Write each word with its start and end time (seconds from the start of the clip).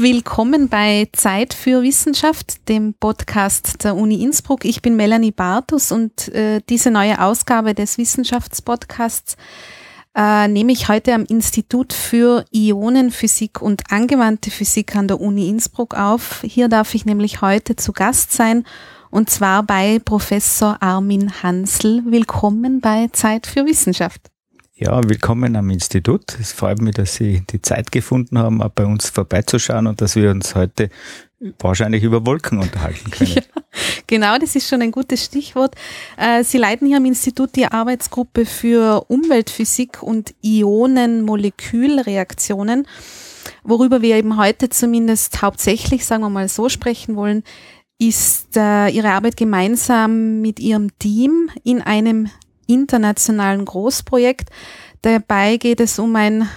Willkommen 0.00 0.68
bei 0.68 1.08
Zeit 1.12 1.52
für 1.52 1.82
Wissenschaft, 1.82 2.68
dem 2.68 2.94
Podcast 2.94 3.82
der 3.82 3.96
Uni 3.96 4.22
Innsbruck. 4.22 4.64
Ich 4.64 4.80
bin 4.80 4.94
Melanie 4.94 5.32
Bartus 5.32 5.90
und 5.90 6.28
äh, 6.28 6.60
diese 6.68 6.92
neue 6.92 7.20
Ausgabe 7.20 7.74
des 7.74 7.98
Wissenschaftspodcasts 7.98 9.36
äh, 10.14 10.46
nehme 10.46 10.70
ich 10.70 10.88
heute 10.88 11.14
am 11.14 11.24
Institut 11.24 11.92
für 11.92 12.44
Ionenphysik 12.52 13.60
und 13.60 13.90
angewandte 13.90 14.52
Physik 14.52 14.94
an 14.94 15.08
der 15.08 15.20
Uni 15.20 15.48
Innsbruck 15.48 15.94
auf. 15.94 16.42
Hier 16.42 16.68
darf 16.68 16.94
ich 16.94 17.04
nämlich 17.04 17.42
heute 17.42 17.74
zu 17.74 17.92
Gast 17.92 18.30
sein 18.30 18.62
und 19.10 19.30
zwar 19.30 19.64
bei 19.64 19.98
Professor 19.98 20.80
Armin 20.80 21.42
Hansl. 21.42 22.04
Willkommen 22.04 22.80
bei 22.80 23.08
Zeit 23.12 23.48
für 23.48 23.66
Wissenschaft. 23.66 24.30
Ja, 24.80 25.00
willkommen 25.08 25.56
am 25.56 25.70
Institut. 25.70 26.38
Es 26.40 26.52
freut 26.52 26.80
mich, 26.80 26.94
dass 26.94 27.16
Sie 27.16 27.42
die 27.50 27.60
Zeit 27.60 27.90
gefunden 27.90 28.38
haben, 28.38 28.62
auch 28.62 28.68
bei 28.68 28.86
uns 28.86 29.10
vorbeizuschauen 29.10 29.88
und 29.88 30.00
dass 30.00 30.14
wir 30.14 30.30
uns 30.30 30.54
heute 30.54 30.90
wahrscheinlich 31.58 32.04
über 32.04 32.24
Wolken 32.24 32.60
unterhalten 32.60 33.10
können. 33.16 33.32
Ja, 33.32 33.42
genau, 34.06 34.38
das 34.38 34.54
ist 34.54 34.68
schon 34.68 34.80
ein 34.80 34.92
gutes 34.92 35.24
Stichwort. 35.24 35.74
Äh, 36.16 36.44
Sie 36.44 36.58
leiten 36.58 36.86
hier 36.86 36.98
am 36.98 37.06
Institut 37.06 37.56
die 37.56 37.66
Arbeitsgruppe 37.66 38.46
für 38.46 39.06
Umweltphysik 39.08 40.00
und 40.00 40.32
Ionenmolekülreaktionen. 40.44 42.86
Worüber 43.64 44.00
wir 44.00 44.14
eben 44.14 44.36
heute 44.36 44.68
zumindest 44.68 45.42
hauptsächlich, 45.42 46.06
sagen 46.06 46.22
wir 46.22 46.30
mal 46.30 46.48
so, 46.48 46.68
sprechen 46.68 47.16
wollen, 47.16 47.42
ist 47.98 48.56
äh, 48.56 48.90
Ihre 48.90 49.10
Arbeit 49.10 49.36
gemeinsam 49.36 50.40
mit 50.40 50.60
Ihrem 50.60 50.96
Team 51.00 51.50
in 51.64 51.82
einem 51.82 52.30
internationalen 52.68 53.64
Großprojekt. 53.64 54.50
Dabei 55.02 55.56
geht 55.56 55.80
es 55.80 55.98
um 55.98 56.14
ein 56.14 56.48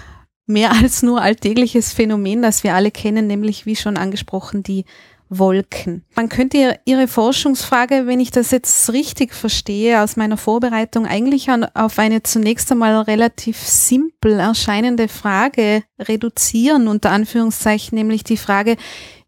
mehr 0.46 0.72
als 0.82 1.02
nur 1.02 1.22
alltägliches 1.22 1.94
Phänomen, 1.94 2.42
das 2.42 2.64
wir 2.64 2.76
alle 2.76 2.92
kennen, 2.92 3.26
nämlich 3.26 3.66
wie 3.66 3.76
schon 3.76 3.98
angesprochen 3.98 4.62
die 4.62 4.86
Wolken. 5.34 6.04
Man 6.14 6.28
könnte 6.28 6.78
Ihre 6.84 7.08
Forschungsfrage, 7.08 8.06
wenn 8.06 8.20
ich 8.20 8.32
das 8.32 8.52
jetzt 8.52 8.92
richtig 8.92 9.34
verstehe, 9.34 10.02
aus 10.02 10.18
meiner 10.18 10.36
Vorbereitung 10.36 11.06
eigentlich 11.06 11.48
auf 11.74 12.00
eine 12.00 12.22
zunächst 12.24 12.70
einmal 12.70 13.00
relativ 13.04 13.58
simpel 13.58 14.40
erscheinende 14.40 15.08
Frage 15.08 15.84
reduzieren, 15.98 16.90
unter 16.90 17.12
Anführungszeichen, 17.12 17.98
nämlich 17.98 18.26
die 18.26 18.36
Frage, 18.36 18.76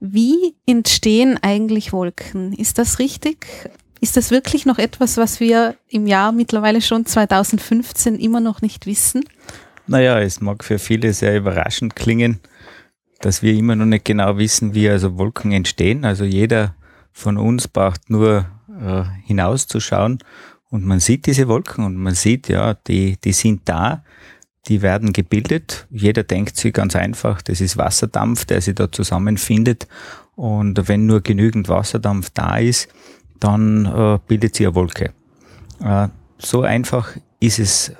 wie 0.02 0.56
entstehen 0.66 1.40
eigentlich 1.42 1.94
Wolken? 1.94 2.52
Ist 2.52 2.80
das 2.80 3.00
richtig? 3.00 3.48
Ist 4.04 4.18
das 4.18 4.32
wirklich 4.32 4.66
noch 4.66 4.80
etwas, 4.80 5.16
was 5.16 5.40
wir 5.40 5.78
im 5.88 6.08
Jahr 6.08 6.34
mittlerweile 6.34 6.82
schon 6.82 7.06
2015 7.06 8.16
immer 8.16 8.42
noch 8.42 8.62
nicht 8.62 8.86
wissen? 8.86 9.24
Naja, 9.88 10.20
es 10.20 10.42
mag 10.42 10.66
für 10.66 10.78
viele 10.78 11.14
sehr 11.14 11.38
überraschend 11.38 11.96
klingen, 11.96 12.42
dass 13.22 13.42
wir 13.42 13.54
immer 13.54 13.78
noch 13.78 13.86
nicht 13.86 14.04
genau 14.04 14.38
wissen, 14.38 14.74
wie 14.74 14.90
also 14.90 15.18
Wolken 15.18 15.54
entstehen. 15.54 16.04
Also 16.04 16.26
jeder 16.26 16.76
von 17.14 17.38
uns 17.38 17.70
braucht 17.70 18.10
nur 18.10 18.46
äh, 18.78 19.04
hinauszuschauen 19.26 20.20
und 20.70 20.84
man 20.84 21.00
sieht 21.00 21.26
diese 21.26 21.48
Wolken 21.48 21.86
und 21.86 21.96
man 21.96 22.14
sieht, 22.14 22.50
ja, 22.50 22.74
die, 22.74 23.16
die 23.24 23.32
sind 23.32 23.62
da, 23.70 24.04
die 24.68 24.82
werden 24.82 25.14
gebildet. 25.14 25.88
Jeder 25.90 26.24
denkt 26.24 26.58
sich 26.58 26.74
ganz 26.74 26.98
einfach, 26.98 27.42
das 27.42 27.62
ist 27.62 27.78
Wasserdampf, 27.78 28.44
der 28.44 28.60
sich 28.60 28.76
da 28.76 28.92
zusammenfindet. 28.92 29.88
Und 30.36 30.90
wenn 30.90 31.06
nur 31.06 31.22
genügend 31.22 31.70
Wasserdampf 31.70 32.32
da 32.32 32.58
ist, 32.58 32.90
dann 33.44 33.86
äh, 33.86 34.20
bildet 34.28 34.56
sie 34.56 34.66
eine 34.66 34.76
Wolke. 34.76 35.12
Äh, 35.82 36.08
so 36.38 36.62
einfach 36.62 37.10
ist 37.40 37.60
es 37.60 37.94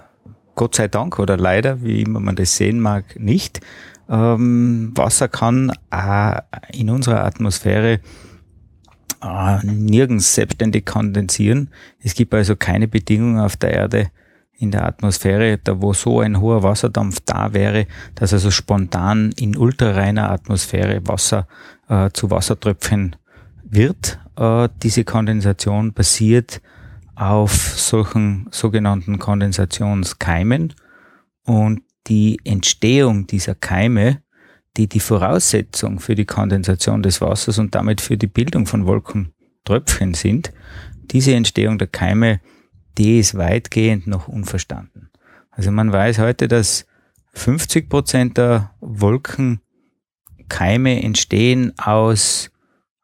Gott 0.56 0.76
sei 0.76 0.88
Dank 0.88 1.20
oder 1.20 1.38
leider, 1.38 1.82
wie 1.82 2.02
immer 2.02 2.20
man 2.20 2.36
das 2.36 2.56
sehen 2.56 2.80
mag, 2.80 3.20
nicht. 3.20 3.62
Ähm, 4.10 4.92
Wasser 4.96 5.28
kann 5.28 5.72
äh, 5.92 6.40
in 6.72 6.90
unserer 6.90 7.24
Atmosphäre 7.24 8.00
äh, 9.24 9.66
nirgends 9.66 10.36
selbstständig 10.36 10.86
kondensieren. 10.86 11.70
Es 12.00 12.14
gibt 12.14 12.34
also 12.34 12.56
keine 12.56 12.88
Bedingungen 12.88 13.40
auf 13.40 13.58
der 13.58 13.72
Erde, 13.72 14.12
in 14.64 14.72
der 14.72 14.86
Atmosphäre, 14.86 15.60
da 15.62 15.82
wo 15.82 15.94
so 15.94 16.22
ein 16.22 16.40
hoher 16.40 16.64
Wasserdampf 16.64 17.20
da 17.26 17.54
wäre, 17.54 17.86
dass 18.16 18.34
also 18.34 18.50
spontan 18.50 19.34
in 19.38 19.58
ultrareiner 19.58 20.30
Atmosphäre 20.30 21.02
Wasser 21.06 21.48
äh, 21.90 22.10
zu 22.14 22.32
Wassertröpfchen 22.32 23.16
wird. 23.64 24.20
Äh, 24.38 24.70
diese 24.82 25.04
Kondensation 25.04 25.94
basiert 25.94 26.62
auf 27.16 27.52
solchen 27.52 28.48
sogenannten 28.52 29.20
Kondensationskeimen 29.20 30.74
und 31.46 31.82
die 32.08 32.40
Entstehung 32.44 33.28
dieser 33.28 33.56
Keime, 33.56 34.22
die 34.76 34.88
die 34.88 35.00
Voraussetzung 35.00 36.00
für 36.00 36.16
die 36.16 36.26
Kondensation 36.26 37.04
des 37.04 37.22
Wassers 37.22 37.60
und 37.60 37.76
damit 37.76 38.02
für 38.02 38.18
die 38.18 38.28
Bildung 38.28 38.66
von 38.66 38.88
Wolkentröpfchen 38.88 40.16
sind, 40.16 40.52
diese 41.12 41.36
Entstehung 41.36 41.78
der 41.78 41.88
Keime, 41.88 42.42
die 42.98 43.20
ist 43.20 43.38
weitgehend 43.38 44.08
noch 44.08 44.28
unverstanden. 44.28 45.12
Also 45.52 45.72
man 45.72 45.92
weiß 45.92 46.18
heute, 46.20 46.48
dass 46.48 46.88
50 47.34 47.90
Prozent 47.90 48.38
der 48.38 48.72
Wolkenkeime 48.80 49.62
entstehen 51.04 51.74
aus 51.78 52.50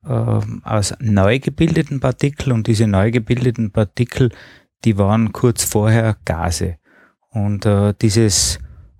aus 0.03 0.93
neu 0.99 1.39
gebildeten 1.39 1.99
Partikeln 1.99 2.53
und 2.53 2.67
diese 2.67 2.87
neu 2.87 3.11
gebildeten 3.11 3.71
Partikel, 3.71 4.31
die 4.85 4.97
waren 4.97 5.33
kurz 5.33 5.63
vorher 5.63 6.15
Gase. 6.25 6.77
Und 7.31 7.65
äh, 7.65 7.93
dieses 8.01 8.59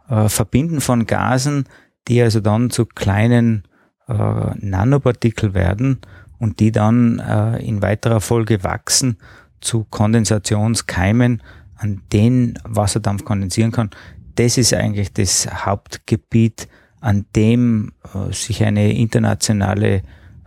äh, 0.10 0.28
Verbinden 0.30 0.82
von 0.82 1.06
Gasen, 1.06 1.66
die 2.08 2.22
also 2.22 2.42
dann 2.42 2.70
zu 2.70 2.86
kleinen 2.86 3.64
äh, 4.08 4.14
Nanopartikel 4.14 5.54
werden 5.54 6.00
und 6.38 6.60
die 6.60 6.72
dann 6.72 7.20
äh, 7.20 7.58
in 7.66 7.81
weiterer 7.81 8.22
Folge 8.22 8.64
wachsen 8.64 9.18
zu 9.62 9.86
Kondensationskeimen, 9.86 11.42
an 11.76 12.02
denen 12.12 12.60
Wasserdampf 12.64 13.24
kondensieren 13.26 13.72
kann, 13.72 13.90
das 14.36 14.58
ist 14.58 14.74
eigentlich 14.74 15.14
das 15.14 15.48
Hauptgebiet, 15.66 16.68
an 17.02 17.26
dem 17.36 17.94
äh, 18.14 18.34
sich 18.34 18.64
eine 18.64 18.94
internationale 18.94 20.04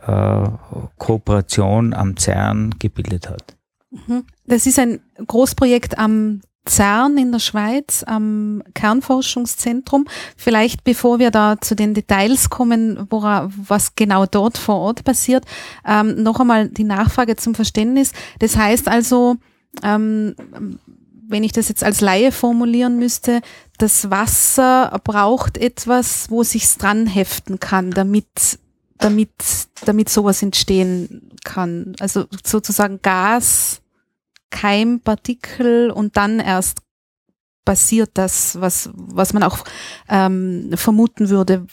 äh, 0.07 0.49
Kooperation 0.99 1.95
am 1.95 2.17
CERN 2.17 2.75
gebildet 2.79 3.29
hat. 3.29 3.57
Mhm. 3.91 4.25
Das 4.47 4.67
ist 4.67 4.79
ein 4.79 5.01
Großprojekt 5.27 5.99
am 5.99 6.41
CERN 6.67 7.19
in 7.19 7.33
der 7.33 7.41
Schweiz, 7.41 8.05
am 8.07 8.63
Kernforschungszentrum. 8.75 10.07
Vielleicht 10.37 10.85
bevor 10.85 11.19
wir 11.19 11.31
da 11.31 11.61
zu 11.61 11.75
den 11.75 11.93
Details 11.93 12.51
kommen, 12.51 13.07
wora, 13.11 13.51
was 13.57 13.95
genau 13.97 14.27
dort 14.27 14.59
vor 14.59 14.77
Ort 14.77 15.05
passiert, 15.05 15.45
ähm, 15.87 16.23
noch 16.23 16.39
einmal 16.41 16.69
die 16.69 16.85
Nachfrage 16.85 17.37
zum 17.37 17.55
Verständnis. 17.55 18.13
Das 18.39 18.57
heißt 18.57 18.89
also, 18.89 19.37
ähm, 19.83 20.37
wenn 21.29 21.45
ich 21.45 21.53
das 21.53 21.69
jetzt 21.69 21.83
als 21.83 22.01
Laie 22.01 22.31
formulieren 22.31 22.99
müsste, 22.99 23.41
das 23.79 24.11
Wasser 24.11 25.01
braucht 25.03 25.59
etwas, 25.59 26.31
wo 26.31 26.45
sich's 26.45 26.77
dran 26.77 27.07
heften 27.07 27.59
kann, 27.59 27.91
damit 27.91 28.61
damit, 29.03 29.31
damit 29.85 30.09
sowas 30.09 30.43
entstehen 30.43 31.31
kann. 31.45 31.95
Also 31.99 32.27
sozusagen 32.45 33.01
Gas, 33.03 33.83
Keimpartikel 34.51 35.91
und 35.91 36.17
dann 36.17 36.41
erst 36.41 36.79
passiert 37.65 38.11
das, 38.15 38.61
was, 38.61 38.91
was 38.95 39.33
man 39.33 39.43
auch 39.43 39.65
ähm, 40.09 40.71
vermuten 40.75 41.29
würde, 41.29 41.67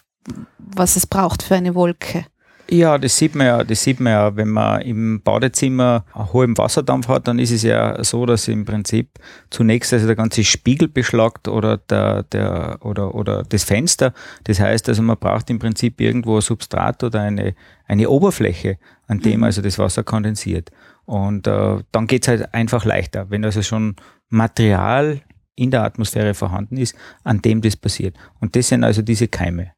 was 0.57 0.95
es 0.95 1.07
braucht 1.07 1.43
für 1.43 1.55
eine 1.55 1.75
Wolke. 1.75 2.25
Ja, 2.71 2.99
das 2.99 3.17
sieht 3.17 3.33
man 3.33 3.47
ja, 3.47 3.63
das 3.63 3.83
sieht 3.83 3.99
man 3.99 4.13
ja, 4.13 4.35
wenn 4.35 4.49
man 4.49 4.81
im 4.81 5.21
Badezimmer 5.23 6.05
hohen 6.13 6.55
Wasserdampf 6.55 7.07
hat, 7.07 7.27
dann 7.27 7.39
ist 7.39 7.49
es 7.49 7.63
ja 7.63 8.03
so, 8.03 8.27
dass 8.27 8.47
im 8.47 8.63
Prinzip 8.63 9.09
zunächst 9.49 9.91
also 9.91 10.05
der 10.05 10.15
ganze 10.15 10.43
Spiegel 10.43 10.87
beschlagt 10.87 11.47
oder 11.47 11.77
der, 11.77 12.23
der, 12.23 12.77
oder, 12.81 13.15
oder 13.15 13.41
das 13.41 13.63
Fenster. 13.63 14.13
Das 14.43 14.59
heißt 14.59 14.87
also, 14.87 15.01
man 15.01 15.17
braucht 15.17 15.49
im 15.49 15.57
Prinzip 15.57 15.99
irgendwo 15.99 16.35
ein 16.35 16.41
Substrat 16.41 17.03
oder 17.03 17.21
eine, 17.21 17.55
eine 17.87 18.07
Oberfläche, 18.07 18.77
an 19.07 19.19
dem 19.19 19.39
mhm. 19.39 19.45
also 19.45 19.63
das 19.63 19.79
Wasser 19.79 20.03
kondensiert. 20.03 20.69
Und 21.05 21.47
äh, 21.47 21.77
dann 21.91 22.05
geht's 22.05 22.27
halt 22.27 22.53
einfach 22.53 22.85
leichter, 22.85 23.31
wenn 23.31 23.43
also 23.45 23.63
schon 23.63 23.95
Material 24.29 25.21
in 25.55 25.71
der 25.71 25.83
Atmosphäre 25.83 26.35
vorhanden 26.35 26.77
ist, 26.77 26.95
an 27.23 27.41
dem 27.41 27.61
das 27.61 27.75
passiert. 27.75 28.15
Und 28.39 28.55
das 28.55 28.67
sind 28.67 28.83
also 28.83 29.01
diese 29.01 29.27
Keime 29.27 29.71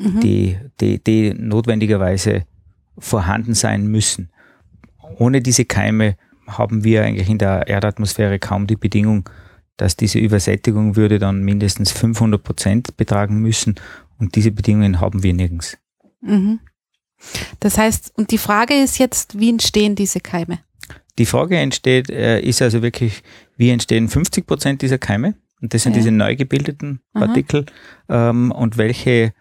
mhm. 0.00 0.20
die, 0.20 0.58
die, 0.80 1.02
die 1.02 1.34
notwendigerweise 1.34 2.44
vorhanden 2.98 3.54
sein 3.54 3.86
müssen. 3.86 4.30
Ohne 5.18 5.40
diese 5.40 5.64
Keime 5.64 6.16
haben 6.46 6.84
wir 6.84 7.04
eigentlich 7.04 7.28
in 7.28 7.38
der 7.38 7.68
Erdatmosphäre 7.68 8.38
kaum 8.38 8.66
die 8.66 8.76
Bedingung, 8.76 9.28
dass 9.76 9.96
diese 9.96 10.18
Übersättigung 10.18 10.96
würde 10.96 11.18
dann 11.18 11.42
mindestens 11.42 11.92
500 11.92 12.42
Prozent 12.42 12.96
betragen 12.96 13.40
müssen 13.40 13.76
und 14.18 14.34
diese 14.34 14.50
Bedingungen 14.50 15.00
haben 15.00 15.22
wir 15.22 15.32
nirgends. 15.32 15.78
Mhm. 16.20 16.60
Das 17.60 17.78
heißt, 17.78 18.12
und 18.16 18.30
die 18.30 18.38
Frage 18.38 18.74
ist 18.74 18.98
jetzt, 18.98 19.38
wie 19.38 19.50
entstehen 19.50 19.94
diese 19.94 20.20
Keime? 20.20 20.58
Die 21.18 21.26
Frage 21.26 21.58
entsteht, 21.58 22.08
äh, 22.10 22.40
ist 22.40 22.62
also 22.62 22.82
wirklich, 22.82 23.22
wie 23.56 23.70
entstehen 23.70 24.08
50 24.08 24.46
Prozent 24.46 24.82
dieser 24.82 24.98
Keime? 24.98 25.34
Und 25.60 25.74
das 25.74 25.82
sind 25.82 25.92
ja. 25.92 25.98
diese 25.98 26.12
neu 26.12 26.36
gebildeten 26.36 27.00
Partikel. 27.12 27.66
Ähm, 28.08 28.52
und 28.52 28.78
welche 28.78 29.34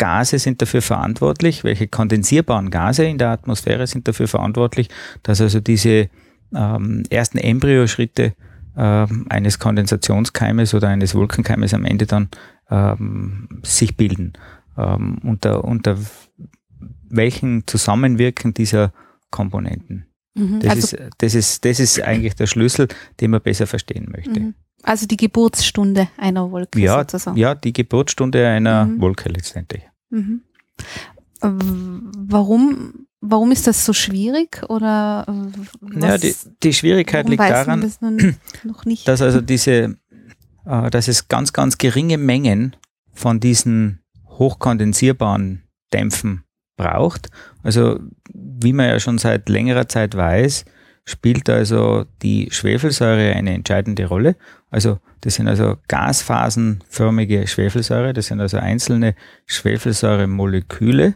Gase 0.00 0.38
sind 0.38 0.62
dafür 0.62 0.80
verantwortlich, 0.80 1.62
welche 1.62 1.86
kondensierbaren 1.86 2.70
Gase 2.70 3.04
in 3.04 3.18
der 3.18 3.28
Atmosphäre 3.28 3.86
sind 3.86 4.08
dafür 4.08 4.28
verantwortlich, 4.28 4.88
dass 5.22 5.42
also 5.42 5.60
diese 5.60 6.08
ähm, 6.54 7.02
ersten 7.10 7.36
Embryoschritte 7.36 8.32
ähm, 8.78 9.26
eines 9.28 9.58
Kondensationskeimes 9.58 10.72
oder 10.72 10.88
eines 10.88 11.14
Wolkenkeimes 11.14 11.74
am 11.74 11.84
Ende 11.84 12.06
dann 12.06 12.30
ähm, 12.70 13.60
sich 13.62 13.98
bilden. 13.98 14.32
Ähm, 14.78 15.18
unter, 15.22 15.64
unter 15.64 15.98
welchen 17.10 17.66
Zusammenwirken 17.66 18.54
dieser 18.54 18.94
Komponenten. 19.30 20.06
Mhm, 20.34 20.60
das, 20.60 20.70
also 20.70 20.96
ist, 20.96 21.10
das, 21.18 21.34
ist, 21.34 21.64
das 21.66 21.78
ist 21.78 22.00
eigentlich 22.00 22.36
der 22.36 22.46
Schlüssel, 22.46 22.88
den 23.20 23.32
man 23.32 23.42
besser 23.42 23.66
verstehen 23.66 24.08
möchte. 24.10 24.40
Mhm. 24.40 24.54
Also 24.82 25.06
die 25.06 25.18
Geburtsstunde 25.18 26.08
einer 26.16 26.50
Wolke 26.50 26.80
ja, 26.80 27.00
sozusagen. 27.00 27.36
Ja, 27.36 27.54
die 27.54 27.74
Geburtsstunde 27.74 28.48
einer 28.48 28.86
mhm. 28.86 29.00
Wolke 29.02 29.28
letztendlich. 29.28 29.89
Mhm. 30.10 30.42
Warum, 31.42 33.06
warum 33.20 33.50
ist 33.50 33.66
das 33.66 33.84
so 33.84 33.92
schwierig? 33.92 34.62
Oder 34.68 35.24
was, 35.80 36.02
ja, 36.02 36.18
die, 36.18 36.34
die 36.62 36.72
Schwierigkeit 36.74 37.28
liegt 37.28 37.42
daran, 37.42 37.80
das 37.80 37.98
dass 39.04 39.22
also 39.22 39.40
diese, 39.40 39.96
äh, 40.66 40.90
dass 40.90 41.08
es 41.08 41.28
ganz, 41.28 41.52
ganz 41.52 41.78
geringe 41.78 42.18
Mengen 42.18 42.76
von 43.12 43.40
diesen 43.40 44.00
hochkondensierbaren 44.28 45.62
Dämpfen 45.92 46.44
braucht. 46.76 47.30
Also 47.62 48.00
wie 48.32 48.72
man 48.72 48.88
ja 48.88 49.00
schon 49.00 49.18
seit 49.18 49.48
längerer 49.48 49.88
Zeit 49.88 50.14
weiß, 50.16 50.64
spielt 51.04 51.48
also 51.48 52.04
die 52.22 52.48
Schwefelsäure 52.50 53.34
eine 53.34 53.54
entscheidende 53.54 54.06
Rolle. 54.06 54.36
Also 54.70 54.98
das 55.20 55.34
sind 55.34 55.48
also 55.48 55.76
gasphasenförmige 55.88 57.46
Schwefelsäure, 57.46 58.12
das 58.12 58.26
sind 58.26 58.40
also 58.40 58.56
einzelne 58.58 59.14
Schwefelsäuremoleküle, 59.46 61.14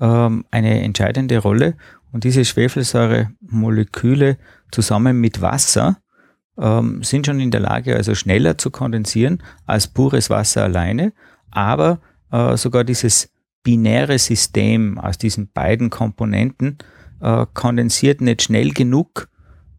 ähm, 0.00 0.44
eine 0.50 0.82
entscheidende 0.82 1.38
Rolle. 1.38 1.74
Und 2.12 2.24
diese 2.24 2.44
Schwefelsäuremoleküle 2.44 4.38
zusammen 4.70 5.20
mit 5.20 5.40
Wasser 5.40 5.98
ähm, 6.56 7.02
sind 7.02 7.26
schon 7.26 7.40
in 7.40 7.50
der 7.50 7.60
Lage, 7.60 7.96
also 7.96 8.14
schneller 8.14 8.56
zu 8.58 8.70
kondensieren 8.70 9.42
als 9.66 9.88
pures 9.88 10.30
Wasser 10.30 10.62
alleine. 10.62 11.12
Aber 11.50 12.00
äh, 12.30 12.56
sogar 12.56 12.84
dieses 12.84 13.30
binäre 13.64 14.18
System 14.18 14.98
aus 14.98 15.18
diesen 15.18 15.50
beiden 15.50 15.90
Komponenten 15.90 16.78
äh, 17.20 17.46
kondensiert 17.54 18.20
nicht 18.20 18.42
schnell 18.42 18.70
genug, 18.70 19.28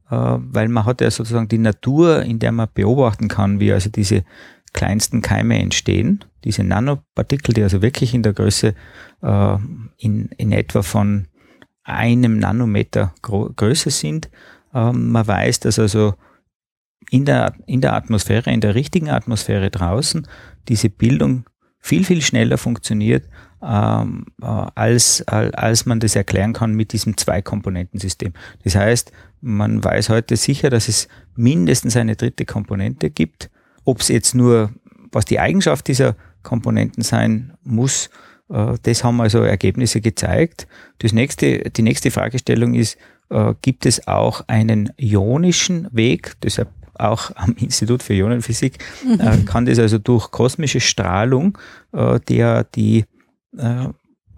weil 0.10 0.68
man 0.68 0.86
hat 0.86 1.02
ja 1.02 1.10
sozusagen 1.10 1.48
die 1.48 1.58
Natur, 1.58 2.22
in 2.24 2.40
der 2.40 2.52
man 2.52 2.68
beobachten 2.74 3.28
kann, 3.28 3.60
wie 3.60 3.74
also 3.74 3.90
diese 3.90 4.24
kleinsten 4.74 5.22
Keime 5.22 5.58
entstehen, 5.58 6.26
diese 6.44 6.64
Nanopartikel, 6.64 7.54
die 7.54 7.64
also 7.64 7.82
wirklich 7.82 8.14
in 8.14 8.24
der 8.24 8.34
Größe 8.34 8.76
äh, 9.22 9.58
in, 9.98 10.30
in 10.38 10.52
etwa 10.52 10.82
von 10.82 11.28
einem 11.84 12.40
Nanometer 12.40 13.14
Größe 13.22 13.90
sind. 13.90 14.30
Ähm, 14.74 15.12
man 15.12 15.26
weiß, 15.26 15.62
dass 15.62 15.80
also 15.80 16.16
in 17.10 17.26
der, 17.26 17.54
in 17.68 17.82
der 17.82 17.94
Atmosphäre, 17.94 18.52
in 18.52 18.62
der 18.62 18.76
richtigen 18.76 19.10
Atmosphäre 19.10 19.70
draußen, 19.70 20.28
diese 20.68 20.90
Bildung 20.90 21.46
viel, 21.80 22.04
viel 22.04 22.22
schneller 22.22 22.58
funktioniert, 22.58 23.30
ähm, 23.62 24.26
äh, 24.42 24.46
als, 24.46 25.26
als 25.28 25.86
man 25.86 26.00
das 26.00 26.16
erklären 26.16 26.54
kann 26.54 26.74
mit 26.74 26.94
diesem 26.94 27.16
Zwei-Komponenten-System. 27.16 28.34
Das 28.64 28.76
heißt, 28.76 29.12
man 29.46 29.84
weiß 29.84 30.10
heute 30.10 30.36
sicher, 30.38 30.72
dass 30.72 30.88
es 30.88 31.08
mindestens 31.36 31.96
eine 31.96 32.16
dritte 32.16 32.46
Komponente 32.46 33.12
gibt. 33.12 33.52
Ob 33.84 34.02
es 34.02 34.08
jetzt 34.08 34.34
nur, 34.34 34.72
was 35.12 35.26
die 35.26 35.40
Eigenschaft 35.40 35.88
dieser 35.88 36.16
Komponenten 36.42 37.04
sein 37.04 37.54
muss, 37.64 38.10
äh, 38.50 38.74
das 38.82 39.04
haben 39.04 39.22
also 39.22 39.42
Ergebnisse 39.42 40.02
gezeigt. 40.02 40.68
Das 40.98 41.14
nächste, 41.14 41.70
die 41.70 41.84
nächste 41.84 42.10
Fragestellung 42.10 42.74
ist, 42.74 42.98
äh, 43.30 43.54
gibt 43.62 43.86
es 43.86 44.08
auch 44.08 44.42
einen 44.48 44.92
ionischen 44.98 45.90
Weg? 45.92 46.34
Deshalb 46.42 46.70
auch 46.96 47.32
am 47.36 47.56
Institut 47.60 48.02
für 48.02 48.16
Ionenphysik 48.16 48.80
äh, 49.20 49.38
kann 49.46 49.68
das 49.68 49.78
also 49.78 50.00
durch 50.00 50.32
kosmische 50.32 50.80
Strahlung, 50.80 51.58
der 51.94 52.64
die 52.64 53.06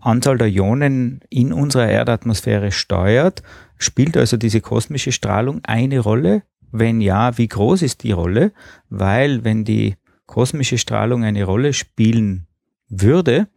Anzahl 0.07 0.37
der 0.37 0.47
Ionen 0.47 1.19
in 1.29 1.51
unserer 1.51 1.87
Erdatmosphäre 1.87 2.71
steuert, 2.71 3.43
spielt 3.77 4.15
also 4.15 4.37
diese 4.37 4.61
kosmische 4.61 5.11
Strahlung 5.11 5.59
eine 5.63 5.99
Rolle? 5.99 6.43
Wenn 6.71 7.01
ja, 7.01 7.37
wie 7.37 7.47
groß 7.47 7.81
ist 7.81 8.03
die 8.03 8.13
Rolle? 8.13 8.53
Weil 8.89 9.43
wenn 9.43 9.65
die 9.65 9.95
kosmische 10.25 10.77
Strahlung 10.77 11.23
eine 11.23 11.43
Rolle 11.43 11.73
spielen 11.73 12.47
würde 12.89 13.47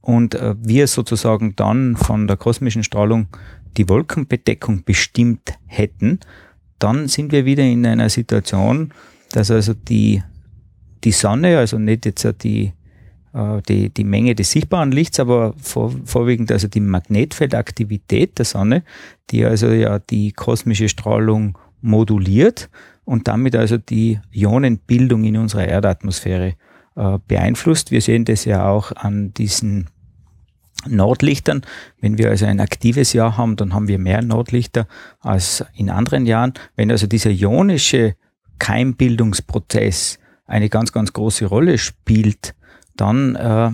und 0.00 0.34
äh, 0.34 0.54
wir 0.58 0.86
sozusagen 0.86 1.54
dann 1.56 1.96
von 1.96 2.26
der 2.26 2.36
kosmischen 2.36 2.84
Strahlung 2.84 3.28
die 3.76 3.88
Wolkenbedeckung 3.88 4.84
bestimmt 4.84 5.54
hätten, 5.66 6.20
dann 6.80 7.08
sind 7.08 7.30
wir 7.30 7.44
wieder 7.44 7.62
in 7.62 7.86
einer 7.86 8.08
Situation, 8.08 8.92
dass 9.32 9.50
also 9.50 9.74
die, 9.74 10.22
die 11.04 11.12
Sonne, 11.12 11.58
also 11.58 11.78
nicht 11.78 12.06
jetzt 12.06 12.26
die 12.42 12.72
die, 13.32 13.90
die 13.90 14.04
Menge 14.04 14.34
des 14.34 14.50
sichtbaren 14.50 14.90
Lichts, 14.90 15.20
aber 15.20 15.54
vor, 15.60 15.92
vorwiegend 16.04 16.50
also 16.50 16.66
die 16.66 16.80
Magnetfeldaktivität 16.80 18.38
der 18.38 18.44
Sonne, 18.44 18.82
die 19.30 19.44
also 19.44 19.68
ja 19.68 19.98
die 20.00 20.32
kosmische 20.32 20.88
Strahlung 20.88 21.56
moduliert 21.80 22.68
und 23.04 23.28
damit 23.28 23.56
also 23.56 23.78
die 23.78 24.18
Ionenbildung 24.32 25.24
in 25.24 25.36
unserer 25.36 25.66
Erdatmosphäre 25.66 26.54
äh, 26.96 27.18
beeinflusst. 27.26 27.90
Wir 27.90 28.00
sehen 28.00 28.24
das 28.24 28.44
ja 28.44 28.68
auch 28.68 28.92
an 28.92 29.32
diesen 29.34 29.88
Nordlichtern. 30.86 31.62
Wenn 32.00 32.18
wir 32.18 32.30
also 32.30 32.46
ein 32.46 32.60
aktives 32.60 33.12
Jahr 33.12 33.36
haben, 33.36 33.56
dann 33.56 33.74
haben 33.74 33.88
wir 33.88 33.98
mehr 33.98 34.22
Nordlichter 34.22 34.86
als 35.20 35.64
in 35.74 35.90
anderen 35.90 36.26
Jahren. 36.26 36.54
Wenn 36.76 36.90
also 36.90 37.06
dieser 37.06 37.30
ionische 37.30 38.16
Keimbildungsprozess 38.58 40.18
eine 40.46 40.68
ganz, 40.68 40.92
ganz 40.92 41.12
große 41.12 41.46
Rolle 41.46 41.78
spielt, 41.78 42.54
dann 42.96 43.36
äh, 43.36 43.70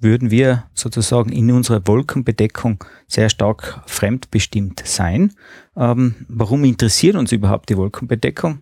würden 0.00 0.30
wir 0.30 0.64
sozusagen 0.74 1.32
in 1.32 1.50
unserer 1.50 1.86
Wolkenbedeckung 1.86 2.84
sehr 3.06 3.28
stark 3.28 3.82
fremdbestimmt 3.86 4.82
sein. 4.84 5.32
Ähm, 5.76 6.14
warum 6.28 6.64
interessiert 6.64 7.16
uns 7.16 7.32
überhaupt 7.32 7.68
die 7.68 7.76
Wolkenbedeckung? 7.76 8.60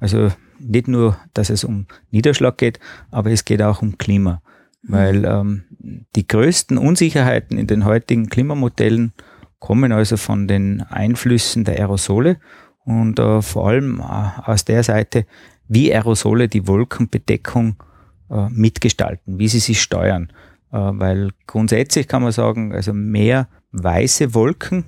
Also 0.00 0.32
nicht 0.58 0.88
nur, 0.88 1.16
dass 1.34 1.50
es 1.50 1.64
um 1.64 1.86
Niederschlag 2.10 2.58
geht, 2.58 2.80
aber 3.10 3.30
es 3.30 3.44
geht 3.44 3.62
auch 3.62 3.82
um 3.82 3.98
Klima. 3.98 4.42
Mhm. 4.82 4.92
Weil 4.92 5.24
ähm, 5.24 5.64
die 6.16 6.26
größten 6.26 6.78
Unsicherheiten 6.78 7.58
in 7.58 7.66
den 7.66 7.84
heutigen 7.84 8.28
Klimamodellen 8.28 9.12
kommen 9.58 9.92
also 9.92 10.16
von 10.16 10.48
den 10.48 10.82
Einflüssen 10.82 11.64
der 11.64 11.78
Aerosole 11.78 12.38
und 12.84 13.20
äh, 13.20 13.42
vor 13.42 13.68
allem 13.68 14.00
äh, 14.00 14.50
aus 14.50 14.64
der 14.64 14.82
Seite, 14.82 15.24
wie 15.68 15.94
Aerosole 15.94 16.48
die 16.48 16.66
Wolkenbedeckung 16.66 17.76
mitgestalten, 18.50 19.38
wie 19.38 19.48
sie 19.48 19.58
sich 19.58 19.80
steuern. 19.82 20.32
Äh, 20.72 20.78
weil 20.78 21.30
grundsätzlich 21.46 22.08
kann 22.08 22.22
man 22.22 22.32
sagen, 22.32 22.72
also 22.72 22.92
mehr 22.92 23.48
weiße 23.72 24.34
Wolken 24.34 24.84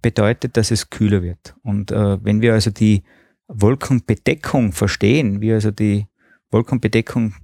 bedeutet, 0.00 0.56
dass 0.56 0.70
es 0.70 0.88
kühler 0.90 1.22
wird. 1.22 1.54
Und 1.62 1.90
äh, 1.90 2.24
wenn 2.24 2.40
wir 2.40 2.54
also 2.54 2.70
die 2.70 3.02
Wolkenbedeckung 3.48 4.72
verstehen, 4.72 5.40
wie 5.40 5.52
also 5.52 5.70
die 5.70 6.06
Wolkenbedeckung 6.50 7.34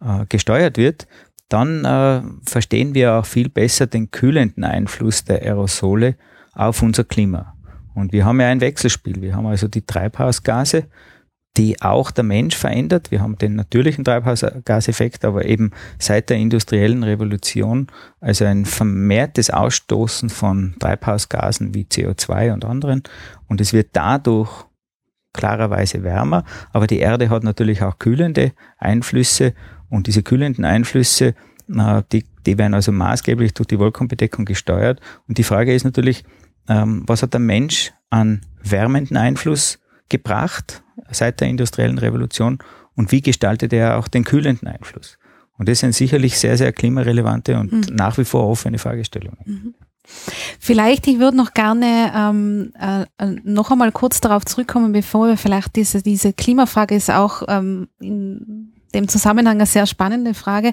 äh, 0.00 0.24
gesteuert 0.28 0.78
wird, 0.78 1.06
dann 1.48 1.84
äh, 1.84 2.22
verstehen 2.48 2.94
wir 2.94 3.14
auch 3.14 3.26
viel 3.26 3.48
besser 3.48 3.86
den 3.86 4.10
kühlenden 4.10 4.64
Einfluss 4.64 5.24
der 5.24 5.42
Aerosole 5.42 6.16
auf 6.52 6.82
unser 6.82 7.04
Klima. 7.04 7.54
Und 7.94 8.12
wir 8.12 8.24
haben 8.24 8.40
ja 8.40 8.48
ein 8.48 8.60
Wechselspiel. 8.60 9.20
Wir 9.22 9.34
haben 9.34 9.46
also 9.46 9.66
die 9.66 9.84
Treibhausgase, 9.84 10.84
die 11.58 11.82
auch 11.82 12.12
der 12.12 12.22
Mensch 12.22 12.56
verändert. 12.56 13.10
Wir 13.10 13.20
haben 13.20 13.36
den 13.36 13.56
natürlichen 13.56 14.04
Treibhausgaseffekt, 14.04 15.24
aber 15.24 15.44
eben 15.44 15.72
seit 15.98 16.30
der 16.30 16.36
industriellen 16.36 17.02
Revolution, 17.02 17.88
also 18.20 18.44
ein 18.44 18.64
vermehrtes 18.64 19.50
Ausstoßen 19.50 20.30
von 20.30 20.76
Treibhausgasen 20.78 21.74
wie 21.74 21.82
CO2 21.82 22.52
und 22.52 22.64
anderen. 22.64 23.02
Und 23.48 23.60
es 23.60 23.72
wird 23.72 23.88
dadurch 23.94 24.66
klarerweise 25.32 26.04
wärmer, 26.04 26.44
aber 26.72 26.86
die 26.86 26.98
Erde 26.98 27.28
hat 27.28 27.42
natürlich 27.42 27.82
auch 27.82 27.98
kühlende 27.98 28.52
Einflüsse 28.78 29.52
und 29.90 30.06
diese 30.06 30.22
kühlenden 30.22 30.64
Einflüsse, 30.64 31.34
die, 31.66 32.24
die 32.46 32.58
werden 32.58 32.74
also 32.74 32.92
maßgeblich 32.92 33.52
durch 33.54 33.66
die 33.66 33.78
Wolkenbedeckung 33.78 34.44
gesteuert. 34.44 35.00
Und 35.26 35.38
die 35.38 35.44
Frage 35.44 35.74
ist 35.74 35.84
natürlich, 35.84 36.24
ähm, 36.68 37.02
was 37.06 37.22
hat 37.22 37.34
der 37.34 37.40
Mensch 37.40 37.92
an 38.10 38.42
wärmenden 38.62 39.16
Einfluss 39.16 39.78
gebracht 40.08 40.82
seit 41.10 41.40
der 41.40 41.48
industriellen 41.48 41.98
Revolution 41.98 42.58
und 42.94 43.12
wie 43.12 43.20
gestaltet 43.20 43.72
er 43.72 43.98
auch 43.98 44.08
den 44.08 44.24
kühlenden 44.24 44.68
Einfluss? 44.68 45.18
Und 45.58 45.68
das 45.68 45.80
sind 45.80 45.94
sicherlich 45.94 46.38
sehr, 46.38 46.56
sehr 46.56 46.72
klimarelevante 46.72 47.58
und 47.58 47.72
mhm. 47.72 47.94
nach 47.94 48.16
wie 48.18 48.24
vor 48.24 48.48
offene 48.48 48.78
Fragestellungen. 48.78 49.38
Mhm. 49.44 49.74
Vielleicht, 50.58 51.06
ich 51.06 51.18
würde 51.18 51.36
noch 51.36 51.52
gerne 51.52 52.12
ähm, 52.14 52.72
äh, 52.80 53.04
noch 53.44 53.70
einmal 53.70 53.92
kurz 53.92 54.20
darauf 54.20 54.44
zurückkommen, 54.46 54.92
bevor 54.92 55.28
wir 55.28 55.36
vielleicht 55.36 55.76
diese, 55.76 56.02
diese 56.02 56.32
Klimafrage 56.32 56.94
ist 56.94 57.10
auch 57.10 57.42
ähm, 57.48 57.88
in 58.00 58.72
dem 58.94 59.08
Zusammenhang 59.08 59.56
eine 59.56 59.66
sehr 59.66 59.86
spannende 59.86 60.32
Frage. 60.32 60.72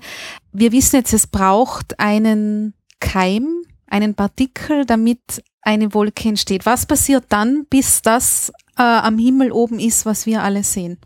Wir 0.53 0.71
wissen 0.71 0.97
jetzt, 0.97 1.13
es 1.13 1.27
braucht 1.27 1.99
einen 1.99 2.73
Keim, 2.99 3.47
einen 3.87 4.15
Partikel, 4.15 4.85
damit 4.85 5.43
eine 5.61 5.93
Wolke 5.93 6.29
entsteht. 6.29 6.65
Was 6.65 6.85
passiert 6.85 7.25
dann, 7.29 7.65
bis 7.69 8.01
das 8.01 8.53
äh, 8.77 8.83
am 8.83 9.17
Himmel 9.17 9.51
oben 9.51 9.79
ist, 9.79 10.05
was 10.05 10.25
wir 10.25 10.43
alle 10.43 10.63
sehen? 10.63 10.97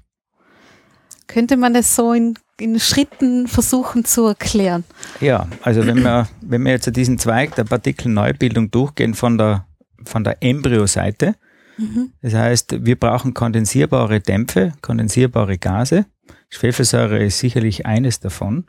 Könnte 1.27 1.57
man 1.57 1.73
das 1.73 1.95
so 1.95 2.13
in, 2.13 2.33
in 2.59 2.79
Schritten 2.79 3.47
versuchen 3.47 4.03
zu 4.03 4.25
erklären? 4.25 4.83
Ja, 5.21 5.47
also 5.61 5.85
wenn 5.85 6.01
wir, 6.01 6.27
wenn 6.41 6.63
wir 6.63 6.71
jetzt 6.71 6.95
diesen 6.95 7.19
Zweig 7.19 7.55
der 7.55 7.65
Partikelneubildung 7.65 8.71
durchgehen 8.71 9.13
von 9.13 9.38
der, 9.38 9.67
von 10.05 10.23
der 10.23 10.41
Embryoseite, 10.41 11.35
mhm. 11.77 12.13
das 12.23 12.33
heißt, 12.33 12.85
wir 12.85 12.95
brauchen 12.95 13.35
kondensierbare 13.35 14.21
Dämpfe, 14.21 14.73
kondensierbare 14.81 15.59
Gase. 15.59 16.07
Schwefelsäure 16.49 17.23
ist 17.23 17.38
sicherlich 17.38 17.85
eines 17.85 18.19
davon. 18.19 18.65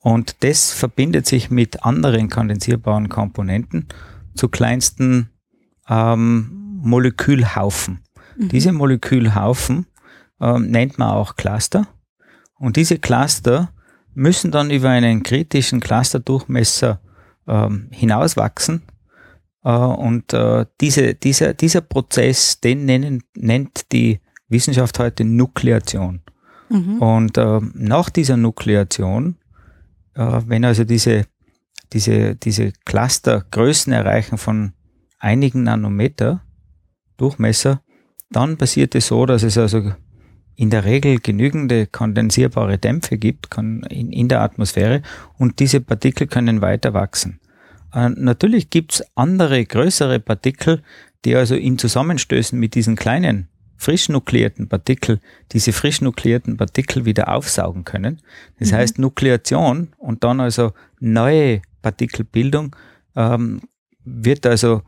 Und 0.00 0.42
das 0.44 0.72
verbindet 0.72 1.26
sich 1.26 1.50
mit 1.50 1.84
anderen 1.84 2.28
kondensierbaren 2.28 3.08
Komponenten 3.08 3.86
zu 4.34 4.48
kleinsten 4.48 5.30
ähm, 5.88 6.80
Molekülhaufen. 6.82 8.00
Mhm. 8.36 8.48
Diese 8.48 8.72
Molekülhaufen 8.72 9.86
ähm, 10.40 10.70
nennt 10.70 10.98
man 10.98 11.10
auch 11.10 11.36
Cluster. 11.36 11.86
Und 12.58 12.76
diese 12.76 12.98
Cluster 12.98 13.70
müssen 14.14 14.50
dann 14.50 14.70
über 14.70 14.90
einen 14.90 15.22
kritischen 15.22 15.80
Clusterdurchmesser 15.80 17.00
ähm, 17.46 17.88
hinauswachsen. 17.90 18.82
Äh, 19.64 19.70
und 19.70 20.32
äh, 20.32 20.66
diese, 20.80 21.14
dieser, 21.14 21.54
dieser 21.54 21.80
Prozess, 21.80 22.60
den 22.60 22.84
nennen, 22.84 23.22
nennt 23.36 23.92
die 23.92 24.20
Wissenschaft 24.48 24.98
heute 24.98 25.24
Nukleation. 25.24 26.22
Mhm. 26.68 26.98
Und 27.02 27.38
äh, 27.38 27.60
nach 27.74 28.10
dieser 28.10 28.36
Nukleation 28.36 29.36
äh, 30.14 30.40
wenn 30.46 30.64
also 30.64 30.84
diese, 30.84 31.26
diese, 31.92 32.36
diese 32.36 32.72
Cluster 32.84 33.44
Größen 33.50 33.92
erreichen 33.92 34.38
von 34.38 34.72
einigen 35.18 35.64
Nanometer 35.64 36.42
Durchmesser, 37.16 37.82
dann 38.30 38.56
passiert 38.56 38.94
es 38.94 39.08
so, 39.08 39.26
dass 39.26 39.42
es 39.42 39.58
also 39.58 39.92
in 40.56 40.70
der 40.70 40.84
Regel 40.84 41.18
genügende 41.18 41.86
kondensierbare 41.86 42.78
Dämpfe 42.78 43.18
gibt 43.18 43.48
in, 43.56 43.82
in 43.82 44.28
der 44.28 44.40
Atmosphäre 44.40 45.02
und 45.36 45.58
diese 45.58 45.80
Partikel 45.80 46.26
können 46.26 46.60
weiter 46.60 46.94
wachsen. 46.94 47.40
Äh, 47.92 48.10
natürlich 48.10 48.70
gibt's 48.70 49.02
andere, 49.14 49.64
größere 49.64 50.20
Partikel, 50.20 50.82
die 51.24 51.34
also 51.34 51.54
in 51.54 51.78
Zusammenstößen 51.78 52.58
mit 52.58 52.74
diesen 52.74 52.96
kleinen 52.96 53.48
frisch 53.76 54.08
nukleierten 54.08 54.68
Partikel 54.68 55.20
diese 55.52 55.72
frisch 55.72 56.00
nukleierten 56.00 56.56
Partikel 56.56 57.04
wieder 57.04 57.34
aufsaugen 57.34 57.84
können. 57.84 58.22
Das 58.58 58.70
mhm. 58.70 58.76
heißt, 58.76 58.98
Nukleation 58.98 59.88
und 59.98 60.24
dann 60.24 60.40
also 60.40 60.72
neue 61.00 61.62
Partikelbildung 61.82 62.74
ähm, 63.16 63.60
wird 64.04 64.46
also 64.46 64.82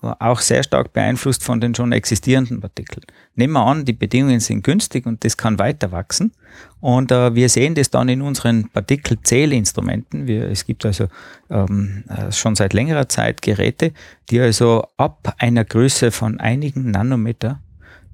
auch 0.00 0.40
sehr 0.40 0.62
stark 0.62 0.92
beeinflusst 0.92 1.42
von 1.42 1.60
den 1.60 1.74
schon 1.74 1.92
existierenden 1.92 2.60
Partikeln. 2.60 3.04
Nehmen 3.34 3.52
wir 3.54 3.66
an, 3.66 3.84
die 3.84 3.92
Bedingungen 3.92 4.40
sind 4.40 4.62
günstig 4.62 5.06
und 5.06 5.24
das 5.24 5.36
kann 5.36 5.58
weiter 5.58 5.90
wachsen. 5.90 6.32
Und 6.80 7.10
äh, 7.10 7.34
wir 7.34 7.48
sehen 7.48 7.74
das 7.74 7.90
dann 7.90 8.08
in 8.08 8.22
unseren 8.22 8.68
Partikelzählinstrumenten. 8.68 10.26
Wir, 10.26 10.48
es 10.48 10.64
gibt 10.64 10.86
also 10.86 11.08
ähm, 11.50 12.04
äh, 12.08 12.30
schon 12.30 12.54
seit 12.54 12.72
längerer 12.74 13.08
Zeit 13.08 13.42
Geräte, 13.42 13.92
die 14.30 14.40
also 14.40 14.86
ab 14.96 15.34
einer 15.38 15.64
Größe 15.64 16.12
von 16.12 16.38
einigen 16.38 16.92
Nanometer 16.92 17.60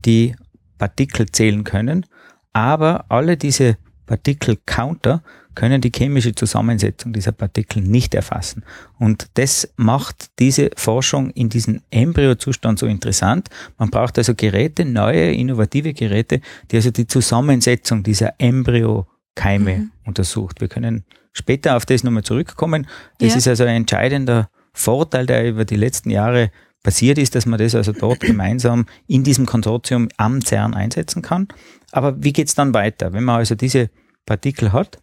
die 0.05 0.35
Partikel 0.79 1.27
zählen 1.31 1.65
können, 1.65 2.07
aber 2.53 3.05
alle 3.09 3.37
diese 3.37 3.77
Partikelcounter 4.07 5.23
können 5.55 5.81
die 5.81 5.93
chemische 5.95 6.35
Zusammensetzung 6.35 7.13
dieser 7.13 7.33
Partikel 7.33 7.83
nicht 7.83 8.15
erfassen. 8.15 8.65
Und 8.99 9.29
das 9.35 9.73
macht 9.77 10.31
diese 10.39 10.71
Forschung 10.77 11.31
in 11.31 11.49
diesem 11.49 11.81
Embryozustand 11.91 12.79
so 12.79 12.87
interessant. 12.87 13.49
Man 13.79 13.91
braucht 13.91 14.19
also 14.19 14.35
Geräte, 14.35 14.85
neue, 14.85 15.33
innovative 15.33 15.95
Geräte, 15.95 16.41
die 16.71 16.77
also 16.77 16.91
die 16.91 17.07
Zusammensetzung 17.07 18.03
dieser 18.03 18.35
Embryokeime 18.39 19.77
mhm. 19.77 19.91
untersucht. 20.05 20.61
Wir 20.61 20.69
können 20.69 21.05
später 21.33 21.77
auf 21.77 21.87
das 21.87 22.05
nochmal 22.05 22.25
zurückkommen. 22.25 22.87
Das 23.19 23.33
ja. 23.33 23.37
ist 23.39 23.49
also 23.49 23.65
ein 23.65 23.77
entscheidender 23.77 24.51
Vorteil, 24.73 25.27
der 25.27 25.49
über 25.49 25.65
die 25.65 25.77
letzten 25.77 26.11
Jahre 26.11 26.51
passiert 26.85 27.19
ist, 27.19 27.35
dass 27.35 27.47
man 27.47 27.59
das 27.59 27.75
also 27.75 27.91
dort 27.91 28.21
gemeinsam 28.21 28.87
in 29.09 29.25
diesem 29.25 29.47
Konsortium 29.47 30.09
am 30.17 30.41
CERN 30.41 30.75
einsetzen 30.75 31.23
kann. 31.23 31.49
Aber 31.91 32.23
wie 32.23 32.33
geht's 32.33 32.55
dann 32.55 32.73
weiter? 32.73 33.13
Wenn 33.13 33.25
man 33.25 33.37
also 33.37 33.57
diese 33.57 33.91
Partikel 34.27 34.73
hat, 34.73 34.99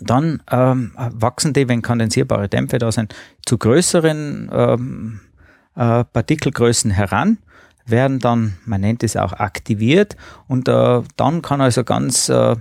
dann 0.00 0.42
ähm, 0.50 0.92
wachsen 0.96 1.52
die, 1.52 1.68
wenn 1.68 1.82
kondensierbare 1.82 2.48
Dämpfe 2.48 2.78
da 2.78 2.90
sind, 2.90 3.14
zu 3.44 3.58
größeren 3.58 4.50
ähm, 4.52 5.20
äh, 5.76 6.04
Partikelgrößen 6.04 6.90
heran, 6.90 7.38
werden 7.86 8.18
dann, 8.18 8.56
man 8.64 8.80
nennt 8.80 9.02
es 9.02 9.16
auch 9.16 9.32
aktiviert 9.32 10.16
und 10.48 10.68
äh, 10.68 11.02
dann 11.16 11.42
kann 11.42 11.60
also 11.60 11.84
ganz 11.84 12.28
äh, 12.28 12.56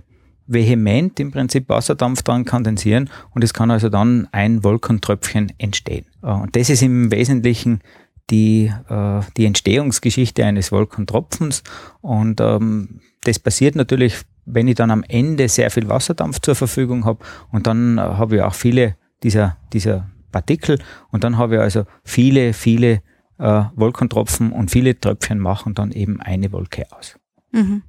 vehement 0.48 1.20
im 1.20 1.32
Prinzip 1.32 1.70
Wasserdampf 1.70 2.24
dran 2.24 2.46
kondensieren 2.46 3.10
und 3.32 3.44
es 3.44 3.54
kann 3.54 3.70
also 3.70 3.90
dann 3.90 4.28
ein 4.32 4.64
Wolkentröpfchen 4.64 5.54
entstehen. 5.60 6.06
Äh, 6.24 6.32
und 6.32 6.56
das 6.56 6.70
ist 6.70 6.82
im 6.82 7.12
Wesentlichen 7.12 7.82
die, 8.30 8.72
äh, 8.90 9.22
die 9.38 9.46
Entstehungsgeschichte 9.46 10.46
eines 10.46 10.72
Wolkentropfens. 10.72 11.64
Und 12.02 12.42
ähm, 12.42 13.02
das 13.24 13.40
passiert 13.40 13.76
natürlich, 13.76 14.18
wenn 14.46 14.68
ich 14.68 14.76
dann 14.76 14.92
am 14.92 15.04
Ende 15.08 15.48
sehr 15.48 15.72
viel 15.72 15.90
Wasserdampf 15.90 16.40
zur 16.40 16.56
Verfügung 16.56 17.06
habe 17.06 17.20
und 17.52 17.68
dann 17.68 17.98
äh, 17.98 18.02
habe 18.02 18.38
ich 18.38 18.42
auch 18.42 18.54
viele 18.56 18.96
dieser, 19.24 19.58
dieser 19.74 20.10
Partikel 20.32 20.80
und 21.12 21.24
dann 21.24 21.38
habe 21.38 21.56
ich 21.56 21.62
also 21.62 21.86
viele, 22.04 22.54
viele 22.54 23.02
äh, 23.38 23.64
Wolkentropfen 23.76 24.52
und 24.52 24.72
viele 24.72 25.00
Tröpfchen 25.00 25.40
machen 25.40 25.76
dann 25.76 25.92
eben 25.92 26.22
eine 26.22 26.52
Wolke 26.52 26.86
aus. 26.92 27.16
Mhm. 27.52 27.84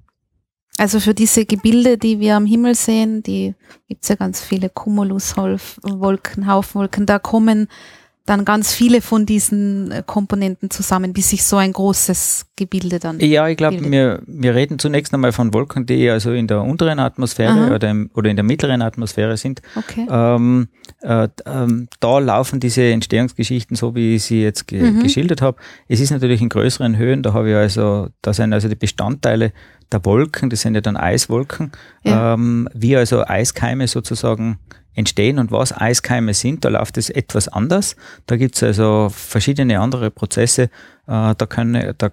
Also 0.78 0.98
für 1.00 1.12
diese 1.12 1.44
Gebilde, 1.44 1.98
die 1.98 2.20
wir 2.20 2.36
am 2.36 2.46
Himmel 2.46 2.74
sehen, 2.74 3.22
die 3.22 3.54
gibt 3.86 4.02
es 4.02 4.08
ja 4.08 4.14
ganz 4.14 4.40
viele 4.40 4.70
Cumuluswolken, 4.70 6.46
Haufenwolken, 6.46 7.04
da 7.04 7.18
kommen 7.18 7.68
dann 8.30 8.44
ganz 8.44 8.72
viele 8.72 9.02
von 9.02 9.26
diesen 9.26 9.90
äh, 9.90 10.02
Komponenten 10.06 10.70
zusammen, 10.70 11.12
bis 11.12 11.30
sich 11.30 11.42
so 11.42 11.56
ein 11.56 11.72
großes 11.72 12.46
Gebilde 12.54 13.00
dann. 13.00 13.18
Ja, 13.18 13.48
ich 13.48 13.56
glaube, 13.56 13.90
wir, 13.90 14.22
wir 14.24 14.54
reden 14.54 14.78
zunächst 14.78 15.12
einmal 15.12 15.32
von 15.32 15.52
Wolken, 15.52 15.84
die 15.84 16.08
also 16.08 16.30
in 16.30 16.46
der 16.46 16.62
unteren 16.62 17.00
Atmosphäre 17.00 17.74
oder, 17.74 17.90
im, 17.90 18.10
oder 18.14 18.30
in 18.30 18.36
der 18.36 18.44
mittleren 18.44 18.82
Atmosphäre 18.82 19.36
sind. 19.36 19.62
Okay. 19.74 20.06
Ähm, 20.08 20.68
äh, 21.02 21.28
ähm, 21.44 21.88
da 21.98 22.20
laufen 22.20 22.60
diese 22.60 22.84
Entstehungsgeschichten 22.84 23.76
so, 23.76 23.96
wie 23.96 24.14
ich 24.14 24.22
sie 24.22 24.42
jetzt 24.42 24.68
ge 24.68 24.80
mhm. 24.80 25.02
geschildert 25.02 25.42
habe. 25.42 25.58
Es 25.88 25.98
ist 25.98 26.10
natürlich 26.10 26.40
in 26.40 26.48
größeren 26.48 26.96
Höhen, 26.96 27.24
da 27.24 27.32
habe 27.32 27.50
ich 27.50 27.56
also, 27.56 28.08
da 28.22 28.32
sind 28.32 28.52
also 28.52 28.68
die 28.68 28.76
Bestandteile 28.76 29.52
der 29.90 30.04
Wolken, 30.04 30.50
das 30.50 30.60
sind 30.60 30.76
ja 30.76 30.80
dann 30.80 30.96
Eiswolken, 30.96 31.72
ja. 32.04 32.34
Ähm, 32.34 32.68
wie 32.74 32.96
also 32.96 33.26
Eiskeime 33.26 33.88
sozusagen 33.88 34.58
entstehen 34.94 35.38
und 35.38 35.52
was 35.52 35.76
Eiskeime 35.76 36.34
sind, 36.34 36.64
da 36.64 36.68
läuft 36.68 36.98
es 36.98 37.10
etwas 37.10 37.48
anders. 37.48 37.96
Da 38.26 38.36
gibt 38.36 38.56
es 38.56 38.62
also 38.62 39.08
verschiedene 39.10 39.80
andere 39.80 40.10
Prozesse. 40.10 40.64
Äh, 41.06 41.34
da, 41.36 41.46
können, 41.46 41.94
da 41.98 42.10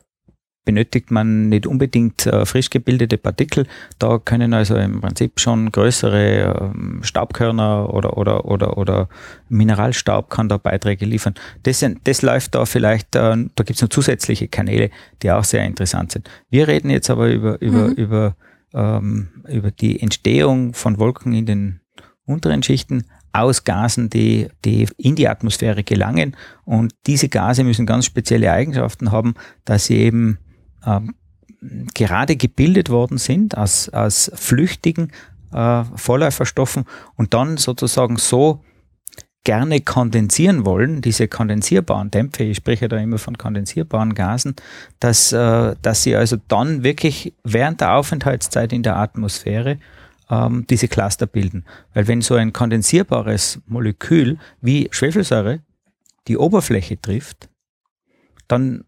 benötigt 0.67 1.11
man 1.11 1.47
nicht 1.47 1.65
unbedingt 1.65 2.25
äh, 2.25 2.45
frisch 2.45 2.69
gebildete 2.69 3.17
Partikel. 3.17 3.65
Da 3.99 4.19
können 4.19 4.53
also 4.53 4.75
im 4.75 4.99
Prinzip 4.99 5.39
schon 5.39 5.71
größere 5.71 6.73
ähm, 6.75 6.99
Staubkörner 7.03 7.93
oder, 7.93 8.17
oder, 8.17 8.43
oder, 8.43 8.77
oder 8.77 9.07
Mineralstaub 9.47 10.29
kann 10.29 10.49
da 10.49 10.57
Beiträge 10.57 11.05
liefern. 11.05 11.35
Das, 11.63 11.85
das 12.03 12.21
läuft 12.21 12.53
da 12.53 12.65
vielleicht, 12.65 13.15
äh, 13.15 13.37
da 13.55 13.63
gibt 13.63 13.77
es 13.77 13.81
noch 13.81 13.89
zusätzliche 13.89 14.49
Kanäle, 14.49 14.89
die 15.23 15.31
auch 15.31 15.45
sehr 15.45 15.63
interessant 15.63 16.11
sind. 16.11 16.29
Wir 16.49 16.67
reden 16.67 16.89
jetzt 16.89 17.09
aber 17.09 17.29
über, 17.29 17.61
über, 17.61 17.87
mhm. 17.87 17.93
über, 17.93 18.35
ähm, 18.73 19.29
über 19.47 19.71
die 19.71 20.01
Entstehung 20.01 20.73
von 20.73 20.99
Wolken 20.99 21.33
in 21.33 21.45
den 21.45 21.79
unteren 22.27 22.61
Schichten 22.61 23.05
aus 23.33 23.63
Gasen, 23.63 24.09
die, 24.09 24.47
die 24.65 24.87
in 24.97 25.15
die 25.15 25.27
Atmosphäre 25.27 25.83
gelangen. 25.83 26.35
Und 26.65 26.93
diese 27.07 27.29
Gase 27.29 27.63
müssen 27.63 27.85
ganz 27.85 28.05
spezielle 28.05 28.51
Eigenschaften 28.51 29.11
haben, 29.11 29.35
dass 29.65 29.85
sie 29.85 29.97
eben 29.97 30.37
ähm, 30.85 31.15
gerade 31.93 32.35
gebildet 32.35 32.89
worden 32.89 33.17
sind 33.17 33.57
aus, 33.57 33.89
aus 33.89 34.31
flüchtigen 34.35 35.11
äh, 35.51 35.83
Vorläuferstoffen 35.95 36.85
und 37.15 37.33
dann 37.33 37.57
sozusagen 37.57 38.17
so 38.17 38.61
gerne 39.43 39.79
kondensieren 39.79 40.65
wollen, 40.65 41.01
diese 41.01 41.29
kondensierbaren 41.29 42.11
Dämpfe, 42.11 42.43
ich 42.43 42.57
spreche 42.57 42.89
da 42.89 42.97
immer 42.97 43.17
von 43.17 43.37
kondensierbaren 43.37 44.13
Gasen, 44.13 44.55
dass, 44.99 45.31
äh, 45.31 45.75
dass 45.81 46.03
sie 46.03 46.17
also 46.17 46.35
dann 46.49 46.83
wirklich 46.83 47.33
während 47.45 47.79
der 47.79 47.93
Aufenthaltszeit 47.95 48.73
in 48.73 48.83
der 48.83 48.97
Atmosphäre 48.97 49.77
ähm, 50.29 50.65
diese 50.69 50.87
Cluster 50.87 51.27
bilden. 51.27 51.65
Weil 51.93 52.07
wenn 52.07 52.21
so 52.21 52.35
ein 52.35 52.53
kondensierbares 52.53 53.61
Molekül 53.65 54.37
wie 54.61 54.87
Schwefelsäure 54.91 55.61
die 56.27 56.37
Oberfläche 56.37 56.99
trifft, 56.99 57.49
dann 58.47 58.85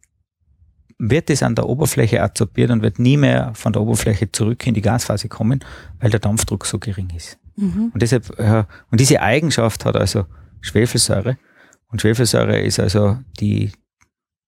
wird 0.98 1.30
es 1.30 1.42
an 1.44 1.56
der 1.56 1.68
Oberfläche 1.68 2.22
adsorbiert 2.22 2.72
und 2.72 2.82
wird 2.82 3.00
nie 3.00 3.16
mehr 3.16 3.54
von 3.56 3.72
der 3.72 3.82
Oberfläche 3.82 4.32
zurück 4.32 4.68
in 4.68 4.74
die 4.74 4.82
Gasphase 4.82 5.30
kommen, 5.30 5.64
weil 6.00 6.10
der 6.10 6.20
Dampfdruck 6.20 6.66
so 6.66 6.78
gering 6.78 7.10
ist. 7.16 7.40
Mhm. 7.56 7.92
Und 7.94 8.02
deshalb, 8.02 8.38
äh, 8.38 8.66
und 8.92 9.00
diese 9.00 9.22
Eigenschaft 9.22 9.86
hat 9.86 9.96
also 9.96 10.26
Schwefelsäure. 10.62 11.38
Und 11.88 12.02
Schwefelsäure 12.02 12.60
ist 12.60 12.80
also 12.80 13.18
die, 13.40 13.72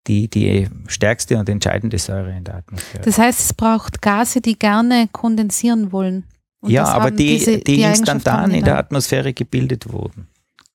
die, 0.06 0.28
die 0.28 0.68
stärkste 0.88 1.38
und 1.38 1.48
entscheidende 1.48 1.98
Säure 1.98 2.36
in 2.36 2.44
der 2.44 2.56
Atmosphäre. 2.56 3.02
Das 3.02 3.18
heißt, 3.18 3.40
es 3.40 3.54
braucht 3.54 4.02
Gase, 4.02 4.42
die 4.42 4.58
gerne 4.58 5.08
kondensieren 5.10 5.90
wollen. 5.90 6.24
Und 6.62 6.70
ja, 6.70 6.84
aber 6.84 7.10
die, 7.10 7.38
diese, 7.38 7.58
die, 7.58 7.76
die 7.76 7.82
instantan 7.82 8.52
in 8.52 8.64
der 8.64 8.78
Atmosphäre 8.78 9.34
gebildet 9.34 9.92
wurden. 9.92 10.28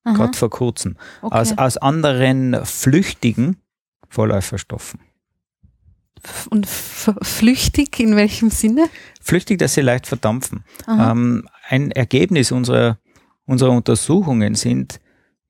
Gerade 0.04 0.36
vor 0.36 0.50
kurzem. 0.50 0.96
Okay. 1.22 1.38
Aus, 1.38 1.58
aus 1.58 1.76
anderen 1.76 2.56
flüchtigen 2.64 3.56
Vorläuferstoffen. 4.08 5.00
Und 6.50 6.66
flüchtig 6.66 8.00
in 8.00 8.16
welchem 8.16 8.50
Sinne? 8.50 8.88
Flüchtig, 9.20 9.58
dass 9.58 9.74
sie 9.74 9.82
leicht 9.82 10.06
verdampfen. 10.06 10.64
Ähm, 10.88 11.46
ein 11.68 11.90
Ergebnis 11.92 12.52
unserer, 12.52 12.98
unserer 13.46 13.72
Untersuchungen 13.72 14.54
sind, 14.54 15.00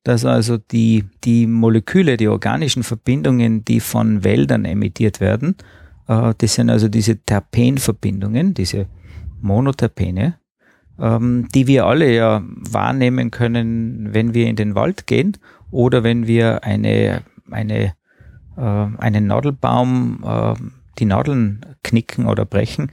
dass 0.05 0.25
also 0.25 0.59
die, 0.59 1.05
die 1.25 1.47
Moleküle, 1.47 2.17
die 2.17 2.29
organischen 2.29 2.83
Verbindungen, 2.83 3.65
die 3.65 3.81
von 3.81 4.25
Wäldern 4.25 4.65
emittiert 4.65 5.21
werden, 5.21 5.57
äh, 6.07 6.35
das 6.37 6.55
sind 6.55 6.71
also 6.71 6.89
diese 6.89 7.19
Terpenverbindungen, 7.19 8.55
diese 8.55 8.87
Monoterpene, 9.41 10.39
ähm, 10.99 11.49
die 11.55 11.67
wir 11.67 11.87
alle 11.87 12.13
ja 12.15 12.43
wahrnehmen 12.45 13.31
können, 13.31 14.13
wenn 14.13 14.35
wir 14.35 14.47
in 14.47 14.57
den 14.57 14.75
Wald 14.75 15.07
gehen 15.07 15.37
oder 15.71 16.03
wenn 16.03 16.27
wir 16.27 16.65
eine, 16.65 17.23
eine, 17.51 17.95
äh, 18.57 18.61
einen 18.61 19.27
Nadelbaum, 19.27 20.25
äh, 20.25 20.55
die 20.99 21.05
Nadeln 21.05 21.61
knicken 21.83 22.27
oder 22.27 22.45
brechen 22.45 22.91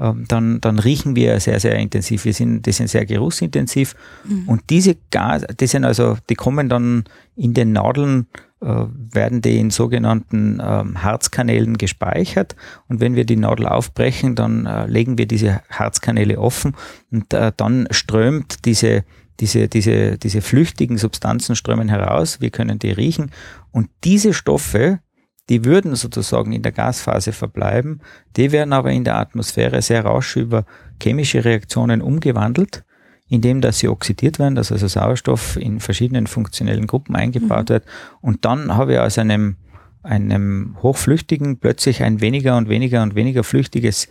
ähm, 0.00 0.24
dann, 0.28 0.60
dann 0.60 0.78
riechen 0.78 1.14
wir 1.14 1.38
sehr, 1.40 1.60
sehr 1.60 1.76
intensiv. 1.76 2.24
Wir 2.24 2.32
sind, 2.32 2.64
die 2.64 2.72
sind 2.72 2.88
sehr 2.88 3.04
geruchsintensiv. 3.04 3.94
Mhm. 4.24 4.48
Und 4.48 4.70
diese 4.70 4.96
Gas, 5.10 5.44
die 5.58 5.66
sind 5.66 5.84
also, 5.84 6.16
die 6.28 6.36
kommen 6.36 6.68
dann 6.68 7.04
in 7.36 7.54
den 7.54 7.72
Nadeln, 7.72 8.26
äh, 8.32 8.49
werden 8.60 9.40
die 9.40 9.58
in 9.58 9.70
sogenannten 9.70 10.60
ähm, 10.62 10.96
Herzkanälen 10.96 11.78
gespeichert. 11.78 12.56
Und 12.88 13.00
wenn 13.00 13.16
wir 13.16 13.24
die 13.24 13.36
Nadel 13.36 13.66
aufbrechen, 13.66 14.34
dann 14.34 14.66
äh, 14.66 14.86
legen 14.86 15.16
wir 15.16 15.26
diese 15.26 15.62
Herzkanäle 15.68 16.38
offen 16.38 16.76
und 17.10 17.32
äh, 17.32 17.52
dann 17.56 17.88
strömt 17.90 18.66
diese, 18.66 19.04
diese, 19.40 19.68
diese, 19.68 20.18
diese 20.18 20.42
flüchtigen 20.42 20.98
Substanzen 20.98 21.56
strömen 21.56 21.88
heraus. 21.88 22.40
Wir 22.40 22.50
können 22.50 22.78
die 22.78 22.92
riechen. 22.92 23.30
Und 23.70 23.88
diese 24.04 24.34
Stoffe, 24.34 25.00
die 25.48 25.64
würden 25.64 25.96
sozusagen 25.96 26.52
in 26.52 26.62
der 26.62 26.72
Gasphase 26.72 27.32
verbleiben, 27.32 28.00
die 28.36 28.52
werden 28.52 28.72
aber 28.74 28.92
in 28.92 29.04
der 29.04 29.16
Atmosphäre 29.16 29.80
sehr 29.80 30.04
rasch 30.04 30.36
über 30.36 30.64
chemische 31.02 31.44
Reaktionen 31.44 32.02
umgewandelt, 32.02 32.84
indem 33.30 33.60
dass 33.60 33.78
sie 33.78 33.88
oxidiert 33.88 34.38
werden, 34.38 34.56
dass 34.56 34.72
also 34.72 34.88
Sauerstoff 34.88 35.56
in 35.56 35.80
verschiedenen 35.80 36.26
funktionellen 36.26 36.86
Gruppen 36.88 37.14
eingebaut 37.14 37.68
mhm. 37.68 37.74
wird. 37.74 37.84
Und 38.20 38.44
dann 38.44 38.74
habe 38.74 38.94
ich 38.94 38.98
aus 38.98 39.18
einem, 39.18 39.56
einem 40.02 40.76
hochflüchtigen 40.82 41.58
plötzlich 41.58 42.02
ein 42.02 42.20
weniger 42.20 42.56
und 42.56 42.68
weniger 42.68 43.02
und 43.02 43.14
weniger 43.14 43.44
flüchtiges 43.44 44.08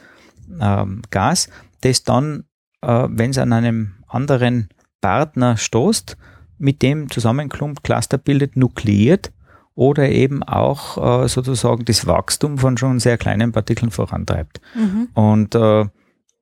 ähm, 0.59 1.01
Gas, 1.11 1.49
das 1.81 2.03
dann, 2.03 2.45
äh, 2.81 3.07
wenn 3.09 3.31
es 3.31 3.37
an 3.37 3.51
einem 3.51 3.91
anderen 4.07 4.69
Partner 5.01 5.57
stoßt, 5.57 6.17
mit 6.57 6.81
dem 6.81 7.11
zusammenklumpt, 7.11 7.83
Cluster 7.83 8.17
bildet, 8.17 8.55
nukleiert 8.55 9.33
oder 9.75 10.09
eben 10.09 10.43
auch 10.43 11.23
äh, 11.23 11.27
sozusagen 11.27 11.83
das 11.83 12.07
Wachstum 12.07 12.57
von 12.57 12.77
schon 12.77 12.99
sehr 12.99 13.17
kleinen 13.17 13.51
Partikeln 13.51 13.91
vorantreibt. 13.91 14.61
Mhm. 14.75 15.09
Und, 15.13 15.55
äh, 15.55 15.85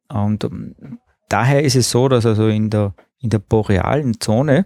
und 0.10 0.44
ähm, 0.44 0.76
daher 1.30 1.64
ist 1.64 1.76
es 1.76 1.90
so, 1.90 2.08
dass 2.08 2.26
also 2.26 2.48
in 2.48 2.70
der, 2.70 2.94
in 3.20 3.30
der 3.30 3.40
borealen 3.40 4.20
Zone, 4.20 4.66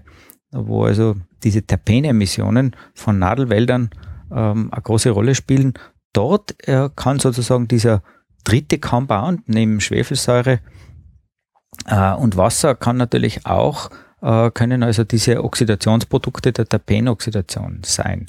wo 0.51 0.85
also 0.85 1.15
diese 1.43 1.63
Terpenemissionen 1.63 2.75
von 2.93 3.19
Nadelwäldern 3.19 3.89
ähm, 4.31 4.69
eine 4.71 4.81
große 4.81 5.09
Rolle 5.11 5.35
spielen, 5.35 5.73
dort 6.13 6.55
äh, 6.67 6.89
kann 6.95 7.19
sozusagen 7.19 7.67
dieser 7.67 8.03
dritte 8.43 8.79
Compound 8.79 9.47
neben 9.47 9.79
Schwefelsäure 9.79 10.59
äh, 11.87 12.13
und 12.13 12.37
Wasser 12.37 12.75
kann 12.75 12.97
natürlich 12.97 13.45
auch 13.45 13.89
äh, 14.21 14.51
können 14.51 14.83
also 14.83 15.03
diese 15.03 15.43
Oxidationsprodukte 15.43 16.51
der 16.51 16.67
Terpenoxidation 16.67 17.81
sein. 17.83 18.27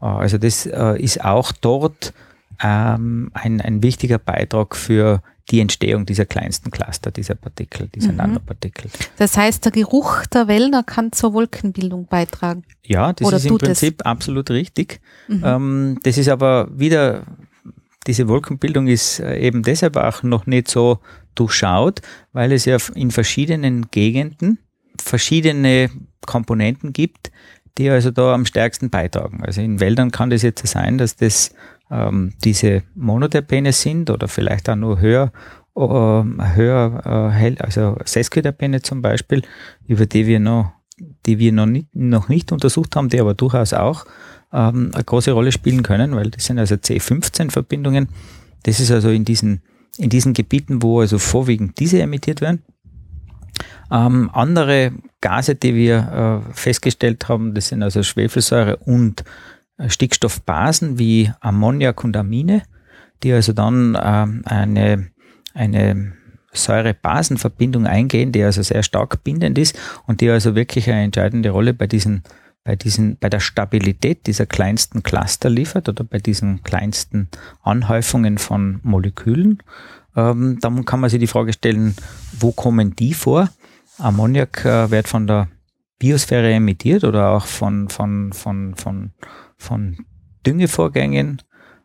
Äh, 0.00 0.06
also 0.06 0.38
das 0.38 0.66
äh, 0.66 1.00
ist 1.00 1.24
auch 1.24 1.52
dort 1.52 2.12
ähm, 2.62 3.30
ein, 3.34 3.60
ein 3.60 3.82
wichtiger 3.82 4.18
Beitrag 4.18 4.76
für 4.76 5.22
die 5.50 5.60
Entstehung 5.60 6.06
dieser 6.06 6.24
kleinsten 6.24 6.70
Cluster, 6.70 7.10
dieser 7.10 7.34
Partikel, 7.34 7.88
dieser 7.88 8.12
mhm. 8.12 8.18
Nanopartikel. 8.18 8.90
Das 9.16 9.36
heißt, 9.36 9.64
der 9.64 9.72
Geruch 9.72 10.26
der 10.26 10.48
Wälder 10.48 10.82
kann 10.82 11.12
zur 11.12 11.34
Wolkenbildung 11.34 12.06
beitragen. 12.06 12.64
Ja, 12.84 13.12
das 13.12 13.26
Oder 13.26 13.36
ist 13.38 13.46
im 13.46 13.58
Prinzip 13.58 14.00
es? 14.00 14.06
absolut 14.06 14.50
richtig. 14.50 15.00
Mhm. 15.28 15.42
Ähm, 15.44 15.98
das 16.04 16.18
ist 16.18 16.28
aber 16.28 16.68
wieder, 16.72 17.24
diese 18.06 18.28
Wolkenbildung 18.28 18.86
ist 18.86 19.20
eben 19.20 19.62
deshalb 19.62 19.96
auch 19.96 20.22
noch 20.22 20.46
nicht 20.46 20.68
so 20.68 20.98
durchschaut, 21.34 22.02
weil 22.32 22.52
es 22.52 22.64
ja 22.64 22.78
in 22.94 23.10
verschiedenen 23.10 23.90
Gegenden 23.90 24.58
verschiedene 25.00 25.90
Komponenten 26.26 26.92
gibt, 26.92 27.32
die 27.78 27.88
also 27.88 28.10
da 28.10 28.34
am 28.34 28.46
stärksten 28.46 28.90
beitragen. 28.90 29.42
Also 29.42 29.60
in 29.60 29.80
Wäldern 29.80 30.10
kann 30.10 30.30
das 30.30 30.42
jetzt 30.42 30.66
sein, 30.66 30.98
dass 30.98 31.16
das 31.16 31.54
ähm, 31.92 32.32
diese 32.42 32.82
Monoterpene 32.94 33.72
sind 33.72 34.10
oder 34.10 34.26
vielleicht 34.26 34.68
auch 34.70 34.76
nur 34.76 35.00
höher, 35.00 35.30
äh, 35.76 35.80
höher 35.80 37.02
äh, 37.04 37.30
hell, 37.30 37.56
also 37.58 37.96
Sesquiterpene 38.04 38.80
zum 38.80 39.02
Beispiel, 39.02 39.42
über 39.86 40.06
die 40.06 40.26
wir 40.26 40.40
noch, 40.40 40.72
die 41.26 41.38
wir 41.38 41.52
noch 41.52 41.66
nicht, 41.66 41.94
noch 41.94 42.28
nicht 42.28 42.50
untersucht 42.50 42.96
haben, 42.96 43.10
die 43.10 43.20
aber 43.20 43.34
durchaus 43.34 43.74
auch 43.74 44.06
ähm, 44.52 44.90
eine 44.94 45.04
große 45.04 45.32
Rolle 45.32 45.52
spielen 45.52 45.82
können, 45.82 46.16
weil 46.16 46.30
das 46.30 46.46
sind 46.46 46.58
also 46.58 46.76
C15-Verbindungen. 46.76 48.08
Das 48.62 48.80
ist 48.80 48.90
also 48.90 49.10
in 49.10 49.24
diesen, 49.24 49.62
in 49.98 50.08
diesen 50.08 50.32
Gebieten, 50.32 50.82
wo 50.82 51.00
also 51.00 51.18
vorwiegend 51.18 51.78
diese 51.78 52.00
emittiert 52.00 52.40
werden. 52.40 52.62
Ähm, 53.90 54.30
andere 54.32 54.92
Gase, 55.20 55.54
die 55.54 55.74
wir 55.74 56.42
äh, 56.48 56.54
festgestellt 56.54 57.28
haben, 57.28 57.54
das 57.54 57.68
sind 57.68 57.82
also 57.82 58.02
Schwefelsäure 58.02 58.76
und 58.78 59.24
Stickstoffbasen 59.88 60.98
wie 60.98 61.30
Ammoniak 61.40 62.04
und 62.04 62.16
Amine, 62.16 62.62
die 63.22 63.32
also 63.32 63.52
dann 63.52 63.98
ähm, 64.02 64.42
eine, 64.44 65.08
eine 65.54 66.12
Säure-Basen-Verbindung 66.52 67.86
eingehen, 67.86 68.32
die 68.32 68.42
also 68.42 68.62
sehr 68.62 68.82
stark 68.82 69.24
bindend 69.24 69.58
ist 69.58 69.78
und 70.06 70.20
die 70.20 70.30
also 70.30 70.54
wirklich 70.54 70.90
eine 70.90 71.02
entscheidende 71.02 71.50
Rolle 71.50 71.74
bei 71.74 71.86
diesen 71.86 72.22
bei 72.64 72.76
diesen, 72.76 73.18
bei 73.18 73.28
der 73.28 73.40
Stabilität 73.40 74.26
dieser 74.26 74.46
kleinsten 74.46 75.02
Cluster 75.02 75.50
liefert 75.50 75.88
oder 75.88 76.04
bei 76.04 76.18
diesen 76.18 76.62
kleinsten 76.62 77.28
Anhäufungen 77.62 78.38
von 78.38 78.78
Molekülen. 78.82 79.62
Ähm, 80.14 80.58
dann 80.60 80.84
kann 80.84 81.00
man 81.00 81.10
sich 81.10 81.18
die 81.18 81.26
Frage 81.26 81.52
stellen, 81.52 81.96
wo 82.38 82.52
kommen 82.52 82.94
die 82.94 83.14
vor? 83.14 83.48
Ammoniak 83.98 84.64
äh, 84.64 84.90
wird 84.90 85.08
von 85.08 85.26
der 85.26 85.48
Biosphäre 85.98 86.52
emittiert 86.52 87.04
oder 87.04 87.30
auch 87.30 87.46
von, 87.46 87.88
von, 87.88 88.32
von, 88.32 88.74
von, 88.74 89.10
von 89.62 90.04
Düngevorgängen, 90.46 91.40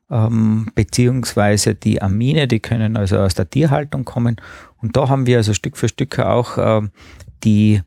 ähm, 0.09 0.71
beziehungsweise 0.75 1.75
die 1.75 2.01
Amine, 2.01 2.47
die 2.47 2.59
können 2.59 2.97
also 2.97 3.19
aus 3.19 3.35
der 3.35 3.49
Tierhaltung 3.49 4.05
kommen. 4.05 4.37
Und 4.81 4.97
da 4.97 5.09
haben 5.09 5.25
wir 5.25 5.37
also 5.37 5.53
Stück 5.53 5.77
für 5.77 5.89
Stück 5.89 6.19
auch 6.19 6.57
äh, 6.57 6.87
die 7.43 7.81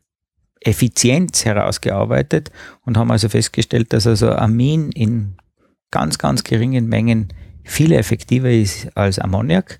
Effizienz 0.61 1.45
herausgearbeitet 1.45 2.51
und 2.85 2.97
haben 2.97 3.11
also 3.11 3.29
festgestellt, 3.29 3.93
dass 3.93 4.05
also 4.05 4.31
Amin 4.31 4.91
in 4.91 5.35
ganz, 5.89 6.17
ganz 6.17 6.43
geringen 6.43 6.87
Mengen 6.87 7.33
viel 7.63 7.91
effektiver 7.91 8.49
ist 8.49 8.95
als 8.95 9.19
Ammoniak. 9.19 9.79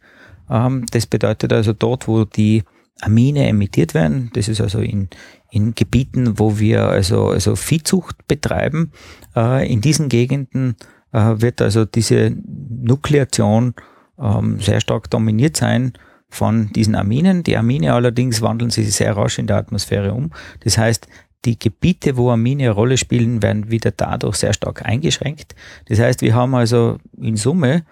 Ähm, 0.49 0.85
das 0.91 1.05
bedeutet 1.05 1.53
also 1.53 1.73
dort, 1.73 2.07
wo 2.07 2.25
die 2.25 2.63
Amine 3.01 3.47
emittiert 3.47 3.93
werden. 3.93 4.29
Das 4.33 4.47
ist 4.47 4.61
also 4.61 4.79
in, 4.79 5.09
in 5.49 5.75
Gebieten, 5.75 6.39
wo 6.39 6.59
wir 6.59 6.83
also, 6.83 7.27
also 7.27 7.55
Viehzucht 7.55 8.27
betreiben. 8.27 8.91
Äh, 9.35 9.71
in 9.71 9.81
diesen 9.81 10.09
Gegenden 10.09 10.75
äh, 11.11 11.19
wird 11.37 11.61
also 11.61 11.85
diese 11.85 12.31
Nukleation 12.45 13.73
ähm, 14.19 14.59
sehr 14.59 14.79
stark 14.79 15.09
dominiert 15.09 15.57
sein 15.57 15.93
von 16.29 16.71
diesen 16.73 16.95
Aminen. 16.95 17.43
Die 17.43 17.57
Amine 17.57 17.93
allerdings 17.93 18.41
wandeln 18.41 18.71
sich 18.71 18.93
sehr 18.93 19.15
rasch 19.17 19.39
in 19.39 19.47
der 19.47 19.57
Atmosphäre 19.57 20.13
um. 20.13 20.31
Das 20.61 20.77
heißt, 20.77 21.07
die 21.45 21.57
Gebiete, 21.57 22.17
wo 22.17 22.29
Amine 22.29 22.65
eine 22.65 22.71
Rolle 22.71 22.97
spielen, 22.97 23.41
werden 23.41 23.71
wieder 23.71 23.91
dadurch 23.91 24.37
sehr 24.37 24.53
stark 24.53 24.85
eingeschränkt. 24.85 25.55
Das 25.87 25.99
heißt, 25.99 26.21
wir 26.21 26.35
haben 26.35 26.53
also 26.53 26.97
in 27.19 27.35
Summe 27.35 27.83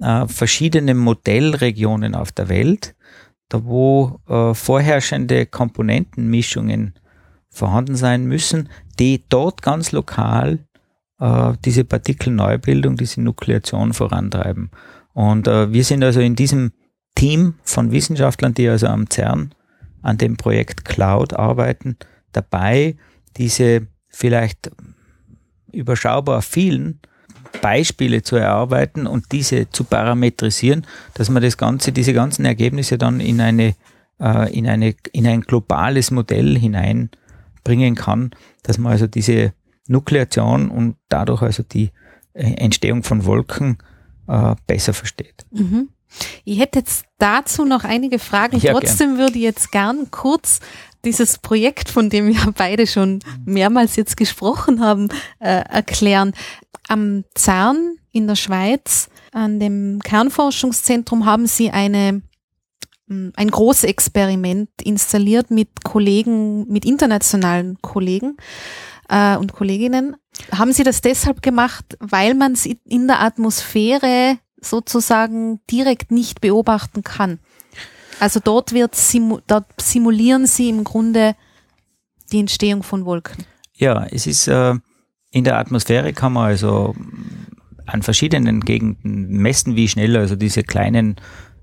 äh, 0.00 0.26
verschiedene 0.26 0.94
Modellregionen 0.94 2.14
auf 2.14 2.32
der 2.32 2.48
Welt, 2.48 2.95
da 3.48 3.64
wo 3.64 4.20
äh, 4.28 4.54
vorherrschende 4.54 5.46
Komponentenmischungen 5.46 6.94
vorhanden 7.48 7.96
sein 7.96 8.26
müssen, 8.26 8.68
die 8.98 9.24
dort 9.28 9.62
ganz 9.62 9.92
lokal 9.92 10.58
äh, 11.20 11.52
diese 11.64 11.84
Partikelneubildung, 11.84 12.96
diese 12.96 13.22
Nukleation 13.22 13.92
vorantreiben. 13.92 14.70
Und 15.12 15.48
äh, 15.48 15.72
wir 15.72 15.84
sind 15.84 16.02
also 16.04 16.20
in 16.20 16.36
diesem 16.36 16.72
Team 17.14 17.54
von 17.62 17.92
Wissenschaftlern, 17.92 18.54
die 18.54 18.68
also 18.68 18.88
am 18.88 19.08
CERN 19.08 19.54
an 20.02 20.18
dem 20.18 20.36
Projekt 20.36 20.84
Cloud 20.84 21.34
arbeiten, 21.34 21.96
dabei, 22.32 22.96
diese 23.36 23.86
vielleicht 24.08 24.70
überschaubar 25.72 26.42
vielen 26.42 27.00
Beispiele 27.60 28.22
zu 28.22 28.36
erarbeiten 28.36 29.06
und 29.06 29.32
diese 29.32 29.70
zu 29.70 29.84
parametrisieren, 29.84 30.86
dass 31.14 31.28
man 31.28 31.42
das 31.42 31.56
Ganze, 31.56 31.92
diese 31.92 32.12
ganzen 32.12 32.44
Ergebnisse 32.44 32.98
dann 32.98 33.20
in 33.20 33.40
eine, 33.40 33.74
äh, 34.20 34.56
in 34.56 34.68
eine, 34.68 34.94
in 35.12 35.26
ein 35.26 35.42
globales 35.42 36.10
Modell 36.10 36.58
hineinbringen 36.58 37.94
kann, 37.94 38.30
dass 38.62 38.78
man 38.78 38.92
also 38.92 39.06
diese 39.06 39.52
Nukleation 39.88 40.70
und 40.70 40.96
dadurch 41.08 41.42
also 41.42 41.62
die 41.62 41.90
äh, 42.32 42.54
Entstehung 42.54 43.02
von 43.02 43.24
Wolken 43.24 43.78
äh, 44.28 44.54
besser 44.66 44.92
versteht. 44.92 45.46
Mhm. 45.50 45.88
Ich 46.44 46.60
hätte 46.60 46.78
jetzt 46.78 47.04
dazu 47.18 47.64
noch 47.64 47.84
einige 47.84 48.18
Fragen. 48.18 48.58
Ja, 48.58 48.72
Trotzdem 48.72 49.10
gern. 49.10 49.18
würde 49.18 49.36
ich 49.36 49.44
jetzt 49.44 49.72
gern 49.72 50.10
kurz 50.10 50.60
dieses 51.04 51.38
Projekt, 51.38 51.88
von 51.88 52.10
dem 52.10 52.28
wir 52.28 52.52
beide 52.56 52.86
schon 52.86 53.20
mehrmals 53.44 53.96
jetzt 53.96 54.16
gesprochen 54.16 54.80
haben, 54.80 55.08
äh, 55.38 55.62
erklären. 55.68 56.32
Am 56.88 57.24
CERN 57.36 57.98
in 58.12 58.26
der 58.26 58.36
Schweiz, 58.36 59.08
an 59.32 59.60
dem 59.60 60.00
Kernforschungszentrum, 60.02 61.26
haben 61.26 61.46
Sie 61.46 61.70
eine 61.70 62.22
hm, 63.08 63.32
ein 63.36 63.50
Großexperiment 63.50 64.70
installiert 64.82 65.50
mit 65.50 65.84
Kollegen, 65.84 66.66
mit 66.68 66.84
internationalen 66.84 67.78
Kollegen 67.80 68.36
äh, 69.08 69.36
und 69.36 69.52
Kolleginnen. 69.52 70.16
Haben 70.52 70.72
Sie 70.72 70.82
das 70.82 71.00
deshalb 71.00 71.42
gemacht, 71.42 71.96
weil 72.00 72.34
man 72.34 72.52
es 72.52 72.66
in 72.66 73.06
der 73.06 73.20
Atmosphäre 73.20 74.38
sozusagen 74.60 75.60
direkt 75.70 76.10
nicht 76.10 76.40
beobachten 76.40 77.04
kann? 77.04 77.38
Also 78.18 78.40
dort 78.40 78.72
wird 78.72 78.94
simu 78.94 79.40
dort 79.46 79.66
simulieren 79.80 80.46
Sie 80.46 80.68
im 80.68 80.84
Grunde 80.84 81.36
die 82.32 82.40
Entstehung 82.40 82.82
von 82.82 83.04
Wolken. 83.04 83.44
Ja, 83.74 84.06
es 84.10 84.26
ist 84.26 84.48
äh, 84.48 84.74
in 85.30 85.44
der 85.44 85.58
Atmosphäre 85.58 86.12
kann 86.12 86.32
man 86.32 86.46
also 86.46 86.94
an 87.86 88.02
verschiedenen 88.02 88.60
Gegenden 88.60 89.28
messen, 89.28 89.76
wie 89.76 89.88
schnell 89.88 90.16
also 90.16 90.36
diese 90.36 90.62
kleinen 90.62 91.16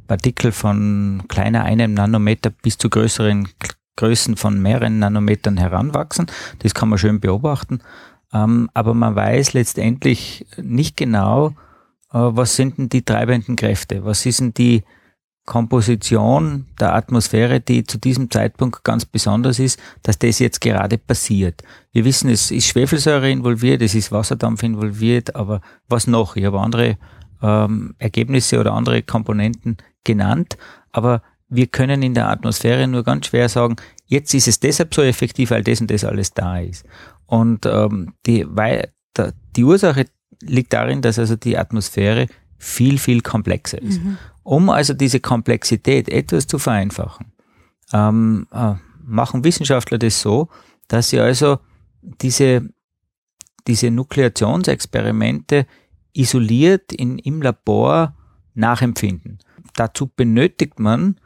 Partikel 0.07 0.51
von 0.51 1.23
kleiner 1.27 1.63
einem 1.63 1.93
Nanometer 1.93 2.49
bis 2.49 2.77
zu 2.77 2.89
größeren 2.89 3.47
Größen 3.95 4.37
von 4.37 4.61
mehreren 4.61 4.99
Nanometern 4.99 5.57
heranwachsen. 5.57 6.27
Das 6.59 6.73
kann 6.73 6.89
man 6.89 6.97
schön 6.97 7.19
beobachten. 7.19 7.79
Ähm, 8.33 8.69
aber 8.73 8.93
man 8.93 9.15
weiß 9.15 9.53
letztendlich 9.53 10.47
nicht 10.57 10.97
genau, 10.97 11.49
äh, 12.11 12.19
was 12.19 12.55
sind 12.55 12.77
denn 12.77 12.89
die 12.89 13.03
treibenden 13.03 13.55
Kräfte? 13.55 14.03
Was 14.03 14.25
ist 14.25 14.39
denn 14.39 14.53
die 14.53 14.83
Komposition 15.45 16.67
der 16.79 16.95
Atmosphäre, 16.95 17.59
die 17.59 17.83
zu 17.83 17.97
diesem 17.97 18.31
Zeitpunkt 18.31 18.83
ganz 18.83 19.05
besonders 19.05 19.59
ist, 19.59 19.79
dass 20.01 20.17
das 20.17 20.39
jetzt 20.39 20.61
gerade 20.61 20.97
passiert. 20.97 21.63
Wir 21.91 22.05
wissen, 22.05 22.29
es 22.29 22.49
ist 22.49 22.67
Schwefelsäure 22.67 23.29
involviert, 23.29 23.81
es 23.81 23.93
ist 23.93 24.11
Wasserdampf 24.11 24.63
involviert, 24.63 25.35
aber 25.35 25.61
was 25.89 26.07
noch? 26.07 26.37
Ich 26.37 26.45
habe 26.45 26.61
andere 26.61 26.97
ähm, 27.41 27.93
Ergebnisse 27.99 28.59
oder 28.59 28.73
andere 28.73 29.03
Komponenten 29.03 29.77
genannt, 30.05 30.57
aber 30.91 31.21
wir 31.49 31.67
können 31.67 32.01
in 32.01 32.13
der 32.13 32.29
Atmosphäre 32.29 32.87
nur 32.87 33.03
ganz 33.03 33.27
schwer 33.27 33.49
sagen, 33.49 33.75
jetzt 34.07 34.33
ist 34.33 34.47
es 34.47 34.59
deshalb 34.59 34.93
so 34.93 35.01
effektiv, 35.01 35.51
weil 35.51 35.63
das 35.63 35.81
und 35.81 35.91
das 35.91 36.05
alles 36.05 36.33
da 36.33 36.59
ist. 36.59 36.85
Und 37.25 37.65
ähm, 37.65 38.13
die, 38.25 38.45
weil, 38.47 38.93
die 39.55 39.63
Ursache 39.63 40.05
liegt 40.41 40.73
darin, 40.73 41.01
dass 41.01 41.19
also 41.19 41.35
die 41.35 41.57
Atmosphäre 41.57 42.27
viel, 42.57 42.97
viel 42.97 43.21
komplexer 43.21 43.81
ist. 43.81 44.01
Mhm. 44.01 44.17
Um 44.43 44.69
also 44.69 44.93
diese 44.93 45.19
Komplexität 45.19 46.09
etwas 46.09 46.47
zu 46.47 46.59
vereinfachen, 46.59 47.33
ähm, 47.93 48.47
äh, 48.51 48.75
machen 49.03 49.43
Wissenschaftler 49.43 49.97
das 49.97 50.21
so, 50.21 50.49
dass 50.87 51.09
sie 51.09 51.19
also 51.19 51.59
diese, 52.01 52.69
diese 53.67 53.89
Nukleationsexperimente 53.91 55.65
isoliert 56.13 56.91
in, 56.91 57.17
im 57.19 57.41
Labor 57.41 58.15
nachempfinden. 58.53 59.39
Dazu 59.75 60.07
benötigt 60.07 60.79
man 60.79 61.19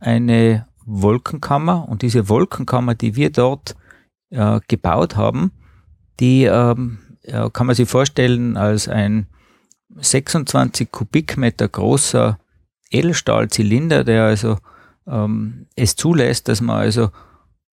eine 0.00 0.66
Wolkenkammer 0.84 1.88
und 1.88 2.02
diese 2.02 2.28
Wolkenkammer, 2.28 2.94
die 2.94 3.16
wir 3.16 3.30
dort 3.30 3.74
äh, 4.30 4.60
gebaut 4.68 5.16
haben, 5.16 5.52
die 6.20 6.44
ähm, 6.44 6.98
ja, 7.22 7.48
kann 7.48 7.66
man 7.66 7.76
sich 7.76 7.88
vorstellen 7.88 8.56
als 8.56 8.88
ein 8.88 9.26
26 9.96 10.90
Kubikmeter 10.90 11.68
großer 11.68 12.38
Edelstahlzylinder, 12.90 14.04
der 14.04 14.24
also 14.24 14.58
ähm, 15.06 15.66
es 15.76 15.96
zulässt, 15.96 16.48
dass 16.48 16.60
man 16.60 16.76
also 16.76 17.10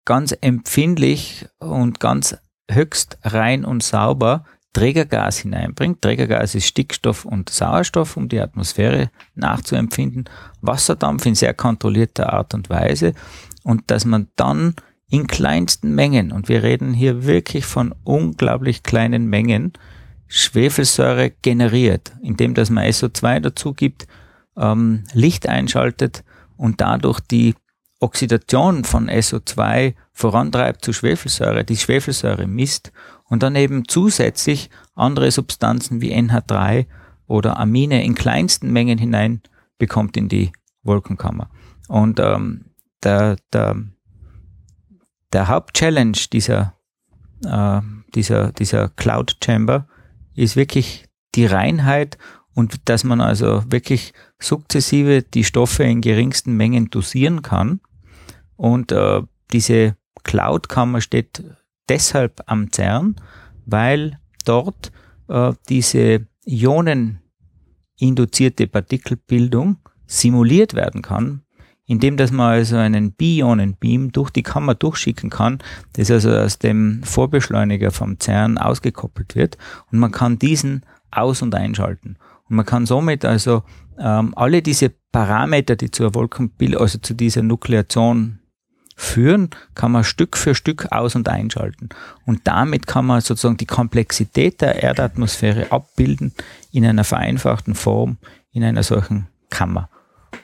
ganz 0.05 0.35
empfindlich 0.41 1.47
und 1.59 1.99
ganz 1.99 2.37
höchst 2.69 3.17
rein 3.23 3.65
und 3.65 3.83
sauber 3.83 4.45
Trägergas 4.73 5.39
hineinbringt. 5.39 6.01
Trägergas 6.01 6.55
ist 6.55 6.67
Stickstoff 6.67 7.25
und 7.25 7.49
Sauerstoff, 7.49 8.17
um 8.17 8.29
die 8.29 8.39
Atmosphäre 8.39 9.09
nachzuempfinden. 9.35 10.25
Wasserdampf 10.61 11.25
in 11.25 11.35
sehr 11.35 11.53
kontrollierter 11.53 12.33
Art 12.33 12.53
und 12.53 12.69
Weise. 12.69 13.13
Und 13.63 13.89
dass 13.91 14.05
man 14.05 14.27
dann 14.35 14.75
in 15.09 15.25
kleinsten 15.25 15.95
Mengen, 15.95 16.31
und 16.31 16.49
wir 16.49 16.61
reden 16.61 16.93
hier 16.93 17.25
wirklich 17.25 17.65
von 17.65 17.95
unglaublich 18.03 18.83
kleinen 18.83 19.25
Mengen, 19.25 19.73
Schwefelsäure 20.27 21.31
generiert, 21.41 22.11
indem 22.21 22.53
dass 22.53 22.69
man 22.69 22.85
SO2 22.85 23.39
dazu 23.39 23.73
gibt, 23.73 24.07
ähm, 24.57 25.03
Licht 25.13 25.47
einschaltet 25.47 26.23
und 26.57 26.81
dadurch 26.81 27.19
die 27.19 27.55
Oxidation 27.99 28.85
von 28.85 29.09
SO2 29.09 29.93
vorantreibt 30.13 30.83
zu 30.83 30.93
Schwefelsäure, 30.93 31.65
die 31.65 31.77
Schwefelsäure 31.77 32.47
misst 32.47 32.91
und 33.25 33.43
dann 33.43 33.55
eben 33.55 33.88
zusätzlich 33.88 34.69
andere 34.95 35.31
Substanzen 35.31 36.01
wie 36.01 36.15
NH3 36.15 36.88
oder 37.27 37.57
Amine 37.59 38.03
in 38.03 38.15
kleinsten 38.15 38.71
Mengen 38.71 38.97
hinein 38.97 39.41
bekommt 39.77 40.17
in 40.17 40.29
die 40.29 40.51
Wolkenkammer. 40.83 41.49
Und 41.88 42.19
ähm, 42.19 42.65
der, 43.03 43.38
der, 43.53 43.75
der 45.33 45.47
Hauptchallenge 45.47 46.17
dieser, 46.31 46.75
äh, 47.45 47.81
dieser, 48.15 48.51
dieser 48.53 48.89
Cloud 48.89 49.38
Chamber 49.43 49.88
ist 50.35 50.55
wirklich 50.55 51.05
die 51.35 51.45
Reinheit 51.45 52.17
und 52.53 52.89
dass 52.89 53.03
man 53.03 53.21
also 53.21 53.63
wirklich 53.69 54.13
sukzessive 54.39 55.23
die 55.23 55.43
Stoffe 55.43 55.83
in 55.83 56.01
geringsten 56.01 56.55
Mengen 56.57 56.89
dosieren 56.89 57.41
kann. 57.41 57.79
Und 58.55 58.91
äh, 58.91 59.21
diese 59.51 59.95
Cloud-Kammer 60.23 61.01
steht 61.01 61.43
deshalb 61.88 62.41
am 62.47 62.71
CERN, 62.71 63.15
weil 63.65 64.19
dort 64.45 64.91
äh, 65.27 65.53
diese 65.69 66.25
ioneninduzierte 66.45 68.67
Partikelbildung 68.67 69.77
simuliert 70.05 70.73
werden 70.73 71.01
kann, 71.01 71.43
indem 71.85 72.17
dass 72.17 72.31
man 72.31 72.51
also 72.51 72.75
einen 72.77 73.13
Bi-Ionen-Beam 73.13 74.12
durch 74.12 74.31
die 74.31 74.43
Kammer 74.43 74.75
durchschicken 74.75 75.29
kann, 75.29 75.59
das 75.93 76.12
also 76.12 76.31
aus 76.31 76.59
dem 76.59 77.01
Vorbeschleuniger 77.03 77.91
vom 77.91 78.19
CERN 78.19 78.57
ausgekoppelt 78.57 79.35
wird 79.35 79.57
und 79.91 79.99
man 79.99 80.12
kann 80.12 80.38
diesen 80.39 80.83
aus- 81.12 81.41
und 81.41 81.55
einschalten. 81.55 82.17
Und 82.49 82.55
man 82.55 82.65
kann 82.65 82.85
somit 82.85 83.25
also 83.25 83.63
ähm, 83.99 84.33
alle 84.35 84.62
diese 84.62 84.91
Parameter, 85.12 85.75
die 85.75 85.91
zur 85.91 86.15
Wolkenbild, 86.15 86.77
also 86.77 86.99
zu 86.99 87.13
dieser 87.13 87.43
Nukleation 87.43 88.39
führen, 88.95 89.49
kann 89.75 89.93
man 89.93 90.03
Stück 90.03 90.35
für 90.35 90.55
Stück 90.55 90.91
aus- 90.91 91.15
und 91.15 91.29
einschalten. 91.29 91.89
Und 92.25 92.41
damit 92.43 92.85
kann 92.85 93.05
man 93.05 93.21
sozusagen 93.21 93.57
die 93.57 93.65
Komplexität 93.65 94.62
der 94.62 94.83
Erdatmosphäre 94.83 95.71
abbilden 95.71 96.33
in 96.71 96.85
einer 96.85 97.05
vereinfachten 97.05 97.75
Form 97.75 98.17
in 98.51 98.63
einer 98.63 98.83
solchen 98.83 99.27
Kammer. 99.49 99.89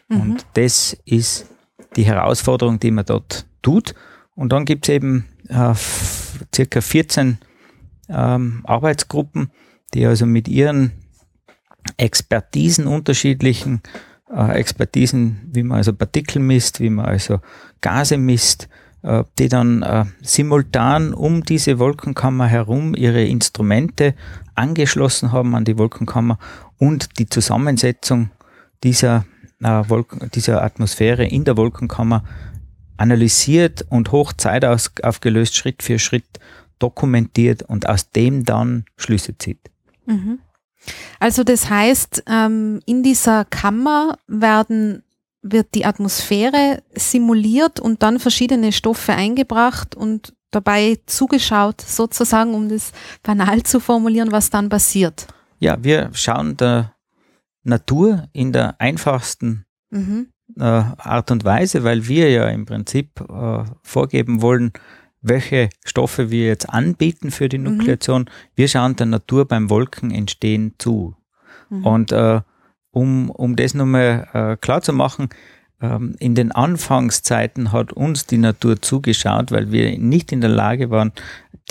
Mhm. 0.07 0.21
Und 0.21 0.45
das 0.53 0.95
ist 1.05 1.49
die 1.95 2.05
Herausforderung, 2.05 2.79
die 2.79 2.91
man 2.91 3.05
dort 3.05 3.45
tut. 3.61 3.93
Und 4.35 4.51
dann 4.51 4.65
gibt 4.65 4.87
es 4.87 4.95
eben 4.95 5.25
äh, 5.49 5.73
circa 6.53 6.81
14 6.81 7.39
ähm, 8.09 8.61
Arbeitsgruppen, 8.65 9.51
die 9.93 10.05
also 10.05 10.25
mit 10.25 10.47
ihren 10.47 10.91
Expertisen, 11.97 12.87
unterschiedlichen 12.87 13.81
äh, 14.33 14.57
Expertisen, 14.57 15.49
wie 15.51 15.63
man 15.63 15.77
also 15.77 15.93
Partikel 15.93 16.41
misst, 16.41 16.79
wie 16.79 16.89
man 16.89 17.05
also 17.05 17.39
Gase 17.81 18.17
misst, 18.17 18.67
äh, 19.03 19.23
die 19.37 19.49
dann 19.49 19.83
äh, 19.83 20.05
simultan 20.21 21.13
um 21.13 21.43
diese 21.43 21.79
Wolkenkammer 21.79 22.47
herum 22.47 22.95
ihre 22.95 23.23
Instrumente 23.23 24.15
angeschlossen 24.55 25.31
haben 25.31 25.55
an 25.55 25.65
die 25.65 25.77
Wolkenkammer 25.77 26.39
und 26.77 27.19
die 27.19 27.29
Zusammensetzung 27.29 28.31
dieser, 28.83 29.25
äh, 29.61 29.83
Wolken, 29.87 30.29
dieser 30.33 30.63
Atmosphäre 30.63 31.25
in 31.25 31.43
der 31.43 31.57
Wolkenkammer 31.57 32.23
analysiert 32.97 33.85
und 33.89 34.11
hoch 34.11 34.33
Zeit 34.33 34.65
aufgelöst 34.65 35.55
Schritt 35.55 35.83
für 35.83 35.99
Schritt 35.99 36.39
dokumentiert 36.79 37.63
und 37.63 37.87
aus 37.87 38.11
dem 38.11 38.43
dann 38.43 38.85
Schlüsse 38.97 39.37
zieht. 39.37 39.69
Mhm. 40.05 40.39
Also 41.19 41.43
das 41.43 41.69
heißt, 41.69 42.23
ähm, 42.27 42.79
in 42.85 43.03
dieser 43.03 43.45
Kammer 43.45 44.17
werden 44.27 45.03
wird 45.41 45.75
die 45.75 45.85
Atmosphäre 45.85 46.81
simuliert 46.95 47.79
und 47.79 48.01
dann 48.01 48.19
verschiedene 48.19 48.71
Stoffe 48.71 49.13
eingebracht 49.13 49.95
und 49.95 50.33
dabei 50.49 50.97
zugeschaut, 51.05 51.81
sozusagen, 51.81 52.53
um 52.53 52.67
das 52.67 52.91
banal 53.21 53.61
zu 53.63 53.79
formulieren, 53.79 54.31
was 54.31 54.49
dann 54.49 54.69
passiert. 54.69 55.27
Ja, 55.59 55.77
wir 55.83 56.09
schauen 56.13 56.57
der 56.57 56.93
Natur 57.63 58.27
in 58.33 58.53
der 58.53 58.79
einfachsten 58.79 59.65
mhm. 59.91 60.29
äh, 60.57 60.63
Art 60.63 61.31
und 61.31 61.43
Weise, 61.43 61.83
weil 61.83 62.07
wir 62.07 62.31
ja 62.31 62.47
im 62.47 62.65
Prinzip 62.65 63.19
äh, 63.21 63.63
vorgeben 63.83 64.41
wollen, 64.41 64.71
welche 65.27 65.69
Stoffe 65.83 66.29
wir 66.29 66.45
jetzt 66.45 66.69
anbieten 66.69 67.31
für 67.31 67.49
die 67.49 67.57
mhm. 67.57 67.77
Nukleation. 67.77 68.23
Mhm. 68.23 68.29
Wir 68.55 68.67
schauen 68.67 68.95
der 68.95 69.07
Natur 69.07 69.47
beim 69.47 69.69
Wolkenentstehen 69.69 70.75
zu. 70.77 71.15
Mhm. 71.69 71.85
Und 71.85 72.11
äh, 72.11 72.41
um, 72.91 73.29
um 73.29 73.55
das 73.55 73.73
nochmal 73.73 74.27
äh, 74.33 74.57
klar 74.57 74.81
zu 74.81 74.93
machen, 74.93 75.29
ähm, 75.81 76.15
in 76.19 76.35
den 76.35 76.51
Anfangszeiten 76.51 77.71
hat 77.71 77.91
uns 77.91 78.25
die 78.27 78.37
Natur 78.37 78.81
zugeschaut, 78.81 79.51
weil 79.51 79.71
wir 79.71 79.97
nicht 79.97 80.31
in 80.31 80.41
der 80.41 80.51
Lage 80.51 80.89
waren, 80.91 81.11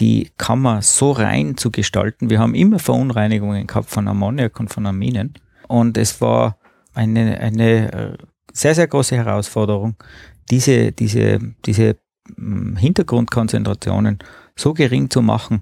die 0.00 0.32
Kammer 0.36 0.82
so 0.82 1.12
rein 1.12 1.56
zu 1.56 1.70
gestalten. 1.70 2.30
Wir 2.30 2.40
haben 2.40 2.54
immer 2.54 2.80
Verunreinigungen 2.80 3.66
gehabt 3.66 3.88
von 3.88 4.08
Ammoniak 4.08 4.58
und 4.58 4.72
von 4.72 4.86
Aminen. 4.86 5.34
Und 5.68 5.96
es 5.96 6.20
war 6.20 6.58
eine, 6.92 7.38
eine 7.38 7.92
äh, 7.92 8.18
sehr, 8.52 8.74
sehr 8.74 8.88
große 8.88 9.16
Herausforderung, 9.16 9.96
diese, 10.50 10.92
diese, 10.92 11.38
diese 11.64 11.96
Hintergrundkonzentrationen 12.76 14.18
so 14.56 14.72
gering 14.74 15.10
zu 15.10 15.22
machen, 15.22 15.60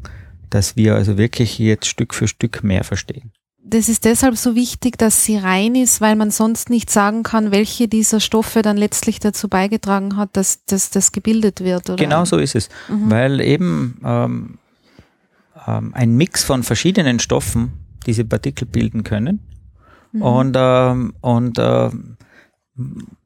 dass 0.50 0.76
wir 0.76 0.94
also 0.94 1.18
wirklich 1.18 1.58
jetzt 1.58 1.86
Stück 1.86 2.14
für 2.14 2.28
Stück 2.28 2.62
mehr 2.62 2.84
verstehen. 2.84 3.32
Das 3.64 3.88
ist 3.88 4.04
deshalb 4.04 4.36
so 4.36 4.54
wichtig, 4.54 4.98
dass 4.98 5.24
sie 5.24 5.36
rein 5.36 5.76
ist, 5.76 6.00
weil 6.00 6.16
man 6.16 6.30
sonst 6.30 6.68
nicht 6.68 6.90
sagen 6.90 7.22
kann, 7.22 7.52
welche 7.52 7.86
dieser 7.86 8.18
Stoffe 8.18 8.60
dann 8.60 8.76
letztlich 8.76 9.20
dazu 9.20 9.48
beigetragen 9.48 10.16
hat, 10.16 10.36
dass, 10.36 10.64
dass 10.64 10.90
das 10.90 11.12
gebildet 11.12 11.60
wird. 11.60 11.88
Oder? 11.88 11.96
Genau 11.96 12.24
so 12.24 12.38
ist 12.38 12.56
es, 12.56 12.68
mhm. 12.88 13.10
weil 13.10 13.40
eben 13.40 14.00
ähm, 14.04 14.58
ähm, 15.66 15.94
ein 15.94 16.16
Mix 16.16 16.42
von 16.42 16.64
verschiedenen 16.64 17.20
Stoffen 17.20 17.72
diese 18.04 18.24
Partikel 18.24 18.66
bilden 18.66 19.04
können 19.04 19.40
mhm. 20.12 20.22
und, 20.22 20.56
ähm, 20.58 21.14
und 21.20 21.58
äh, 21.58 21.90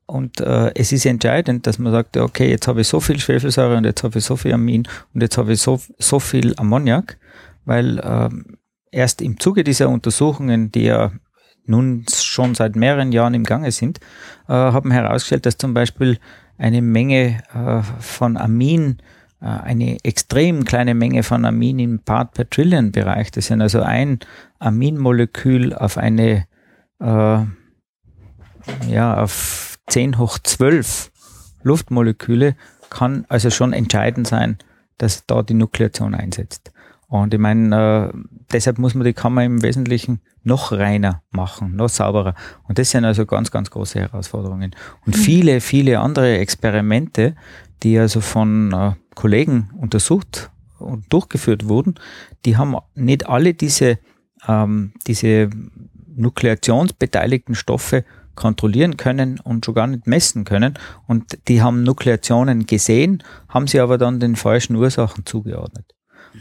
und 0.06 0.40
äh, 0.40 0.72
es 0.74 0.92
ist 0.92 1.04
entscheidend, 1.04 1.66
dass 1.66 1.78
man 1.78 1.92
sagt, 1.92 2.16
okay, 2.16 2.48
jetzt 2.48 2.68
habe 2.68 2.80
ich 2.80 2.88
so 2.88 3.00
viel 3.00 3.18
Schwefelsäure 3.18 3.76
und 3.76 3.84
jetzt 3.84 4.04
habe 4.04 4.18
ich 4.18 4.24
so 4.24 4.36
viel 4.36 4.52
Amin 4.52 4.86
und 5.12 5.20
jetzt 5.20 5.36
habe 5.36 5.52
ich 5.52 5.60
so, 5.60 5.80
so 5.98 6.20
viel 6.20 6.54
Ammoniak, 6.56 7.18
weil 7.64 8.00
ähm, 8.04 8.58
erst 8.92 9.20
im 9.20 9.40
Zuge 9.40 9.64
dieser 9.64 9.88
Untersuchungen, 9.88 10.70
die 10.70 10.84
ja 10.84 11.10
nun 11.66 12.04
schon 12.08 12.54
seit 12.54 12.76
mehreren 12.76 13.10
Jahren 13.10 13.34
im 13.34 13.42
Gange 13.42 13.72
sind, 13.72 13.98
äh, 14.48 14.52
haben 14.52 14.92
herausgestellt, 14.92 15.44
dass 15.44 15.58
zum 15.58 15.74
Beispiel 15.74 16.18
eine 16.56 16.82
Menge 16.82 17.42
äh, 17.52 17.82
von 17.98 18.36
Amin, 18.36 18.98
äh, 19.40 19.46
eine 19.46 19.98
extrem 20.04 20.64
kleine 20.64 20.94
Menge 20.94 21.24
von 21.24 21.44
Amin 21.44 21.80
im 21.80 21.98
Part 21.98 22.34
per 22.34 22.48
Trillion 22.48 22.92
Bereich, 22.92 23.32
das 23.32 23.46
sind 23.46 23.60
also 23.60 23.82
ein 23.82 24.20
Aminmolekül 24.60 25.74
auf 25.74 25.98
eine 25.98 26.46
äh, 27.00 27.38
ja, 28.88 29.22
auf 29.22 29.75
10 29.88 30.18
hoch 30.18 30.38
12 30.42 31.10
Luftmoleküle 31.62 32.56
kann 32.90 33.24
also 33.28 33.50
schon 33.50 33.72
entscheidend 33.72 34.26
sein, 34.26 34.58
dass 34.98 35.26
da 35.26 35.42
die 35.42 35.54
Nukleation 35.54 36.14
einsetzt. 36.14 36.72
Und 37.08 37.34
ich 37.34 37.40
meine, 37.40 38.12
äh, 38.12 38.18
deshalb 38.52 38.78
muss 38.78 38.94
man 38.94 39.04
die 39.04 39.12
Kammer 39.12 39.44
im 39.44 39.62
Wesentlichen 39.62 40.20
noch 40.42 40.72
reiner 40.72 41.22
machen, 41.30 41.76
noch 41.76 41.88
sauberer. 41.88 42.34
Und 42.64 42.78
das 42.78 42.90
sind 42.90 43.04
also 43.04 43.26
ganz, 43.26 43.50
ganz 43.50 43.70
große 43.70 44.00
Herausforderungen. 44.00 44.74
Und 45.04 45.16
mhm. 45.16 45.20
viele, 45.20 45.60
viele 45.60 46.00
andere 46.00 46.38
Experimente, 46.38 47.36
die 47.82 47.98
also 47.98 48.20
von 48.20 48.72
äh, 48.72 48.92
Kollegen 49.14 49.70
untersucht 49.80 50.50
und 50.78 51.12
durchgeführt 51.12 51.68
wurden, 51.68 51.94
die 52.44 52.56
haben 52.56 52.76
nicht 52.94 53.28
alle 53.28 53.54
diese, 53.54 53.98
ähm, 54.48 54.92
diese 55.06 55.50
nukleationsbeteiligten 56.16 57.54
Stoffe 57.54 58.04
kontrollieren 58.36 58.96
können 58.96 59.40
und 59.40 59.64
schon 59.64 59.74
gar 59.74 59.86
nicht 59.86 60.06
messen 60.06 60.44
können. 60.44 60.74
Und 61.06 61.38
die 61.48 61.62
haben 61.62 61.82
Nukleationen 61.82 62.66
gesehen, 62.66 63.22
haben 63.48 63.66
sie 63.66 63.80
aber 63.80 63.98
dann 63.98 64.20
den 64.20 64.36
falschen 64.36 64.76
Ursachen 64.76 65.26
zugeordnet. 65.26 65.94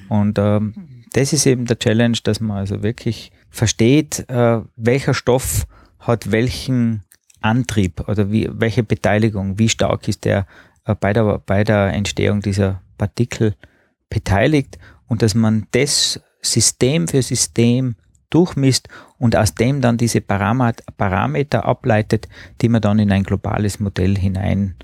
Und 0.10 0.38
ähm, 0.38 1.04
das 1.14 1.34
ist 1.34 1.46
eben 1.46 1.66
der 1.66 1.80
Challenge, 1.80 2.18
dass 2.24 2.40
man 2.40 2.58
also 2.58 2.84
wirklich 2.84 3.32
versteht, 3.50 4.30
äh, 4.30 4.62
welcher 4.76 5.14
Stoff 5.14 5.66
hat 6.00 6.32
welchen 6.32 7.04
Antrieb 7.42 8.08
oder 8.08 8.32
wie, 8.32 8.50
welche 8.52 8.84
Beteiligung, 8.84 9.58
wie 9.58 9.70
stark 9.70 10.08
ist 10.08 10.26
der 10.26 10.46
äh, 10.86 10.96
bei, 10.96 11.14
der, 11.14 11.40
bei 11.40 11.64
der 11.64 11.94
Entstehung 11.94 12.42
dieser 12.42 12.82
Partikel 12.98 13.56
beteiligt 14.10 14.78
und 15.08 15.22
dass 15.22 15.36
man 15.36 15.68
das 15.72 16.22
System 16.42 17.08
für 17.08 17.22
System 17.22 17.96
durchmisst 18.30 18.88
und 19.18 19.36
aus 19.36 19.56
dem 19.56 19.82
dann 19.82 19.98
diese 19.98 20.22
Parameter 20.22 21.66
ableitet, 21.66 22.28
die 22.62 22.70
man 22.70 22.82
dann 22.82 23.00
in 23.00 23.12
ein 23.12 23.24
globales 23.24 23.80
Modell 23.80 24.18
hinein 24.18 24.76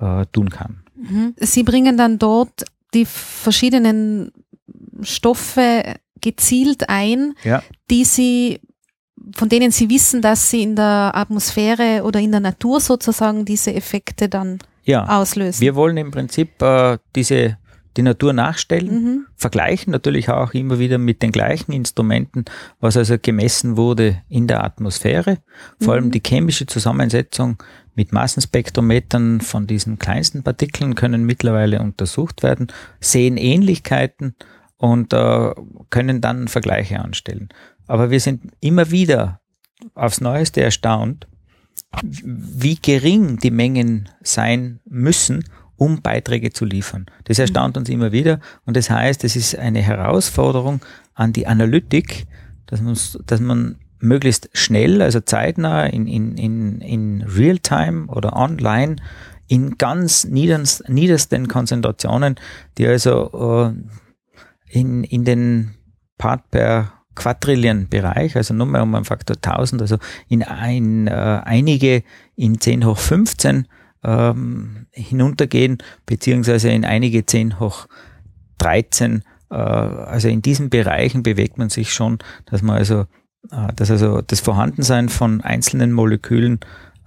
äh, 0.00 0.26
tun 0.32 0.50
kann. 0.50 0.82
Mhm. 0.96 1.34
Sie 1.36 1.62
bringen 1.62 1.96
dann 1.96 2.18
dort 2.18 2.64
die 2.94 3.04
verschiedenen 3.04 4.32
Stoffe 5.02 5.96
gezielt 6.20 6.88
ein, 6.88 7.34
ja. 7.44 7.62
die 7.90 8.04
Sie 8.04 8.60
von 9.34 9.48
denen 9.48 9.70
Sie 9.70 9.88
wissen, 9.90 10.22
dass 10.22 10.50
sie 10.50 10.62
in 10.62 10.76
der 10.76 11.12
Atmosphäre 11.14 12.02
oder 12.04 12.20
in 12.20 12.30
der 12.30 12.40
Natur 12.40 12.80
sozusagen 12.80 13.44
diese 13.44 13.74
Effekte 13.74 14.28
dann 14.28 14.58
ja. 14.84 15.06
auslösen. 15.06 15.60
Wir 15.60 15.74
wollen 15.74 15.96
im 15.96 16.10
Prinzip 16.10 16.60
äh, 16.62 16.98
diese 17.14 17.58
die 17.96 18.02
Natur 18.02 18.32
nachstellen, 18.32 19.04
mhm. 19.04 19.26
vergleichen 19.36 19.90
natürlich 19.90 20.28
auch 20.28 20.54
immer 20.54 20.78
wieder 20.78 20.98
mit 20.98 21.22
den 21.22 21.32
gleichen 21.32 21.72
Instrumenten, 21.72 22.44
was 22.78 22.96
also 22.96 23.16
gemessen 23.20 23.76
wurde 23.76 24.22
in 24.28 24.46
der 24.46 24.62
Atmosphäre. 24.62 25.38
Vor 25.80 25.94
mhm. 25.94 26.00
allem 26.00 26.10
die 26.10 26.22
chemische 26.24 26.66
Zusammensetzung 26.66 27.62
mit 27.94 28.12
Massenspektrometern 28.12 29.40
von 29.40 29.66
diesen 29.66 29.98
kleinsten 29.98 30.42
Partikeln 30.42 30.94
können 30.94 31.24
mittlerweile 31.24 31.80
untersucht 31.80 32.42
werden, 32.42 32.68
sehen 33.00 33.36
Ähnlichkeiten 33.36 34.36
und 34.76 35.12
äh, 35.12 35.52
können 35.90 36.20
dann 36.20 36.48
Vergleiche 36.48 37.00
anstellen. 37.00 37.48
Aber 37.86 38.10
wir 38.10 38.20
sind 38.20 38.52
immer 38.60 38.90
wieder 38.90 39.40
aufs 39.94 40.20
Neueste 40.20 40.62
erstaunt, 40.62 41.26
wie 42.02 42.76
gering 42.76 43.38
die 43.38 43.50
Mengen 43.50 44.08
sein 44.22 44.80
müssen, 44.84 45.44
um 45.80 46.02
Beiträge 46.02 46.52
zu 46.52 46.66
liefern. 46.66 47.06
Das 47.24 47.38
erstaunt 47.38 47.78
uns 47.78 47.88
immer 47.88 48.12
wieder 48.12 48.38
und 48.66 48.76
das 48.76 48.90
heißt, 48.90 49.24
es 49.24 49.34
ist 49.34 49.56
eine 49.56 49.80
Herausforderung 49.80 50.80
an 51.14 51.32
die 51.32 51.46
Analytik, 51.46 52.26
dass 52.66 52.82
man, 52.82 52.98
dass 53.24 53.40
man 53.40 53.76
möglichst 53.98 54.50
schnell, 54.52 55.00
also 55.00 55.20
zeitnah 55.20 55.86
in, 55.86 56.06
in, 56.06 56.36
in, 56.36 56.80
in 56.82 57.22
Realtime 57.22 58.08
oder 58.08 58.36
online 58.36 58.96
in 59.48 59.78
ganz 59.78 60.24
niederst, 60.24 60.86
niedersten 60.90 61.48
Konzentrationen, 61.48 62.36
die 62.76 62.86
also 62.86 63.72
äh, 63.72 64.78
in, 64.78 65.02
in 65.04 65.24
den 65.24 65.76
Part 66.18 66.50
per 66.50 66.92
Quadrillion 67.14 67.88
Bereich, 67.88 68.36
also 68.36 68.52
nur 68.52 68.66
mal 68.66 68.82
um 68.82 68.94
einen 68.94 69.06
Faktor 69.06 69.36
1000, 69.36 69.80
also 69.80 69.96
in 70.28 70.42
ein, 70.42 71.06
äh, 71.06 71.40
einige 71.42 72.02
in 72.36 72.60
10 72.60 72.84
hoch 72.84 72.98
15 72.98 73.66
ähm, 74.02 74.86
hinuntergehen, 74.90 75.78
beziehungsweise 76.06 76.70
in 76.70 76.84
einige 76.84 77.26
10 77.26 77.60
hoch 77.60 77.86
13. 78.58 79.22
Äh, 79.50 79.54
also 79.54 80.28
in 80.28 80.42
diesen 80.42 80.70
Bereichen 80.70 81.22
bewegt 81.22 81.58
man 81.58 81.70
sich 81.70 81.92
schon, 81.92 82.18
dass 82.46 82.62
man 82.62 82.76
also, 82.76 83.06
äh, 83.50 83.72
dass 83.74 83.90
also 83.90 84.22
das 84.22 84.40
Vorhandensein 84.40 85.08
von 85.08 85.40
einzelnen 85.40 85.92
Molekülen 85.92 86.60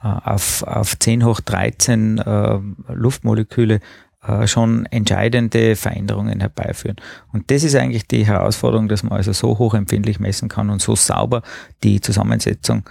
äh, 0.03 0.08
auf, 0.08 0.63
auf 0.63 0.97
10 0.99 1.25
hoch 1.25 1.39
13 1.39 2.19
äh, 2.19 2.60
Luftmoleküle 2.89 3.79
äh, 4.25 4.47
schon 4.47 4.86
entscheidende 4.86 5.75
Veränderungen 5.75 6.39
herbeiführen. 6.39 6.97
Und 7.32 7.51
das 7.51 7.63
ist 7.63 7.75
eigentlich 7.75 8.08
die 8.08 8.25
Herausforderung, 8.25 8.88
dass 8.88 9.03
man 9.03 9.13
also 9.13 9.34
so 9.34 9.58
hochempfindlich 9.58 10.19
messen 10.19 10.49
kann 10.49 10.69
und 10.69 10.82
so 10.82 10.95
sauber 10.95 11.41
die 11.84 11.99
Zusammensetzung 11.99 12.84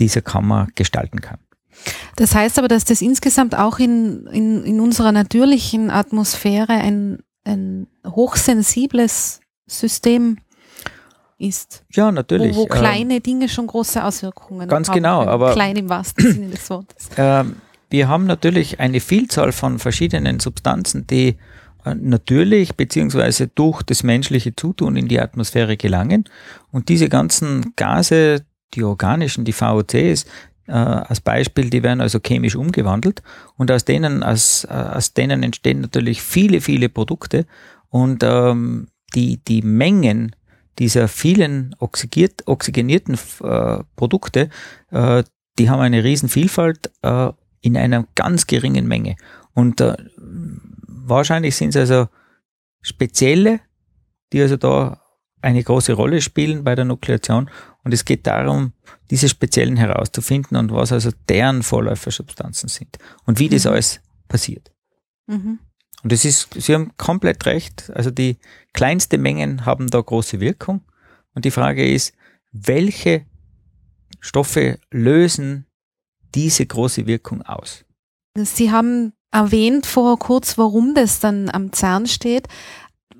dieser 0.00 0.22
Kammer 0.22 0.66
gestalten 0.74 1.20
kann. 1.20 1.38
Das 2.16 2.34
heißt 2.34 2.58
aber, 2.58 2.68
dass 2.68 2.84
das 2.84 3.02
insgesamt 3.02 3.56
auch 3.56 3.78
in, 3.78 4.26
in, 4.26 4.64
in 4.64 4.80
unserer 4.80 5.12
natürlichen 5.12 5.90
Atmosphäre 5.90 6.72
ein, 6.72 7.20
ein 7.44 7.86
hochsensibles 8.06 9.40
System 9.66 10.38
ist. 11.38 11.84
Ja, 11.92 12.12
natürlich. 12.12 12.54
Wo, 12.54 12.62
wo 12.62 12.66
kleine 12.66 13.16
ähm, 13.16 13.22
Dinge 13.22 13.48
schon 13.48 13.66
große 13.66 14.04
Auswirkungen 14.04 14.68
ganz 14.68 14.88
haben. 14.88 15.02
Ganz 15.02 15.22
genau, 15.22 15.26
aber. 15.26 15.52
Klein 15.52 15.76
im 15.76 15.88
wahrsten 15.88 16.32
Sinne 16.32 16.48
des 16.48 16.68
Wortes. 16.70 17.08
Ähm, 17.16 17.56
wir 17.88 18.06
haben 18.08 18.26
natürlich 18.26 18.78
eine 18.78 19.00
Vielzahl 19.00 19.50
von 19.50 19.78
verschiedenen 19.80 20.38
Substanzen, 20.38 21.06
die 21.08 21.36
äh, 21.84 21.94
natürlich 21.94 22.76
beziehungsweise 22.76 23.48
durch 23.48 23.82
das 23.82 24.02
menschliche 24.02 24.54
Zutun 24.54 24.96
in 24.96 25.08
die 25.08 25.20
Atmosphäre 25.20 25.76
gelangen. 25.76 26.24
Und 26.70 26.88
diese 26.88 27.08
ganzen 27.08 27.72
Gase, 27.74 28.44
die 28.74 28.84
organischen, 28.84 29.44
die 29.44 29.52
VOCs, 29.52 30.26
äh, 30.66 30.72
als 30.72 31.20
Beispiel, 31.20 31.70
die 31.70 31.82
werden 31.82 32.00
also 32.00 32.20
chemisch 32.20 32.56
umgewandelt 32.56 33.22
und 33.56 33.70
aus 33.70 33.84
denen, 33.84 34.22
aus, 34.22 34.64
äh, 34.64 34.72
aus 34.72 35.14
denen 35.14 35.42
entstehen 35.42 35.80
natürlich 35.80 36.22
viele, 36.22 36.60
viele 36.60 36.88
Produkte 36.88 37.46
und 37.88 38.22
ähm, 38.22 38.88
die, 39.14 39.38
die 39.38 39.62
Mengen 39.62 40.34
dieser 40.78 41.08
vielen 41.08 41.74
oxigiert, 41.78 42.42
oxygenierten 42.46 43.18
äh, 43.42 43.82
Produkte, 43.96 44.48
äh, 44.90 45.24
die 45.58 45.68
haben 45.68 45.80
eine 45.80 46.02
Riesenvielfalt 46.02 46.90
äh, 47.02 47.30
in 47.60 47.76
einer 47.76 48.06
ganz 48.14 48.46
geringen 48.46 48.86
Menge. 48.86 49.16
Und 49.52 49.80
äh, 49.80 49.96
wahrscheinlich 50.16 51.56
sind 51.56 51.70
es 51.70 51.76
also 51.76 52.08
spezielle, 52.80 53.60
die 54.32 54.40
also 54.40 54.56
da 54.56 55.02
eine 55.42 55.62
große 55.62 55.92
Rolle 55.92 56.20
spielen 56.20 56.64
bei 56.64 56.74
der 56.74 56.84
Nukleation. 56.84 57.50
Und 57.82 57.94
es 57.94 58.04
geht 58.04 58.26
darum, 58.26 58.72
diese 59.10 59.28
speziellen 59.28 59.76
herauszufinden 59.76 60.56
und 60.56 60.72
was 60.72 60.92
also 60.92 61.10
deren 61.28 61.62
Vorläufersubstanzen 61.62 62.68
sind 62.68 62.98
und 63.24 63.38
wie 63.38 63.46
mhm. 63.46 63.52
das 63.52 63.66
alles 63.66 64.00
passiert. 64.28 64.70
Mhm. 65.26 65.58
Und 66.02 66.12
es 66.12 66.24
ist, 66.24 66.48
Sie 66.54 66.74
haben 66.74 66.92
komplett 66.96 67.44
recht. 67.46 67.90
Also 67.94 68.10
die 68.10 68.38
kleinste 68.72 69.18
Mengen 69.18 69.66
haben 69.66 69.88
da 69.88 70.00
große 70.00 70.40
Wirkung. 70.40 70.82
Und 71.34 71.44
die 71.44 71.50
Frage 71.50 71.86
ist, 71.90 72.14
welche 72.52 73.26
Stoffe 74.20 74.78
lösen 74.90 75.66
diese 76.34 76.66
große 76.66 77.06
Wirkung 77.06 77.42
aus? 77.42 77.84
Sie 78.36 78.70
haben 78.70 79.12
erwähnt 79.30 79.86
vorher 79.86 80.16
kurz, 80.16 80.58
warum 80.58 80.94
das 80.94 81.20
dann 81.20 81.50
am 81.50 81.72
CERN 81.72 82.06
steht. 82.06 82.48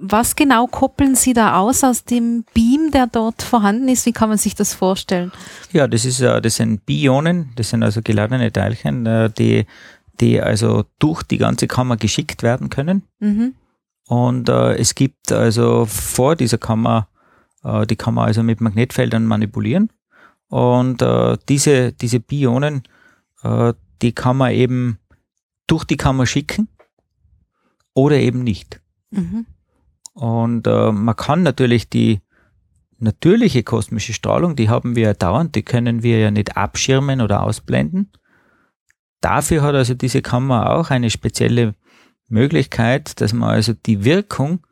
Was 0.03 0.35
genau 0.35 0.67
koppeln 0.67 1.15
Sie 1.15 1.35
da 1.35 1.59
aus 1.59 1.85
aus 1.85 2.05
dem 2.05 2.45
Beam, 2.55 2.91
der 2.91 3.07
dort 3.07 3.43
vorhanden 3.43 3.89
ist? 3.89 4.07
Wie 4.07 4.13
kann 4.13 4.31
man 4.31 4.39
sich 4.39 4.55
das 4.55 4.73
vorstellen? 4.73 5.31
Ja, 5.73 5.87
das 5.87 6.07
ist 6.07 6.21
das 6.23 6.57
sind 6.57 6.87
Bionen, 6.87 7.51
das 7.57 7.71
sind 7.71 7.83
also 7.83 8.01
geladene 8.03 8.51
Teilchen, 8.51 9.05
äh, 9.05 9.31
die 9.31 9.67
die 10.21 10.41
also 10.41 10.85
durch 10.99 11.23
die 11.23 11.39
ganze 11.39 11.67
Kammer 11.67 11.97
geschickt 11.97 12.43
werden 12.43 12.71
können. 12.71 13.03
Mhm. 13.21 13.55
Und 14.07 14.49
äh, 14.49 14.75
es 14.77 14.95
gibt 14.95 15.33
also 15.33 15.87
vor 15.87 16.37
dieser 16.37 16.59
Kammer, 16.59 17.09
äh, 17.63 17.87
die 17.87 17.97
kann 17.97 18.15
man 18.15 18.27
also 18.27 18.43
mit 18.43 18.61
Magnetfeldern 18.61 19.25
manipulieren. 19.25 19.91
Und 20.49 21.01
äh, 21.01 21.39
diese, 21.49 21.93
diese 21.93 22.21
Bionen, 22.21 22.83
äh, 23.43 23.73
die 24.03 24.13
kann 24.13 24.37
man 24.37 24.53
eben 24.53 24.99
durch 25.67 25.85
die 25.85 25.97
Kammer 25.97 26.27
schicken 26.27 26.69
oder 27.95 28.17
eben 28.17 28.43
nicht. 28.43 28.81
Mhm. 29.11 29.47
Und 30.13 30.67
äh, 30.67 30.93
man 30.93 31.17
kann 31.17 31.43
natürlich 31.43 31.89
die 31.89 32.21
natürliche 32.99 33.63
kosmische 33.63 34.13
Strahlung, 34.13 34.57
die 34.57 34.69
haben 34.69 34.95
wir 34.95 35.05
ja 35.05 35.15
dauernd, 35.15 35.55
die 35.55 35.63
können 35.63 36.03
wir 36.03 36.19
ja 36.19 36.31
nicht 36.31 36.57
abschirmen 36.57 37.21
oder 37.21 37.43
ausblenden. 37.43 38.13
Dafür 39.21 39.63
hat 39.63 39.75
also 39.75 39.95
diese 39.95 40.23
Kammer 40.23 40.71
auch 40.71 40.91
eine 40.91 41.11
spezielle 41.11 41.75
Möglichkeit, 42.29 43.21
dass 43.21 43.33
man 43.33 43.51
also 43.51 43.73
die 43.73 44.05
Wirkung 44.05 44.67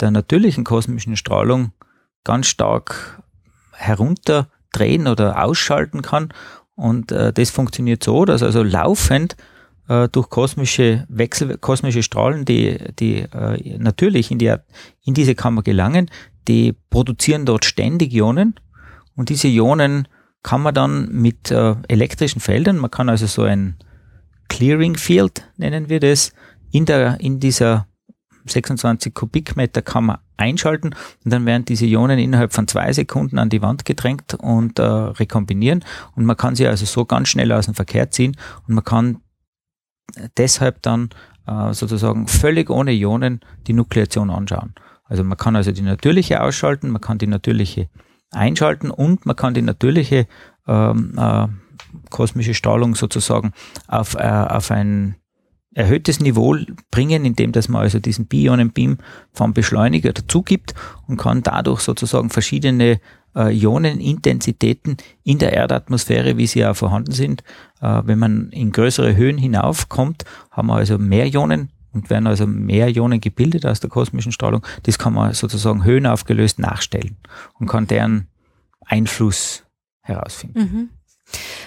der 0.00 0.10
natürlichen 0.10 0.64
kosmischen 0.64 1.16
Strahlung 1.16 1.72
ganz 2.24 2.46
stark 2.46 3.22
herunterdrehen 3.72 5.06
oder 5.06 5.42
ausschalten 5.44 6.02
kann. 6.02 6.32
Und 6.74 7.12
äh, 7.12 7.32
das 7.32 7.50
funktioniert 7.50 8.02
so, 8.02 8.24
dass 8.24 8.42
also 8.42 8.62
laufend 8.62 9.36
äh, 9.88 10.08
durch 10.08 10.28
kosmische 10.30 11.06
Wechsel, 11.08 11.58
kosmische 11.58 12.02
Strahlen, 12.02 12.44
die, 12.44 12.78
die 12.98 13.20
äh, 13.20 13.78
natürlich 13.78 14.30
in, 14.30 14.38
die, 14.38 14.54
in 15.04 15.14
diese 15.14 15.34
Kammer 15.34 15.62
gelangen, 15.62 16.10
die 16.48 16.74
produzieren 16.90 17.46
dort 17.46 17.64
ständig 17.64 18.12
Ionen. 18.12 18.54
Und 19.16 19.28
diese 19.28 19.48
Ionen 19.48 20.08
kann 20.42 20.62
man 20.62 20.74
dann 20.74 21.10
mit 21.12 21.50
äh, 21.50 21.74
elektrischen 21.88 22.40
Feldern, 22.40 22.76
man 22.76 22.90
kann 22.90 23.08
also 23.08 23.26
so 23.26 23.42
ein 23.42 23.76
Clearing 24.48 24.96
Field, 24.96 25.48
nennen 25.56 25.88
wir 25.88 26.00
das, 26.00 26.32
in, 26.70 26.84
der, 26.84 27.18
in 27.20 27.40
dieser 27.40 27.86
26 28.46 29.14
Kubikmeter 29.14 29.82
Kammer 29.82 30.20
einschalten. 30.36 30.94
Und 31.24 31.32
dann 31.32 31.46
werden 31.46 31.64
diese 31.64 31.86
Ionen 31.86 32.18
innerhalb 32.18 32.52
von 32.52 32.68
zwei 32.68 32.92
Sekunden 32.92 33.38
an 33.38 33.48
die 33.48 33.62
Wand 33.62 33.84
gedrängt 33.84 34.34
und 34.34 34.78
äh, 34.78 34.82
rekombinieren. 34.82 35.84
Und 36.14 36.26
man 36.26 36.36
kann 36.36 36.54
sie 36.54 36.66
also 36.66 36.84
so 36.84 37.04
ganz 37.04 37.28
schnell 37.28 37.52
aus 37.52 37.66
dem 37.66 37.74
Verkehr 37.74 38.10
ziehen. 38.10 38.36
Und 38.66 38.74
man 38.74 38.84
kann 38.84 39.20
deshalb 40.36 40.82
dann 40.82 41.10
äh, 41.46 41.72
sozusagen 41.72 42.26
völlig 42.26 42.70
ohne 42.70 42.92
Ionen 42.92 43.40
die 43.66 43.72
Nukleation 43.72 44.30
anschauen. 44.30 44.74
Also 45.04 45.22
man 45.24 45.36
kann 45.36 45.56
also 45.56 45.72
die 45.72 45.82
natürliche 45.82 46.42
ausschalten, 46.42 46.90
man 46.90 47.00
kann 47.00 47.18
die 47.18 47.26
natürliche 47.26 47.88
einschalten 48.30 48.90
und 48.90 49.26
man 49.26 49.36
kann 49.36 49.54
die 49.54 49.62
natürliche 49.62 50.26
ähm, 50.66 51.14
äh, 51.16 51.46
kosmische 52.10 52.54
Strahlung 52.54 52.94
sozusagen 52.94 53.52
auf, 53.86 54.14
äh, 54.14 54.26
auf 54.26 54.70
ein 54.70 55.16
erhöhtes 55.74 56.20
Niveau 56.20 56.56
bringen, 56.90 57.24
indem 57.24 57.52
dass 57.52 57.68
man 57.68 57.82
also 57.82 57.98
diesen 57.98 58.26
Bi-Ionen-Beam 58.26 58.98
vom 59.32 59.52
Beschleuniger 59.52 60.12
dazu 60.12 60.42
gibt 60.42 60.74
und 61.06 61.16
kann 61.16 61.42
dadurch 61.42 61.80
sozusagen 61.80 62.30
verschiedene 62.30 63.00
äh, 63.34 63.52
Ionenintensitäten 63.52 64.96
in 65.24 65.38
der 65.38 65.52
Erdatmosphäre, 65.52 66.36
wie 66.36 66.46
sie 66.46 66.60
ja 66.60 66.74
vorhanden 66.74 67.12
sind. 67.12 67.42
Äh, 67.80 68.02
wenn 68.04 68.18
man 68.18 68.50
in 68.50 68.72
größere 68.72 69.16
Höhen 69.16 69.38
hinaufkommt, 69.38 70.24
haben 70.50 70.68
wir 70.68 70.74
also 70.74 70.98
mehr 70.98 71.26
Ionen 71.26 71.70
und 71.92 72.10
werden 72.10 72.26
also 72.26 72.46
mehr 72.46 72.88
Ionen 72.88 73.20
gebildet 73.20 73.66
aus 73.66 73.80
der 73.80 73.90
kosmischen 73.90 74.32
Strahlung. 74.32 74.64
Das 74.84 74.98
kann 74.98 75.14
man 75.14 75.32
sozusagen 75.32 75.84
höhenaufgelöst 75.84 76.58
nachstellen 76.58 77.16
und 77.58 77.68
kann 77.68 77.86
deren 77.86 78.28
Einfluss 78.84 79.64
herausfinden. 80.00 80.58
Mhm. 80.58 80.88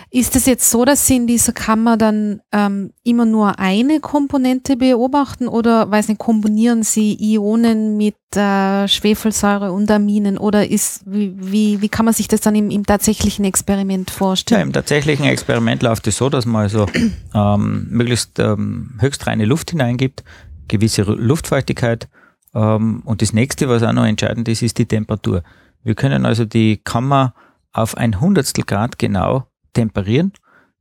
Ist 0.10 0.38
es 0.38 0.46
jetzt 0.46 0.70
so, 0.70 0.86
dass 0.86 1.06
Sie 1.06 1.18
in 1.18 1.28
dieser 1.28 1.52
Kammer 1.52 1.98
dann 1.98 2.42
ähm, 2.54 2.92
immer 3.04 3.26
nur 3.26 3.60
eine 3.60 4.00
Komponente 4.00 4.78
beobachten 4.78 5.50
oder 5.50 5.92
weiß 5.92 6.08
nicht, 6.08 6.18
kombinieren 6.20 6.84
Sie 6.84 7.18
Ionen 7.20 7.98
mit 7.98 8.16
äh, 8.34 8.88
Schwefelsäure 8.88 9.74
und 9.74 9.92
Aminen 9.92 10.38
oder 10.38 10.70
ist 10.70 11.02
wie, 11.06 11.34
wie, 11.38 11.82
wie 11.82 11.90
kann 11.90 12.06
man 12.06 12.14
sich 12.14 12.30
das 12.30 12.40
dann 12.40 12.56
im, 12.56 12.70
im 12.70 12.86
tatsächlichen 12.86 13.44
Experiment 13.44 14.10
vorstellen? 14.10 14.60
Ja, 14.60 14.66
im 14.66 14.72
tatsächlichen 14.72 15.26
Experiment 15.26 15.84
läuft 15.84 16.08
es 16.08 16.18
so, 16.18 16.30
dass 16.30 16.46
man 16.46 16.64
also 16.64 16.86
ähm, 17.34 17.88
möglichst 17.90 18.40
ähm, 18.40 18.98
höchst 19.00 19.28
reine 19.28 19.44
Luft 19.44 19.72
hineingibt, 19.72 20.24
gewisse 20.70 21.02
Luftfeuchtigkeit 21.02 22.08
ähm, 22.56 23.02
und 23.04 23.22
das 23.22 23.34
nächste, 23.34 23.68
was 23.68 23.84
auch 23.84 23.92
noch 23.92 24.06
entscheidend 24.06 24.48
ist, 24.48 24.62
ist 24.62 24.78
die 24.78 24.86
Temperatur. 24.86 25.44
Wir 25.84 25.96
können 25.96 26.26
also 26.26 26.46
die 26.46 26.78
Kammer 26.78 27.34
auf 27.74 27.98
ein 27.98 28.22
Hundertstel 28.22 28.64
Grad 28.64 28.98
genau 28.98 29.48
temperieren 29.78 30.34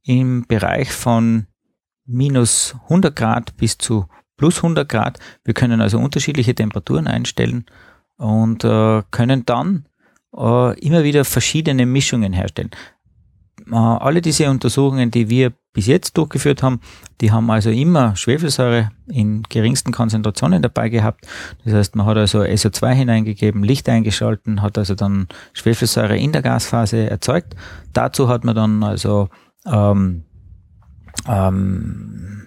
im 0.04 0.46
Bereich 0.46 0.90
von 0.90 1.46
minus 2.06 2.74
100 2.84 3.14
Grad 3.14 3.56
bis 3.58 3.76
zu 3.76 4.06
plus 4.38 4.58
100 4.58 4.88
Grad. 4.88 5.18
Wir 5.44 5.54
können 5.54 5.80
also 5.82 5.98
unterschiedliche 5.98 6.54
Temperaturen 6.54 7.06
einstellen 7.06 7.66
und 8.16 8.64
äh, 8.64 9.02
können 9.10 9.44
dann 9.44 9.86
äh, 10.34 10.78
immer 10.80 11.04
wieder 11.04 11.24
verschiedene 11.24 11.84
Mischungen 11.84 12.32
herstellen. 12.32 12.70
Äh, 13.70 13.74
alle 13.74 14.22
diese 14.22 14.48
Untersuchungen, 14.50 15.10
die 15.10 15.28
wir 15.28 15.52
bis 15.72 15.86
jetzt 15.86 16.16
durchgeführt 16.16 16.62
haben, 16.62 16.80
die 17.20 17.32
haben 17.32 17.50
also 17.50 17.70
immer 17.70 18.16
Schwefelsäure 18.16 18.90
in 19.08 19.42
geringsten 19.42 19.92
Konzentrationen 19.92 20.62
dabei 20.62 20.88
gehabt. 20.88 21.26
Das 21.64 21.74
heißt, 21.74 21.96
man 21.96 22.06
hat 22.06 22.16
also 22.16 22.40
SO2 22.40 22.92
hineingegeben, 22.92 23.62
Licht 23.62 23.88
eingeschalten, 23.88 24.62
hat 24.62 24.78
also 24.78 24.94
dann 24.94 25.28
Schwefelsäure 25.52 26.16
in 26.16 26.32
der 26.32 26.42
Gasphase 26.42 27.10
erzeugt. 27.10 27.56
Dazu 27.92 28.28
hat 28.28 28.44
man 28.44 28.54
dann 28.54 28.82
also 28.82 29.28
ähm, 29.66 30.24
ähm, 31.28 32.46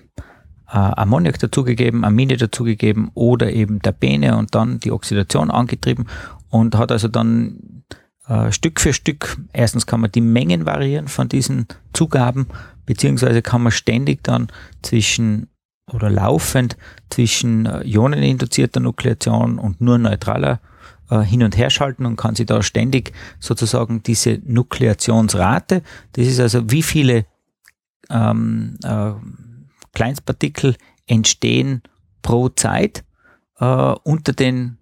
äh, 0.68 0.78
Ammoniak 0.78 1.40
dazugegeben, 1.40 2.04
Amine 2.04 2.38
dazugegeben 2.38 3.12
oder 3.14 3.52
eben 3.52 3.82
Terpene 3.82 4.38
und 4.38 4.56
dann 4.56 4.80
die 4.80 4.92
Oxidation 4.92 5.52
angetrieben 5.52 6.08
und 6.50 6.76
hat 6.76 6.92
also 6.92 7.08
dann 7.08 7.84
äh, 8.30 8.52
Stück 8.52 8.80
für 8.80 8.94
Stück, 8.94 9.38
erstens 9.52 9.86
kann 9.86 10.02
man 10.02 10.12
die 10.12 10.22
Mengen 10.22 10.66
variieren 10.66 11.08
von 11.08 11.28
diesen 11.28 11.68
Zugaben, 11.94 12.48
beziehungsweise 12.86 13.42
kann 13.42 13.64
man 13.64 13.72
ständig 13.72 14.24
dann 14.24 14.48
zwischen 14.82 15.48
oder 15.92 16.10
laufend 16.10 16.78
zwischen 17.10 17.66
äh, 17.66 17.84
ioneninduzierter 17.84 18.80
Nukleation 18.80 19.58
und 19.58 19.82
nur 19.82 19.98
neutraler 19.98 20.62
äh, 21.10 21.22
hin 21.22 21.44
und 21.44 21.58
her 21.58 21.70
schalten 21.70 22.06
und 22.06 22.16
kann 22.16 22.36
sie 22.36 22.46
da 22.46 22.62
ständig 22.62 23.14
sozusagen 23.40 24.04
diese 24.04 24.40
Nukleationsrate, 24.46 25.82
das 26.14 26.28
ist 26.28 26.40
also 26.40 26.70
wie 26.70 26.84
viele 26.84 27.26
ähm, 28.10 28.78
äh, 28.84 29.12
Kleinstpartikel 29.94 30.76
entstehen 31.08 31.82
pro 32.22 32.50
Zeit 32.50 33.04
äh, 33.60 33.66
unter 33.66 34.34
den 34.34 34.79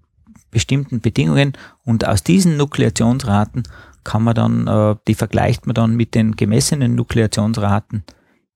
bestimmten 0.52 1.02
Bedingungen 1.02 1.54
und 1.84 2.08
aus 2.08 2.24
diesen 2.24 2.58
Nukleationsraten 2.58 3.64
kann 4.04 4.24
man 4.24 4.36
dann, 4.36 4.68
äh, 4.68 4.95
die 5.08 5.16
vergleicht 5.16 5.68
man 5.68 5.74
dann 5.74 5.95
mit 5.95 6.16
den 6.16 6.36
gemessenen 6.36 6.95
Nukleationsraten 6.95 8.04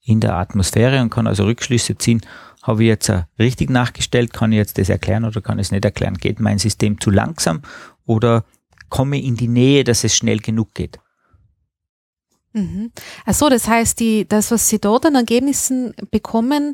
in 0.03 0.19
der 0.19 0.35
Atmosphäre 0.35 1.01
und 1.01 1.09
kann 1.09 1.27
also 1.27 1.43
Rückschlüsse 1.43 1.97
ziehen. 1.97 2.21
Habe 2.63 2.83
ich 2.83 2.87
jetzt 2.87 3.09
uh, 3.09 3.23
richtig 3.39 3.69
nachgestellt? 3.69 4.33
Kann 4.33 4.51
ich 4.51 4.57
jetzt 4.57 4.77
das 4.77 4.89
erklären 4.89 5.25
oder 5.25 5.41
kann 5.41 5.59
ich 5.59 5.67
es 5.67 5.71
nicht 5.71 5.85
erklären? 5.85 6.17
Geht 6.17 6.39
mein 6.39 6.59
System 6.59 6.99
zu 6.99 7.09
langsam 7.09 7.61
oder 8.05 8.45
komme 8.89 9.21
in 9.21 9.35
die 9.35 9.47
Nähe, 9.47 9.83
dass 9.83 10.03
es 10.03 10.15
schnell 10.15 10.39
genug 10.39 10.73
geht? 10.73 10.99
Mhm. 12.53 12.91
Also 13.25 13.49
das 13.49 13.67
heißt, 13.67 13.99
die, 13.99 14.27
das, 14.27 14.51
was 14.51 14.69
Sie 14.69 14.79
dort 14.79 15.05
an 15.05 15.15
Ergebnissen 15.15 15.93
bekommen, 16.11 16.73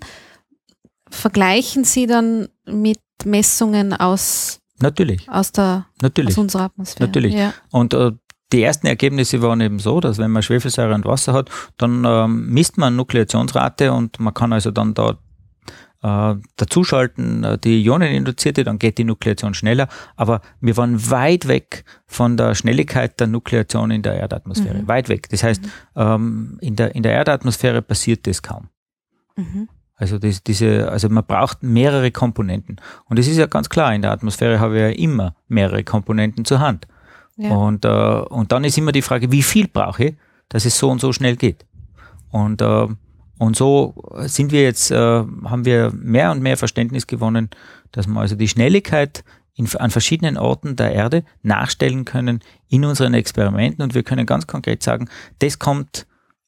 vergleichen 1.09 1.83
Sie 1.83 2.05
dann 2.05 2.49
mit 2.65 2.99
Messungen 3.25 3.93
aus 3.93 4.59
Natürlich. 4.79 5.29
Aus, 5.29 5.51
der, 5.51 5.87
Natürlich. 6.01 6.31
aus 6.31 6.37
unserer 6.37 6.63
Atmosphäre. 6.63 7.07
Natürlich. 7.07 7.33
Ja. 7.33 7.53
Und 7.71 7.93
äh, 7.93 8.11
die 8.53 8.63
ersten 8.63 8.87
Ergebnisse 8.87 9.41
waren 9.41 9.59
eben 9.59 9.79
so, 9.79 9.99
dass 9.99 10.17
wenn 10.17 10.31
man 10.31 10.43
Schwefelsäure 10.43 10.93
und 10.93 11.05
Wasser 11.05 11.33
hat, 11.33 11.49
dann 11.77 12.05
ähm, 12.05 12.49
misst 12.49 12.77
man 12.77 12.95
Nukleationsrate 12.95 13.91
und 13.91 14.19
man 14.19 14.33
kann 14.33 14.53
also 14.53 14.71
dann 14.71 14.93
da 14.93 15.17
äh, 16.03 16.35
dazuschalten, 16.55 17.43
äh, 17.43 17.57
die 17.57 17.83
Ioneninduzierte, 17.83 18.63
dann 18.63 18.79
geht 18.79 18.97
die 18.97 19.03
Nukleation 19.03 19.53
schneller. 19.53 19.87
Aber 20.15 20.41
wir 20.61 20.77
waren 20.77 21.09
weit 21.09 21.47
weg 21.47 21.83
von 22.05 22.37
der 22.37 22.55
Schnelligkeit 22.55 23.19
der 23.19 23.27
Nukleation 23.27 23.91
in 23.91 24.03
der 24.03 24.13
Erdatmosphäre. 24.13 24.83
Mhm. 24.83 24.87
Weit 24.87 25.09
weg. 25.09 25.27
Das 25.29 25.43
heißt, 25.43 25.63
mhm. 25.63 25.69
ähm, 25.95 26.57
in, 26.61 26.75
der, 26.75 26.95
in 26.95 27.03
der 27.03 27.13
Erdatmosphäre 27.13 27.81
passiert 27.81 28.27
das 28.27 28.41
kaum. 28.41 28.69
Mhm. 29.35 29.67
Also 29.97 30.19
das, 30.19 30.43
diese, 30.43 30.89
also 30.89 31.09
man 31.09 31.25
braucht 31.25 31.63
mehrere 31.63 32.11
Komponenten. 32.11 32.77
Und 33.05 33.17
es 33.17 33.27
ist 33.27 33.37
ja 33.37 33.47
ganz 33.47 33.67
klar, 33.67 33.93
in 33.93 34.03
der 34.03 34.11
Atmosphäre 34.11 34.59
haben 34.59 34.73
wir 34.73 34.91
ja 34.91 34.95
immer 34.95 35.35
mehrere 35.47 35.83
Komponenten 35.83 36.45
zur 36.45 36.59
Hand. 36.59 36.87
Ja. 37.35 37.49
Und, 37.49 37.83
äh, 37.83 37.89
und 37.89 38.51
dann 38.51 38.63
ist 38.63 38.77
immer 38.77 38.91
die 38.91 39.01
Frage, 39.01 39.31
wie 39.31 39.41
viel 39.41 39.67
brauche 39.67 40.05
ich, 40.05 40.15
dass 40.49 40.65
es 40.65 40.77
so 40.77 40.89
und 40.89 41.01
so 41.01 41.11
schnell 41.13 41.35
geht. 41.35 41.65
Und, 42.29 42.61
äh, 42.61 42.87
und 43.39 43.55
so 43.55 43.95
sind 44.21 44.51
wir 44.51 44.63
jetzt, 44.63 44.91
äh, 44.91 44.95
haben 44.95 45.65
wir 45.65 45.91
mehr 45.91 46.31
und 46.31 46.41
mehr 46.41 46.57
Verständnis 46.57 47.07
gewonnen, 47.07 47.49
dass 47.91 48.07
wir 48.07 48.19
also 48.19 48.35
die 48.35 48.47
Schnelligkeit 48.47 49.23
in, 49.55 49.67
an 49.77 49.89
verschiedenen 49.89 50.37
Orten 50.37 50.75
der 50.75 50.91
Erde 50.91 51.23
nachstellen 51.41 52.05
können 52.05 52.41
in 52.69 52.85
unseren 52.85 53.15
Experimenten. 53.15 53.83
Und 53.83 53.95
wir 53.95 54.03
können 54.03 54.27
ganz 54.27 54.45
konkret 54.45 54.83
sagen, 54.83 55.09
das 55.39 55.57
kommt 55.57 56.05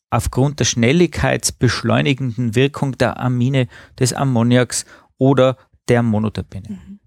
aufgrund 0.10 0.60
der 0.60 0.66
schnelligkeitsbeschleunigenden 0.66 2.56
Wirkung 2.56 2.98
der 2.98 3.20
Amine 3.20 3.68
des 4.00 4.14
Ammoniaks 4.14 4.86
oder 5.18 5.58
der 5.88 6.04
Monoterpene. 6.04 6.70
Mhm. 6.70 7.00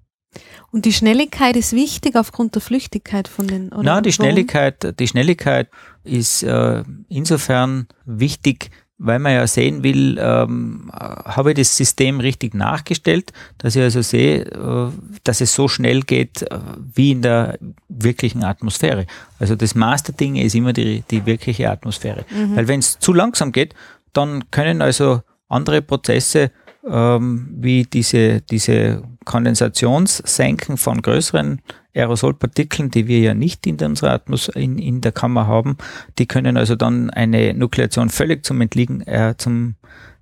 Und 0.71 0.87
die 0.87 0.93
Schnelligkeit 0.93 1.57
ist 1.57 1.75
wichtig 1.75 2.17
aufgrund 2.17 2.55
der 2.55 2.63
Flüchtigkeit 2.63 3.29
von 3.29 3.47
den. 3.47 3.69
Oder 3.71 3.83
Na, 3.83 4.01
die 4.01 4.13
Schnelligkeit, 4.13 4.99
die 4.99 5.07
Schnelligkeit 5.07 5.69
ist 6.05 6.43
äh, 6.43 6.83
insofern 7.09 7.87
wichtig, 8.07 8.71
weil 9.05 9.19
man 9.19 9.33
ja 9.33 9.47
sehen 9.47 9.83
will, 9.83 10.17
ähm, 10.21 10.91
habe 10.93 11.51
ich 11.51 11.57
das 11.57 11.77
System 11.77 12.21
richtig 12.21 12.55
nachgestellt, 12.55 13.33
dass 13.59 13.75
ich 13.75 13.83
also 13.83 14.01
sehe, 14.01 14.43
äh, 14.45 14.91
dass 15.25 15.41
es 15.41 15.55
so 15.55 15.67
schnell 15.67 16.03
geht 16.03 16.43
äh, 16.43 16.59
wie 16.95 17.11
in 17.11 17.23
der 17.23 17.59
wirklichen 17.89 18.45
Atmosphäre. 18.45 19.07
Also 19.41 19.57
das 19.57 19.75
Dinge 20.21 20.45
ist 20.45 20.55
immer 20.55 20.73
die, 20.73 21.03
die 21.11 21.27
wirkliche 21.27 21.69
Atmosphäre. 21.69 22.25
Mhm. 22.31 22.57
Weil 22.57 22.69
wenn 22.69 22.79
es 22.79 22.99
zu 23.01 23.13
langsam 23.13 23.51
geht, 23.51 23.75
dann 24.13 24.51
können 24.53 24.81
also 24.81 25.23
andere 25.49 25.83
Prozesse 25.83 26.53
ähm, 26.89 27.49
wie 27.59 27.85
diese, 27.85 28.41
diese 28.43 29.03
Kondensationssenken 29.25 30.77
von 30.77 31.03
größeren 31.03 31.61
Aerosolpartikeln, 31.95 32.91
die 32.91 33.07
wir 33.07 33.21
ja 33.21 33.35
nicht 33.35 33.67
in, 33.67 33.77
unserer 33.79 34.13
Atmos 34.13 34.49
in, 34.49 34.79
in 34.79 35.01
der 35.01 35.13
Kammer 35.13 35.47
haben, 35.47 35.77
die 36.19 36.27
können 36.27 36.57
also 36.57 36.75
dann 36.75 37.11
eine 37.11 37.55
Nukleation 37.55 38.09
völlig 38.09 38.45
zum 38.45 38.61
Entliegen, 38.61 39.03
äh, 39.03 39.35
zum, 39.37 39.75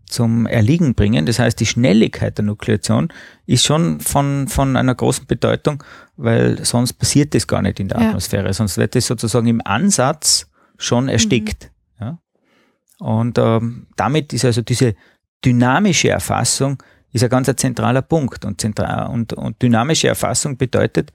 zum 0.06 0.46
Erliegen 0.46 0.94
bringen. 0.94 1.26
Das 1.26 1.38
heißt, 1.38 1.60
die 1.60 1.66
Schnelligkeit 1.66 2.38
der 2.38 2.44
Nukleation 2.44 3.12
ist 3.46 3.64
schon 3.64 4.00
von, 4.00 4.48
von 4.48 4.76
einer 4.76 4.94
großen 4.94 5.26
Bedeutung, 5.26 5.84
weil 6.16 6.64
sonst 6.64 6.94
passiert 6.94 7.34
das 7.34 7.46
gar 7.46 7.62
nicht 7.62 7.78
in 7.78 7.88
der 7.88 8.00
ja. 8.00 8.08
Atmosphäre. 8.08 8.52
Sonst 8.52 8.76
wird 8.76 8.96
es 8.96 9.06
sozusagen 9.06 9.46
im 9.46 9.60
Ansatz 9.64 10.50
schon 10.76 11.08
erstickt. 11.08 11.70
Mhm. 11.98 12.04
Ja? 12.06 12.18
Und 12.98 13.38
ähm, 13.38 13.86
damit 13.96 14.32
ist 14.32 14.44
also 14.44 14.62
diese 14.62 14.94
dynamische 15.44 16.10
Erfassung 16.10 16.82
ist 17.12 17.24
ein 17.24 17.30
ganz 17.30 17.48
ein 17.48 17.56
zentraler 17.56 18.02
Punkt. 18.02 18.44
Und, 18.44 18.60
zentral, 18.60 19.08
und, 19.08 19.32
und 19.32 19.60
dynamische 19.62 20.08
Erfassung 20.08 20.56
bedeutet, 20.56 21.12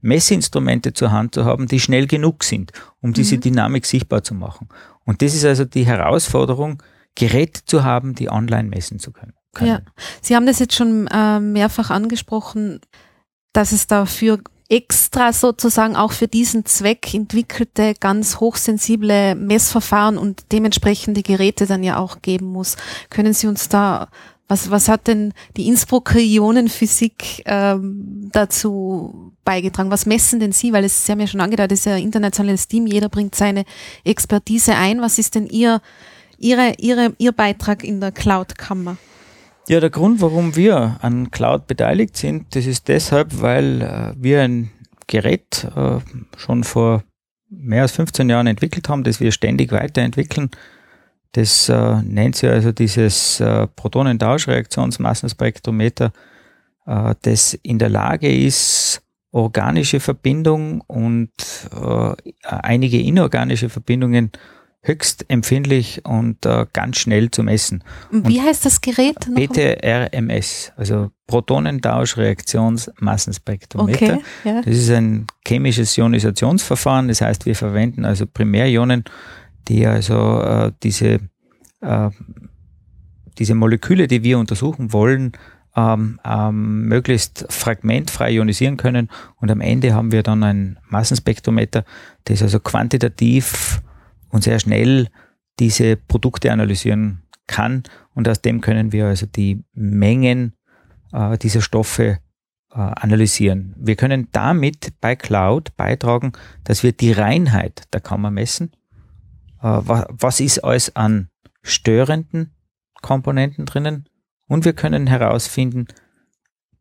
Messinstrumente 0.00 0.92
zur 0.92 1.10
Hand 1.10 1.34
zu 1.34 1.44
haben, 1.44 1.66
die 1.66 1.80
schnell 1.80 2.06
genug 2.06 2.44
sind, 2.44 2.72
um 3.00 3.12
diese 3.12 3.36
mhm. 3.36 3.40
Dynamik 3.40 3.86
sichtbar 3.86 4.22
zu 4.22 4.34
machen. 4.34 4.68
Und 5.04 5.22
das 5.22 5.34
ist 5.34 5.44
also 5.44 5.64
die 5.64 5.86
Herausforderung, 5.86 6.82
Geräte 7.14 7.64
zu 7.64 7.84
haben, 7.84 8.14
die 8.14 8.30
online 8.30 8.68
messen 8.68 8.98
zu 8.98 9.12
können. 9.12 9.32
Ja, 9.60 9.80
Sie 10.20 10.36
haben 10.36 10.46
das 10.46 10.60
jetzt 10.60 10.74
schon 10.74 11.08
äh, 11.08 11.40
mehrfach 11.40 11.90
angesprochen, 11.90 12.80
dass 13.52 13.72
es 13.72 13.86
dafür 13.88 14.38
extra 14.68 15.32
sozusagen 15.32 15.96
auch 15.96 16.12
für 16.12 16.28
diesen 16.28 16.64
Zweck 16.66 17.12
entwickelte, 17.14 17.94
ganz 17.98 18.38
hochsensible 18.38 19.34
Messverfahren 19.34 20.18
und 20.18 20.52
dementsprechende 20.52 21.22
Geräte 21.22 21.66
dann 21.66 21.82
ja 21.82 21.98
auch 21.98 22.20
geben 22.20 22.46
muss. 22.46 22.76
Können 23.08 23.32
Sie 23.32 23.46
uns 23.46 23.68
da 23.68 24.08
was, 24.48 24.70
was 24.70 24.88
hat 24.88 25.06
denn 25.06 25.34
die 25.56 25.68
Innsbrucker 25.68 26.18
Ionenphysik 26.18 27.42
ähm, 27.44 28.30
dazu 28.32 29.32
beigetragen? 29.44 29.90
Was 29.90 30.06
messen 30.06 30.40
denn 30.40 30.52
Sie? 30.52 30.72
Weil 30.72 30.84
es, 30.84 31.04
Sie 31.04 31.12
haben 31.12 31.20
ja 31.20 31.26
schon 31.26 31.42
angedeutet, 31.42 31.72
es 31.72 31.80
ist 31.80 31.84
ja 31.84 31.94
ein 31.94 32.02
internationales 32.02 32.66
Team, 32.66 32.86
jeder 32.86 33.10
bringt 33.10 33.34
seine 33.34 33.64
Expertise 34.04 34.74
ein. 34.74 35.02
Was 35.02 35.18
ist 35.18 35.34
denn 35.34 35.46
Ihr, 35.46 35.80
Ihre, 36.38 36.72
Ihre, 36.78 37.14
Ihr 37.18 37.32
Beitrag 37.32 37.84
in 37.84 38.00
der 38.00 38.10
Cloud-Kammer? 38.10 38.96
Ja, 39.68 39.80
der 39.80 39.90
Grund, 39.90 40.22
warum 40.22 40.56
wir 40.56 40.96
an 41.02 41.30
Cloud 41.30 41.66
beteiligt 41.66 42.16
sind, 42.16 42.56
das 42.56 42.64
ist 42.64 42.88
deshalb, 42.88 43.42
weil 43.42 43.82
äh, 43.82 44.14
wir 44.16 44.40
ein 44.40 44.70
Gerät 45.06 45.66
äh, 45.76 45.98
schon 46.38 46.64
vor 46.64 47.04
mehr 47.50 47.82
als 47.82 47.92
15 47.92 48.30
Jahren 48.30 48.46
entwickelt 48.46 48.88
haben, 48.88 49.04
das 49.04 49.20
wir 49.20 49.30
ständig 49.30 49.72
weiterentwickeln 49.72 50.50
das 51.32 51.68
äh, 51.68 52.00
nennt 52.02 52.36
sich 52.36 52.48
also 52.48 52.72
dieses 52.72 53.38
äh, 53.40 53.66
Protonentauschreaktionsmassenspektrometer, 53.66 56.12
äh, 56.86 57.14
das 57.22 57.52
in 57.54 57.78
der 57.78 57.90
Lage 57.90 58.34
ist, 58.34 59.02
organische 59.30 60.00
Verbindungen 60.00 60.80
und 60.86 61.30
äh, 61.72 62.12
einige 62.42 62.98
inorganische 63.00 63.68
Verbindungen 63.68 64.32
höchst 64.80 65.26
empfindlich 65.28 66.02
und 66.04 66.46
äh, 66.46 66.64
ganz 66.72 66.96
schnell 66.98 67.30
zu 67.30 67.42
messen. 67.42 67.84
Wie 68.10 68.38
und 68.38 68.46
heißt 68.46 68.64
das 68.64 68.80
Gerät? 68.80 69.18
BTRMS, 69.34 70.72
also 70.76 71.10
Protonentauschreaktionsmassenspektrometer. 71.26 74.14
Okay, 74.14 74.22
ja. 74.44 74.62
Das 74.62 74.74
ist 74.74 74.90
ein 74.90 75.26
chemisches 75.46 75.98
Ionisationsverfahren, 75.98 77.08
das 77.08 77.20
heißt, 77.20 77.44
wir 77.44 77.54
verwenden 77.54 78.06
also 78.06 78.26
Primärionen 78.26 79.04
die 79.68 79.86
also 79.86 80.40
äh, 80.40 80.72
diese, 80.82 81.20
äh, 81.80 82.10
diese 83.38 83.54
Moleküle, 83.54 84.08
die 84.08 84.22
wir 84.22 84.38
untersuchen 84.38 84.92
wollen, 84.92 85.32
ähm, 85.76 86.18
ähm, 86.24 86.88
möglichst 86.88 87.46
fragmentfrei 87.50 88.32
ionisieren 88.32 88.76
können. 88.76 89.10
Und 89.36 89.50
am 89.50 89.60
Ende 89.60 89.94
haben 89.94 90.12
wir 90.12 90.22
dann 90.22 90.42
ein 90.42 90.78
Massenspektrometer, 90.88 91.84
das 92.24 92.42
also 92.42 92.58
quantitativ 92.58 93.82
und 94.30 94.42
sehr 94.42 94.58
schnell 94.58 95.08
diese 95.58 95.96
Produkte 95.96 96.52
analysieren 96.52 97.22
kann. 97.46 97.82
Und 98.14 98.28
aus 98.28 98.42
dem 98.42 98.60
können 98.60 98.92
wir 98.92 99.06
also 99.06 99.26
die 99.26 99.64
Mengen 99.72 100.54
äh, 101.12 101.38
dieser 101.38 101.60
Stoffe 101.60 102.18
äh, 102.72 102.78
analysieren. 102.78 103.74
Wir 103.78 103.96
können 103.96 104.28
damit 104.32 104.92
bei 105.00 105.16
Cloud 105.16 105.76
beitragen, 105.76 106.32
dass 106.64 106.82
wir 106.82 106.92
die 106.92 107.12
Reinheit 107.12 107.84
der 107.92 108.00
Kammer 108.00 108.30
messen 108.30 108.72
was 109.60 110.40
ist 110.40 110.64
alles 110.64 110.94
an 110.94 111.30
störenden 111.62 112.54
Komponenten 113.02 113.66
drinnen 113.66 114.08
und 114.48 114.64
wir 114.64 114.72
können 114.72 115.06
herausfinden, 115.06 115.86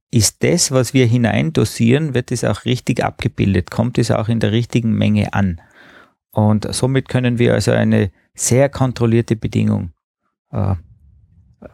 ist 0.10 0.44
das, 0.44 0.72
was 0.72 0.94
wir 0.94 1.06
hineindosieren, 1.06 2.14
wird 2.14 2.32
es 2.32 2.44
auch 2.44 2.66
richtig 2.66 3.04
abgebildet, 3.04 3.72
kommt 3.72 3.98
es 3.98 4.10
auch 4.10 4.30
in 4.30 4.40
der 4.40 4.52
richtigen 4.52 4.94
Menge 4.94 5.34
an. 5.34 5.60
Und 6.32 6.74
somit 6.74 7.10
können 7.10 7.40
wir 7.40 7.54
also 7.54 7.72
eine 7.72 8.12
sehr 8.34 8.70
kontrollierte 8.70 9.36
Bedingung 9.36 9.92
äh, 10.52 10.76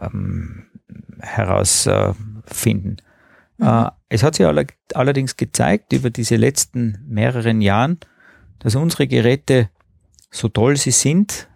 ähm, 0.02 0.66
herausfinden. 1.20 2.98
Mhm. 3.58 3.66
Äh, 3.68 3.90
es 4.10 4.24
hat 4.24 4.36
sich 4.36 4.48
allerdings 4.96 5.38
gezeigt 5.38 5.94
über 5.94 6.10
diese 6.10 6.38
letzten 6.38 7.04
mehreren 7.08 7.62
Jahren, 7.62 8.00
dass 8.60 8.76
unsere 8.76 9.08
Geräte 9.08 9.70
so 10.34 10.50
toll 10.50 10.76
sie 10.78 10.92
sind 10.92 11.48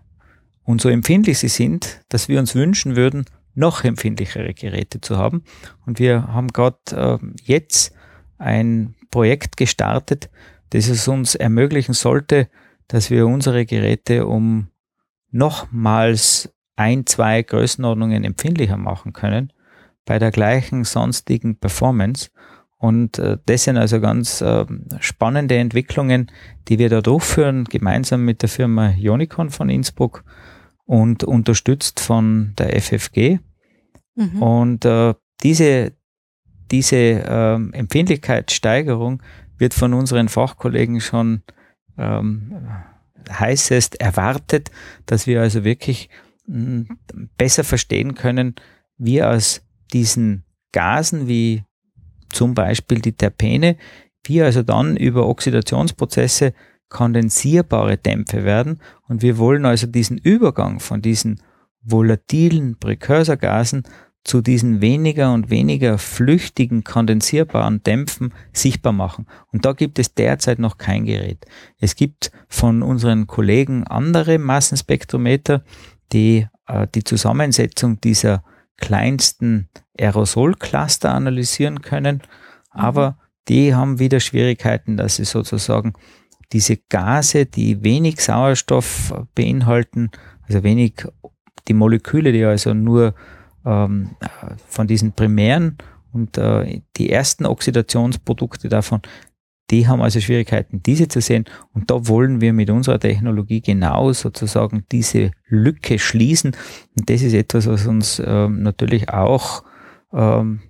und 0.63 0.80
so 0.80 0.89
empfindlich 0.89 1.39
sie 1.39 1.47
sind, 1.49 2.01
dass 2.09 2.30
wir 2.30 2.39
uns 2.39 2.55
wünschen 2.55 2.95
würden, 2.95 3.25
noch 3.55 3.84
empfindlichere 3.84 4.53
Geräte 4.53 5.01
zu 5.01 5.17
haben. 5.17 5.43
Und 5.86 5.99
wir 5.99 6.28
haben 6.28 6.49
gerade 6.49 6.78
äh, 6.91 7.17
jetzt 7.43 7.93
ein 8.38 8.95
Projekt 9.09 9.57
gestartet, 9.57 10.30
das 10.69 10.89
es 10.89 11.07
uns 11.07 11.34
ermöglichen 11.34 11.93
sollte, 11.93 12.49
dass 12.88 13.09
wir 13.09 13.25
unsere 13.25 13.65
Geräte 13.65 14.28
um 14.28 14.67
nochmals 15.32 16.53
ein, 16.75 17.05
zwei 17.07 17.41
Größenordnungen 17.41 18.23
empfindlicher 18.23 18.78
machen 18.78 19.11
können 19.11 19.51
bei 20.05 20.19
der 20.19 20.32
gleichen 20.32 20.84
sonstigen 20.84 21.57
Performance. 21.57 22.30
Und 22.78 23.17
äh, 23.17 23.38
das 23.45 23.63
sind 23.63 23.78
also 23.78 23.99
ganz 23.99 24.41
äh, 24.41 24.65
spannende 24.99 25.57
Entwicklungen, 25.57 26.32
die 26.67 26.78
wir 26.78 26.89
da 26.89 27.01
durchführen, 27.01 27.65
gemeinsam 27.65 28.23
mit 28.23 28.43
der 28.43 28.49
Firma 28.49 28.91
Jonicon 28.91 29.49
von 29.49 29.69
Innsbruck 29.69 30.23
und 30.86 31.23
unterstützt 31.23 31.99
von 31.99 32.53
der 32.57 32.80
FFG. 32.80 33.39
Mhm. 34.15 34.41
Und 34.41 34.86
äh, 34.86 35.15
diese, 35.41 35.93
diese 36.71 36.95
äh, 36.95 37.55
Empfindlichkeitssteigerung 37.55 39.23
wird 39.57 39.73
von 39.73 39.93
unseren 39.93 40.30
Fachkollegen 40.30 41.01
schon 41.01 41.41
ähm, 41.97 42.69
heißest 43.28 43.99
erwartet, 43.99 44.71
dass 45.07 45.25
wir 45.25 45.41
also 45.41 45.63
wirklich 45.63 46.09
mh, 46.45 46.86
besser 47.38 47.63
verstehen 47.63 48.13
können, 48.13 48.55
wie 48.97 49.23
aus 49.23 49.63
diesen 49.93 50.43
Gasen 50.71 51.28
wie 51.28 51.63
zum 52.32 52.53
Beispiel 52.53 52.99
die 52.99 53.13
Terpene, 53.13 53.78
wie 54.23 54.41
also 54.41 54.63
dann 54.63 54.97
über 54.97 55.28
Oxidationsprozesse 55.28 56.53
kondensierbare 56.89 57.97
Dämpfe 57.97 58.43
werden 58.43 58.80
und 59.07 59.21
wir 59.21 59.38
wollen 59.38 59.65
also 59.65 59.88
diesen 59.88 60.17
Übergang 60.17 60.80
von 60.80 61.01
diesen 61.01 61.41
volatilen 61.82 62.78
Präkursorgasen 62.80 63.84
zu 64.23 64.41
diesen 64.41 64.82
weniger 64.82 65.34
und 65.34 65.49
weniger 65.49 65.97
flüchtigen 65.97 66.84
kondensierbaren 66.84 67.82
Dämpfen 67.84 68.34
sichtbar 68.51 68.91
machen. 68.91 69.25
Und 69.53 69.63
da 69.63 69.71
gibt 69.71 69.99
es 69.99 70.13
derzeit 70.13 70.59
noch 70.59 70.78
kein 70.78 71.05
Gerät. 71.05 71.45
Es 71.80 71.95
gibt 71.95 72.32
von 72.49 72.84
unseren 72.84 73.28
Kollegen 73.28 73.86
andere 73.86 74.38
Massenspektrometer, 74.38 75.63
die 76.11 76.45
äh, 76.67 76.88
die 76.93 77.05
Zusammensetzung 77.05 78.01
dieser 78.01 78.43
kleinsten 78.78 79.69
Aerosolcluster 79.99 81.13
analysieren 81.13 81.82
können, 81.82 82.17
mhm. 82.17 82.80
aber 82.80 83.17
die 83.47 83.73
haben 83.73 83.99
wieder 83.99 84.19
Schwierigkeiten, 84.19 84.97
dass 84.97 85.15
sie 85.15 85.25
sozusagen 85.25 85.93
diese 86.53 86.78
Gase, 86.89 87.45
die 87.45 87.84
wenig 87.84 88.21
Sauerstoff 88.21 89.13
beinhalten, 89.36 90.11
also 90.47 90.63
wenig 90.63 91.05
die 91.67 91.73
Moleküle, 91.73 92.32
die 92.32 92.43
also 92.45 92.73
nur 92.73 93.15
ähm, 93.65 94.11
von 94.67 94.88
diesen 94.88 95.11
primären 95.11 95.78
und 96.13 96.38
äh, 96.38 96.82
die 96.95 97.09
ersten 97.09 97.45
Oxidationsprodukte 97.45 98.69
davon, 98.69 99.01
die 99.70 99.88
haben 99.88 100.01
also 100.01 100.20
Schwierigkeiten, 100.20 100.82
diese 100.82 101.07
zu 101.07 101.20
sehen. 101.22 101.45
Und 101.74 101.91
da 101.91 102.07
wollen 102.07 102.41
wir 102.41 102.53
mit 102.53 102.70
unserer 102.70 102.99
Technologie 102.99 103.61
genau 103.61 104.13
sozusagen 104.13 104.86
diese 104.91 105.32
Lücke 105.47 105.99
schließen. 105.99 106.55
Und 106.97 107.09
das 107.09 107.22
ist 107.22 107.34
etwas, 107.34 107.68
was 107.68 107.86
uns 107.86 108.22
ähm, 108.26 108.63
natürlich 108.63 109.09
auch 109.09 109.63
ähm, 110.13 110.61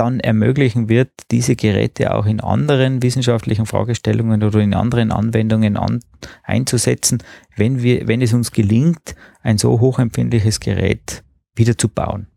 dann 0.00 0.18
ermöglichen 0.18 0.88
wird, 0.88 1.10
diese 1.30 1.56
Geräte 1.56 2.14
auch 2.14 2.24
in 2.24 2.40
anderen 2.40 3.02
wissenschaftlichen 3.02 3.66
Fragestellungen 3.66 4.42
oder 4.42 4.60
in 4.60 4.72
anderen 4.72 5.12
Anwendungen 5.12 5.76
an, 5.76 6.00
einzusetzen, 6.42 7.22
wenn 7.56 7.82
wir, 7.82 8.08
wenn 8.08 8.22
es 8.22 8.32
uns 8.32 8.50
gelingt, 8.50 9.14
ein 9.42 9.58
so 9.58 9.78
hochempfindliches 9.78 10.60
Gerät 10.60 11.22
wieder 11.54 11.76
zu 11.76 11.90
bauen. 11.90 12.28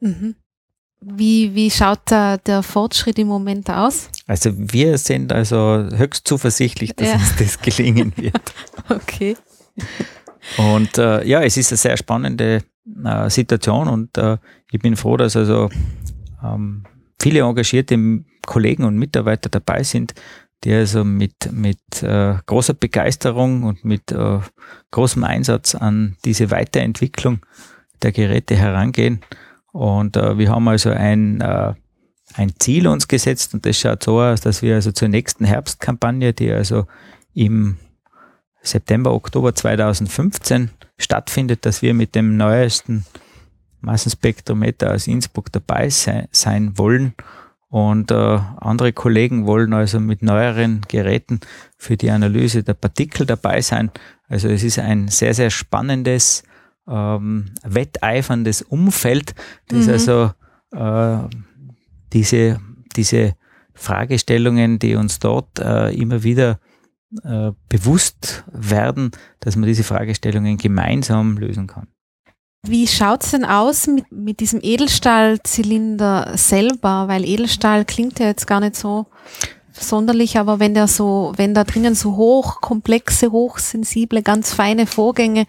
Mhm. 0.00 0.34
Wie, 1.00 1.54
wie 1.54 1.70
schaut 1.70 2.00
da 2.06 2.36
der 2.38 2.62
Fortschritt 2.62 3.18
im 3.18 3.28
Moment 3.28 3.70
aus? 3.70 4.08
Also 4.26 4.50
wir 4.54 4.98
sind 4.98 5.32
also 5.32 5.88
höchst 5.94 6.26
zuversichtlich, 6.26 6.94
dass 6.96 7.08
ja. 7.08 7.14
uns 7.14 7.36
das 7.36 7.60
gelingen 7.76 8.12
wird. 8.16 8.40
okay. 8.88 9.36
Und 10.58 10.98
äh, 10.98 11.24
ja, 11.26 11.42
es 11.42 11.56
ist 11.56 11.72
eine 11.72 11.78
sehr 11.78 11.96
spannende 11.96 12.62
äh, 13.04 13.30
Situation 13.30 13.88
und 13.88 14.16
äh, 14.16 14.38
ich 14.70 14.80
bin 14.80 14.96
froh, 14.96 15.16
dass 15.16 15.36
also 15.36 15.68
ähm, 16.42 16.84
viele 17.20 17.40
engagierte 17.40 17.98
Kollegen 18.46 18.84
und 18.84 18.96
Mitarbeiter 18.96 19.48
dabei 19.48 19.82
sind, 19.82 20.14
die 20.64 20.72
also 20.72 21.04
mit, 21.04 21.52
mit 21.52 22.02
äh, 22.02 22.34
großer 22.46 22.74
Begeisterung 22.74 23.64
und 23.64 23.84
mit 23.84 24.12
äh, 24.12 24.38
großem 24.90 25.24
Einsatz 25.24 25.74
an 25.74 26.16
diese 26.24 26.50
Weiterentwicklung 26.50 27.40
der 28.02 28.12
Geräte 28.12 28.56
herangehen. 28.56 29.20
Und 29.76 30.16
äh, 30.16 30.38
wir 30.38 30.50
haben 30.50 30.66
also 30.68 30.88
ein, 30.88 31.42
äh, 31.42 31.74
ein 32.34 32.52
Ziel 32.58 32.88
uns 32.88 33.08
gesetzt 33.08 33.52
und 33.52 33.66
das 33.66 33.78
schaut 33.78 34.02
so 34.02 34.22
aus, 34.22 34.40
dass 34.40 34.62
wir 34.62 34.74
also 34.74 34.90
zur 34.90 35.08
nächsten 35.08 35.44
Herbstkampagne, 35.44 36.32
die 36.32 36.50
also 36.50 36.86
im 37.34 37.76
September, 38.62 39.12
Oktober 39.12 39.54
2015 39.54 40.70
stattfindet, 40.96 41.66
dass 41.66 41.82
wir 41.82 41.92
mit 41.92 42.14
dem 42.14 42.38
neuesten 42.38 43.04
Massenspektrometer 43.82 44.94
aus 44.94 45.06
Innsbruck 45.06 45.52
dabei 45.52 45.90
sein, 45.90 46.26
sein 46.30 46.78
wollen. 46.78 47.12
Und 47.68 48.10
äh, 48.10 48.14
andere 48.14 48.94
Kollegen 48.94 49.44
wollen 49.44 49.74
also 49.74 50.00
mit 50.00 50.22
neueren 50.22 50.80
Geräten 50.88 51.40
für 51.76 51.98
die 51.98 52.10
Analyse 52.10 52.62
der 52.62 52.74
Partikel 52.74 53.26
dabei 53.26 53.60
sein. 53.60 53.90
Also 54.26 54.48
es 54.48 54.62
ist 54.62 54.78
ein 54.78 55.08
sehr, 55.08 55.34
sehr 55.34 55.50
spannendes 55.50 56.44
ähm, 56.88 57.46
wetteiferndes 57.62 58.62
Umfeld, 58.62 59.34
das 59.68 59.86
mhm. 59.86 59.92
also 59.92 60.30
äh, 60.72 61.28
diese, 62.12 62.60
diese 62.96 63.34
Fragestellungen, 63.74 64.78
die 64.78 64.94
uns 64.94 65.18
dort 65.18 65.58
äh, 65.58 65.90
immer 65.94 66.22
wieder 66.22 66.58
äh, 67.22 67.52
bewusst 67.68 68.44
werden, 68.52 69.10
dass 69.40 69.56
man 69.56 69.66
diese 69.66 69.84
Fragestellungen 69.84 70.56
gemeinsam 70.56 71.38
lösen 71.38 71.66
kann. 71.66 71.88
Wie 72.66 72.88
schaut's 72.88 73.30
denn 73.30 73.44
aus 73.44 73.86
mit, 73.86 74.10
mit 74.10 74.40
diesem 74.40 74.60
Edelstahlzylinder 74.60 76.32
selber? 76.36 77.06
Weil 77.06 77.24
Edelstahl 77.24 77.84
klingt 77.84 78.18
ja 78.18 78.26
jetzt 78.26 78.46
gar 78.46 78.58
nicht 78.58 78.74
so 78.74 79.06
sonderlich, 79.78 80.38
aber 80.38 80.60
wenn 80.60 80.74
der 80.74 80.88
so, 80.88 81.32
wenn 81.36 81.54
da 81.54 81.64
drinnen 81.64 81.94
so 81.94 82.16
hoch, 82.16 82.60
komplexe, 82.60 83.30
hochsensible, 83.30 84.22
ganz 84.22 84.52
feine 84.52 84.86
Vorgänge 84.86 85.46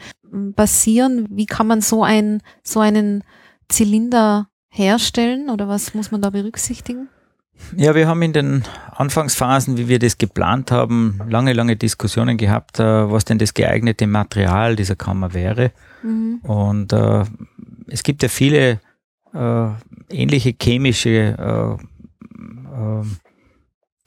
passieren, 0.56 1.26
wie 1.30 1.46
kann 1.46 1.68
man 1.68 1.82
so 1.82 2.04
ein, 2.04 2.42
so 2.64 2.80
einen 2.80 3.24
Zylinder 3.70 4.48
herstellen 4.70 5.50
oder 5.50 5.68
was 5.68 5.94
muss 5.94 6.12
man 6.12 6.22
da 6.22 6.30
berücksichtigen? 6.30 7.10
Ja, 7.76 7.96
wir 7.96 8.08
haben 8.08 8.22
in 8.22 8.34
den 8.34 8.64
Anfangsphasen, 8.92 9.78
wie 9.78 9.88
wir 9.88 10.00
das 10.00 10.18
geplant 10.18 10.72
haben, 10.72 11.20
lange, 11.28 11.54
lange 11.54 11.76
Diskussionen 11.76 12.38
gehabt, 12.38 12.80
äh, 12.80 13.12
was 13.12 13.26
denn 13.26 13.40
das 13.40 13.54
geeignete 13.54 14.08
Material 14.08 14.76
dieser 14.76 14.96
Kammer 14.96 15.34
wäre. 15.34 15.72
Mhm. 16.04 16.40
Und 16.44 16.94
äh, 16.94 17.24
es 17.88 18.04
gibt 18.04 18.22
ja 18.22 18.30
viele 18.30 18.80
äh, 19.34 19.70
ähnliche 20.10 20.54
chemische 20.62 21.10
äh, 21.10 23.02
äh, 23.02 23.04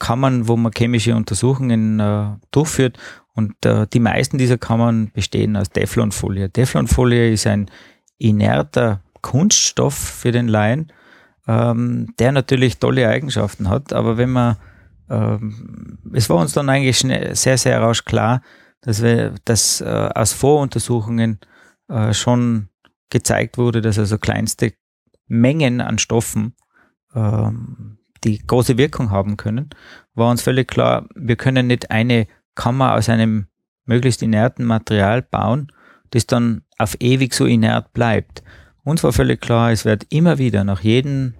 Kammern, 0.01 0.49
wo 0.49 0.57
man 0.57 0.73
chemische 0.77 1.15
Untersuchungen 1.15 2.01
äh, 2.01 2.31
durchführt. 2.51 2.99
Und 3.35 3.65
äh, 3.65 3.87
die 3.87 4.01
meisten 4.01 4.39
dieser 4.39 4.59
Kammern 4.59 5.13
bestehen 5.15 5.57
aus 5.57 5.71
Teflonfolie. 5.71 6.51
Teflonfolie 6.51 7.33
ist 7.33 7.47
ein 7.47 7.71
inerter 8.19 9.03
Kunststoff 9.23 9.95
für 9.95 10.33
den 10.33 10.49
Laien, 10.49 10.93
ähm, 11.47 12.13
der 12.19 12.33
natürlich 12.33 12.79
tolle 12.79 13.09
Eigenschaften 13.09 13.69
hat. 13.69 13.93
Aber 13.93 14.17
wenn 14.17 14.31
man, 14.31 14.57
ähm, 15.09 15.99
es 16.13 16.29
war 16.29 16.39
uns 16.39 16.53
dann 16.53 16.69
eigentlich 16.69 16.99
schnell, 16.99 17.37
sehr, 17.37 17.57
sehr 17.57 17.81
rasch 17.81 18.05
klar, 18.05 18.43
dass 18.81 19.03
wir, 19.03 19.35
dass 19.45 19.81
äh, 19.81 20.09
aus 20.15 20.33
Voruntersuchungen 20.33 21.39
äh, 21.89 22.13
schon 22.13 22.69
gezeigt 23.11 23.59
wurde, 23.59 23.81
dass 23.81 23.99
also 23.99 24.19
kleinste 24.19 24.73
Mengen 25.27 25.81
an 25.81 25.99
Stoffen 25.99 26.55
ähm, 27.15 27.90
die 28.25 28.39
große 28.39 28.79
Wirkung 28.79 29.11
haben 29.11 29.37
können, 29.37 29.71
war 30.15 30.31
uns 30.31 30.43
völlig 30.43 30.69
klar, 30.69 31.09
wir 31.15 31.37
können 31.37 31.67
nicht 31.67 31.91
eine 31.91 32.27
Kammer 32.55 32.95
aus 32.95 33.09
einem 33.09 33.47
möglichst 33.85 34.23
inerten 34.23 34.65
Material 34.65 35.23
bauen, 35.23 35.73
das 36.11 36.27
dann 36.27 36.63
auf 36.79 36.97
ewig 37.01 37.35
so 37.35 37.47
inert 37.47 37.93
bleibt. 37.93 38.43
Uns 38.85 39.03
war 39.05 39.13
völlig 39.13 39.41
klar, 39.41 39.71
es 39.71 39.85
wird 39.85 40.07
immer 40.11 40.39
wieder 40.39 40.65
nach 40.65 40.81
jedem 40.81 41.35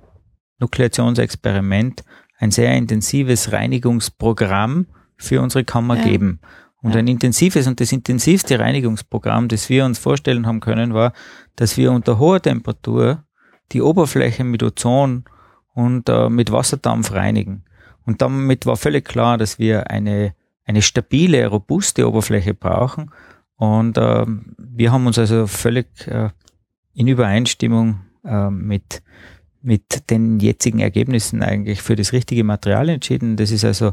Nukleationsexperiment 0.59 2.05
ein 2.39 2.51
sehr 2.51 2.75
intensives 2.75 3.53
Reinigungsprogramm 3.53 4.87
für 5.17 5.41
unsere 5.43 5.65
Kammer 5.65 5.97
ja. 5.97 6.05
geben. 6.05 6.41
Und 6.83 6.97
ein 6.97 7.09
intensives 7.09 7.67
und 7.67 7.79
das 7.79 7.93
intensivste 7.93 8.59
Reinigungsprogramm, 8.59 9.49
das 9.49 9.69
wir 9.69 9.85
uns 9.85 9.99
vorstellen 9.99 10.47
haben 10.47 10.61
können, 10.61 10.95
war, 10.95 11.13
dass 11.57 11.77
wir 11.77 11.93
unter 11.93 12.19
hoher 12.19 12.41
Temperatur 12.41 13.25
die 13.73 13.83
Oberfläche 13.83 14.45
mit 14.45 14.63
Ozon 14.63 15.25
und 15.75 16.09
äh, 16.09 16.29
mit 16.29 16.53
Wasserdampf 16.53 17.13
reinigen. 17.13 17.65
Und 18.05 18.23
damit 18.23 18.67
war 18.67 18.77
völlig 18.77 19.05
klar, 19.05 19.39
dass 19.39 19.59
wir 19.59 19.91
eine, 19.91 20.35
eine 20.65 20.83
stabile, 20.83 21.47
robuste 21.47 22.09
Oberfläche 22.09 22.55
brauchen. 22.55 23.11
Und 23.57 23.99
äh, 23.99 24.27
wir 24.59 24.93
haben 24.93 25.07
uns 25.07 25.19
also 25.19 25.47
völlig 25.47 26.07
äh, 26.07 26.31
in 26.95 27.09
Übereinstimmung 27.09 28.01
äh, 28.25 28.51
mit, 28.51 29.03
mit 29.63 30.11
den 30.11 30.41
jetzigen 30.41 30.81
Ergebnissen 30.81 31.43
eigentlich 31.43 31.83
für 31.83 31.97
das 31.97 32.13
richtige 32.13 32.45
Material 32.45 32.89
entschieden. 32.89 33.37
Das 33.37 33.51
ist 33.51 33.65
also 33.65 33.93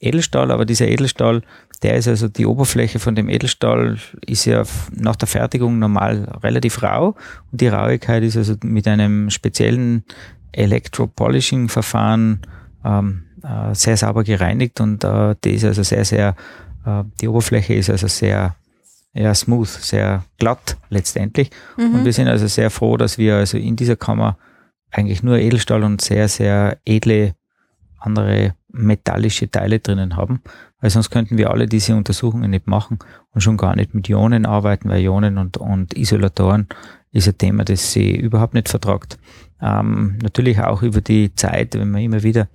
Edelstahl, 0.00 0.50
aber 0.52 0.64
dieser 0.64 0.86
Edelstahl, 0.86 1.42
der 1.82 1.96
ist 1.96 2.08
also 2.08 2.28
die 2.28 2.46
Oberfläche 2.46 2.98
von 3.00 3.16
dem 3.16 3.28
Edelstahl 3.28 3.98
ist 4.24 4.44
ja 4.44 4.62
nach 4.92 5.16
der 5.16 5.28
Fertigung 5.28 5.78
normal 5.78 6.38
relativ 6.42 6.82
rau 6.82 7.16
und 7.50 7.60
die 7.60 7.68
Rauigkeit 7.68 8.22
ist 8.22 8.36
also 8.36 8.54
mit 8.62 8.86
einem 8.86 9.30
speziellen 9.30 10.04
Electropolishing-Verfahren 10.58 12.42
ähm, 12.84 13.24
äh, 13.42 13.74
sehr 13.74 13.96
sauber 13.96 14.24
gereinigt 14.24 14.80
und 14.80 15.04
äh, 15.04 15.34
die 15.44 15.54
ist 15.54 15.64
also 15.64 15.82
sehr, 15.82 16.04
sehr, 16.04 16.36
äh, 16.84 17.04
die 17.20 17.28
Oberfläche 17.28 17.74
ist 17.74 17.90
also 17.90 18.08
sehr 18.08 18.56
ja, 19.14 19.34
smooth, 19.34 19.68
sehr 19.68 20.24
glatt 20.38 20.76
letztendlich. 20.90 21.50
Mhm. 21.76 21.94
Und 21.94 22.04
wir 22.04 22.12
sind 22.12 22.28
also 22.28 22.46
sehr 22.46 22.70
froh, 22.70 22.96
dass 22.96 23.18
wir 23.18 23.36
also 23.36 23.58
in 23.58 23.76
dieser 23.76 23.96
Kammer 23.96 24.36
eigentlich 24.90 25.22
nur 25.22 25.38
Edelstahl 25.38 25.82
und 25.82 26.00
sehr, 26.00 26.28
sehr 26.28 26.78
edle 26.84 27.34
andere 27.98 28.54
metallische 28.68 29.50
Teile 29.50 29.80
drinnen 29.80 30.16
haben, 30.16 30.40
weil 30.80 30.90
sonst 30.90 31.10
könnten 31.10 31.38
wir 31.38 31.50
alle 31.50 31.66
diese 31.66 31.96
Untersuchungen 31.96 32.50
nicht 32.50 32.66
machen 32.66 32.98
und 33.32 33.40
schon 33.40 33.56
gar 33.56 33.74
nicht 33.74 33.94
mit 33.94 34.08
Ionen 34.08 34.46
arbeiten, 34.46 34.88
weil 34.88 35.00
Ionen 35.00 35.38
und, 35.38 35.56
und 35.56 35.96
Isolatoren 35.96 36.68
ist 37.10 37.26
ein 37.26 37.38
Thema, 37.38 37.64
das 37.64 37.92
sie 37.92 38.14
überhaupt 38.14 38.54
nicht 38.54 38.68
vertragt. 38.68 39.18
Ähm, 39.60 40.18
natürlich 40.22 40.60
auch 40.60 40.82
über 40.82 41.00
die 41.00 41.34
Zeit, 41.34 41.74
wenn 41.74 41.90
man 41.90 42.02
immer 42.02 42.22
wieder 42.22 42.48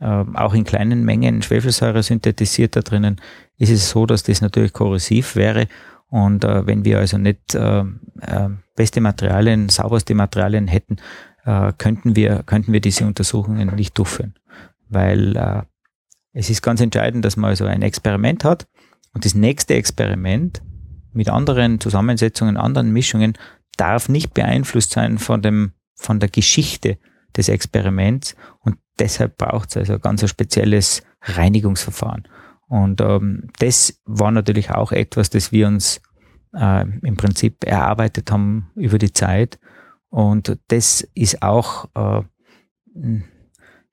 ähm, 0.00 0.36
auch 0.36 0.54
in 0.54 0.64
kleinen 0.64 1.04
Mengen 1.04 1.42
Schwefelsäure 1.42 2.02
synthetisiert 2.02 2.76
da 2.76 2.80
drinnen, 2.80 3.20
ist 3.58 3.70
es 3.70 3.90
so, 3.90 4.06
dass 4.06 4.22
das 4.22 4.40
natürlich 4.40 4.72
korrosiv 4.72 5.36
wäre. 5.36 5.66
Und 6.08 6.44
äh, 6.44 6.66
wenn 6.66 6.84
wir 6.84 6.98
also 6.98 7.18
nicht 7.18 7.54
äh, 7.54 7.80
äh, 7.80 8.48
beste 8.76 9.00
Materialien, 9.00 9.68
sauberste 9.68 10.14
Materialien 10.14 10.68
hätten, 10.68 10.96
äh, 11.44 11.72
könnten 11.76 12.16
wir 12.16 12.42
könnten 12.44 12.72
wir 12.72 12.80
diese 12.80 13.06
Untersuchungen 13.06 13.74
nicht 13.74 13.96
durchführen. 13.98 14.34
Weil 14.88 15.36
äh, 15.36 15.62
es 16.32 16.50
ist 16.50 16.62
ganz 16.62 16.80
entscheidend, 16.80 17.24
dass 17.24 17.36
man 17.36 17.50
also 17.50 17.66
ein 17.66 17.82
Experiment 17.82 18.44
hat 18.44 18.66
und 19.12 19.24
das 19.24 19.34
nächste 19.34 19.74
Experiment 19.74 20.62
mit 21.12 21.28
anderen 21.28 21.80
Zusammensetzungen, 21.80 22.56
anderen 22.56 22.92
Mischungen 22.92 23.34
darf 23.76 24.08
nicht 24.08 24.34
beeinflusst 24.34 24.92
sein 24.92 25.18
von 25.18 25.42
dem, 25.42 25.72
von 25.98 26.20
der 26.20 26.28
Geschichte 26.28 26.98
des 27.36 27.48
Experiments 27.48 28.36
und 28.60 28.76
deshalb 28.98 29.36
braucht 29.36 29.70
es 29.70 29.76
also 29.76 29.94
ein 29.94 30.00
ganz 30.00 30.28
spezielles 30.28 31.02
Reinigungsverfahren. 31.22 32.26
Und 32.68 33.00
ähm, 33.00 33.48
das 33.58 34.00
war 34.04 34.30
natürlich 34.30 34.70
auch 34.70 34.92
etwas, 34.92 35.30
das 35.30 35.52
wir 35.52 35.66
uns 35.66 36.00
äh, 36.54 36.84
im 37.02 37.16
Prinzip 37.16 37.64
erarbeitet 37.64 38.30
haben 38.30 38.70
über 38.74 38.98
die 38.98 39.12
Zeit. 39.12 39.58
Und 40.10 40.58
das 40.68 41.06
ist 41.14 41.42
auch 41.42 41.88
äh, 41.94 42.22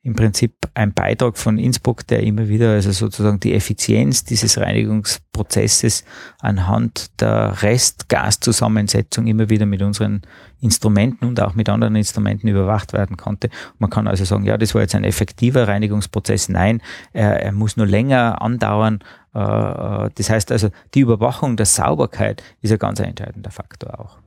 im 0.06 0.14
Prinzip 0.16 0.54
ein 0.76 0.94
Beitrag 0.94 1.36
von 1.36 1.58
Innsbruck, 1.58 2.06
der 2.06 2.22
immer 2.22 2.48
wieder 2.48 2.74
also 2.74 2.92
sozusagen 2.92 3.40
die 3.40 3.56
Effizienz 3.56 4.24
dieses 4.24 4.60
Reinigungsprozesses 4.60 6.04
anhand 6.40 7.20
der 7.22 7.64
Restgaszusammensetzung 7.64 9.26
immer 9.26 9.50
wieder 9.50 9.66
mit 9.66 9.82
unseren 9.82 10.22
Instrumenten 10.62 11.26
und 11.28 11.42
auch 11.42 11.56
mit 11.56 11.70
anderen 11.70 11.96
Instrumenten 11.96 12.48
überwacht 12.48 12.94
werden 12.94 13.18
konnte. 13.18 13.50
Man 13.80 13.90
kann 13.90 14.08
also 14.08 14.26
sagen, 14.26 14.46
ja, 14.46 14.60
das 14.60 14.76
war 14.76 14.84
jetzt 14.84 14.94
ein 14.94 15.06
effektiver 15.06 15.68
Reinigungsprozess. 15.68 16.50
Nein, 16.50 16.84
er, 17.12 17.42
er 17.42 17.52
muss 17.52 17.76
nur 17.76 17.88
länger 17.88 18.44
andauern. 18.44 19.00
Äh, 19.34 19.40
äh, 19.40 20.10
das 20.14 20.30
heißt 20.30 20.52
also, 20.52 20.70
die 20.94 21.00
Überwachung 21.00 21.58
der 21.58 21.66
Sauberkeit 21.66 22.44
ist 22.62 22.72
ein 22.72 22.78
ganz 22.78 23.00
entscheidender 23.00 23.50
Faktor 23.50 24.00
auch. 24.00 24.20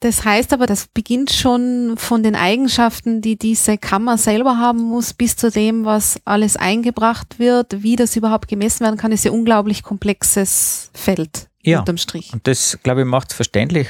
Das 0.00 0.24
heißt 0.24 0.54
aber, 0.54 0.66
das 0.66 0.86
beginnt 0.86 1.30
schon 1.30 1.94
von 1.98 2.22
den 2.22 2.34
Eigenschaften, 2.34 3.20
die 3.20 3.36
diese 3.36 3.76
Kammer 3.76 4.16
selber 4.16 4.56
haben 4.56 4.80
muss, 4.80 5.12
bis 5.12 5.36
zu 5.36 5.50
dem, 5.50 5.84
was 5.84 6.18
alles 6.24 6.56
eingebracht 6.56 7.38
wird, 7.38 7.82
wie 7.82 7.96
das 7.96 8.16
überhaupt 8.16 8.48
gemessen 8.48 8.80
werden 8.80 8.96
kann, 8.96 9.12
ist 9.12 9.26
ja 9.26 9.30
unglaublich 9.30 9.82
komplexes 9.82 10.90
Feld 10.94 11.50
ja, 11.62 11.80
unterm 11.80 11.98
Strich. 11.98 12.32
Und 12.32 12.46
das, 12.46 12.78
glaube 12.82 13.02
ich, 13.02 13.06
macht 13.06 13.34
verständlich, 13.34 13.88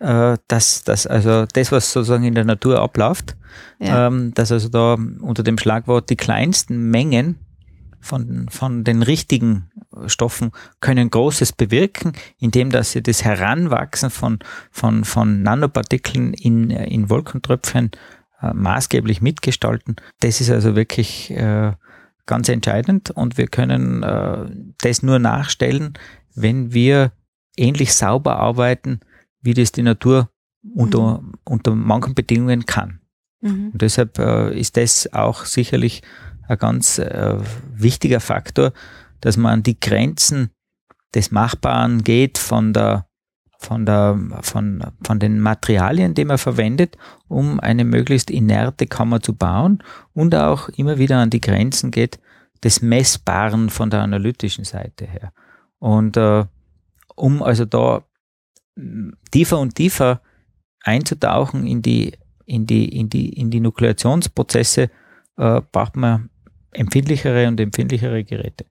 äh, 0.00 0.36
dass, 0.48 0.82
dass 0.84 1.06
also 1.06 1.44
das, 1.52 1.72
was 1.72 1.92
sozusagen 1.92 2.24
in 2.24 2.34
der 2.34 2.44
Natur 2.44 2.80
abläuft, 2.80 3.36
ja. 3.78 4.06
ähm, 4.06 4.32
dass 4.34 4.50
also 4.50 4.70
da 4.70 4.94
unter 5.20 5.42
dem 5.42 5.58
Schlagwort 5.58 6.08
die 6.08 6.16
kleinsten 6.16 6.90
Mengen 6.90 7.38
von, 8.00 8.48
von 8.48 8.84
den 8.84 9.02
richtigen 9.02 9.70
Stoffen 10.06 10.52
können 10.80 11.10
Großes 11.10 11.52
bewirken, 11.52 12.12
indem 12.38 12.70
dass 12.70 12.92
sie 12.92 13.02
das 13.02 13.24
Heranwachsen 13.24 14.10
von, 14.10 14.38
von, 14.70 15.04
von 15.04 15.42
Nanopartikeln 15.42 16.34
in, 16.34 16.70
in 16.70 17.10
Wolkentröpfchen 17.10 17.90
äh, 18.40 18.54
maßgeblich 18.54 19.20
mitgestalten. 19.20 19.96
Das 20.20 20.40
ist 20.40 20.50
also 20.50 20.76
wirklich 20.76 21.30
äh, 21.30 21.72
ganz 22.26 22.48
entscheidend 22.48 23.10
und 23.10 23.36
wir 23.36 23.48
können 23.48 24.02
äh, 24.02 24.46
das 24.80 25.02
nur 25.02 25.18
nachstellen, 25.18 25.94
wenn 26.34 26.72
wir 26.72 27.12
ähnlich 27.56 27.92
sauber 27.94 28.36
arbeiten, 28.36 29.00
wie 29.42 29.54
das 29.54 29.72
die 29.72 29.82
Natur 29.82 30.30
unter, 30.74 31.20
mhm. 31.20 31.32
unter 31.44 31.74
manchen 31.74 32.14
Bedingungen 32.14 32.66
kann. 32.66 33.00
Mhm. 33.40 33.70
Und 33.72 33.82
deshalb 33.82 34.18
äh, 34.18 34.58
ist 34.58 34.76
das 34.76 35.12
auch 35.12 35.44
sicherlich 35.44 36.02
ein 36.50 36.58
ganz 36.58 36.98
äh, 36.98 37.36
wichtiger 37.72 38.20
Faktor, 38.20 38.72
dass 39.20 39.36
man 39.36 39.54
an 39.54 39.62
die 39.62 39.78
Grenzen 39.78 40.50
des 41.14 41.30
Machbaren 41.30 42.02
geht 42.02 42.38
von 42.38 42.72
der 42.72 43.06
von 43.58 43.84
der 43.84 44.18
von 44.42 44.82
von 45.02 45.18
den 45.18 45.38
Materialien, 45.38 46.14
die 46.14 46.24
man 46.24 46.38
verwendet, 46.38 46.96
um 47.28 47.60
eine 47.60 47.84
möglichst 47.84 48.30
inerte 48.30 48.86
Kammer 48.86 49.20
zu 49.20 49.34
bauen 49.34 49.82
und 50.14 50.34
auch 50.34 50.68
immer 50.70 50.98
wieder 50.98 51.18
an 51.18 51.30
die 51.30 51.40
Grenzen 51.40 51.90
geht 51.90 52.18
des 52.64 52.82
Messbaren 52.82 53.70
von 53.70 53.90
der 53.90 54.00
analytischen 54.00 54.64
Seite 54.64 55.06
her. 55.06 55.32
Und 55.78 56.16
äh, 56.16 56.44
um 57.16 57.42
also 57.42 57.64
da 57.64 58.02
tiefer 59.30 59.58
und 59.58 59.74
tiefer 59.74 60.22
einzutauchen 60.82 61.66
in 61.66 61.82
die 61.82 62.18
in 62.46 62.66
die 62.66 62.88
in 62.88 63.08
die 63.08 63.28
in 63.28 63.50
die 63.50 63.60
Nukleationsprozesse 63.60 64.90
äh, 65.36 65.60
braucht 65.72 65.96
man 65.96 66.30
empfindlichere 66.72 67.48
und 67.48 67.60
empfindlichere 67.60 68.24
Geräte. 68.24 68.66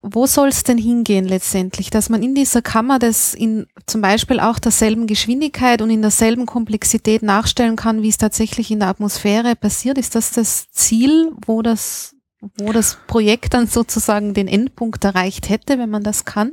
Wo 0.00 0.26
soll 0.26 0.48
es 0.48 0.62
denn 0.62 0.78
hingehen 0.78 1.26
letztendlich, 1.26 1.90
dass 1.90 2.08
man 2.08 2.22
in 2.22 2.34
dieser 2.34 2.62
Kammer 2.62 3.00
das 3.00 3.34
in 3.34 3.66
zum 3.86 4.00
Beispiel 4.00 4.38
auch 4.38 4.60
derselben 4.60 5.08
Geschwindigkeit 5.08 5.82
und 5.82 5.90
in 5.90 6.02
derselben 6.02 6.46
Komplexität 6.46 7.22
nachstellen 7.22 7.74
kann, 7.74 8.02
wie 8.02 8.08
es 8.08 8.16
tatsächlich 8.16 8.70
in 8.70 8.78
der 8.78 8.88
Atmosphäre 8.88 9.56
passiert? 9.56 9.98
Ist 9.98 10.14
das 10.14 10.30
das 10.30 10.70
Ziel, 10.70 11.32
wo 11.44 11.62
das, 11.62 12.14
wo 12.58 12.70
das 12.70 12.96
Projekt 13.08 13.54
dann 13.54 13.66
sozusagen 13.66 14.34
den 14.34 14.46
Endpunkt 14.46 15.04
erreicht 15.04 15.48
hätte, 15.48 15.80
wenn 15.80 15.90
man 15.90 16.04
das 16.04 16.24
kann? 16.24 16.52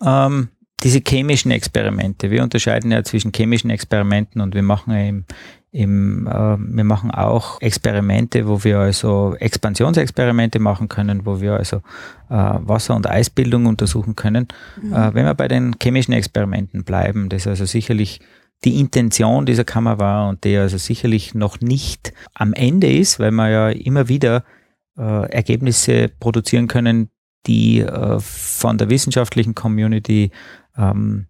Ähm, 0.00 0.48
diese 0.84 1.00
chemischen 1.00 1.50
Experimente. 1.50 2.30
Wir 2.30 2.44
unterscheiden 2.44 2.92
ja 2.92 3.02
zwischen 3.02 3.32
chemischen 3.34 3.70
Experimenten 3.70 4.40
und 4.40 4.54
wir 4.54 4.62
machen 4.62 4.92
ja 4.92 5.00
im, 5.00 5.24
im, 5.74 6.28
äh, 6.28 6.56
wir 6.56 6.84
machen 6.84 7.10
auch 7.10 7.60
Experimente, 7.60 8.46
wo 8.46 8.62
wir 8.62 8.78
also 8.78 9.34
Expansionsexperimente 9.40 10.60
machen 10.60 10.86
können, 10.86 11.26
wo 11.26 11.40
wir 11.40 11.54
also 11.54 11.78
äh, 11.78 11.82
Wasser- 12.30 12.94
und 12.94 13.10
Eisbildung 13.10 13.66
untersuchen 13.66 14.14
können. 14.14 14.46
Mhm. 14.80 14.92
Äh, 14.92 15.14
wenn 15.14 15.26
wir 15.26 15.34
bei 15.34 15.48
den 15.48 15.74
chemischen 15.82 16.14
Experimenten 16.14 16.84
bleiben, 16.84 17.28
das 17.28 17.48
also 17.48 17.64
sicherlich 17.64 18.20
die 18.64 18.78
Intention 18.78 19.46
dieser 19.46 19.64
Kammer 19.64 19.98
war 19.98 20.28
und 20.28 20.44
der 20.44 20.62
also 20.62 20.78
sicherlich 20.78 21.34
noch 21.34 21.60
nicht 21.60 22.12
am 22.34 22.52
Ende 22.52 22.92
ist, 22.92 23.18
weil 23.18 23.32
wir 23.32 23.48
ja 23.48 23.68
immer 23.70 24.08
wieder 24.08 24.44
äh, 24.96 25.28
Ergebnisse 25.28 26.08
produzieren 26.20 26.68
können, 26.68 27.10
die 27.48 27.80
äh, 27.80 28.20
von 28.20 28.78
der 28.78 28.90
wissenschaftlichen 28.90 29.56
Community 29.56 30.30
ähm, 30.78 31.26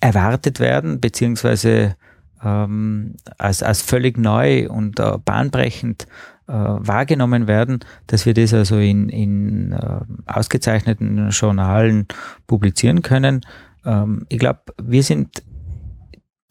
erwartet 0.00 0.58
werden, 0.58 1.00
beziehungsweise 1.00 1.96
ähm, 2.44 3.14
als, 3.38 3.62
als 3.62 3.82
völlig 3.82 4.18
neu 4.18 4.68
und 4.68 5.00
äh, 5.00 5.18
bahnbrechend 5.24 6.06
äh, 6.46 6.52
wahrgenommen 6.52 7.46
werden, 7.46 7.80
dass 8.06 8.26
wir 8.26 8.34
das 8.34 8.52
also 8.52 8.78
in, 8.78 9.08
in 9.08 9.72
äh, 9.72 10.00
ausgezeichneten 10.26 11.30
Journalen 11.30 12.06
publizieren 12.46 13.02
können. 13.02 13.40
Ähm, 13.84 14.26
ich 14.28 14.38
glaube, 14.38 14.60
wir 14.82 15.02
sind 15.02 15.42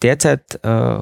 derzeit 0.02 0.60
äh, 0.64 1.00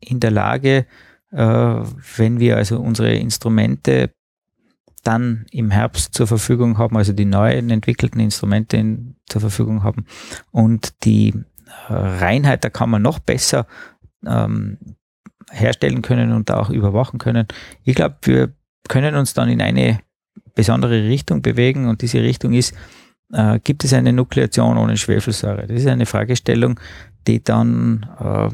in 0.00 0.20
der 0.20 0.30
Lage, 0.30 0.86
äh, 1.32 1.36
wenn 1.36 2.40
wir 2.40 2.56
also 2.56 2.80
unsere 2.80 3.14
Instrumente 3.14 4.10
dann 5.02 5.46
im 5.52 5.70
Herbst 5.70 6.14
zur 6.14 6.26
Verfügung 6.26 6.78
haben, 6.78 6.96
also 6.96 7.12
die 7.12 7.24
neuen 7.24 7.70
entwickelten 7.70 8.20
Instrumente 8.20 8.76
in, 8.76 9.16
zur 9.28 9.40
Verfügung 9.40 9.84
haben 9.84 10.04
und 10.50 11.04
die 11.04 11.32
äh, 11.88 11.92
Reinheit, 11.92 12.64
da 12.64 12.70
kann 12.70 12.90
man 12.90 13.02
noch 13.02 13.20
besser 13.20 13.66
ähm, 14.26 14.78
herstellen 15.50 16.02
können 16.02 16.32
und 16.32 16.50
auch 16.50 16.70
überwachen 16.70 17.18
können. 17.18 17.46
Ich 17.84 17.94
glaube, 17.94 18.16
wir 18.22 18.52
können 18.88 19.14
uns 19.14 19.34
dann 19.34 19.48
in 19.48 19.60
eine 19.60 20.00
besondere 20.54 21.04
Richtung 21.04 21.42
bewegen 21.42 21.88
und 21.88 22.02
diese 22.02 22.22
Richtung 22.22 22.52
ist, 22.52 22.74
äh, 23.32 23.58
gibt 23.60 23.84
es 23.84 23.92
eine 23.92 24.12
Nukleation 24.12 24.76
ohne 24.76 24.96
Schwefelsäure? 24.96 25.66
Das 25.66 25.80
ist 25.80 25.86
eine 25.86 26.06
Fragestellung, 26.06 26.80
die 27.26 27.42
dann 27.42 28.06
äh, 28.18 28.48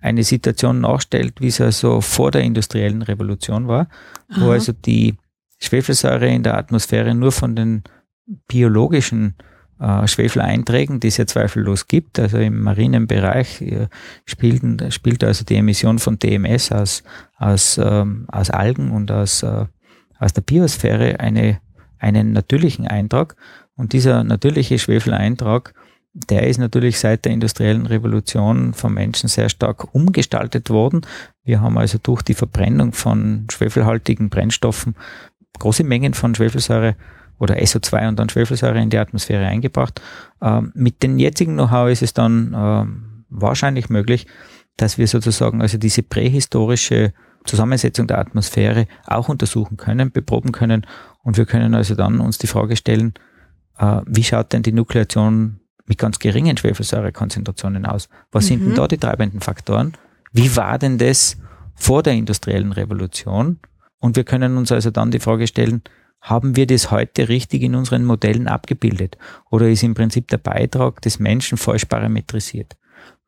eine 0.00 0.22
Situation 0.22 0.80
nachstellt, 0.80 1.40
wie 1.40 1.48
es 1.48 1.60
also 1.60 2.00
vor 2.00 2.30
der 2.30 2.42
industriellen 2.42 3.02
Revolution 3.02 3.68
war, 3.68 3.88
Aha. 4.28 4.40
wo 4.40 4.50
also 4.50 4.72
die 4.72 5.16
Schwefelsäure 5.60 6.28
in 6.28 6.42
der 6.42 6.58
Atmosphäre 6.58 7.14
nur 7.14 7.32
von 7.32 7.56
den 7.56 7.84
biologischen 8.48 9.34
äh, 9.38 9.53
Schwefeleinträgen, 10.06 11.00
die 11.00 11.08
es 11.08 11.16
ja 11.16 11.26
zweifellos 11.26 11.88
gibt. 11.88 12.18
Also 12.18 12.38
im 12.38 12.62
marinen 12.62 13.06
Bereich 13.06 13.60
äh, 13.60 13.88
spielt, 14.24 14.62
spielt 14.92 15.24
also 15.24 15.44
die 15.44 15.56
Emission 15.56 15.98
von 15.98 16.18
DMS 16.18 16.70
aus, 16.72 17.02
aus, 17.36 17.78
ähm, 17.82 18.26
aus 18.30 18.50
Algen 18.50 18.92
und 18.92 19.10
aus, 19.10 19.42
äh, 19.42 19.66
aus 20.18 20.32
der 20.32 20.42
Biosphäre 20.42 21.20
eine, 21.20 21.60
einen 21.98 22.32
natürlichen 22.32 22.86
Eintrag. 22.86 23.36
Und 23.76 23.92
dieser 23.92 24.22
natürliche 24.22 24.78
Schwefeleintrag, 24.78 25.74
der 26.12 26.46
ist 26.46 26.58
natürlich 26.58 27.00
seit 27.00 27.24
der 27.24 27.32
industriellen 27.32 27.86
Revolution 27.86 28.72
vom 28.72 28.94
Menschen 28.94 29.28
sehr 29.28 29.48
stark 29.48 29.92
umgestaltet 29.92 30.70
worden. 30.70 31.00
Wir 31.42 31.60
haben 31.60 31.76
also 31.76 31.98
durch 32.00 32.22
die 32.22 32.34
Verbrennung 32.34 32.92
von 32.92 33.48
schwefelhaltigen 33.50 34.30
Brennstoffen 34.30 34.94
große 35.58 35.84
Mengen 35.84 36.14
von 36.14 36.34
Schwefelsäure 36.34 36.96
oder 37.38 37.56
SO2 37.56 38.08
und 38.08 38.18
dann 38.18 38.28
Schwefelsäure 38.28 38.80
in 38.80 38.90
die 38.90 38.98
Atmosphäre 38.98 39.46
eingebracht. 39.46 40.00
Ähm, 40.40 40.72
mit 40.74 41.02
den 41.02 41.18
jetzigen 41.18 41.54
Know-how 41.54 41.90
ist 41.90 42.02
es 42.02 42.14
dann 42.14 42.54
ähm, 42.56 43.24
wahrscheinlich 43.28 43.88
möglich, 43.88 44.26
dass 44.76 44.98
wir 44.98 45.06
sozusagen 45.06 45.62
also 45.62 45.78
diese 45.78 46.02
prähistorische 46.02 47.12
Zusammensetzung 47.44 48.06
der 48.06 48.18
Atmosphäre 48.18 48.86
auch 49.06 49.28
untersuchen 49.28 49.76
können, 49.76 50.10
beproben 50.10 50.52
können 50.52 50.86
und 51.22 51.36
wir 51.36 51.46
können 51.46 51.74
also 51.74 51.94
dann 51.94 52.20
uns 52.20 52.38
die 52.38 52.46
Frage 52.46 52.76
stellen, 52.76 53.14
äh, 53.78 54.00
wie 54.06 54.24
schaut 54.24 54.52
denn 54.52 54.62
die 54.62 54.72
Nukleation 54.72 55.60
mit 55.86 55.98
ganz 55.98 56.18
geringen 56.18 56.56
Schwefelsäurekonzentrationen 56.56 57.86
aus? 57.86 58.08
Was 58.32 58.44
mhm. 58.44 58.48
sind 58.48 58.60
denn 58.60 58.70
mhm. 58.70 58.76
da 58.76 58.88
die 58.88 58.98
treibenden 58.98 59.40
Faktoren? 59.40 59.92
Wie 60.32 60.56
war 60.56 60.78
denn 60.78 60.98
das 60.98 61.36
vor 61.74 62.02
der 62.02 62.14
industriellen 62.14 62.72
Revolution? 62.72 63.58
Und 63.98 64.16
wir 64.16 64.24
können 64.24 64.56
uns 64.56 64.72
also 64.72 64.90
dann 64.90 65.10
die 65.10 65.20
Frage 65.20 65.46
stellen, 65.46 65.82
haben 66.24 66.56
wir 66.56 66.66
das 66.66 66.90
heute 66.90 67.28
richtig 67.28 67.62
in 67.62 67.74
unseren 67.74 68.04
Modellen 68.04 68.48
abgebildet? 68.48 69.18
Oder 69.50 69.68
ist 69.68 69.82
im 69.82 69.92
Prinzip 69.92 70.28
der 70.28 70.38
Beitrag 70.38 71.02
des 71.02 71.18
Menschen 71.18 71.58
falsch 71.58 71.84
parametrisiert? 71.84 72.76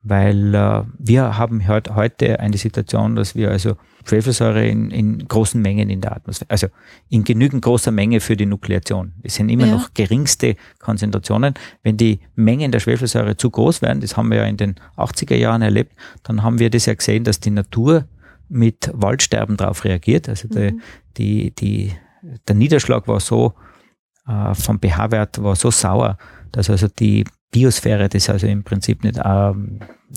Weil 0.02 0.54
äh, 0.54 0.82
wir 0.98 1.36
haben 1.36 1.68
heute, 1.68 1.94
heute 1.94 2.40
eine 2.40 2.56
Situation, 2.56 3.14
dass 3.14 3.34
wir 3.34 3.50
also 3.50 3.76
Schwefelsäure 4.06 4.66
in, 4.66 4.90
in 4.90 5.28
großen 5.28 5.60
Mengen 5.60 5.90
in 5.90 6.00
der 6.00 6.16
Atmosphäre, 6.16 6.48
also 6.48 6.68
in 7.10 7.24
genügend 7.24 7.62
großer 7.62 7.90
Menge 7.90 8.20
für 8.20 8.36
die 8.36 8.46
Nukleation. 8.46 9.12
Es 9.22 9.34
sind 9.34 9.50
immer 9.50 9.66
ja. 9.66 9.74
noch 9.74 9.92
geringste 9.92 10.56
Konzentrationen. 10.78 11.52
Wenn 11.82 11.98
die 11.98 12.20
Mengen 12.34 12.72
der 12.72 12.80
Schwefelsäure 12.80 13.36
zu 13.36 13.50
groß 13.50 13.82
werden, 13.82 14.00
das 14.00 14.16
haben 14.16 14.30
wir 14.30 14.38
ja 14.38 14.44
in 14.44 14.56
den 14.56 14.76
80er 14.96 15.36
Jahren 15.36 15.60
erlebt, 15.60 15.92
dann 16.22 16.42
haben 16.42 16.60
wir 16.60 16.70
das 16.70 16.86
ja 16.86 16.94
gesehen, 16.94 17.24
dass 17.24 17.40
die 17.40 17.50
Natur 17.50 18.06
mit 18.48 18.90
Waldsterben 18.94 19.58
darauf 19.58 19.84
reagiert. 19.84 20.30
Also 20.30 20.48
mhm. 20.48 20.80
die, 21.18 21.50
die 21.50 21.92
der 22.48 22.54
Niederschlag 22.54 23.06
war 23.08 23.20
so, 23.20 23.54
äh, 24.26 24.54
vom 24.54 24.80
pH-Wert 24.80 25.42
war 25.42 25.56
so 25.56 25.70
sauer, 25.70 26.18
dass 26.52 26.70
also 26.70 26.88
die 26.88 27.24
Biosphäre 27.50 28.08
das 28.08 28.28
also 28.28 28.46
im 28.46 28.64
Prinzip 28.64 29.04
nicht, 29.04 29.18
äh, 29.18 29.52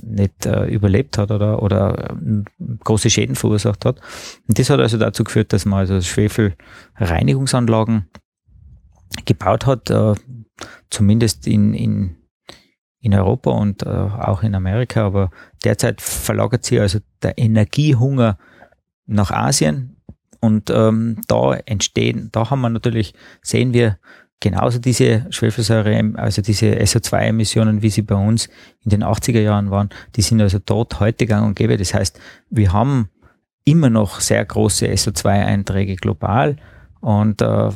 nicht 0.04 0.46
äh, 0.46 0.66
überlebt 0.66 1.18
hat 1.18 1.32
oder, 1.32 1.62
oder 1.62 2.12
äh, 2.12 2.44
große 2.84 3.10
Schäden 3.10 3.36
verursacht 3.36 3.86
hat. 3.86 4.00
Und 4.48 4.60
das 4.60 4.70
hat 4.70 4.80
also 4.80 4.98
dazu 4.98 5.24
geführt, 5.24 5.54
dass 5.54 5.66
man 5.66 5.80
also 5.80 6.02
Schwefelreinigungsanlagen 6.02 8.10
gebaut 9.26 9.66
hat, 9.66 9.90
äh, 9.90 10.16
zumindest 10.90 11.48
in, 11.48 11.74
in, 11.74 12.18
in 13.00 13.14
Europa 13.14 13.52
und 13.52 13.84
äh, 13.84 13.90
auch 13.90 14.44
in 14.44 14.56
Amerika, 14.56 15.06
aber 15.06 15.32
derzeit 15.64 16.02
verlagert 16.02 16.66
sich 16.66 16.80
also 16.80 17.00
der 17.22 17.38
Energiehunger 17.38 18.38
nach 19.06 19.32
Asien, 19.32 19.99
und 20.40 20.70
ähm, 20.70 21.22
da 21.28 21.56
entstehen, 21.66 22.30
da 22.32 22.50
haben 22.50 22.62
wir 22.62 22.70
natürlich, 22.70 23.14
sehen 23.42 23.74
wir 23.74 23.98
genauso 24.40 24.80
diese 24.80 25.26
Schwefelsäure, 25.30 26.14
also 26.16 26.42
diese 26.42 26.68
SO2-Emissionen, 26.68 27.82
wie 27.82 27.90
sie 27.90 28.02
bei 28.04 28.16
uns 28.16 28.48
in 28.84 28.90
den 28.90 29.04
80er 29.04 29.42
Jahren 29.42 29.70
waren, 29.70 29.90
die 30.16 30.22
sind 30.22 30.42
also 30.42 30.60
dort 30.66 31.00
heute 31.00 31.26
gang 31.26 31.46
und 31.46 31.56
gäbe. 31.56 31.78
Das 31.78 31.94
heißt, 31.94 32.20
wir 32.50 32.72
haben 32.72 33.10
immer 33.66 33.90
noch 33.90 34.22
sehr 34.22 34.44
große 34.46 34.88
SO2-Einträge 34.88 35.96
global 35.98 36.56
und 37.02 37.42
äh, 37.42 37.70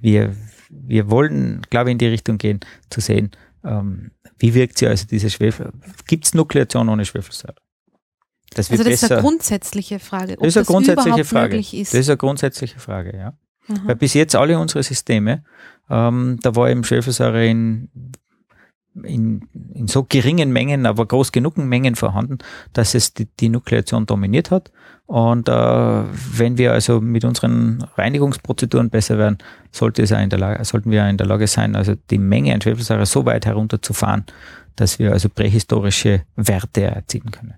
wir, 0.00 0.34
wir 0.68 1.10
wollen, 1.10 1.62
glaube 1.70 1.90
ich, 1.90 1.92
in 1.92 1.98
die 1.98 2.06
Richtung 2.06 2.38
gehen, 2.38 2.60
zu 2.90 3.00
sehen, 3.00 3.30
ähm, 3.64 4.10
wie 4.38 4.54
wirkt 4.54 4.78
sie 4.78 4.86
also 4.86 5.06
diese 5.06 5.30
Schwefel, 5.30 5.72
gibt 6.06 6.26
es 6.26 6.34
Nukleation 6.34 6.88
ohne 6.88 7.04
Schwefelsäure? 7.04 7.56
Das 8.54 8.70
also 8.70 8.82
das 8.82 9.02
ist 9.02 9.12
eine 9.12 9.20
grundsätzliche 9.20 9.98
Frage. 9.98 10.34
Ob 10.34 10.40
das 10.40 10.48
ist 10.48 10.56
eine 10.56 10.66
grundsätzliche 10.66 11.24
Frage. 11.24 11.58
Ist. 11.58 11.92
Das 11.92 12.00
ist 12.00 12.08
eine 12.08 12.16
grundsätzliche 12.16 12.78
Frage, 12.80 13.16
ja. 13.16 13.34
Aha. 13.68 13.78
Weil 13.84 13.96
bis 13.96 14.14
jetzt 14.14 14.34
alle 14.34 14.58
unsere 14.58 14.82
Systeme, 14.82 15.44
ähm, 15.90 16.38
da 16.42 16.56
war 16.56 16.70
eben 16.70 16.84
Schwefelsäure 16.84 17.46
in, 17.46 17.90
in, 19.02 19.46
in 19.74 19.88
so 19.88 20.04
geringen 20.04 20.52
Mengen, 20.52 20.86
aber 20.86 21.06
groß 21.06 21.32
genug 21.32 21.58
Mengen 21.58 21.94
vorhanden, 21.94 22.38
dass 22.72 22.94
es 22.94 23.12
die, 23.14 23.26
die 23.26 23.50
Nukleation 23.50 24.06
dominiert 24.06 24.50
hat. 24.50 24.72
Und 25.06 25.48
äh, 25.48 25.52
wenn 25.52 26.58
wir 26.58 26.72
also 26.72 27.00
mit 27.00 27.24
unseren 27.24 27.82
Reinigungsprozeduren 27.96 28.90
besser 28.90 29.18
werden, 29.18 29.38
sollte 29.70 30.02
es 30.02 30.10
in 30.10 30.30
der 30.30 30.38
Lage, 30.38 30.64
sollten 30.64 30.90
wir 30.90 31.06
in 31.08 31.16
der 31.16 31.26
Lage 31.26 31.46
sein, 31.46 31.76
also 31.76 31.94
die 32.10 32.18
Menge 32.18 32.54
an 32.54 32.60
Schwefelsäure 32.60 33.06
so 33.06 33.24
weit 33.24 33.46
herunterzufahren, 33.46 34.24
dass 34.76 34.98
wir 34.98 35.12
also 35.12 35.28
prähistorische 35.28 36.22
Werte 36.36 36.82
erzielen 36.84 37.30
können. 37.30 37.54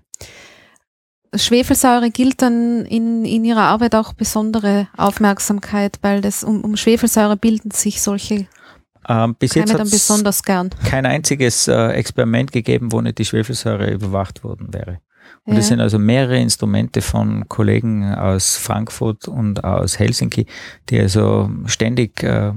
Schwefelsäure 1.33 2.11
gilt 2.11 2.41
dann 2.41 2.85
in, 2.85 3.23
in 3.23 3.45
ihrer 3.45 3.63
Arbeit 3.63 3.95
auch 3.95 4.13
besondere 4.13 4.87
Aufmerksamkeit, 4.97 5.99
weil 6.01 6.21
das 6.21 6.43
um, 6.43 6.63
um 6.63 6.75
Schwefelsäure 6.75 7.37
bilden 7.37 7.71
sich 7.71 8.01
solche 8.01 8.47
ähm, 9.07 9.35
bis 9.35 9.53
Keime 9.53 9.67
jetzt 9.67 9.79
dann 9.79 9.89
besonders 9.89 10.43
gern. 10.43 10.69
kein 10.87 11.05
einziges 11.05 11.67
äh, 11.67 11.87
Experiment 11.89 12.51
gegeben, 12.51 12.91
wo 12.91 13.01
nicht 13.01 13.17
die 13.17 13.25
Schwefelsäure 13.25 13.91
überwacht 13.91 14.43
worden 14.43 14.73
wäre. 14.73 14.99
Und 15.43 15.57
es 15.57 15.65
ja. 15.65 15.69
sind 15.69 15.79
also 15.79 15.97
mehrere 15.97 16.37
Instrumente 16.37 17.01
von 17.01 17.49
Kollegen 17.49 18.13
aus 18.13 18.57
Frankfurt 18.57 19.27
und 19.27 19.63
aus 19.63 19.97
Helsinki, 19.97 20.45
die 20.89 20.99
also 20.99 21.49
ständig 21.65 22.21
äh, 22.21 22.49
äh, 22.49 22.53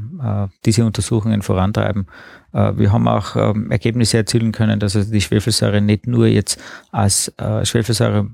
diese 0.66 0.84
Untersuchungen 0.84 1.40
vorantreiben. 1.40 2.06
Äh, 2.52 2.76
wir 2.76 2.92
haben 2.92 3.08
auch 3.08 3.36
ähm, 3.36 3.70
Ergebnisse 3.70 4.18
erzielen 4.18 4.52
können, 4.52 4.80
dass 4.80 4.96
also 4.96 5.10
die 5.10 5.20
Schwefelsäure 5.20 5.80
nicht 5.80 6.06
nur 6.06 6.26
jetzt 6.26 6.60
als 6.92 7.32
äh, 7.38 7.64
Schwefelsäure 7.64 8.28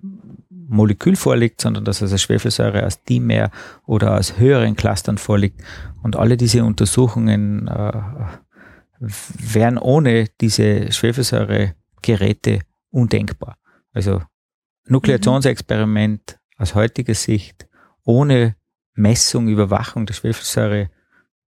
Molekül 0.71 1.17
vorliegt, 1.17 1.61
sondern 1.61 1.85
dass 1.85 2.01
also 2.01 2.17
Schwefelsäure 2.17 2.87
aus 2.87 3.03
Dimer 3.03 3.51
oder 3.87 4.17
aus 4.17 4.39
höheren 4.39 4.77
Clustern 4.77 5.19
vorliegt. 5.19 5.61
Und 6.03 6.17
alle 6.17 6.37
diese 6.37 6.65
Untersuchungen 6.65 7.67
äh, 7.69 7.93
wären 9.01 9.79
ohne 9.79 10.27
diese 10.41 10.93
Schwefelsäuregeräte 10.93 12.61
undenkbar. 12.91 13.57
Also 13.93 14.23
Nukleationsexperiment 14.87 16.39
aus 16.57 16.75
heutiger 16.75 17.15
Sicht 17.15 17.69
ohne 18.05 18.57
Messung, 18.95 19.49
Überwachung 19.49 20.07
der 20.07 20.15
Schwefelsäure 20.15 20.91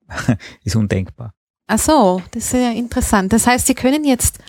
ist 0.63 0.75
undenkbar. 0.75 1.33
Ach 1.67 1.79
so, 1.79 2.21
das 2.31 2.45
ist 2.45 2.53
ja 2.53 2.71
interessant. 2.71 3.31
Das 3.31 3.47
heißt, 3.47 3.67
Sie 3.67 3.75
können 3.75 4.03
jetzt 4.03 4.39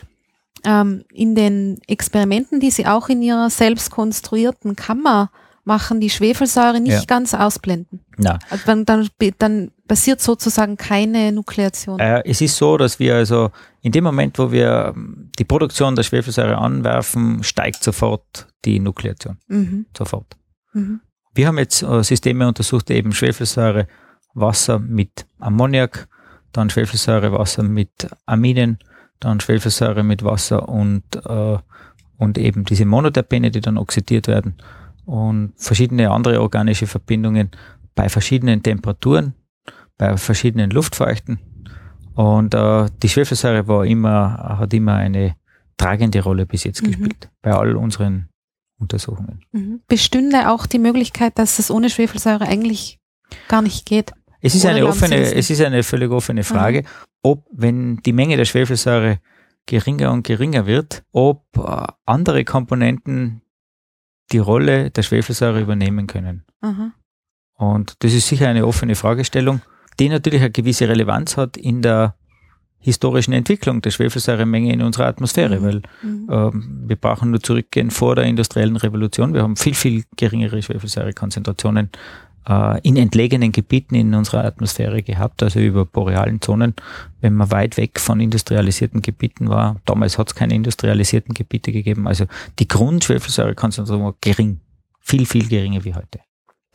ähm, 0.64 1.04
in 1.12 1.34
den 1.34 1.80
Experimenten, 1.86 2.60
die 2.60 2.70
sie 2.70 2.86
auch 2.86 3.08
in 3.08 3.22
ihrer 3.22 3.50
selbst 3.50 3.90
konstruierten 3.90 4.76
Kammer 4.76 5.30
machen, 5.64 6.00
die 6.00 6.10
Schwefelsäure 6.10 6.80
nicht 6.80 6.92
ja. 6.92 7.04
ganz 7.04 7.34
ausblenden. 7.34 8.00
Na. 8.16 8.38
Also 8.50 8.64
dann, 8.66 8.84
dann, 8.84 9.08
dann 9.38 9.70
passiert 9.86 10.20
sozusagen 10.20 10.76
keine 10.76 11.32
Nukleation. 11.32 12.00
Äh, 12.00 12.22
es 12.24 12.40
ist 12.40 12.56
so, 12.56 12.76
dass 12.76 12.98
wir 12.98 13.14
also 13.14 13.50
in 13.80 13.92
dem 13.92 14.04
Moment, 14.04 14.38
wo 14.38 14.50
wir 14.50 14.92
ähm, 14.96 15.30
die 15.38 15.44
Produktion 15.44 15.94
der 15.94 16.02
Schwefelsäure 16.02 16.58
anwerfen, 16.58 17.42
steigt 17.44 17.82
sofort 17.84 18.48
die 18.64 18.80
Nukleation. 18.80 19.38
Mhm. 19.46 19.86
Sofort. 19.96 20.36
Mhm. 20.72 21.00
Wir 21.34 21.46
haben 21.46 21.58
jetzt 21.58 21.82
äh, 21.82 22.02
Systeme 22.02 22.46
untersucht, 22.48 22.90
eben 22.90 23.12
Schwefelsäure, 23.12 23.86
Wasser 24.34 24.78
mit 24.78 25.26
Ammoniak, 25.38 26.08
dann 26.52 26.70
Schwefelsäure, 26.70 27.32
Wasser 27.32 27.62
mit 27.62 28.08
Aminen 28.26 28.78
dann 29.24 29.40
Schwefelsäure 29.40 30.02
mit 30.02 30.24
Wasser 30.24 30.68
und, 30.68 31.02
äh, 31.24 31.58
und 32.18 32.38
eben 32.38 32.64
diese 32.64 32.84
Monoterpene, 32.84 33.50
die 33.50 33.60
dann 33.60 33.78
oxidiert 33.78 34.28
werden 34.28 34.54
und 35.04 35.52
verschiedene 35.56 36.10
andere 36.10 36.40
organische 36.40 36.86
Verbindungen 36.86 37.50
bei 37.94 38.08
verschiedenen 38.08 38.62
Temperaturen, 38.62 39.34
bei 39.98 40.16
verschiedenen 40.16 40.70
Luftfeuchten. 40.70 41.38
Und 42.14 42.54
äh, 42.54 42.86
die 43.02 43.08
Schwefelsäure 43.08 43.66
war 43.68 43.86
immer, 43.86 44.58
hat 44.58 44.74
immer 44.74 44.96
eine 44.96 45.36
tragende 45.76 46.22
Rolle 46.22 46.46
bis 46.46 46.64
jetzt 46.64 46.82
mhm. 46.82 46.86
gespielt 46.88 47.30
bei 47.40 47.52
all 47.52 47.76
unseren 47.76 48.28
Untersuchungen. 48.78 49.44
Mhm. 49.52 49.80
Bestünde 49.88 50.50
auch 50.50 50.66
die 50.66 50.78
Möglichkeit, 50.78 51.38
dass 51.38 51.58
es 51.58 51.70
ohne 51.70 51.90
Schwefelsäure 51.90 52.46
eigentlich 52.46 52.98
gar 53.48 53.62
nicht 53.62 53.86
geht? 53.86 54.12
Es 54.40 54.54
ist 54.54 54.66
eine 54.66 54.86
offene, 54.86 55.16
es 55.16 55.50
ist 55.50 55.60
eine 55.60 55.82
völlig 55.82 56.10
offene 56.10 56.42
Frage, 56.42 56.82
mhm. 56.82 56.86
Ob, 57.22 57.46
wenn 57.52 57.98
die 57.98 58.12
Menge 58.12 58.36
der 58.36 58.44
Schwefelsäure 58.44 59.20
geringer 59.66 60.12
und 60.12 60.24
geringer 60.24 60.66
wird, 60.66 61.04
ob 61.12 61.44
äh, 61.56 61.86
andere 62.04 62.44
Komponenten 62.44 63.42
die 64.32 64.38
Rolle 64.38 64.90
der 64.90 65.02
Schwefelsäure 65.02 65.60
übernehmen 65.60 66.06
können. 66.06 66.44
Mhm. 66.62 66.92
Und 67.54 68.02
das 68.02 68.12
ist 68.12 68.28
sicher 68.28 68.48
eine 68.48 68.66
offene 68.66 68.94
Fragestellung, 68.94 69.60
die 70.00 70.08
natürlich 70.08 70.40
eine 70.40 70.50
gewisse 70.50 70.88
Relevanz 70.88 71.36
hat 71.36 71.56
in 71.56 71.82
der 71.82 72.16
historischen 72.80 73.32
Entwicklung 73.32 73.80
der 73.80 73.92
Schwefelsäuremenge 73.92 74.72
in 74.72 74.82
unserer 74.82 75.06
Atmosphäre, 75.06 75.60
mhm. 75.60 75.64
weil 75.64 75.82
mhm. 76.02 76.28
ähm, 76.30 76.82
wir 76.86 76.96
brauchen 76.96 77.30
nur 77.30 77.40
zurückgehen 77.40 77.90
vor 77.90 78.16
der 78.16 78.24
industriellen 78.24 78.76
Revolution. 78.76 79.34
Wir 79.34 79.42
haben 79.42 79.56
viel, 79.56 79.74
viel 79.74 80.04
geringere 80.16 80.60
Schwefelsäurekonzentrationen 80.60 81.90
in 82.82 82.97
entlegenen 82.97 83.53
Gebieten 83.53 83.95
in 83.95 84.14
unserer 84.14 84.45
Atmosphäre 84.45 85.03
gehabt, 85.03 85.43
also 85.43 85.61
über 85.61 85.84
borealen 85.84 86.40
Zonen, 86.40 86.74
wenn 87.20 87.34
man 87.34 87.51
weit 87.53 87.76
weg 87.76 88.01
von 88.01 88.18
industrialisierten 88.20 89.01
Gebieten 89.01 89.49
war. 89.49 89.80
Damals 89.84 90.18
hat 90.18 90.28
es 90.28 90.34
keine 90.34 90.55
industrialisierten 90.55 91.34
Gebiete 91.34 91.70
gegeben. 91.70 92.09
Also 92.09 92.24
die 92.59 92.66
Grundschwefelsäurekonzentration 92.66 94.05
war 94.05 94.14
gering, 94.20 94.61
viel, 94.99 95.24
viel 95.26 95.49
geringer 95.49 95.84
wie 95.84 95.95
heute. 95.95 96.20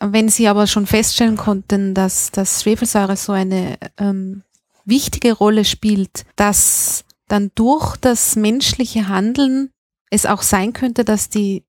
Wenn 0.00 0.28
Sie 0.28 0.48
aber 0.48 0.66
schon 0.66 0.86
feststellen 0.86 1.36
konnten, 1.36 1.92
dass 1.92 2.30
das 2.30 2.62
Schwefelsäure 2.62 3.16
so 3.16 3.32
eine 3.32 3.76
ähm, 3.98 4.44
wichtige 4.84 5.32
Rolle 5.32 5.64
spielt, 5.64 6.24
dass 6.36 7.04
dann 7.26 7.50
durch 7.54 7.96
das 7.96 8.36
menschliche 8.36 9.08
Handeln 9.08 9.70
es 10.10 10.24
auch 10.24 10.42
sein 10.42 10.72
könnte, 10.72 11.04
dass 11.04 11.28
die, 11.28 11.64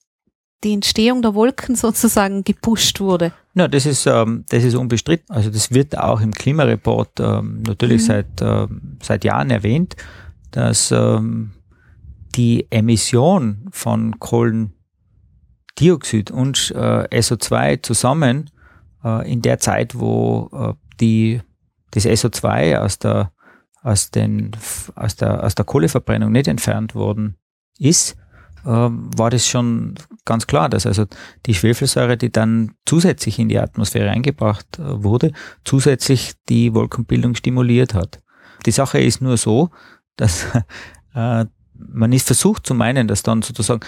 die 0.63 0.73
Entstehung 0.73 1.21
der 1.21 1.35
Wolken 1.35 1.75
sozusagen 1.75 2.43
gepusht 2.43 2.99
wurde. 2.99 3.31
Ja, 3.53 3.67
das 3.67 3.85
ist, 3.85 4.05
ähm, 4.05 4.45
das 4.49 4.63
ist 4.63 4.75
unbestritten. 4.75 5.33
Also 5.33 5.49
das 5.49 5.71
wird 5.71 5.97
auch 5.97 6.21
im 6.21 6.33
Klimareport 6.33 7.19
ähm, 7.19 7.63
natürlich 7.63 8.03
mhm. 8.03 8.05
seit, 8.05 8.41
äh, 8.41 8.67
seit 9.01 9.23
Jahren 9.23 9.49
erwähnt, 9.49 9.95
dass 10.51 10.91
ähm, 10.91 11.51
die 12.35 12.67
Emission 12.69 13.67
von 13.71 14.19
Kohlendioxid 14.19 16.31
und 16.31 16.71
äh, 16.75 17.19
SO2 17.19 17.83
zusammen 17.83 18.49
äh, 19.03 19.31
in 19.31 19.41
der 19.41 19.59
Zeit, 19.59 19.99
wo 19.99 20.49
äh, 20.53 20.73
die 20.99 21.41
das 21.91 22.05
SO2 22.05 22.77
aus 22.77 22.99
der, 22.99 23.31
aus, 23.81 24.11
den, 24.11 24.51
aus, 24.95 25.15
der, 25.15 25.43
aus 25.43 25.55
der 25.55 25.65
Kohleverbrennung 25.65 26.31
nicht 26.31 26.47
entfernt 26.47 26.95
worden 26.95 27.35
ist, 27.79 28.15
war 28.63 29.29
das 29.29 29.47
schon 29.47 29.95
ganz 30.25 30.47
klar, 30.47 30.69
dass 30.69 30.85
also 30.85 31.05
die 31.45 31.55
Schwefelsäure, 31.55 32.17
die 32.17 32.31
dann 32.31 32.73
zusätzlich 32.85 33.39
in 33.39 33.49
die 33.49 33.59
Atmosphäre 33.59 34.09
eingebracht 34.09 34.79
äh, 34.79 35.03
wurde, 35.03 35.31
zusätzlich 35.63 36.33
die 36.49 36.73
Wolkenbildung 36.73 37.35
stimuliert 37.35 37.93
hat. 37.93 38.19
Die 38.65 38.71
Sache 38.71 38.99
ist 38.99 39.21
nur 39.21 39.37
so, 39.37 39.69
dass 40.17 40.45
äh, 41.15 41.45
man 41.73 42.11
ist 42.11 42.27
versucht 42.27 42.67
zu 42.67 42.73
meinen, 42.73 43.07
dass 43.07 43.23
dann 43.23 43.41
sozusagen 43.41 43.81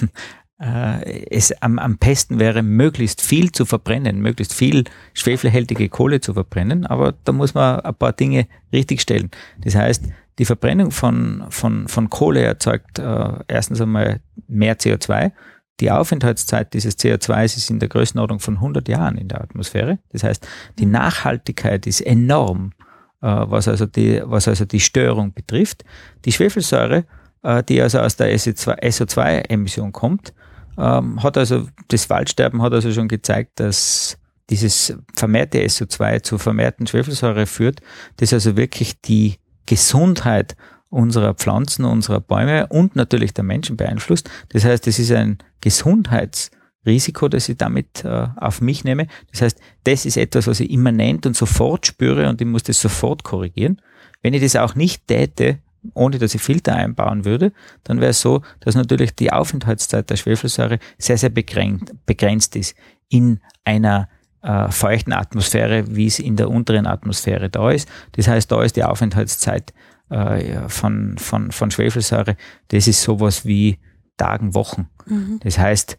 äh, 0.60 1.26
es 1.30 1.50
am, 1.62 1.78
am 1.78 1.96
besten 1.96 2.38
wäre, 2.38 2.62
möglichst 2.62 3.22
viel 3.22 3.50
zu 3.52 3.64
verbrennen, 3.64 4.20
möglichst 4.20 4.54
viel 4.54 4.84
schwefelhältige 5.14 5.88
Kohle 5.88 6.20
zu 6.20 6.34
verbrennen, 6.34 6.86
aber 6.86 7.14
da 7.24 7.32
muss 7.32 7.54
man 7.54 7.80
ein 7.80 7.94
paar 7.94 8.12
Dinge 8.12 8.46
richtigstellen. 8.72 9.30
Das 9.64 9.74
heißt, 9.74 10.04
die 10.38 10.44
Verbrennung 10.44 10.90
von, 10.90 11.44
von, 11.50 11.88
von 11.88 12.10
Kohle 12.10 12.42
erzeugt 12.42 12.98
äh, 12.98 13.32
erstens 13.48 13.80
einmal 13.80 14.20
mehr 14.48 14.78
CO2. 14.78 15.32
Die 15.80 15.90
Aufenthaltszeit 15.90 16.72
dieses 16.74 16.98
CO2 16.98 17.44
ist 17.44 17.70
in 17.70 17.80
der 17.80 17.88
Größenordnung 17.88 18.40
von 18.40 18.54
100 18.54 18.88
Jahren 18.88 19.18
in 19.18 19.28
der 19.28 19.42
Atmosphäre. 19.42 19.98
Das 20.10 20.22
heißt, 20.22 20.46
die 20.78 20.86
Nachhaltigkeit 20.86 21.86
ist 21.86 22.00
enorm, 22.00 22.72
äh, 23.20 23.26
was, 23.26 23.68
also 23.68 23.86
die, 23.86 24.22
was 24.24 24.48
also 24.48 24.64
die 24.64 24.80
Störung 24.80 25.34
betrifft. 25.34 25.84
Die 26.24 26.32
Schwefelsäure, 26.32 27.04
äh, 27.42 27.62
die 27.62 27.82
also 27.82 27.98
aus 27.98 28.16
der 28.16 28.34
SO2-Emission 28.34 29.92
kommt, 29.92 30.32
ähm, 30.78 31.22
hat 31.22 31.36
also, 31.36 31.68
das 31.88 32.08
Waldsterben 32.08 32.62
hat 32.62 32.72
also 32.72 32.92
schon 32.92 33.08
gezeigt, 33.08 33.60
dass 33.60 34.18
dieses 34.50 34.96
vermehrte 35.14 35.58
SO2 35.58 36.22
zu 36.22 36.38
vermehrten 36.38 36.86
Schwefelsäure 36.86 37.46
führt, 37.46 37.80
das 38.16 38.32
also 38.32 38.56
wirklich 38.56 39.00
die 39.00 39.36
Gesundheit 39.66 40.56
unserer 40.92 41.34
Pflanzen, 41.34 41.84
unserer 41.84 42.20
Bäume 42.20 42.66
und 42.66 42.96
natürlich 42.96 43.32
der 43.32 43.44
Menschen 43.44 43.76
beeinflusst. 43.76 44.28
Das 44.50 44.64
heißt, 44.64 44.86
es 44.86 44.98
ist 44.98 45.10
ein 45.12 45.38
Gesundheitsrisiko, 45.62 47.28
das 47.28 47.48
ich 47.48 47.56
damit 47.56 48.04
äh, 48.04 48.26
auf 48.36 48.60
mich 48.60 48.84
nehme. 48.84 49.06
Das 49.30 49.40
heißt, 49.40 49.58
das 49.84 50.04
ist 50.04 50.18
etwas, 50.18 50.46
was 50.46 50.60
ich 50.60 50.70
immanent 50.70 51.24
und 51.24 51.34
sofort 51.34 51.86
spüre 51.86 52.28
und 52.28 52.40
ich 52.40 52.46
muss 52.46 52.62
das 52.62 52.80
sofort 52.80 53.24
korrigieren. 53.24 53.80
Wenn 54.20 54.34
ich 54.34 54.42
das 54.42 54.54
auch 54.56 54.74
nicht 54.74 55.06
täte, 55.08 55.58
ohne 55.94 56.18
dass 56.18 56.34
ich 56.34 56.42
Filter 56.42 56.76
einbauen 56.76 57.24
würde, 57.24 57.52
dann 57.84 58.00
wäre 58.00 58.10
es 58.10 58.20
so, 58.20 58.42
dass 58.60 58.74
natürlich 58.74 59.14
die 59.14 59.32
Aufenthaltszeit 59.32 60.10
der 60.10 60.16
Schwefelsäure 60.16 60.78
sehr, 60.98 61.18
sehr 61.18 61.30
begrenzt, 61.30 61.92
begrenzt 62.06 62.54
ist 62.54 62.76
in 63.08 63.40
einer 63.64 64.08
äh, 64.42 64.70
feuchten 64.70 65.12
Atmosphäre, 65.12 65.84
wie 65.94 66.06
es 66.06 66.18
in 66.18 66.36
der 66.36 66.50
unteren 66.50 66.86
Atmosphäre 66.86 67.48
da 67.50 67.70
ist. 67.70 67.88
Das 68.12 68.28
heißt, 68.28 68.50
da 68.50 68.62
ist 68.62 68.76
die 68.76 68.84
Aufenthaltszeit 68.84 69.72
äh, 70.10 70.68
von, 70.68 71.16
von, 71.18 71.52
von 71.52 71.70
Schwefelsäure, 71.70 72.36
das 72.68 72.86
ist 72.86 73.02
sowas 73.02 73.46
wie 73.46 73.78
Tagen, 74.16 74.54
Wochen. 74.54 74.88
Mhm. 75.06 75.40
Das 75.42 75.58
heißt, 75.58 75.96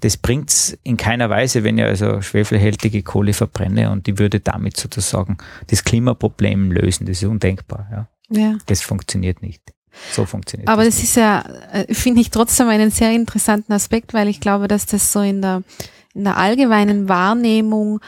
das 0.00 0.16
bringt 0.16 0.50
es 0.50 0.78
in 0.82 0.96
keiner 0.96 1.30
Weise, 1.30 1.64
wenn 1.64 1.78
ich 1.78 1.84
also 1.84 2.20
schwefelhältige 2.20 3.02
Kohle 3.02 3.32
verbrenne 3.32 3.90
und 3.90 4.06
die 4.06 4.18
würde 4.18 4.40
damit 4.40 4.76
sozusagen 4.76 5.38
das 5.68 5.84
Klimaproblem 5.84 6.70
lösen. 6.70 7.06
Das 7.06 7.22
ist 7.22 7.28
undenkbar. 7.28 7.88
Ja. 7.90 8.08
Ja. 8.28 8.58
Das 8.66 8.82
funktioniert 8.82 9.42
nicht. 9.42 9.62
So 10.12 10.26
funktioniert 10.26 10.68
Aber 10.68 10.84
das, 10.84 10.96
das 10.96 11.04
ist 11.04 11.16
ja, 11.16 11.42
äh, 11.72 11.92
finde 11.94 12.20
ich 12.20 12.30
trotzdem 12.30 12.68
einen 12.68 12.90
sehr 12.90 13.12
interessanten 13.12 13.72
Aspekt, 13.72 14.12
weil 14.12 14.28
ich 14.28 14.40
glaube, 14.40 14.68
dass 14.68 14.84
das 14.84 15.12
so 15.12 15.20
in 15.20 15.40
der, 15.40 15.62
in 16.16 16.24
der 16.24 16.38
allgemeinen 16.38 17.08
Wahrnehmung, 17.08 18.00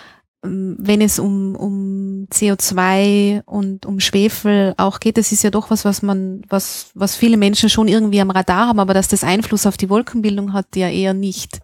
ähm, 0.45 0.77
wenn 0.79 1.01
es 1.01 1.19
um, 1.19 1.55
um 1.55 2.27
CO2 2.33 3.43
und 3.45 3.87
um 3.87 4.01
Schwefel 4.01 4.75
auch 4.77 5.01
geht, 5.01 5.19
das 5.19 5.33
ist 5.33 5.45
ja 5.45 5.51
doch 5.51 5.71
was, 5.71 5.85
was 5.85 6.03
man, 6.03 6.43
was, 6.49 6.91
was 6.95 7.17
viele 7.17 7.37
Menschen 7.37 7.69
schon 7.69 7.89
irgendwie 7.89 8.21
am 8.21 8.31
Radar 8.31 8.69
haben, 8.69 8.81
aber 8.81 8.95
dass 8.95 9.09
das 9.09 9.25
Einfluss 9.25 9.67
auf 9.67 9.77
die 9.77 9.91
Wolkenbildung 9.91 10.53
hat, 10.53 10.75
ja 10.77 10.89
eher 10.89 11.15
nicht. 11.15 11.61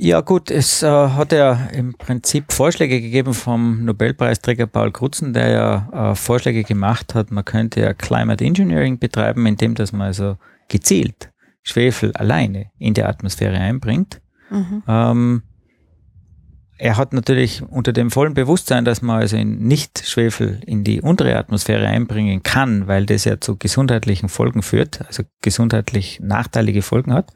Ja 0.00 0.20
gut, 0.20 0.50
es 0.50 0.82
äh, 0.82 0.86
hat 0.86 1.32
ja 1.32 1.68
im 1.72 1.94
Prinzip 1.94 2.52
Vorschläge 2.52 3.00
gegeben 3.00 3.34
vom 3.34 3.84
Nobelpreisträger 3.84 4.66
Paul 4.66 4.92
Krutzen, 4.92 5.32
der 5.32 5.48
ja 5.48 6.12
äh, 6.12 6.14
Vorschläge 6.14 6.62
gemacht 6.62 7.14
hat, 7.14 7.30
man 7.30 7.44
könnte 7.44 7.80
ja 7.80 7.94
Climate 7.94 8.44
Engineering 8.44 8.98
betreiben, 8.98 9.44
indem 9.46 9.74
dass 9.74 9.92
man 9.92 10.02
also 10.02 10.36
gezielt 10.68 11.30
Schwefel 11.62 12.12
alleine 12.12 12.70
in 12.78 12.94
die 12.94 13.02
Atmosphäre 13.02 13.58
einbringt. 13.58 14.20
Mhm. 14.50 14.82
Ähm, 14.86 15.42
er 16.80 16.96
hat 16.96 17.12
natürlich 17.12 17.62
unter 17.62 17.92
dem 17.92 18.10
vollen 18.10 18.34
Bewusstsein, 18.34 18.84
dass 18.84 19.02
man 19.02 19.20
also 19.20 19.36
nicht 19.36 20.06
Schwefel 20.06 20.60
in 20.64 20.84
die 20.84 21.00
untere 21.00 21.36
Atmosphäre 21.36 21.88
einbringen 21.88 22.44
kann, 22.44 22.86
weil 22.86 23.04
das 23.04 23.24
ja 23.24 23.40
zu 23.40 23.56
gesundheitlichen 23.56 24.28
Folgen 24.28 24.62
führt, 24.62 25.04
also 25.06 25.24
gesundheitlich 25.42 26.20
nachteilige 26.22 26.82
Folgen 26.82 27.12
hat, 27.12 27.32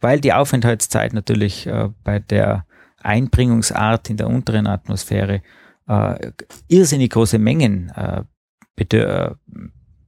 weil 0.00 0.20
die 0.20 0.32
Aufenthaltszeit 0.32 1.12
natürlich 1.12 1.68
äh, 1.68 1.90
bei 2.02 2.18
der 2.18 2.66
Einbringungsart 3.00 4.10
in 4.10 4.16
der 4.16 4.28
unteren 4.28 4.66
Atmosphäre 4.66 5.42
äh, 5.86 6.32
irrsinnig 6.66 7.10
große 7.10 7.38
Mengen 7.38 7.90
äh, 7.90 8.24
bedür 8.74 9.38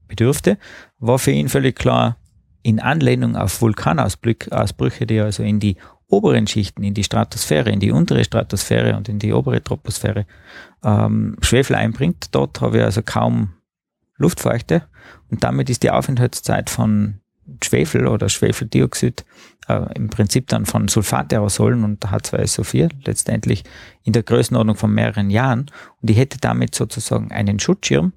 bedürfte, 0.06 0.58
war 0.98 1.18
für 1.18 1.30
ihn 1.30 1.48
völlig 1.48 1.76
klar, 1.76 2.18
in 2.62 2.80
Anlehnung 2.80 3.36
auf 3.36 3.60
Vulkanausbrüche, 3.60 5.06
die 5.06 5.20
also 5.20 5.42
in 5.42 5.60
die 5.60 5.76
oberen 6.08 6.46
Schichten, 6.46 6.82
in 6.82 6.94
die 6.94 7.04
Stratosphäre, 7.04 7.70
in 7.70 7.80
die 7.80 7.90
untere 7.90 8.24
Stratosphäre 8.24 8.96
und 8.96 9.08
in 9.08 9.18
die 9.18 9.32
obere 9.32 9.62
Troposphäre 9.62 10.26
ähm, 10.82 11.36
Schwefel 11.40 11.76
einbringt. 11.76 12.28
Dort 12.32 12.60
habe 12.60 12.78
ich 12.78 12.84
also 12.84 13.02
kaum 13.02 13.54
Luftfeuchte 14.16 14.84
und 15.30 15.42
damit 15.42 15.70
ist 15.70 15.82
die 15.82 15.90
Aufenthaltszeit 15.90 16.70
von 16.70 17.20
Schwefel 17.62 18.06
oder 18.06 18.28
Schwefeldioxid 18.28 19.24
äh, 19.68 19.94
im 19.94 20.08
Prinzip 20.08 20.48
dann 20.48 20.66
von 20.66 20.88
Sulfataerosolen 20.88 21.84
und 21.84 22.04
H2SO4 22.04 22.90
letztendlich 23.04 23.64
in 24.02 24.12
der 24.12 24.22
Größenordnung 24.22 24.76
von 24.76 24.92
mehreren 24.92 25.30
Jahren 25.30 25.70
und 26.00 26.10
ich 26.10 26.16
hätte 26.16 26.38
damit 26.40 26.74
sozusagen 26.74 27.32
einen 27.32 27.58
Schutzschirm, 27.58 28.12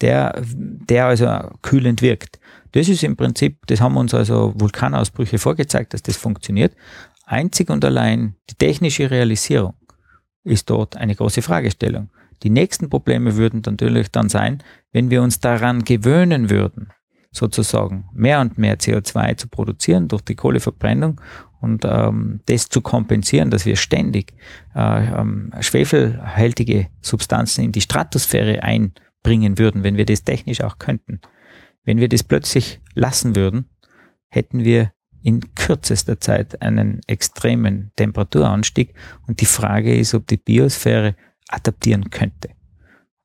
der, 0.00 0.42
der 0.44 1.06
also 1.06 1.26
kühlend 1.62 2.02
wirkt. 2.02 2.38
Das 2.72 2.88
ist 2.88 3.02
im 3.04 3.16
Prinzip, 3.16 3.66
das 3.68 3.80
haben 3.80 3.96
uns 3.96 4.12
also 4.12 4.52
Vulkanausbrüche 4.56 5.38
vorgezeigt, 5.38 5.94
dass 5.94 6.02
das 6.02 6.16
funktioniert. 6.16 6.74
Einzig 7.26 7.70
und 7.70 7.84
allein 7.84 8.36
die 8.48 8.54
technische 8.54 9.10
Realisierung 9.10 9.74
ist 10.44 10.70
dort 10.70 10.96
eine 10.96 11.14
große 11.14 11.42
Fragestellung. 11.42 12.08
Die 12.44 12.50
nächsten 12.50 12.88
Probleme 12.88 13.36
würden 13.36 13.62
natürlich 13.66 14.10
dann 14.10 14.28
sein, 14.28 14.62
wenn 14.92 15.10
wir 15.10 15.22
uns 15.22 15.40
daran 15.40 15.84
gewöhnen 15.84 16.50
würden, 16.50 16.92
sozusagen 17.32 18.08
mehr 18.14 18.40
und 18.40 18.58
mehr 18.58 18.78
CO2 18.78 19.36
zu 19.36 19.48
produzieren 19.48 20.06
durch 20.06 20.22
die 20.22 20.36
Kohleverbrennung 20.36 21.20
und 21.60 21.84
ähm, 21.84 22.40
das 22.46 22.68
zu 22.68 22.80
kompensieren, 22.80 23.50
dass 23.50 23.66
wir 23.66 23.76
ständig 23.76 24.32
äh, 24.76 25.06
ähm, 25.06 25.52
schwefelhaltige 25.60 26.88
Substanzen 27.00 27.64
in 27.64 27.72
die 27.72 27.80
Stratosphäre 27.80 28.62
einbringen 28.62 29.58
würden, 29.58 29.82
wenn 29.82 29.96
wir 29.96 30.06
das 30.06 30.22
technisch 30.22 30.60
auch 30.60 30.78
könnten. 30.78 31.20
Wenn 31.84 31.98
wir 31.98 32.08
das 32.08 32.22
plötzlich 32.22 32.80
lassen 32.94 33.34
würden, 33.34 33.68
hätten 34.28 34.64
wir 34.64 34.92
in 35.26 35.40
kürzester 35.56 36.20
Zeit 36.20 36.62
einen 36.62 37.00
extremen 37.08 37.90
Temperaturanstieg 37.96 38.94
und 39.26 39.40
die 39.40 39.46
Frage 39.46 39.96
ist, 39.96 40.14
ob 40.14 40.24
die 40.28 40.36
Biosphäre 40.36 41.16
adaptieren 41.48 42.10
könnte. 42.10 42.50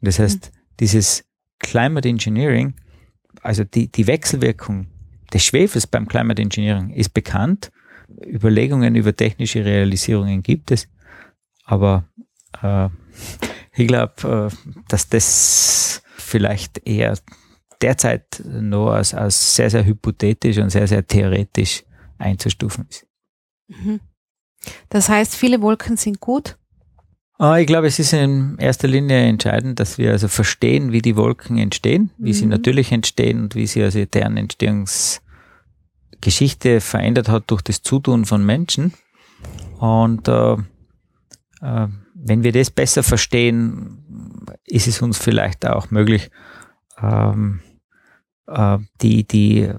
Das 0.02 0.18
heißt, 0.18 0.52
dieses 0.80 1.24
Climate 1.60 2.10
Engineering, 2.10 2.74
also 3.44 3.64
die, 3.64 3.92
die 3.92 4.08
Wechselwirkung 4.08 4.88
des 5.32 5.46
Schwefels 5.46 5.86
beim 5.86 6.08
Climate 6.08 6.42
Engineering 6.42 6.90
ist 6.90 7.14
bekannt. 7.14 7.72
Überlegungen 8.26 8.96
über 8.96 9.16
technische 9.16 9.64
Realisierungen 9.64 10.42
gibt 10.42 10.72
es, 10.72 10.90
aber 11.66 12.06
äh, 12.64 12.90
ich 13.76 13.88
glaube, 13.88 14.50
äh, 14.52 14.72
dass 14.88 15.08
das 15.08 16.02
vielleicht 16.18 16.82
eher 16.84 17.16
derzeit 17.80 18.44
nur 18.44 18.96
als, 18.96 19.14
als 19.14 19.56
sehr, 19.56 19.70
sehr 19.70 19.86
hypothetisch 19.86 20.58
und 20.58 20.72
sehr, 20.72 20.88
sehr 20.88 21.06
theoretisch 21.06 21.84
einzustufen 22.22 22.88
ist. 22.90 23.06
Mhm. 23.68 24.00
Das 24.90 25.10
heißt, 25.10 25.36
viele 25.36 25.62
Wolken 25.62 25.98
sind 25.98 26.20
gut? 26.20 26.58
Ah, 27.38 27.58
ich 27.58 27.66
glaube, 27.66 27.88
es 27.88 27.98
ist 27.98 28.14
in 28.14 28.60
erster 28.60 28.88
Linie 28.88 29.24
entscheidend, 29.24 29.80
dass 29.80 29.98
wir 29.98 30.12
also 30.12 30.28
verstehen, 30.28 30.92
wie 30.92 31.02
die 31.02 31.16
Wolken 31.16 31.58
entstehen, 31.58 32.12
wie 32.20 32.30
mhm. 32.30 32.36
sie 32.36 32.46
natürlich 32.46 32.92
entstehen 32.92 33.42
und 33.42 33.56
wie 33.56 33.66
sie 33.66 33.82
also 33.82 34.06
deren 34.06 34.38
Entstehungsgeschichte 34.38 36.82
verändert 36.82 37.30
hat 37.30 37.46
durch 37.48 37.64
das 37.64 37.82
Zutun 37.82 38.26
von 38.26 38.46
Menschen. 38.46 38.94
Und 39.80 40.28
äh, 40.28 40.54
äh, 40.54 41.88
wenn 42.14 42.44
wir 42.44 42.52
das 42.52 42.70
besser 42.70 43.02
verstehen, 43.02 44.46
ist 44.66 44.88
es 44.88 45.02
uns 45.02 45.18
vielleicht 45.18 45.66
auch 45.66 45.90
möglich, 45.90 46.30
ähm, 47.02 47.62
äh, 48.46 48.78
die, 49.02 49.24
die 49.24 49.74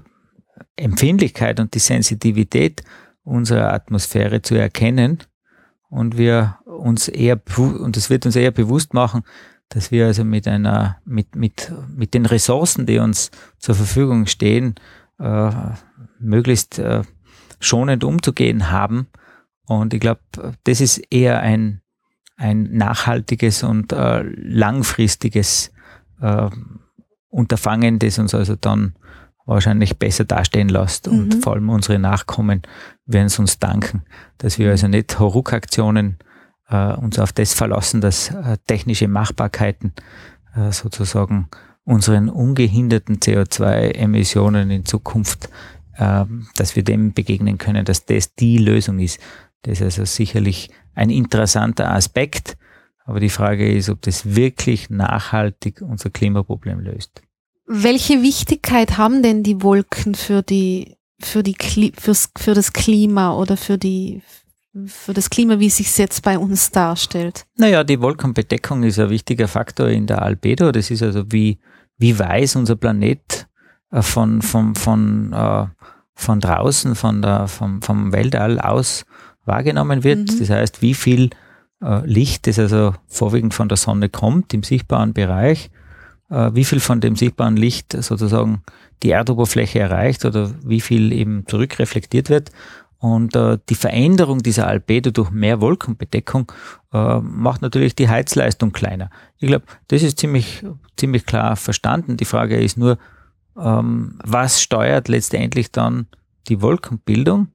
Empfindlichkeit 0.75 1.59
und 1.59 1.73
die 1.73 1.79
Sensitivität 1.79 2.83
unserer 3.23 3.73
Atmosphäre 3.73 4.41
zu 4.41 4.55
erkennen 4.55 5.19
und 5.89 6.17
wir 6.17 6.57
uns 6.65 7.07
eher, 7.07 7.39
und 7.57 7.95
es 7.97 8.09
wird 8.09 8.25
uns 8.25 8.35
eher 8.35 8.51
bewusst 8.51 8.93
machen, 8.93 9.23
dass 9.69 9.91
wir 9.91 10.07
also 10.07 10.23
mit 10.23 10.47
einer, 10.47 10.97
mit, 11.05 11.35
mit, 11.35 11.71
mit 11.95 12.13
den 12.13 12.25
Ressourcen, 12.25 12.85
die 12.85 12.97
uns 12.97 13.31
zur 13.57 13.75
Verfügung 13.75 14.27
stehen, 14.27 14.75
äh, 15.19 15.51
möglichst 16.19 16.79
äh, 16.79 17.03
schonend 17.59 18.03
umzugehen 18.03 18.71
haben. 18.71 19.07
Und 19.65 19.93
ich 19.93 19.99
glaube, 19.99 20.21
das 20.63 20.81
ist 20.81 20.97
eher 21.11 21.39
ein, 21.39 21.81
ein 22.35 22.75
nachhaltiges 22.75 23.63
und 23.63 23.93
äh, 23.93 24.21
langfristiges 24.21 25.71
äh, 26.21 26.49
Unterfangen, 27.29 27.97
das 27.97 28.19
uns 28.19 28.35
also 28.35 28.55
dann 28.55 28.95
wahrscheinlich 29.45 29.97
besser 29.97 30.25
dastehen 30.25 30.69
lässt 30.69 31.07
mhm. 31.07 31.19
und 31.19 31.43
vor 31.43 31.53
allem 31.53 31.69
unsere 31.69 31.99
Nachkommen 31.99 32.61
werden 33.05 33.27
es 33.27 33.39
uns 33.39 33.59
danken, 33.59 34.03
dass 34.37 34.57
wir 34.57 34.71
also 34.71 34.87
nicht 34.87 35.19
Hauruck-Aktionen 35.19 36.17
äh, 36.69 36.93
uns 36.93 37.19
auf 37.19 37.33
das 37.33 37.53
verlassen, 37.53 38.01
dass 38.01 38.29
äh, 38.29 38.57
technische 38.67 39.07
Machbarkeiten 39.07 39.93
äh, 40.55 40.71
sozusagen 40.71 41.49
unseren 41.83 42.29
ungehinderten 42.29 43.17
CO2-Emissionen 43.17 44.71
in 44.71 44.85
Zukunft, 44.85 45.49
äh, 45.97 46.25
dass 46.55 46.75
wir 46.75 46.83
dem 46.83 47.13
begegnen 47.13 47.57
können, 47.57 47.85
dass 47.85 48.05
das 48.05 48.35
die 48.35 48.57
Lösung 48.57 48.99
ist. 48.99 49.19
Das 49.63 49.79
ist 49.79 49.83
also 49.83 50.05
sicherlich 50.05 50.69
ein 50.95 51.09
interessanter 51.09 51.91
Aspekt, 51.91 52.57
aber 53.05 53.19
die 53.19 53.29
Frage 53.29 53.69
ist, 53.69 53.89
ob 53.89 54.01
das 54.01 54.35
wirklich 54.35 54.89
nachhaltig 54.89 55.81
unser 55.81 56.09
Klimaproblem 56.09 56.79
löst. 56.79 57.21
Welche 57.75 58.21
Wichtigkeit 58.21 58.99
haben 58.99 59.23
denn 59.23 59.41
die 59.41 59.63
Wolken 59.63 60.13
für 60.13 60.43
die, 60.43 60.95
für 61.19 61.41
die, 61.41 61.55
fürs, 61.97 62.29
für 62.37 62.53
das 62.53 62.71
Klima 62.71 63.33
oder 63.33 63.57
für 63.57 63.79
die, 63.79 64.21
für 64.85 65.15
das 65.15 65.31
Klima, 65.31 65.57
wie 65.57 65.65
es 65.65 65.77
sich 65.77 65.97
jetzt 65.97 66.21
bei 66.21 66.37
uns 66.37 66.69
darstellt? 66.69 67.47
Naja, 67.57 67.83
die 67.83 67.99
Wolkenbedeckung 67.99 68.83
ist 68.83 68.99
ein 68.99 69.09
wichtiger 69.09 69.47
Faktor 69.47 69.87
in 69.87 70.05
der 70.05 70.21
Albedo. 70.21 70.71
Das 70.71 70.91
ist 70.91 71.01
also 71.01 71.31
wie, 71.31 71.57
wie 71.97 72.19
weiß 72.19 72.57
unser 72.57 72.75
Planet 72.75 73.47
äh, 73.89 74.03
von, 74.03 74.43
von, 74.43 74.75
von, 74.75 75.33
äh, 75.33 75.65
von 76.13 76.39
draußen, 76.39 76.93
von 76.93 77.23
der, 77.23 77.47
vom, 77.47 77.81
vom 77.81 78.13
Weltall 78.13 78.59
aus 78.59 79.03
wahrgenommen 79.45 80.03
wird. 80.03 80.31
Mhm. 80.31 80.39
Das 80.39 80.51
heißt, 80.51 80.83
wie 80.83 80.93
viel 80.93 81.31
äh, 81.81 82.05
Licht, 82.05 82.45
das 82.45 82.59
also 82.59 82.93
vorwiegend 83.07 83.55
von 83.55 83.67
der 83.67 83.77
Sonne 83.77 84.09
kommt, 84.09 84.53
im 84.53 84.61
sichtbaren 84.61 85.13
Bereich, 85.13 85.71
wie 86.33 86.65
viel 86.65 86.79
von 86.79 86.99
dem 86.99 87.15
sichtbaren 87.15 87.57
Licht 87.57 87.93
sozusagen 87.93 88.63
die 89.03 89.11
Erdoberfläche 89.11 89.79
erreicht 89.79 90.25
oder 90.25 90.51
wie 90.63 90.81
viel 90.81 91.11
eben 91.11 91.45
zurückreflektiert 91.47 92.29
wird. 92.29 92.51
Und 93.03 93.35
äh, 93.35 93.57
die 93.67 93.75
Veränderung 93.75 94.41
dieser 94.43 94.65
Albedo 94.65 95.11
durch 95.11 95.29
mehr 95.29 95.59
Wolkenbedeckung 95.59 96.49
äh, 96.93 97.19
macht 97.19 97.61
natürlich 97.61 97.95
die 97.95 98.07
Heizleistung 98.07 98.71
kleiner. 98.71 99.09
Ich 99.39 99.49
glaube, 99.49 99.65
das 99.89 100.03
ist 100.03 100.19
ziemlich, 100.19 100.63
ziemlich 100.95 101.25
klar 101.25 101.57
verstanden. 101.57 102.15
Die 102.15 102.23
Frage 102.23 102.57
ist 102.57 102.77
nur, 102.77 102.97
ähm, 103.59 104.17
was 104.23 104.61
steuert 104.61 105.09
letztendlich 105.09 105.69
dann 105.71 106.07
die 106.47 106.61
Wolkenbildung? 106.61 107.49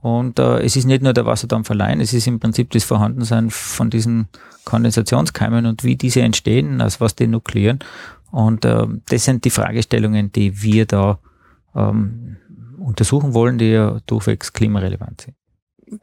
Und 0.00 0.38
äh, 0.38 0.60
es 0.60 0.76
ist 0.76 0.84
nicht 0.84 1.02
nur 1.02 1.12
der 1.12 1.26
Wasserdampf 1.26 1.70
allein, 1.70 2.00
es 2.00 2.12
ist 2.12 2.26
im 2.26 2.38
Prinzip 2.38 2.70
das 2.70 2.84
Vorhandensein 2.84 3.50
von 3.50 3.90
diesen 3.90 4.28
Kondensationskeimen 4.64 5.66
und 5.66 5.82
wie 5.82 5.96
diese 5.96 6.22
entstehen, 6.22 6.80
aus 6.80 7.00
was 7.00 7.16
die 7.16 7.26
nukleieren. 7.26 7.80
Und 8.30 8.64
äh, 8.64 8.86
das 9.08 9.24
sind 9.24 9.44
die 9.44 9.50
Fragestellungen, 9.50 10.30
die 10.30 10.62
wir 10.62 10.86
da 10.86 11.18
ähm, 11.74 12.36
untersuchen 12.78 13.34
wollen, 13.34 13.58
die 13.58 13.70
ja 13.70 13.98
durchwegs 14.06 14.52
klimarelevant 14.52 15.22
sind. 15.22 15.37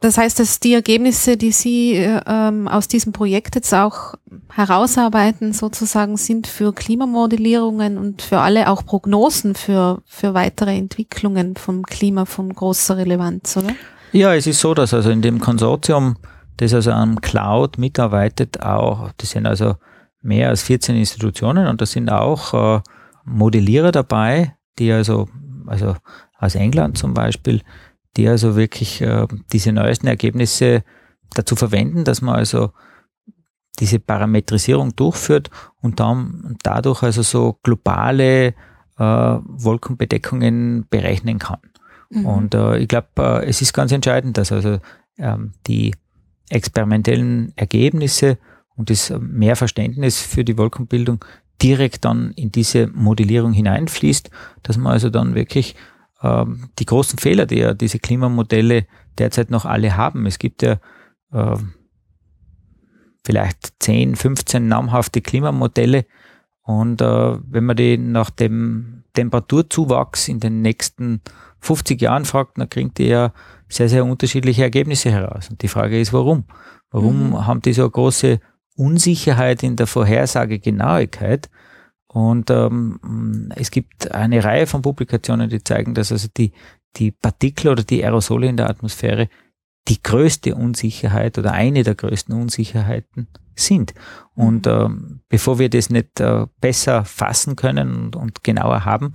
Das 0.00 0.18
heißt, 0.18 0.38
dass 0.40 0.60
die 0.60 0.74
Ergebnisse, 0.74 1.36
die 1.36 1.52
Sie 1.52 1.94
ähm, 1.94 2.68
aus 2.68 2.88
diesem 2.88 3.12
Projekt 3.12 3.54
jetzt 3.54 3.72
auch 3.72 4.14
herausarbeiten, 4.52 5.52
sozusagen 5.52 6.16
sind 6.16 6.46
für 6.46 6.72
Klimamodellierungen 6.72 7.98
und 7.98 8.22
für 8.22 8.40
alle 8.40 8.70
auch 8.70 8.84
Prognosen 8.84 9.54
für, 9.54 10.02
für 10.06 10.34
weitere 10.34 10.76
Entwicklungen 10.76 11.56
vom 11.56 11.84
Klima 11.84 12.24
von 12.24 12.52
großer 12.52 12.96
Relevanz, 12.96 13.56
oder? 13.56 13.70
Ja, 14.12 14.34
es 14.34 14.46
ist 14.46 14.60
so, 14.60 14.74
dass 14.74 14.94
also 14.94 15.10
in 15.10 15.22
dem 15.22 15.40
Konsortium, 15.40 16.16
das 16.56 16.72
also 16.72 16.92
am 16.92 17.20
Cloud 17.20 17.78
mitarbeitet, 17.78 18.62
auch, 18.62 19.10
das 19.18 19.30
sind 19.30 19.46
also 19.46 19.74
mehr 20.22 20.48
als 20.48 20.62
14 20.62 20.96
Institutionen 20.96 21.66
und 21.66 21.80
da 21.80 21.86
sind 21.86 22.10
auch 22.10 22.54
äh, 22.54 22.80
Modellierer 23.24 23.92
dabei, 23.92 24.56
die 24.78 24.90
also, 24.92 25.28
also 25.66 25.96
aus 26.38 26.54
England 26.54 26.98
zum 26.98 27.14
Beispiel, 27.14 27.62
die 28.16 28.28
also 28.28 28.56
wirklich 28.56 29.00
äh, 29.00 29.26
diese 29.52 29.72
neuesten 29.72 30.06
Ergebnisse 30.06 30.82
dazu 31.34 31.56
verwenden, 31.56 32.04
dass 32.04 32.22
man 32.22 32.36
also 32.36 32.70
diese 33.78 33.98
Parametrisierung 33.98 34.96
durchführt 34.96 35.50
und 35.82 36.00
dann 36.00 36.56
dadurch 36.62 37.02
also 37.02 37.22
so 37.22 37.58
globale 37.62 38.54
äh, 38.98 39.02
Wolkenbedeckungen 39.02 40.86
berechnen 40.88 41.38
kann. 41.38 41.60
Mhm. 42.10 42.26
Und 42.26 42.54
äh, 42.54 42.78
ich 42.78 42.88
glaube, 42.88 43.08
äh, 43.18 43.46
es 43.46 43.60
ist 43.60 43.72
ganz 43.72 43.92
entscheidend, 43.92 44.38
dass 44.38 44.52
also 44.52 44.78
ähm, 45.18 45.52
die 45.66 45.94
experimentellen 46.48 47.52
Ergebnisse 47.56 48.38
und 48.76 48.90
das 48.90 49.12
Mehrverständnis 49.18 50.20
für 50.20 50.44
die 50.44 50.56
Wolkenbildung 50.56 51.24
direkt 51.62 52.04
dann 52.04 52.32
in 52.32 52.52
diese 52.52 52.86
Modellierung 52.88 53.52
hineinfließt, 53.52 54.30
dass 54.62 54.76
man 54.76 54.92
also 54.92 55.10
dann 55.10 55.34
wirklich 55.34 55.74
ähm, 56.22 56.70
die 56.78 56.86
großen 56.86 57.18
Fehler, 57.18 57.46
die 57.46 57.58
ja 57.58 57.74
diese 57.74 57.98
Klimamodelle 57.98 58.86
derzeit 59.18 59.50
noch 59.50 59.64
alle 59.64 59.96
haben. 59.96 60.26
Es 60.26 60.38
gibt 60.38 60.62
ja 60.62 60.78
äh, 61.32 61.56
vielleicht 63.24 63.74
10, 63.80 64.16
15 64.16 64.68
namhafte 64.68 65.20
Klimamodelle 65.20 66.06
und 66.66 67.00
äh, 67.00 67.38
wenn 67.48 67.64
man 67.64 67.76
die 67.76 67.96
nach 67.96 68.30
dem 68.30 69.04
Temperaturzuwachs 69.14 70.26
in 70.26 70.40
den 70.40 70.62
nächsten 70.62 71.20
50 71.60 72.00
Jahren 72.02 72.24
fragt, 72.24 72.58
dann 72.58 72.68
kriegt 72.68 72.98
die 72.98 73.06
ja 73.06 73.32
sehr, 73.68 73.88
sehr 73.88 74.04
unterschiedliche 74.04 74.62
Ergebnisse 74.62 75.10
heraus. 75.10 75.48
Und 75.48 75.62
die 75.62 75.68
Frage 75.68 76.00
ist, 76.00 76.12
warum? 76.12 76.44
Warum 76.90 77.30
mhm. 77.30 77.46
haben 77.46 77.62
die 77.62 77.72
so 77.72 77.82
eine 77.82 77.90
große 77.90 78.40
Unsicherheit 78.76 79.62
in 79.62 79.76
der 79.76 79.86
Vorhersagegenauigkeit? 79.86 81.48
Und 82.16 82.50
ähm, 82.50 83.52
es 83.56 83.70
gibt 83.70 84.10
eine 84.10 84.42
Reihe 84.42 84.66
von 84.66 84.80
Publikationen, 84.80 85.50
die 85.50 85.62
zeigen, 85.62 85.92
dass 85.92 86.10
also 86.12 86.28
die, 86.34 86.52
die 86.96 87.10
Partikel 87.10 87.68
oder 87.68 87.82
die 87.82 88.02
Aerosole 88.02 88.46
in 88.46 88.56
der 88.56 88.70
Atmosphäre 88.70 89.28
die 89.86 90.02
größte 90.02 90.54
Unsicherheit 90.54 91.36
oder 91.36 91.52
eine 91.52 91.82
der 91.82 91.94
größten 91.94 92.34
Unsicherheiten 92.34 93.28
sind. 93.54 93.92
Und 94.34 94.64
mhm. 94.64 94.72
ähm, 94.72 95.20
bevor 95.28 95.58
wir 95.58 95.68
das 95.68 95.90
nicht 95.90 96.18
äh, 96.18 96.46
besser 96.58 97.04
fassen 97.04 97.54
können 97.54 97.94
und, 97.94 98.16
und 98.16 98.42
genauer 98.42 98.86
haben 98.86 99.12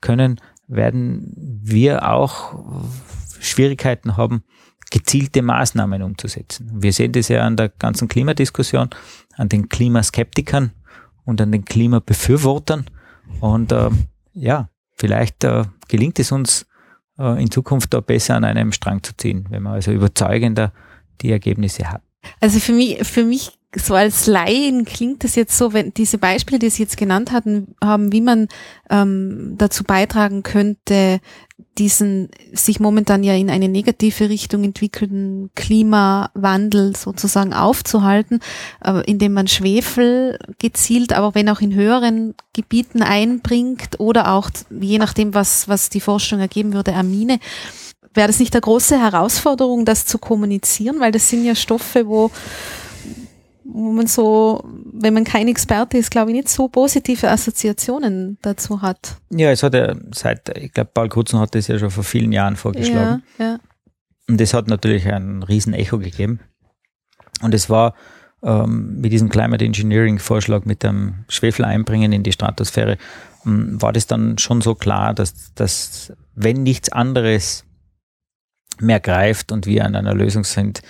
können, 0.00 0.40
werden 0.68 1.30
wir 1.36 2.10
auch 2.10 2.54
Schwierigkeiten 3.40 4.16
haben, 4.16 4.42
gezielte 4.90 5.42
Maßnahmen 5.42 6.02
umzusetzen. 6.02 6.70
Wir 6.72 6.94
sehen 6.94 7.12
das 7.12 7.28
ja 7.28 7.42
an 7.42 7.58
der 7.58 7.68
ganzen 7.68 8.08
Klimadiskussion, 8.08 8.88
an 9.36 9.50
den 9.50 9.68
Klimaskeptikern, 9.68 10.72
und 11.28 11.42
an 11.42 11.52
den 11.52 11.66
Klimabefürwortern. 11.66 12.86
Und 13.40 13.70
äh, 13.70 13.90
ja, 14.32 14.70
vielleicht 14.94 15.44
äh, 15.44 15.64
gelingt 15.86 16.18
es 16.18 16.32
uns 16.32 16.66
äh, 17.18 17.42
in 17.42 17.50
Zukunft 17.50 17.92
da 17.92 18.00
besser 18.00 18.34
an 18.34 18.44
einem 18.44 18.72
Strang 18.72 19.02
zu 19.02 19.14
ziehen, 19.14 19.44
wenn 19.50 19.62
man 19.62 19.74
also 19.74 19.92
überzeugender 19.92 20.72
die 21.20 21.30
Ergebnisse 21.30 21.90
hat. 21.90 22.00
Also 22.40 22.60
für 22.60 22.72
mich, 22.72 23.06
für 23.06 23.24
mich 23.24 23.57
so 23.74 23.94
als 23.94 24.26
Laien 24.26 24.84
klingt 24.84 25.24
das 25.24 25.34
jetzt 25.34 25.56
so, 25.56 25.72
wenn 25.72 25.92
diese 25.92 26.16
Beispiele, 26.18 26.58
die 26.58 26.70
Sie 26.70 26.82
jetzt 26.82 26.96
genannt 26.96 27.32
hatten, 27.32 27.74
haben, 27.82 28.12
wie 28.12 28.22
man 28.22 28.48
ähm, 28.88 29.56
dazu 29.58 29.84
beitragen 29.84 30.42
könnte, 30.42 31.20
diesen 31.76 32.28
sich 32.52 32.80
momentan 32.80 33.22
ja 33.22 33.34
in 33.34 33.50
eine 33.50 33.68
negative 33.68 34.28
Richtung 34.28 34.64
entwickelnden 34.64 35.50
Klimawandel 35.54 36.96
sozusagen 36.96 37.52
aufzuhalten, 37.52 38.40
äh, 38.82 39.02
indem 39.06 39.34
man 39.34 39.48
Schwefel 39.48 40.38
gezielt, 40.58 41.12
aber 41.12 41.34
wenn 41.34 41.48
auch 41.48 41.60
in 41.60 41.74
höheren 41.74 42.34
Gebieten 42.52 43.02
einbringt 43.02 44.00
oder 44.00 44.32
auch 44.32 44.50
je 44.80 44.98
nachdem, 44.98 45.34
was, 45.34 45.68
was 45.68 45.90
die 45.90 46.00
Forschung 46.00 46.40
ergeben 46.40 46.72
würde, 46.72 46.94
Amine. 46.94 47.38
Wäre 48.14 48.28
das 48.28 48.40
nicht 48.40 48.54
eine 48.54 48.62
große 48.62 48.98
Herausforderung, 48.98 49.84
das 49.84 50.06
zu 50.06 50.18
kommunizieren? 50.18 50.98
Weil 50.98 51.12
das 51.12 51.28
sind 51.28 51.44
ja 51.44 51.54
Stoffe, 51.54 52.08
wo 52.08 52.30
wo 53.70 53.92
man 53.92 54.06
so, 54.06 54.64
wenn 54.92 55.14
man 55.14 55.24
kein 55.24 55.46
Experte 55.46 55.98
ist, 55.98 56.10
glaube 56.10 56.30
ich, 56.30 56.36
nicht 56.36 56.48
so 56.48 56.68
positive 56.68 57.30
Assoziationen 57.30 58.38
dazu 58.40 58.80
hat. 58.80 59.16
Ja, 59.30 59.50
es 59.50 59.62
hat 59.62 59.74
ja 59.74 59.94
seit, 60.14 60.56
ich 60.56 60.72
glaube, 60.72 60.90
Paul 60.92 61.08
Kutzen 61.08 61.38
hat 61.38 61.54
das 61.54 61.68
ja 61.68 61.78
schon 61.78 61.90
vor 61.90 62.04
vielen 62.04 62.32
Jahren 62.32 62.56
vorgeschlagen. 62.56 63.22
Ja, 63.38 63.44
ja. 63.44 63.58
Und 64.26 64.40
es 64.40 64.54
hat 64.54 64.68
natürlich 64.68 65.06
ein 65.06 65.42
riesen 65.42 65.74
Echo 65.74 65.98
gegeben. 65.98 66.40
Und 67.42 67.54
es 67.54 67.68
war 67.68 67.94
ähm, 68.42 69.00
mit 69.00 69.12
diesem 69.12 69.28
Climate 69.28 69.64
Engineering 69.64 70.18
Vorschlag 70.18 70.64
mit 70.64 70.82
dem 70.82 71.24
Schwefel 71.28 71.64
einbringen 71.64 72.12
in 72.12 72.22
die 72.22 72.32
Stratosphäre, 72.32 72.96
ähm, 73.44 73.80
war 73.80 73.92
das 73.92 74.06
dann 74.06 74.38
schon 74.38 74.60
so 74.60 74.74
klar, 74.74 75.12
dass, 75.12 75.52
dass 75.54 76.12
wenn 76.34 76.62
nichts 76.62 76.90
anderes 76.90 77.64
mehr 78.80 79.00
greift 79.00 79.52
und 79.52 79.66
wir 79.66 79.84
an 79.84 79.94
einer 79.94 80.14
Lösung 80.14 80.44
sind, 80.44 80.82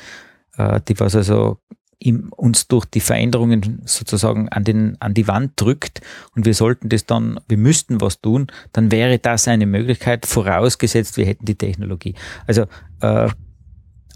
äh, 0.56 0.80
die 0.86 0.98
was 1.00 1.16
also 1.16 1.58
ihm, 2.00 2.30
uns 2.36 2.68
durch 2.68 2.84
die 2.84 3.00
Veränderungen 3.00 3.82
sozusagen 3.84 4.48
an, 4.48 4.64
den, 4.64 4.96
an 5.00 5.14
die 5.14 5.28
Wand 5.28 5.52
drückt 5.56 6.00
und 6.34 6.46
wir 6.46 6.54
sollten 6.54 6.88
das 6.88 7.06
dann, 7.06 7.40
wir 7.48 7.58
müssten 7.58 8.00
was 8.00 8.20
tun, 8.20 8.48
dann 8.72 8.90
wäre 8.90 9.18
das 9.18 9.48
eine 9.48 9.66
Möglichkeit, 9.66 10.26
vorausgesetzt, 10.26 11.16
wir 11.16 11.26
hätten 11.26 11.44
die 11.44 11.56
Technologie. 11.56 12.14
Also 12.46 12.66
äh, 13.00 13.28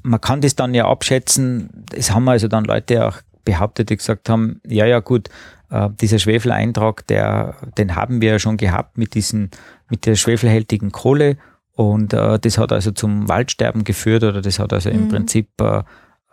man 0.02 0.20
kann 0.20 0.40
das 0.40 0.54
dann 0.54 0.74
ja 0.74 0.86
abschätzen, 0.88 1.84
es 1.94 2.12
haben 2.12 2.28
also 2.28 2.48
dann 2.48 2.64
Leute 2.64 3.06
auch 3.06 3.18
behauptet, 3.44 3.90
die 3.90 3.96
gesagt 3.96 4.28
haben, 4.28 4.60
ja, 4.66 4.86
ja 4.86 5.00
gut, 5.00 5.28
äh, 5.70 5.88
dieser 6.00 6.18
Schwefeleintrag, 6.18 7.06
der, 7.08 7.56
den 7.78 7.96
haben 7.96 8.20
wir 8.20 8.30
ja 8.32 8.38
schon 8.38 8.56
gehabt 8.56 8.98
mit 8.98 9.14
diesen, 9.14 9.50
mit 9.88 10.06
der 10.06 10.14
schwefelhältigen 10.14 10.92
Kohle 10.92 11.36
und 11.72 12.12
äh, 12.12 12.38
das 12.38 12.58
hat 12.58 12.70
also 12.72 12.92
zum 12.92 13.28
Waldsterben 13.28 13.82
geführt 13.82 14.22
oder 14.22 14.40
das 14.40 14.58
hat 14.58 14.72
also 14.72 14.90
im 14.90 15.04
mhm. 15.04 15.08
Prinzip 15.08 15.48
äh, 15.60 15.82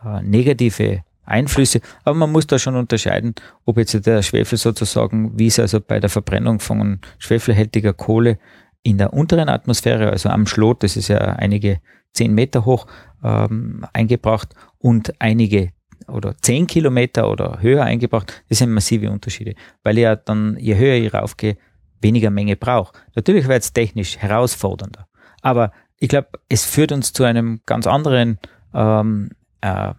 äh 0.05 0.21
negative 0.21 1.03
Einflüsse. 1.29 1.81
Aber 2.03 2.15
man 2.15 2.31
muss 2.31 2.47
da 2.47 2.59
schon 2.59 2.75
unterscheiden, 2.75 3.35
ob 3.65 3.77
jetzt 3.77 4.05
der 4.05 4.21
Schwefel 4.21 4.57
sozusagen, 4.57 5.37
wie 5.37 5.47
es 5.47 5.59
also 5.59 5.79
bei 5.79 5.99
der 5.99 6.09
Verbrennung 6.09 6.59
von 6.59 6.99
schwefelhältiger 7.17 7.93
Kohle 7.93 8.39
in 8.83 8.97
der 8.97 9.13
unteren 9.13 9.49
Atmosphäre, 9.49 10.09
also 10.09 10.29
am 10.29 10.47
Schlot, 10.47 10.83
das 10.83 10.97
ist 10.97 11.09
ja 11.09 11.17
einige 11.17 11.81
zehn 12.13 12.33
Meter 12.33 12.65
hoch, 12.65 12.87
ähm, 13.23 13.85
eingebracht 13.93 14.55
und 14.77 15.13
einige 15.19 15.71
oder 16.07 16.35
zehn 16.41 16.65
Kilometer 16.65 17.29
oder 17.29 17.61
höher 17.61 17.83
eingebracht, 17.83 18.43
das 18.49 18.59
sind 18.59 18.71
massive 18.71 19.11
Unterschiede, 19.11 19.55
weil 19.83 19.97
ja 19.97 20.15
dann, 20.15 20.57
je 20.59 20.75
höher 20.75 20.95
ich 20.95 21.13
raufgehe, 21.13 21.57
weniger 22.01 22.29
Menge 22.29 22.55
braucht. 22.55 22.95
Natürlich 23.15 23.47
wird 23.47 23.61
es 23.61 23.73
technisch 23.73 24.17
herausfordernder, 24.17 25.07
aber 25.41 25.71
ich 25.99 26.09
glaube, 26.09 26.29
es 26.47 26.65
führt 26.65 26.91
uns 26.91 27.11
zu 27.13 27.25
einem 27.25 27.61
ganz 27.65 27.85
anderen 27.85 28.39
ähm, 28.73 29.31
äh, 29.61 29.93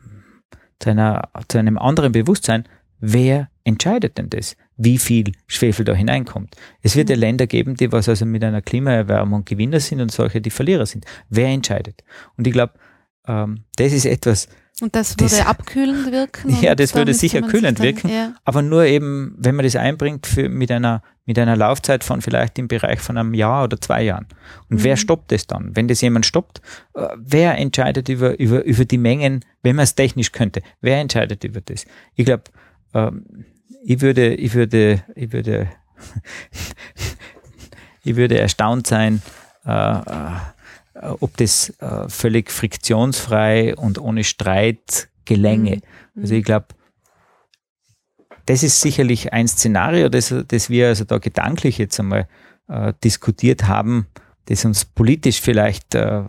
zu, 0.81 0.91
einer, 0.91 1.28
zu 1.49 1.59
einem 1.59 1.78
anderen 1.78 2.12
Bewusstsein, 2.12 2.64
wer 2.99 3.49
entscheidet 3.64 4.18
denn 4.18 4.31
das, 4.31 4.57
wie 4.76 4.99
viel 4.99 5.33
Schwefel 5.47 5.85
da 5.85 5.95
hineinkommt. 5.95 6.57
Es 6.83 6.97
wird 6.97 7.11
ja 7.11 7.16
mhm. 7.16 7.20
Länder 7.20 7.47
geben, 7.47 7.76
die 7.76 7.93
was 7.93 8.09
also 8.09 8.26
mit 8.26 8.43
einer 8.43 8.62
Klimaerwärmung 8.62 9.45
Gewinner 9.45 9.81
sind 9.81 10.01
und 10.01 10.11
solche, 10.11 10.41
die 10.41 10.51
Verlierer 10.51 10.87
sind. 10.87 11.05
Wer 11.28 11.49
entscheidet? 11.49 12.03
Und 12.37 12.47
ich 12.47 12.53
glaube, 12.53 12.72
ähm, 13.26 13.64
das 13.76 13.93
ist 13.93 14.07
etwas, 14.07 14.49
und 14.83 14.95
das 14.95 15.18
würde 15.18 15.37
das, 15.37 15.47
abkühlend 15.47 16.11
wirken? 16.11 16.57
Ja, 16.61 16.74
das 16.74 16.95
würde 16.95 17.14
sicher 17.14 17.43
kühlend 17.43 17.78
dann, 17.78 17.87
wirken, 17.87 18.09
ja. 18.09 18.35
aber 18.45 18.62
nur 18.62 18.85
eben, 18.85 19.35
wenn 19.39 19.55
man 19.55 19.64
das 19.64 19.76
einbringt 19.76 20.26
für, 20.26 20.49
mit, 20.49 20.70
einer, 20.70 21.03
mit 21.26 21.39
einer 21.39 21.57
Laufzeit 21.57 22.05
von 22.05 22.20
vielleicht 22.20 22.59
im 22.59 22.68
Bereich 22.68 23.01
von 23.01 23.16
einem 23.16 23.35
Jahr 23.35 23.64
oder 23.64 23.81
zwei 23.81 24.03
Jahren. 24.03 24.26
Und 24.68 24.78
mhm. 24.78 24.85
wer 24.85 24.97
stoppt 24.97 25.33
das 25.33 25.47
dann? 25.47 25.74
Wenn 25.74 25.89
das 25.89 26.01
jemand 26.01 26.26
stoppt, 26.26 26.61
äh, 26.95 27.09
wer 27.16 27.57
entscheidet 27.59 28.09
über, 28.09 28.39
über, 28.39 28.64
über 28.64 28.85
die 28.85 28.99
Mengen, 28.99 29.45
wenn 29.62 29.76
man 29.76 29.85
es 29.85 29.95
technisch 29.95 30.33
könnte? 30.33 30.62
Wer 30.81 30.99
entscheidet 30.99 31.45
über 31.45 31.61
das? 31.61 31.85
Ich 32.14 32.24
glaube, 32.24 32.45
ähm, 32.95 33.24
ich 33.83 34.01
würde, 34.01 34.35
ich 34.35 34.55
würde, 34.55 35.03
ich 35.14 35.33
würde, 35.33 35.68
ich 38.05 38.16
würde 38.16 38.39
erstaunt 38.39 38.87
sein, 38.87 39.22
äh 39.64 39.70
äh, 39.70 40.31
ob 41.03 41.37
das 41.37 41.71
äh, 41.81 42.09
völlig 42.09 42.51
friktionsfrei 42.51 43.75
und 43.77 43.99
ohne 43.99 44.25
Streit 44.25 45.09
gelänge. 45.25 45.77
Mhm. 46.15 46.23
Also 46.23 46.35
ich 46.35 46.45
glaube, 46.45 46.67
das 48.47 48.63
ist 48.63 48.81
sicherlich 48.81 49.33
ein 49.33 49.49
Szenario, 49.49 50.09
das, 50.09 50.35
das 50.49 50.71
wir 50.71 50.89
also 50.89 51.05
da 51.05 51.19
gedanklich 51.19 51.79
jetzt 51.79 52.01
einmal 52.01 52.29
äh, 52.69 52.93
diskutiert 53.05 53.69
haben, 53.69 54.07
das 54.47 54.65
uns 54.65 54.85
politisch 54.85 55.41
vielleicht 55.41 55.95
äh, 55.95 56.23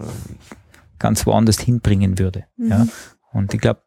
ganz 0.99 1.25
woanders 1.25 1.59
hinbringen 1.59 2.19
würde. 2.19 2.45
Mhm. 2.57 2.69
Ja? 2.69 2.87
Und 3.33 3.53
ich 3.53 3.61
glaube, 3.61 3.81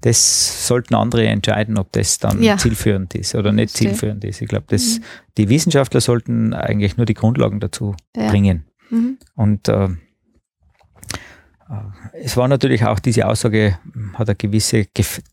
das 0.00 0.66
sollten 0.66 0.96
andere 0.96 1.24
entscheiden, 1.26 1.78
ob 1.78 1.92
das 1.92 2.18
dann 2.18 2.42
ja. 2.42 2.56
zielführend 2.56 3.14
ist 3.14 3.36
oder 3.36 3.52
nicht 3.52 3.70
Verstehe. 3.70 3.90
zielführend 3.90 4.24
ist. 4.24 4.42
Ich 4.42 4.48
glaube, 4.48 4.66
mhm. 4.70 5.04
die 5.36 5.48
Wissenschaftler 5.48 6.00
sollten 6.00 6.52
eigentlich 6.52 6.96
nur 6.96 7.06
die 7.06 7.14
Grundlagen 7.14 7.60
dazu 7.60 7.94
ja. 8.16 8.28
bringen. 8.28 8.64
Mhm. 8.90 9.18
Und 9.36 9.68
äh, 9.68 9.84
äh, 9.84 9.88
es 12.12 12.36
war 12.36 12.48
natürlich 12.48 12.84
auch 12.84 12.98
diese 12.98 13.26
Aussage, 13.26 13.78
hat 14.14 14.30
ein 14.30 14.38
gewisse, 14.38 14.86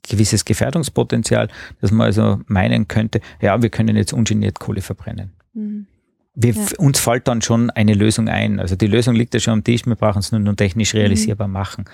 gewisses 0.07 0.43
Gefährdungspotenzial, 0.43 1.47
dass 1.79 1.91
man 1.91 2.07
also 2.07 2.41
meinen 2.47 2.87
könnte, 2.87 3.21
ja, 3.41 3.61
wir 3.61 3.69
können 3.69 3.95
jetzt 3.95 4.13
ungeniert 4.13 4.59
Kohle 4.59 4.81
verbrennen. 4.81 5.31
Mhm. 5.53 5.87
Wir, 6.33 6.53
ja. 6.53 6.65
Uns 6.77 6.99
fällt 6.99 7.27
dann 7.29 7.41
schon 7.41 7.69
eine 7.69 7.93
Lösung 7.93 8.27
ein. 8.27 8.59
Also 8.59 8.75
die 8.75 8.87
Lösung 8.87 9.15
liegt 9.15 9.33
ja 9.33 9.39
schon 9.39 9.53
am 9.53 9.63
Tisch, 9.63 9.85
wir 9.85 9.95
brauchen 9.95 10.19
es 10.19 10.31
nur, 10.31 10.41
nur 10.41 10.55
technisch 10.55 10.93
mhm. 10.93 10.99
realisierbar 10.99 11.47
mhm. 11.47 11.53
machen. 11.53 11.85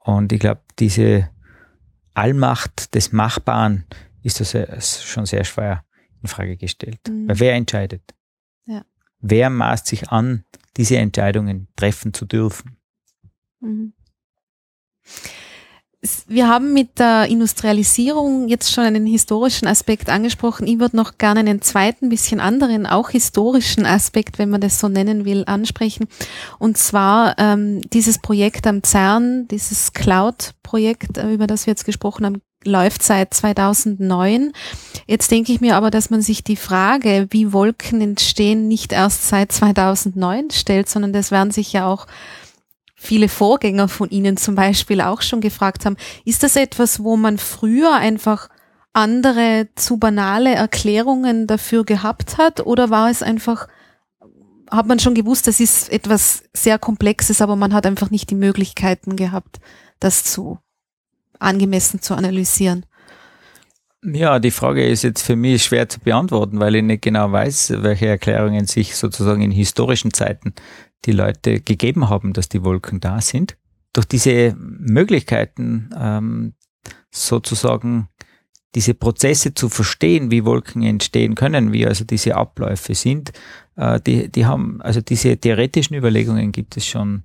Und 0.00 0.32
ich 0.32 0.40
glaube, 0.40 0.60
diese 0.78 1.30
Allmacht 2.12 2.94
des 2.94 3.12
Machbaren 3.12 3.84
ist 4.22 4.40
das 4.40 5.02
schon 5.02 5.24
sehr 5.24 5.44
schwer 5.44 5.84
in 6.22 6.28
Frage 6.28 6.56
gestellt. 6.56 7.00
Mhm. 7.08 7.28
Weil 7.28 7.40
wer 7.40 7.54
entscheidet? 7.54 8.02
Ja. 8.66 8.82
Wer 9.20 9.48
maßt 9.48 9.86
sich 9.86 10.10
an, 10.10 10.44
diese 10.76 10.98
Entscheidungen 10.98 11.68
treffen 11.76 12.12
zu 12.12 12.26
dürfen? 12.26 12.77
Mhm. 13.60 13.92
Wir 16.28 16.46
haben 16.46 16.72
mit 16.72 17.00
der 17.00 17.26
Industrialisierung 17.26 18.46
jetzt 18.46 18.72
schon 18.72 18.84
einen 18.84 19.04
historischen 19.04 19.66
Aspekt 19.66 20.08
angesprochen. 20.08 20.68
Ich 20.68 20.78
würde 20.78 20.96
noch 20.96 21.18
gerne 21.18 21.40
einen 21.40 21.60
zweiten, 21.60 22.08
bisschen 22.08 22.38
anderen, 22.38 22.86
auch 22.86 23.10
historischen 23.10 23.84
Aspekt, 23.84 24.38
wenn 24.38 24.48
man 24.48 24.60
das 24.60 24.78
so 24.78 24.88
nennen 24.88 25.24
will, 25.24 25.42
ansprechen. 25.46 26.06
Und 26.60 26.78
zwar 26.78 27.34
ähm, 27.38 27.80
dieses 27.90 28.20
Projekt 28.20 28.68
am 28.68 28.84
CERN, 28.84 29.48
dieses 29.48 29.92
Cloud-Projekt, 29.92 31.18
äh, 31.18 31.32
über 31.32 31.48
das 31.48 31.66
wir 31.66 31.72
jetzt 31.72 31.84
gesprochen 31.84 32.26
haben, 32.26 32.42
läuft 32.64 33.02
seit 33.02 33.34
2009. 33.34 34.52
Jetzt 35.08 35.32
denke 35.32 35.52
ich 35.52 35.60
mir 35.60 35.74
aber, 35.74 35.90
dass 35.90 36.10
man 36.10 36.22
sich 36.22 36.44
die 36.44 36.56
Frage, 36.56 37.26
wie 37.30 37.52
Wolken 37.52 38.00
entstehen, 38.00 38.68
nicht 38.68 38.92
erst 38.92 39.28
seit 39.28 39.50
2009 39.50 40.50
stellt, 40.50 40.88
sondern 40.88 41.12
das 41.12 41.32
werden 41.32 41.50
sich 41.50 41.72
ja 41.72 41.86
auch 41.86 42.06
viele 43.00 43.28
Vorgänger 43.28 43.88
von 43.88 44.10
Ihnen 44.10 44.36
zum 44.36 44.56
Beispiel 44.56 45.00
auch 45.00 45.22
schon 45.22 45.40
gefragt 45.40 45.86
haben, 45.86 45.96
ist 46.24 46.42
das 46.42 46.56
etwas, 46.56 47.02
wo 47.02 47.16
man 47.16 47.38
früher 47.38 47.94
einfach 47.94 48.48
andere 48.92 49.68
zu 49.76 49.98
banale 49.98 50.54
Erklärungen 50.54 51.46
dafür 51.46 51.84
gehabt 51.84 52.36
hat 52.38 52.66
oder 52.66 52.90
war 52.90 53.08
es 53.08 53.22
einfach, 53.22 53.68
hat 54.68 54.88
man 54.88 54.98
schon 54.98 55.14
gewusst, 55.14 55.46
das 55.46 55.60
ist 55.60 55.90
etwas 55.92 56.42
sehr 56.52 56.78
Komplexes, 56.78 57.40
aber 57.40 57.54
man 57.54 57.72
hat 57.72 57.86
einfach 57.86 58.10
nicht 58.10 58.30
die 58.30 58.34
Möglichkeiten 58.34 59.14
gehabt, 59.14 59.60
das 60.00 60.24
zu 60.24 60.58
angemessen 61.38 62.02
zu 62.02 62.14
analysieren? 62.14 62.84
Ja, 64.04 64.38
die 64.38 64.50
Frage 64.50 64.86
ist 64.86 65.02
jetzt 65.02 65.22
für 65.22 65.36
mich 65.36 65.64
schwer 65.64 65.88
zu 65.88 66.00
beantworten, 66.00 66.58
weil 66.60 66.74
ich 66.76 66.82
nicht 66.82 67.02
genau 67.02 67.30
weiß, 67.30 67.74
welche 67.78 68.06
Erklärungen 68.06 68.66
sich 68.66 68.96
sozusagen 68.96 69.42
in 69.42 69.50
historischen 69.50 70.12
Zeiten 70.12 70.54
die 71.04 71.12
Leute 71.12 71.60
gegeben 71.60 72.08
haben, 72.08 72.32
dass 72.32 72.48
die 72.48 72.64
Wolken 72.64 73.00
da 73.00 73.20
sind. 73.20 73.56
Durch 73.92 74.06
diese 74.06 74.54
Möglichkeiten 74.58 75.90
ähm, 75.96 76.54
sozusagen 77.10 78.08
diese 78.74 78.94
Prozesse 78.94 79.54
zu 79.54 79.68
verstehen, 79.68 80.30
wie 80.30 80.44
Wolken 80.44 80.82
entstehen 80.82 81.34
können, 81.34 81.72
wie 81.72 81.86
also 81.86 82.04
diese 82.04 82.36
Abläufe 82.36 82.94
sind, 82.94 83.32
äh, 83.76 83.98
die, 84.00 84.28
die 84.30 84.46
haben, 84.46 84.82
also 84.82 85.00
diese 85.00 85.36
theoretischen 85.38 85.96
Überlegungen 85.96 86.52
gibt 86.52 86.76
es 86.76 86.86
schon 86.86 87.22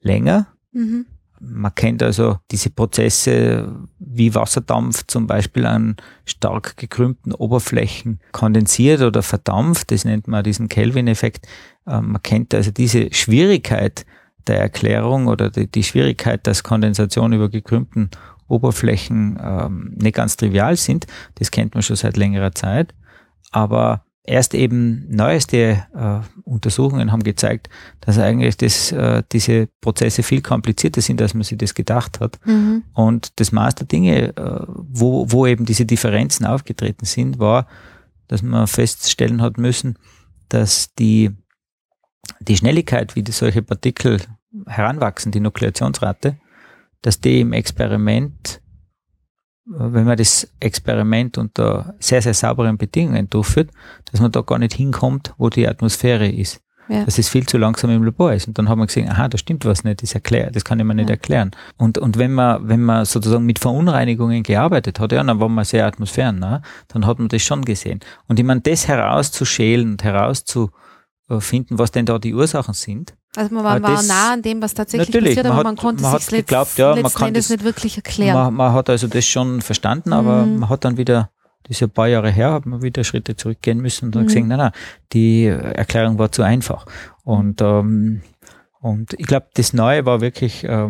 länger. 0.00 0.48
Mhm. 0.72 1.06
Man 1.40 1.74
kennt 1.74 2.02
also 2.02 2.38
diese 2.50 2.70
Prozesse, 2.70 3.72
wie 3.98 4.34
Wasserdampf 4.34 5.06
zum 5.06 5.26
Beispiel 5.26 5.66
an 5.66 5.96
stark 6.24 6.76
gekrümmten 6.76 7.32
Oberflächen 7.32 8.20
kondensiert 8.32 9.02
oder 9.02 9.22
verdampft. 9.22 9.90
Das 9.90 10.04
nennt 10.04 10.26
man 10.28 10.44
diesen 10.44 10.68
Kelvin-Effekt. 10.68 11.46
Äh, 11.86 12.00
man 12.00 12.22
kennt 12.22 12.54
also 12.54 12.70
diese 12.70 13.12
Schwierigkeit 13.12 14.04
der 14.46 14.60
Erklärung 14.60 15.26
oder 15.26 15.50
die, 15.50 15.70
die 15.70 15.84
Schwierigkeit, 15.84 16.46
dass 16.46 16.62
Kondensation 16.62 17.32
über 17.32 17.48
gekrümmten 17.48 18.10
Oberflächen 18.48 19.38
ähm, 19.42 19.94
nicht 19.96 20.16
ganz 20.16 20.36
trivial 20.36 20.76
sind. 20.76 21.06
Das 21.36 21.50
kennt 21.50 21.74
man 21.74 21.82
schon 21.82 21.96
seit 21.96 22.16
längerer 22.16 22.52
Zeit. 22.52 22.94
Aber 23.50 24.04
erst 24.28 24.54
eben 24.54 25.06
neueste 25.08 25.86
äh, 25.94 26.20
Untersuchungen 26.44 27.10
haben 27.10 27.22
gezeigt, 27.22 27.68
dass 28.00 28.18
eigentlich 28.18 28.56
das, 28.56 28.92
äh, 28.92 29.22
diese 29.32 29.68
Prozesse 29.80 30.22
viel 30.22 30.42
komplizierter 30.42 31.00
sind, 31.00 31.20
als 31.22 31.34
man 31.34 31.42
sich 31.42 31.58
das 31.58 31.74
gedacht 31.74 32.20
hat. 32.20 32.38
Mhm. 32.44 32.84
Und 32.92 33.40
das 33.40 33.52
Maß 33.52 33.76
der 33.76 33.86
Dinge, 33.86 34.36
äh, 34.36 34.64
wo, 34.66 35.30
wo 35.30 35.46
eben 35.46 35.64
diese 35.64 35.86
Differenzen 35.86 36.46
aufgetreten 36.46 37.06
sind, 37.06 37.38
war, 37.38 37.66
dass 38.28 38.42
man 38.42 38.66
feststellen 38.66 39.40
hat 39.40 39.56
müssen, 39.56 39.98
dass 40.48 40.94
die, 40.94 41.30
die 42.40 42.56
Schnelligkeit, 42.56 43.16
wie 43.16 43.22
die 43.22 43.32
solche 43.32 43.62
Partikel 43.62 44.20
heranwachsen, 44.66 45.32
die 45.32 45.40
Nukleationsrate, 45.40 46.38
dass 47.00 47.20
die 47.20 47.40
im 47.40 47.52
Experiment, 47.52 48.60
wenn 49.68 50.04
man 50.04 50.16
das 50.16 50.48
Experiment 50.60 51.36
unter 51.36 51.94
sehr, 51.98 52.22
sehr 52.22 52.34
sauberen 52.34 52.78
Bedingungen 52.78 53.28
durchführt, 53.28 53.70
dass 54.10 54.20
man 54.20 54.32
da 54.32 54.40
gar 54.40 54.58
nicht 54.58 54.74
hinkommt, 54.74 55.34
wo 55.36 55.50
die 55.50 55.68
Atmosphäre 55.68 56.28
ist. 56.28 56.60
Ja. 56.88 57.04
Dass 57.04 57.18
es 57.18 57.28
viel 57.28 57.44
zu 57.44 57.58
langsam 57.58 57.90
im 57.90 58.02
Labor 58.02 58.32
ist. 58.32 58.48
Und 58.48 58.56
dann 58.56 58.70
haben 58.70 58.78
wir 58.78 58.86
gesehen, 58.86 59.10
aha, 59.10 59.28
da 59.28 59.36
stimmt 59.36 59.66
was 59.66 59.84
nicht, 59.84 60.02
das 60.02 60.14
erklärt, 60.14 60.56
das 60.56 60.64
kann 60.64 60.80
ich 60.80 60.86
mir 60.86 60.94
nicht 60.94 61.10
ja. 61.10 61.16
erklären. 61.16 61.50
Und, 61.76 61.98
und 61.98 62.16
wenn 62.16 62.32
man, 62.32 62.66
wenn 62.66 62.82
man 62.82 63.04
sozusagen 63.04 63.44
mit 63.44 63.58
Verunreinigungen 63.58 64.42
gearbeitet 64.42 64.98
hat, 64.98 65.12
ja, 65.12 65.22
dann 65.22 65.38
war 65.38 65.50
man 65.50 65.66
sehr 65.66 65.84
atmosphärennah, 65.84 66.62
dann 66.88 67.06
hat 67.06 67.18
man 67.18 67.28
das 67.28 67.42
schon 67.42 67.62
gesehen. 67.66 68.00
Und 68.26 68.40
ich 68.40 68.46
meine, 68.46 68.62
das 68.62 68.88
herauszuschälen 68.88 69.90
und 69.90 70.02
herauszufinden, 70.02 71.78
was 71.78 71.90
denn 71.90 72.06
da 72.06 72.18
die 72.18 72.32
Ursachen 72.32 72.72
sind, 72.72 73.17
also 73.38 73.54
man 73.54 73.62
war, 73.62 73.80
war 73.80 74.02
nah 74.02 74.32
an 74.32 74.42
dem, 74.42 74.60
was 74.60 74.74
tatsächlich 74.74 75.10
passiert, 75.10 75.46
aber 75.46 75.48
man, 75.48 75.56
hat, 75.58 75.64
man 75.64 75.76
konnte 75.76 76.02
man 76.02 76.18
sich 76.18 76.28
geglaubt, 76.28 76.76
ja, 76.76 76.96
man 76.96 77.12
kann 77.12 77.32
das 77.32 77.50
nicht 77.50 77.62
wirklich 77.62 77.96
erklären. 77.96 78.34
Man, 78.34 78.54
man, 78.54 78.72
hat 78.72 78.90
also 78.90 79.06
das 79.06 79.24
schon 79.24 79.60
verstanden, 79.60 80.12
aber 80.12 80.44
mhm. 80.44 80.58
man 80.58 80.68
hat 80.68 80.84
dann 80.84 80.96
wieder, 80.96 81.30
das 81.62 81.76
ist 81.76 81.80
ja 81.80 81.86
ein 81.86 81.90
paar 81.90 82.08
Jahre 82.08 82.30
her, 82.30 82.52
hat 82.52 82.66
man 82.66 82.82
wieder 82.82 83.04
Schritte 83.04 83.36
zurückgehen 83.36 83.78
müssen 83.78 84.06
und 84.06 84.16
dann 84.16 84.22
mhm. 84.22 84.26
gesehen, 84.26 84.48
nein, 84.48 84.58
nein, 84.58 84.72
die 85.12 85.44
Erklärung 85.44 86.18
war 86.18 86.32
zu 86.32 86.42
einfach. 86.42 86.86
Und, 87.22 87.62
ähm, 87.62 88.22
und 88.80 89.14
ich 89.14 89.26
glaube, 89.26 89.46
das 89.54 89.72
Neue 89.72 90.04
war 90.04 90.20
wirklich, 90.20 90.64
äh, 90.64 90.88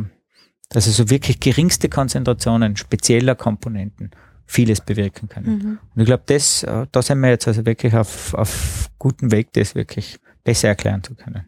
dass 0.70 0.86
also 0.86 1.10
wirklich 1.10 1.40
geringste 1.40 1.90
Konzentrationen 1.90 2.76
spezieller 2.76 3.34
Komponenten 3.34 4.10
vieles 4.46 4.80
bewirken 4.80 5.28
können. 5.28 5.46
Mhm. 5.46 5.78
Und 5.94 6.00
ich 6.00 6.06
glaube, 6.06 6.22
das, 6.26 6.62
äh, 6.62 6.86
da 6.90 7.02
sind 7.02 7.20
wir 7.20 7.28
jetzt 7.28 7.46
also 7.46 7.66
wirklich 7.66 7.94
auf, 7.94 8.32
auf 8.32 8.88
gutem 8.98 9.30
Weg, 9.30 9.52
das 9.52 9.74
wirklich 9.74 10.18
besser 10.44 10.68
erklären 10.68 11.02
zu 11.02 11.14
können. 11.14 11.44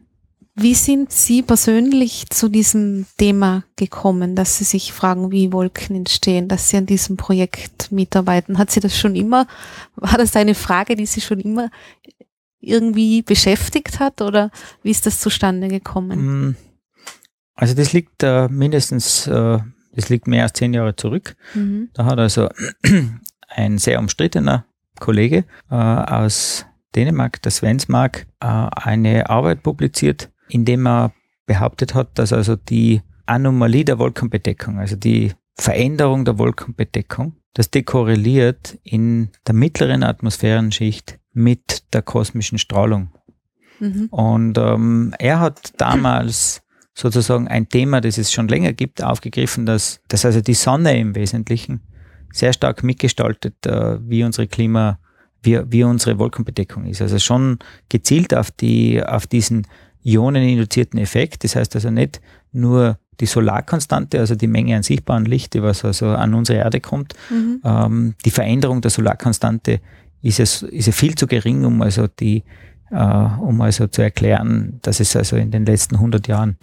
Wie 0.53 0.75
sind 0.75 1.11
Sie 1.11 1.43
persönlich 1.43 2.29
zu 2.29 2.49
diesem 2.49 3.05
Thema 3.17 3.63
gekommen, 3.77 4.35
dass 4.35 4.57
Sie 4.57 4.65
sich 4.65 4.91
fragen, 4.91 5.31
wie 5.31 5.53
Wolken 5.53 5.95
entstehen, 5.95 6.49
dass 6.49 6.69
Sie 6.69 6.77
an 6.77 6.85
diesem 6.85 7.15
Projekt 7.15 7.91
mitarbeiten? 7.91 8.57
Hat 8.57 8.69
Sie 8.69 8.81
das 8.81 8.97
schon 8.97 9.15
immer, 9.15 9.47
war 9.95 10.17
das 10.17 10.35
eine 10.35 10.55
Frage, 10.55 10.95
die 10.95 11.05
Sie 11.05 11.21
schon 11.21 11.39
immer 11.39 11.69
irgendwie 12.59 13.21
beschäftigt 13.21 13.99
hat 13.99 14.21
oder 14.21 14.51
wie 14.83 14.91
ist 14.91 15.05
das 15.05 15.19
zustande 15.19 15.67
gekommen? 15.67 16.49
Mm. 16.49 16.55
Also 17.55 17.73
das 17.73 17.93
liegt 17.93 18.23
äh, 18.23 18.47
mindestens, 18.47 19.27
äh, 19.27 19.59
das 19.93 20.09
liegt 20.09 20.27
mehr 20.27 20.43
als 20.43 20.53
zehn 20.53 20.73
Jahre 20.73 20.95
zurück. 20.95 21.35
Mhm. 21.53 21.89
Da 21.93 22.05
hat 22.05 22.17
also 22.17 22.49
ein 23.49 23.77
sehr 23.77 23.99
umstrittener 23.99 24.65
Kollege 24.99 25.45
äh, 25.69 25.75
aus 25.75 26.65
Dänemark, 26.95 27.41
der 27.41 27.51
Svensmark, 27.51 28.27
äh, 28.39 28.45
eine 28.47 29.29
Arbeit 29.29 29.63
publiziert, 29.63 30.29
indem 30.51 30.85
er 30.87 31.13
behauptet 31.45 31.93
hat, 31.95 32.17
dass 32.19 32.33
also 32.33 32.55
die 32.55 33.01
Anomalie 33.25 33.85
der 33.85 33.99
Wolkenbedeckung, 33.99 34.79
also 34.79 34.95
die 34.95 35.33
Veränderung 35.55 36.25
der 36.25 36.37
Wolkenbedeckung, 36.37 37.35
das 37.53 37.69
dekorreliert 37.69 38.77
in 38.83 39.29
der 39.47 39.53
mittleren 39.53 40.03
Atmosphärenschicht 40.03 41.19
mit 41.33 41.93
der 41.93 42.01
kosmischen 42.01 42.57
Strahlung. 42.57 43.11
Mhm. 43.79 44.07
Und 44.11 44.57
ähm, 44.57 45.13
er 45.19 45.39
hat 45.39 45.73
damals 45.77 46.61
sozusagen 46.93 47.47
ein 47.47 47.69
Thema, 47.69 48.01
das 48.01 48.17
es 48.17 48.31
schon 48.31 48.47
länger 48.47 48.73
gibt, 48.73 49.03
aufgegriffen, 49.03 49.65
dass, 49.65 50.01
dass 50.07 50.25
also 50.25 50.41
die 50.41 50.53
Sonne 50.53 50.97
im 50.97 51.15
Wesentlichen 51.15 51.81
sehr 52.31 52.53
stark 52.53 52.83
mitgestaltet, 52.83 53.65
äh, 53.65 53.97
wie 54.07 54.23
unsere 54.23 54.47
Klima, 54.47 54.99
wie, 55.41 55.59
wie 55.67 55.83
unsere 55.83 56.19
Wolkenbedeckung 56.19 56.85
ist. 56.85 57.01
Also 57.01 57.19
schon 57.19 57.59
gezielt 57.89 58.33
auf 58.33 58.51
die, 58.51 59.03
auf 59.03 59.27
diesen 59.27 59.67
ioneninduzierten 60.03 60.99
Effekt. 60.99 61.43
Das 61.43 61.55
heißt 61.55 61.75
also 61.75 61.91
nicht 61.91 62.21
nur 62.51 62.97
die 63.19 63.25
Solarkonstante, 63.27 64.19
also 64.19 64.35
die 64.35 64.47
Menge 64.47 64.75
an 64.75 64.83
sichtbarem 64.83 65.25
Licht, 65.25 65.53
die 65.53 65.61
was 65.61 65.85
also 65.85 66.07
an 66.07 66.33
unsere 66.33 66.59
Erde 66.59 66.79
kommt. 66.79 67.13
Mhm. 67.29 67.61
Ähm, 67.63 68.15
die 68.25 68.31
Veränderung 68.31 68.81
der 68.81 68.91
Solarkonstante 68.91 69.79
ist 70.21 70.39
es 70.39 70.63
ist 70.63 70.87
ja 70.87 70.91
viel 70.91 71.15
zu 71.15 71.27
gering, 71.27 71.65
um 71.65 71.81
also 71.81 72.07
die, 72.07 72.43
äh, 72.89 72.95
um 72.95 73.61
also 73.61 73.87
zu 73.87 74.01
erklären, 74.01 74.79
dass 74.81 74.99
es 74.99 75.15
also 75.15 75.35
in 75.35 75.51
den 75.51 75.65
letzten 75.65 75.95
100 75.95 76.27
Jahren 76.27 76.57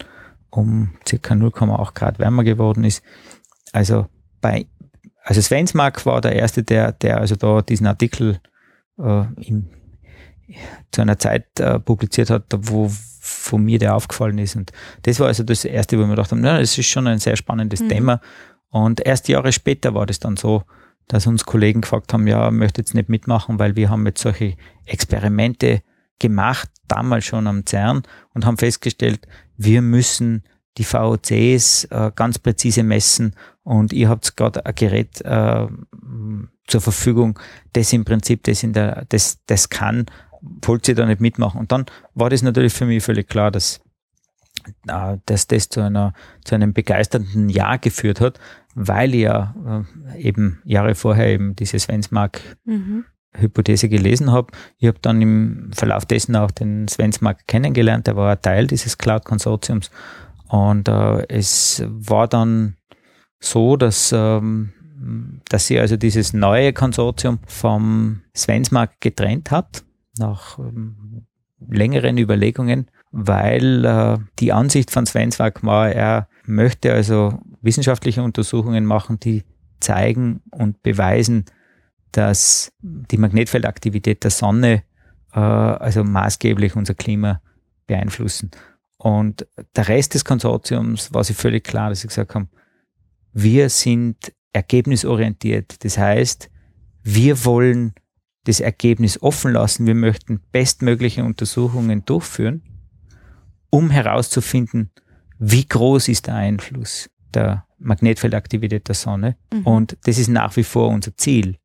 um 0.49 0.91
circa 1.07 1.33
0,8 1.33 1.93
Grad 1.93 2.19
wärmer 2.19 2.43
geworden 2.43 2.83
ist. 2.83 3.03
Also 3.71 4.07
bei, 4.41 4.65
also 5.23 5.41
Svensmark 5.41 6.05
war 6.05 6.21
der 6.21 6.33
erste, 6.33 6.63
der, 6.63 6.91
der 6.91 7.19
also 7.19 7.35
da 7.35 7.61
diesen 7.61 7.87
Artikel 7.87 8.39
äh, 8.97 9.23
im, 9.41 9.69
zu 10.91 11.01
einer 11.01 11.19
Zeit 11.19 11.59
äh, 11.59 11.79
publiziert 11.79 12.29
hat, 12.29 12.45
wo, 12.57 12.91
von 13.39 13.63
mir, 13.63 13.79
der 13.79 13.95
aufgefallen 13.95 14.37
ist. 14.37 14.55
Und 14.55 14.71
das 15.03 15.19
war 15.19 15.27
also 15.27 15.43
das 15.43 15.65
Erste, 15.65 15.97
wo 15.97 16.01
wir 16.01 16.09
gedacht 16.09 16.31
haben, 16.31 16.41
na, 16.41 16.59
das 16.59 16.77
ist 16.77 16.87
schon 16.87 17.07
ein 17.07 17.19
sehr 17.19 17.35
spannendes 17.35 17.81
mhm. 17.81 17.89
Thema. 17.89 18.21
Und 18.69 19.05
erst 19.05 19.27
Jahre 19.29 19.51
später 19.51 19.93
war 19.93 20.05
das 20.05 20.19
dann 20.19 20.37
so, 20.37 20.63
dass 21.07 21.25
uns 21.25 21.45
Kollegen 21.45 21.81
gefragt 21.81 22.13
haben, 22.13 22.27
ja, 22.27 22.51
möchte 22.51 22.81
jetzt 22.81 22.93
nicht 22.93 23.09
mitmachen, 23.09 23.57
weil 23.57 23.75
wir 23.75 23.89
haben 23.89 24.05
jetzt 24.05 24.21
solche 24.21 24.55
Experimente 24.85 25.81
gemacht, 26.19 26.69
damals 26.87 27.25
schon 27.25 27.47
am 27.47 27.65
CERN 27.65 28.03
und 28.33 28.45
haben 28.45 28.57
festgestellt, 28.57 29.27
wir 29.57 29.81
müssen 29.81 30.43
die 30.77 30.83
VOCs 30.83 31.85
äh, 31.85 32.11
ganz 32.15 32.39
präzise 32.39 32.83
messen 32.83 33.33
und 33.63 33.91
ihr 33.91 34.09
habt 34.09 34.37
gerade 34.37 34.65
ein 34.65 34.75
Gerät 34.75 35.21
äh, 35.21 35.67
zur 36.67 36.81
Verfügung, 36.81 37.39
das 37.73 37.91
im 37.91 38.05
Prinzip 38.05 38.43
das 38.43 38.63
in 38.63 38.73
der, 38.73 39.05
das, 39.09 39.39
das 39.47 39.69
kann 39.69 40.05
wollte 40.41 40.87
sie 40.87 40.95
da 40.95 41.05
nicht 41.05 41.21
mitmachen. 41.21 41.59
Und 41.59 41.71
dann 41.71 41.85
war 42.13 42.29
das 42.29 42.41
natürlich 42.41 42.73
für 42.73 42.85
mich 42.85 43.03
völlig 43.03 43.27
klar, 43.27 43.51
dass, 43.51 43.81
äh, 44.87 45.17
dass 45.25 45.47
das 45.47 45.69
zu, 45.69 45.81
einer, 45.81 46.13
zu 46.43 46.55
einem 46.55 46.73
begeisternden 46.73 47.49
Jahr 47.49 47.77
geführt 47.77 48.21
hat, 48.21 48.39
weil 48.75 49.13
ich 49.15 49.21
ja 49.21 49.85
äh, 50.13 50.21
eben 50.21 50.61
Jahre 50.63 50.95
vorher 50.95 51.27
eben 51.27 51.55
diese 51.55 51.79
Svensmark 51.79 52.41
mhm. 52.65 53.05
Gelesen 53.33 54.31
habe. 54.31 54.51
Ich 54.77 54.87
habe 54.87 54.97
dann 55.01 55.21
im 55.21 55.71
Verlauf 55.73 56.05
dessen 56.05 56.35
auch 56.35 56.51
den 56.51 56.87
Svensmark 56.87 57.45
kennengelernt, 57.47 58.07
der 58.07 58.15
war 58.15 58.41
Teil 58.41 58.65
dieses 58.65 58.97
Cloud-Konsortiums. 58.97 59.91
Und 60.47 60.87
äh, 60.87 61.27
es 61.27 61.83
war 61.87 62.27
dann 62.27 62.77
so, 63.39 63.77
dass, 63.77 64.11
ähm, 64.11 64.73
dass 65.47 65.67
sie 65.67 65.79
also 65.79 65.95
dieses 65.95 66.33
neue 66.33 66.73
Konsortium 66.73 67.39
vom 67.45 68.21
Svensmark 68.35 68.99
getrennt 68.99 69.51
hat 69.51 69.83
nach 70.19 70.59
ähm, 70.59 71.25
längeren 71.67 72.17
Überlegungen, 72.17 72.89
weil 73.11 73.85
äh, 73.85 74.17
die 74.39 74.53
Ansicht 74.53 74.91
von 74.91 75.05
Svenswag 75.05 75.63
war, 75.63 75.89
er 75.89 76.27
möchte 76.45 76.93
also 76.93 77.39
wissenschaftliche 77.61 78.23
Untersuchungen 78.23 78.85
machen, 78.85 79.19
die 79.19 79.43
zeigen 79.79 80.41
und 80.51 80.81
beweisen, 80.83 81.45
dass 82.11 82.71
die 82.81 83.17
Magnetfeldaktivität 83.17 84.23
der 84.23 84.31
Sonne 84.31 84.83
äh, 85.33 85.39
also 85.39 86.03
maßgeblich 86.03 86.75
unser 86.75 86.95
Klima 86.95 87.41
beeinflussen. 87.87 88.51
Und 88.97 89.47
der 89.75 89.87
Rest 89.87 90.13
des 90.13 90.25
Konsortiums 90.25 91.13
war 91.13 91.23
sich 91.23 91.37
völlig 91.37 91.63
klar, 91.63 91.89
dass 91.89 92.01
sie 92.01 92.07
gesagt 92.07 92.35
haben, 92.35 92.49
wir 93.31 93.69
sind 93.69 94.33
ergebnisorientiert. 94.51 95.83
Das 95.83 95.97
heißt, 95.97 96.49
wir 97.03 97.45
wollen 97.45 97.93
das 98.49 98.59
Ergebnis 98.59 99.21
offen 99.21 99.53
lassen. 99.53 99.85
Wir 99.85 99.93
möchten 99.93 100.41
bestmögliche 100.51 101.23
Untersuchungen 101.23 102.03
durchführen, 102.05 102.63
um 103.69 103.91
herauszufinden, 103.91 104.89
wie 105.37 105.65
groß 105.65 106.07
ist 106.07 106.27
der 106.27 106.35
Einfluss 106.35 107.09
der 107.33 107.65
Magnetfeldaktivität 107.77 108.87
der 108.87 108.95
Sonne. 108.95 109.37
Mhm. 109.53 109.67
Und 109.67 109.97
das 110.05 110.17
ist 110.17 110.29
nach 110.29 110.55
wie 110.57 110.63
vor 110.63 110.89
unser 110.89 111.15
Ziel. 111.15 111.57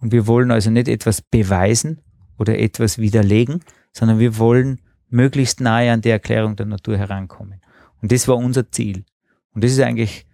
Und 0.00 0.10
wir 0.10 0.26
wollen 0.26 0.50
also 0.50 0.70
nicht 0.70 0.88
etwas 0.88 1.22
beweisen 1.22 2.00
oder 2.36 2.58
etwas 2.58 2.98
widerlegen, 2.98 3.60
sondern 3.92 4.18
wir 4.18 4.36
wollen 4.38 4.80
möglichst 5.08 5.60
nahe 5.60 5.92
an 5.92 6.00
die 6.00 6.10
Erklärung 6.10 6.56
der 6.56 6.66
Natur 6.66 6.98
herankommen. 6.98 7.60
Und 8.02 8.10
das 8.10 8.26
war 8.26 8.36
unser 8.36 8.70
Ziel. 8.72 9.04
Und 9.52 9.62
das 9.62 9.70
ist 9.70 9.80
eigentlich 9.80 10.26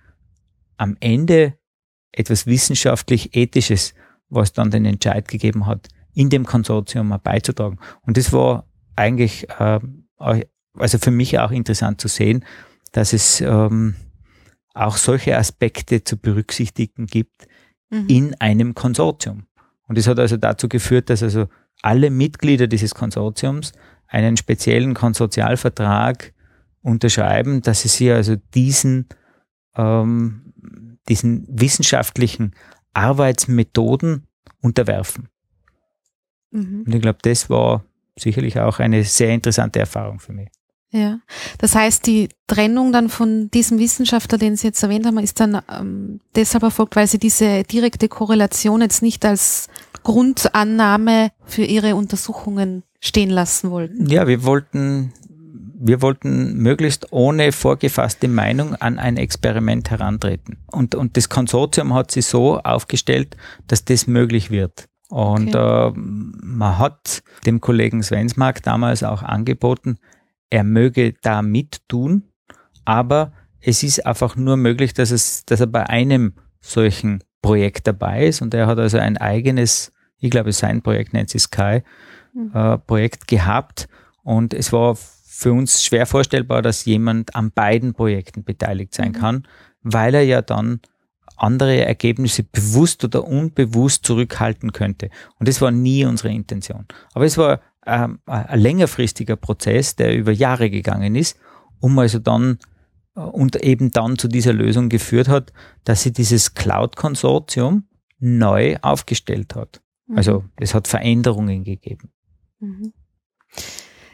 am 0.78 0.96
Ende 0.98 1.58
etwas 2.10 2.46
wissenschaftlich-ethisches, 2.46 3.94
was 4.30 4.52
dann 4.52 4.70
den 4.70 4.84
Entscheid 4.84 5.28
gegeben 5.28 5.66
hat, 5.66 5.88
in 6.14 6.30
dem 6.30 6.46
Konsortium 6.46 7.14
beizutragen. 7.22 7.78
Und 8.02 8.16
das 8.16 8.32
war 8.32 8.66
eigentlich, 8.96 9.48
äh, 9.58 9.80
also 10.18 10.98
für 10.98 11.10
mich 11.10 11.38
auch 11.38 11.50
interessant 11.50 12.00
zu 12.00 12.08
sehen, 12.08 12.44
dass 12.92 13.12
es 13.12 13.40
ähm, 13.40 13.94
auch 14.74 14.96
solche 14.96 15.36
Aspekte 15.36 16.04
zu 16.04 16.16
berücksichtigen 16.16 17.06
gibt 17.06 17.46
mhm. 17.90 18.06
in 18.08 18.34
einem 18.40 18.74
Konsortium. 18.74 19.46
Und 19.86 19.98
das 19.98 20.06
hat 20.06 20.18
also 20.18 20.36
dazu 20.36 20.68
geführt, 20.68 21.10
dass 21.10 21.22
also 21.22 21.46
alle 21.82 22.10
Mitglieder 22.10 22.66
dieses 22.66 22.94
Konsortiums 22.94 23.72
einen 24.06 24.36
speziellen 24.36 24.94
Konsortialvertrag 24.94 26.32
unterschreiben, 26.82 27.62
dass 27.62 27.82
sie 27.82 27.88
sich 27.88 28.10
also 28.10 28.36
diesen, 28.54 29.08
ähm, 29.76 30.52
diesen 31.08 31.46
wissenschaftlichen 31.48 32.54
Arbeitsmethoden 32.94 34.26
unterwerfen. 34.60 35.28
Mhm. 36.50 36.84
Und 36.86 36.94
ich 36.94 37.02
glaube, 37.02 37.18
das 37.22 37.48
war 37.50 37.84
sicherlich 38.18 38.58
auch 38.58 38.78
eine 38.78 39.04
sehr 39.04 39.30
interessante 39.30 39.78
Erfahrung 39.78 40.20
für 40.20 40.32
mich. 40.32 40.48
Ja, 40.92 41.20
das 41.58 41.76
heißt, 41.76 42.04
die 42.06 42.30
Trennung 42.48 42.90
dann 42.90 43.08
von 43.08 43.48
diesem 43.52 43.78
Wissenschaftler, 43.78 44.38
den 44.38 44.56
Sie 44.56 44.66
jetzt 44.66 44.82
erwähnt 44.82 45.06
haben, 45.06 45.18
ist 45.18 45.38
dann 45.38 45.62
ähm, 45.70 46.20
deshalb 46.34 46.64
erfolgt, 46.64 46.96
weil 46.96 47.06
Sie 47.06 47.18
diese 47.18 47.62
direkte 47.62 48.08
Korrelation 48.08 48.80
jetzt 48.80 49.00
nicht 49.00 49.24
als 49.24 49.68
Grundannahme 50.02 51.30
für 51.44 51.62
Ihre 51.62 51.94
Untersuchungen 51.94 52.82
stehen 52.98 53.30
lassen 53.30 53.70
wollten. 53.70 54.06
Ja, 54.06 54.26
wir 54.26 54.42
wollten, 54.42 55.12
wir 55.82 56.02
wollten 56.02 56.58
möglichst 56.58 57.10
ohne 57.10 57.52
vorgefasste 57.52 58.28
Meinung 58.28 58.74
an 58.74 58.98
ein 58.98 59.16
Experiment 59.16 59.90
herantreten. 59.90 60.58
Und, 60.66 60.94
und 60.94 61.16
das 61.16 61.30
Konsortium 61.30 61.94
hat 61.94 62.10
sich 62.10 62.26
so 62.26 62.58
aufgestellt, 62.58 63.36
dass 63.66 63.86
das 63.86 64.06
möglich 64.06 64.50
wird. 64.50 64.88
Und 65.08 65.56
okay. 65.56 65.88
äh, 65.88 65.92
man 65.96 66.78
hat 66.78 67.22
dem 67.46 67.60
Kollegen 67.60 68.02
Svensmark 68.02 68.62
damals 68.62 69.02
auch 69.02 69.22
angeboten, 69.22 69.96
er 70.50 70.64
möge 70.64 71.14
da 71.22 71.42
mittun, 71.42 72.24
aber 72.84 73.32
es 73.60 73.82
ist 73.82 74.04
einfach 74.06 74.36
nur 74.36 74.56
möglich, 74.56 74.92
dass, 74.92 75.10
es, 75.10 75.44
dass 75.46 75.60
er 75.60 75.66
bei 75.66 75.88
einem 75.88 76.34
solchen 76.60 77.24
Projekt 77.40 77.86
dabei 77.86 78.26
ist 78.26 78.42
und 78.42 78.52
er 78.52 78.66
hat 78.66 78.78
also 78.78 78.98
ein 78.98 79.16
eigenes, 79.16 79.92
ich 80.18 80.30
glaube 80.30 80.52
sein 80.52 80.82
Projekt 80.82 81.14
nennt 81.14 81.30
sich 81.30 81.42
Sky, 81.42 81.82
mhm. 82.34 82.50
äh, 82.52 82.78
Projekt 82.78 83.28
gehabt 83.28 83.88
und 84.22 84.52
es 84.52 84.72
war 84.72 84.96
für 85.40 85.54
uns 85.54 85.82
schwer 85.82 86.04
vorstellbar, 86.04 86.60
dass 86.60 86.84
jemand 86.84 87.34
an 87.34 87.50
beiden 87.50 87.94
Projekten 87.94 88.44
beteiligt 88.44 88.94
sein 88.94 89.12
mhm. 89.12 89.16
kann, 89.16 89.48
weil 89.80 90.14
er 90.14 90.22
ja 90.22 90.42
dann 90.42 90.80
andere 91.36 91.82
Ergebnisse 91.82 92.42
bewusst 92.42 93.02
oder 93.04 93.26
unbewusst 93.26 94.04
zurückhalten 94.04 94.72
könnte. 94.72 95.08
Und 95.38 95.48
das 95.48 95.62
war 95.62 95.70
nie 95.70 96.04
unsere 96.04 96.30
Intention. 96.30 96.84
Aber 97.14 97.24
es 97.24 97.38
war 97.38 97.62
ähm, 97.86 98.18
ein 98.26 98.60
längerfristiger 98.60 99.36
Prozess, 99.36 99.96
der 99.96 100.14
über 100.14 100.30
Jahre 100.30 100.68
gegangen 100.68 101.16
ist, 101.16 101.38
um 101.80 101.98
also 101.98 102.18
dann 102.18 102.58
äh, 103.16 103.20
und 103.20 103.56
eben 103.56 103.92
dann 103.92 104.18
zu 104.18 104.28
dieser 104.28 104.52
Lösung 104.52 104.90
geführt 104.90 105.28
hat, 105.28 105.54
dass 105.84 106.02
sie 106.02 106.12
dieses 106.12 106.52
Cloud-Konsortium 106.52 107.88
neu 108.18 108.76
aufgestellt 108.82 109.54
hat. 109.54 109.80
Mhm. 110.06 110.18
Also 110.18 110.44
es 110.56 110.74
hat 110.74 110.86
Veränderungen 110.86 111.64
gegeben. 111.64 112.10
Mhm. 112.58 112.92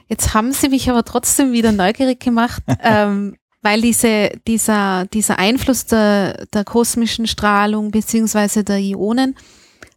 Jetzt 0.09 0.35
haben 0.35 0.53
Sie 0.53 0.69
mich 0.69 0.89
aber 0.89 1.05
trotzdem 1.05 1.53
wieder 1.53 1.73
neugierig 1.73 2.21
gemacht. 2.21 2.63
ähm, 2.83 3.37
weil 3.63 3.81
diese, 3.81 4.31
dieser, 4.47 5.07
dieser 5.07 5.41
Einfluss 5.41 5.87
der, 5.87 6.47
der 6.55 6.63
kosmischen 6.63 7.27
Strahlung 7.27 7.91
beziehungsweise 7.91 8.63
der 8.63 8.79
Ionen, 8.79 9.35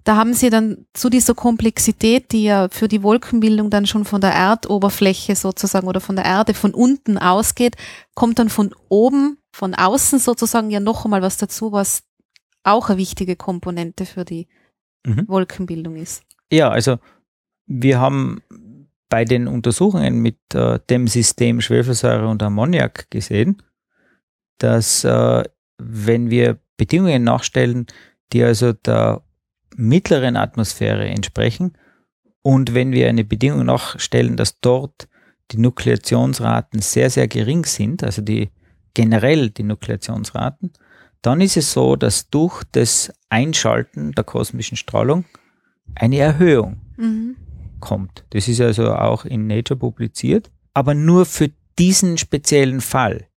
da 0.03 0.15
haben 0.15 0.33
sie 0.33 0.49
dann 0.49 0.87
zu 0.93 1.11
dieser 1.11 1.35
Komplexität, 1.35 2.31
die 2.31 2.45
ja 2.45 2.67
für 2.71 2.87
die 2.87 3.03
Wolkenbildung 3.03 3.69
dann 3.69 3.85
schon 3.85 4.05
von 4.05 4.21
der 4.21 4.31
Erdoberfläche 4.31 5.35
sozusagen 5.35 5.87
oder 5.87 6.01
von 6.01 6.15
der 6.15 6.25
Erde 6.25 6.55
von 6.55 6.73
unten 6.73 7.19
ausgeht, 7.19 7.75
kommt 8.15 8.39
dann 8.39 8.49
von 8.49 8.73
oben, 8.87 9.37
von 9.51 9.75
außen 9.75 10.17
sozusagen 10.17 10.71
ja 10.71 10.79
noch 10.79 11.05
einmal 11.05 11.21
was 11.21 11.37
dazu, 11.37 11.71
was 11.71 12.01
auch 12.63 12.89
eine 12.89 12.97
wichtige 12.97 13.35
Komponente 13.35 14.07
für 14.07 14.25
die 14.25 14.47
mhm. 15.05 15.27
Wolkenbildung 15.27 15.95
ist. 15.95 16.23
Ja, 16.51 16.69
also 16.69 16.97
wir 17.67 17.99
haben 17.99 18.41
bei 19.09 19.25
den 19.25 19.47
Untersuchungen 19.47 20.19
mit 20.19 20.37
äh, 20.53 20.79
dem 20.89 21.07
System 21.07 21.59
Schwefelsäure 21.61 22.27
und 22.27 22.41
Ammoniak 22.43 23.09
gesehen, 23.09 23.61
dass 24.59 25.03
äh, 25.03 25.43
wenn 25.77 26.29
wir 26.29 26.59
Bedingungen 26.77 27.23
nachstellen, 27.23 27.87
die 28.31 28.43
also 28.43 28.71
der 28.71 29.23
mittleren 29.75 30.37
Atmosphäre 30.37 31.07
entsprechen 31.07 31.73
und 32.41 32.73
wenn 32.73 32.91
wir 32.91 33.09
eine 33.09 33.25
Bedingung 33.25 33.65
nachstellen, 33.65 34.37
dass 34.37 34.59
dort 34.59 35.07
die 35.51 35.57
Nukleationsraten 35.57 36.79
sehr, 36.81 37.09
sehr 37.09 37.27
gering 37.27 37.65
sind, 37.65 38.03
also 38.03 38.21
die 38.21 38.49
generell 38.93 39.49
die 39.49 39.63
Nukleationsraten, 39.63 40.73
dann 41.21 41.41
ist 41.41 41.57
es 41.57 41.73
so, 41.73 41.95
dass 41.95 42.29
durch 42.29 42.63
das 42.71 43.11
Einschalten 43.29 44.11
der 44.11 44.23
kosmischen 44.23 44.77
Strahlung 44.77 45.25
eine 45.95 46.17
Erhöhung 46.17 46.81
mhm 46.97 47.35
kommt. 47.79 48.25
Das 48.31 48.47
ist 48.47 48.61
also 48.61 48.93
auch 48.93 49.25
in 49.25 49.47
Nature 49.47 49.79
publiziert, 49.79 50.51
aber 50.73 50.93
nur 50.93 51.25
für 51.25 51.51
diesen 51.77 52.17
speziellen 52.17 52.81
Fall 52.81 53.27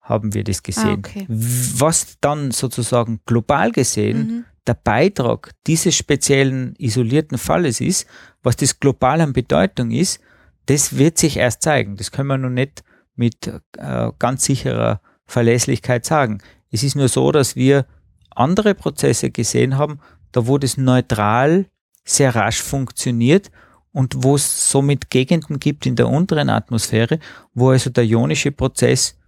haben 0.00 0.34
wir 0.34 0.44
das 0.44 0.62
gesehen. 0.62 1.02
Ah, 1.04 1.08
okay. 1.10 1.26
Was 1.28 2.18
dann 2.20 2.50
sozusagen 2.50 3.20
global 3.24 3.70
gesehen 3.70 4.18
mhm. 4.18 4.44
der 4.66 4.74
Beitrag 4.74 5.52
dieses 5.66 5.96
speziellen 5.96 6.74
isolierten 6.76 7.38
Falles 7.38 7.80
ist, 7.80 8.06
was 8.42 8.56
das 8.56 8.80
global 8.80 9.20
an 9.20 9.32
Bedeutung 9.32 9.90
ist, 9.90 10.20
das 10.66 10.96
wird 10.96 11.18
sich 11.18 11.36
erst 11.36 11.62
zeigen. 11.62 11.96
Das 11.96 12.10
können 12.10 12.28
wir 12.28 12.38
noch 12.38 12.50
nicht 12.50 12.82
mit 13.14 13.46
äh, 13.78 14.10
ganz 14.18 14.44
sicherer 14.44 15.00
Verlässlichkeit 15.26 16.04
sagen. 16.04 16.38
Es 16.70 16.82
ist 16.82 16.96
nur 16.96 17.08
so, 17.08 17.30
dass 17.32 17.56
wir 17.56 17.86
andere 18.30 18.74
Prozesse 18.74 19.30
gesehen 19.30 19.76
haben, 19.76 20.00
da 20.32 20.46
wo 20.46 20.58
das 20.58 20.76
neutral 20.76 21.66
sehr 22.04 22.34
rasch 22.34 22.62
funktioniert 22.62 23.50
und 23.92 24.24
wo 24.24 24.34
es 24.34 24.70
somit 24.70 25.10
Gegenden 25.10 25.60
gibt 25.60 25.86
in 25.86 25.96
der 25.96 26.08
unteren 26.08 26.48
Atmosphäre, 26.48 27.18
wo 27.54 27.70
also 27.70 27.90
der 27.90 28.04
ionische 28.04 28.50
Prozess 28.52 29.18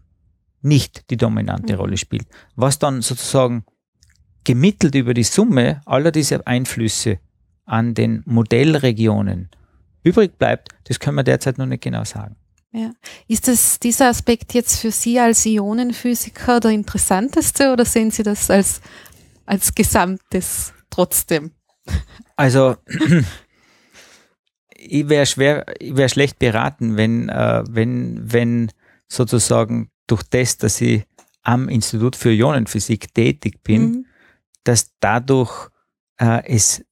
nicht 0.62 1.10
die 1.10 1.16
dominante 1.16 1.74
mhm. 1.74 1.78
Rolle 1.78 1.96
spielt. 1.96 2.26
Was 2.56 2.78
dann 2.78 3.02
sozusagen 3.02 3.64
gemittelt 4.44 4.94
über 4.94 5.14
die 5.14 5.24
Summe 5.24 5.80
aller 5.84 6.10
dieser 6.10 6.46
Einflüsse 6.46 7.18
an 7.64 7.94
den 7.94 8.22
Modellregionen 8.26 9.50
übrig 10.02 10.38
bleibt, 10.38 10.68
das 10.84 11.00
können 11.00 11.16
wir 11.16 11.24
derzeit 11.24 11.58
noch 11.58 11.66
nicht 11.66 11.82
genau 11.82 12.04
sagen. 12.04 12.36
Ja. 12.72 12.90
Ist 13.28 13.46
das, 13.46 13.78
dieser 13.78 14.08
Aspekt 14.08 14.52
jetzt 14.52 14.80
für 14.80 14.90
Sie 14.90 15.20
als 15.20 15.46
Ionenphysiker 15.46 16.60
der 16.60 16.72
interessanteste 16.72 17.72
oder 17.72 17.84
sehen 17.84 18.10
Sie 18.10 18.22
das 18.22 18.50
als, 18.50 18.80
als 19.46 19.74
Gesamtes 19.74 20.72
trotzdem? 20.90 21.52
Also 22.36 22.76
ich 24.84 25.08
wäre 25.08 25.26
schwer, 25.26 25.66
ich 25.78 25.96
wäre 25.96 26.08
schlecht 26.08 26.38
beraten, 26.38 26.96
wenn, 26.96 27.28
äh, 27.28 27.64
wenn, 27.68 28.20
wenn 28.32 28.70
sozusagen 29.08 29.90
durch 30.06 30.22
das, 30.24 30.58
dass 30.58 30.80
ich 30.80 31.04
am 31.42 31.68
Institut 31.68 32.16
für 32.16 32.30
Ionenphysik 32.32 33.14
tätig 33.14 33.62
bin, 33.62 33.82
mhm. 33.82 34.06
dass 34.64 34.92
dadurch 35.00 35.68
äh, 36.18 36.42
es 36.46 36.84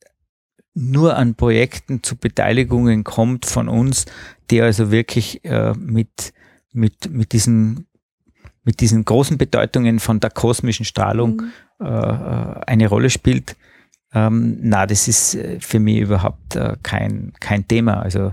nur 0.74 1.16
an 1.16 1.34
Projekten 1.34 2.02
zu 2.02 2.16
Beteiligungen 2.16 3.04
kommt 3.04 3.44
von 3.46 3.68
uns, 3.68 4.06
die 4.50 4.62
also 4.62 4.90
wirklich 4.90 5.44
äh, 5.44 5.74
mit, 5.74 6.32
mit, 6.72 7.10
mit 7.10 7.32
diesen 7.32 7.86
mit 8.64 8.80
diesen 8.80 9.04
großen 9.04 9.38
Bedeutungen 9.38 9.98
von 9.98 10.20
der 10.20 10.30
kosmischen 10.30 10.84
Strahlung 10.84 11.42
mhm. 11.80 11.84
äh, 11.84 11.88
äh 11.88 12.60
eine 12.66 12.86
Rolle 12.86 13.10
spielt, 13.10 13.56
ähm, 14.14 14.58
na, 14.60 14.86
das 14.86 15.08
ist 15.08 15.34
äh, 15.34 15.58
für 15.60 15.80
mich 15.80 15.98
überhaupt 15.98 16.56
äh, 16.56 16.76
kein, 16.82 17.32
kein 17.40 17.66
Thema. 17.66 18.02
Also 18.02 18.32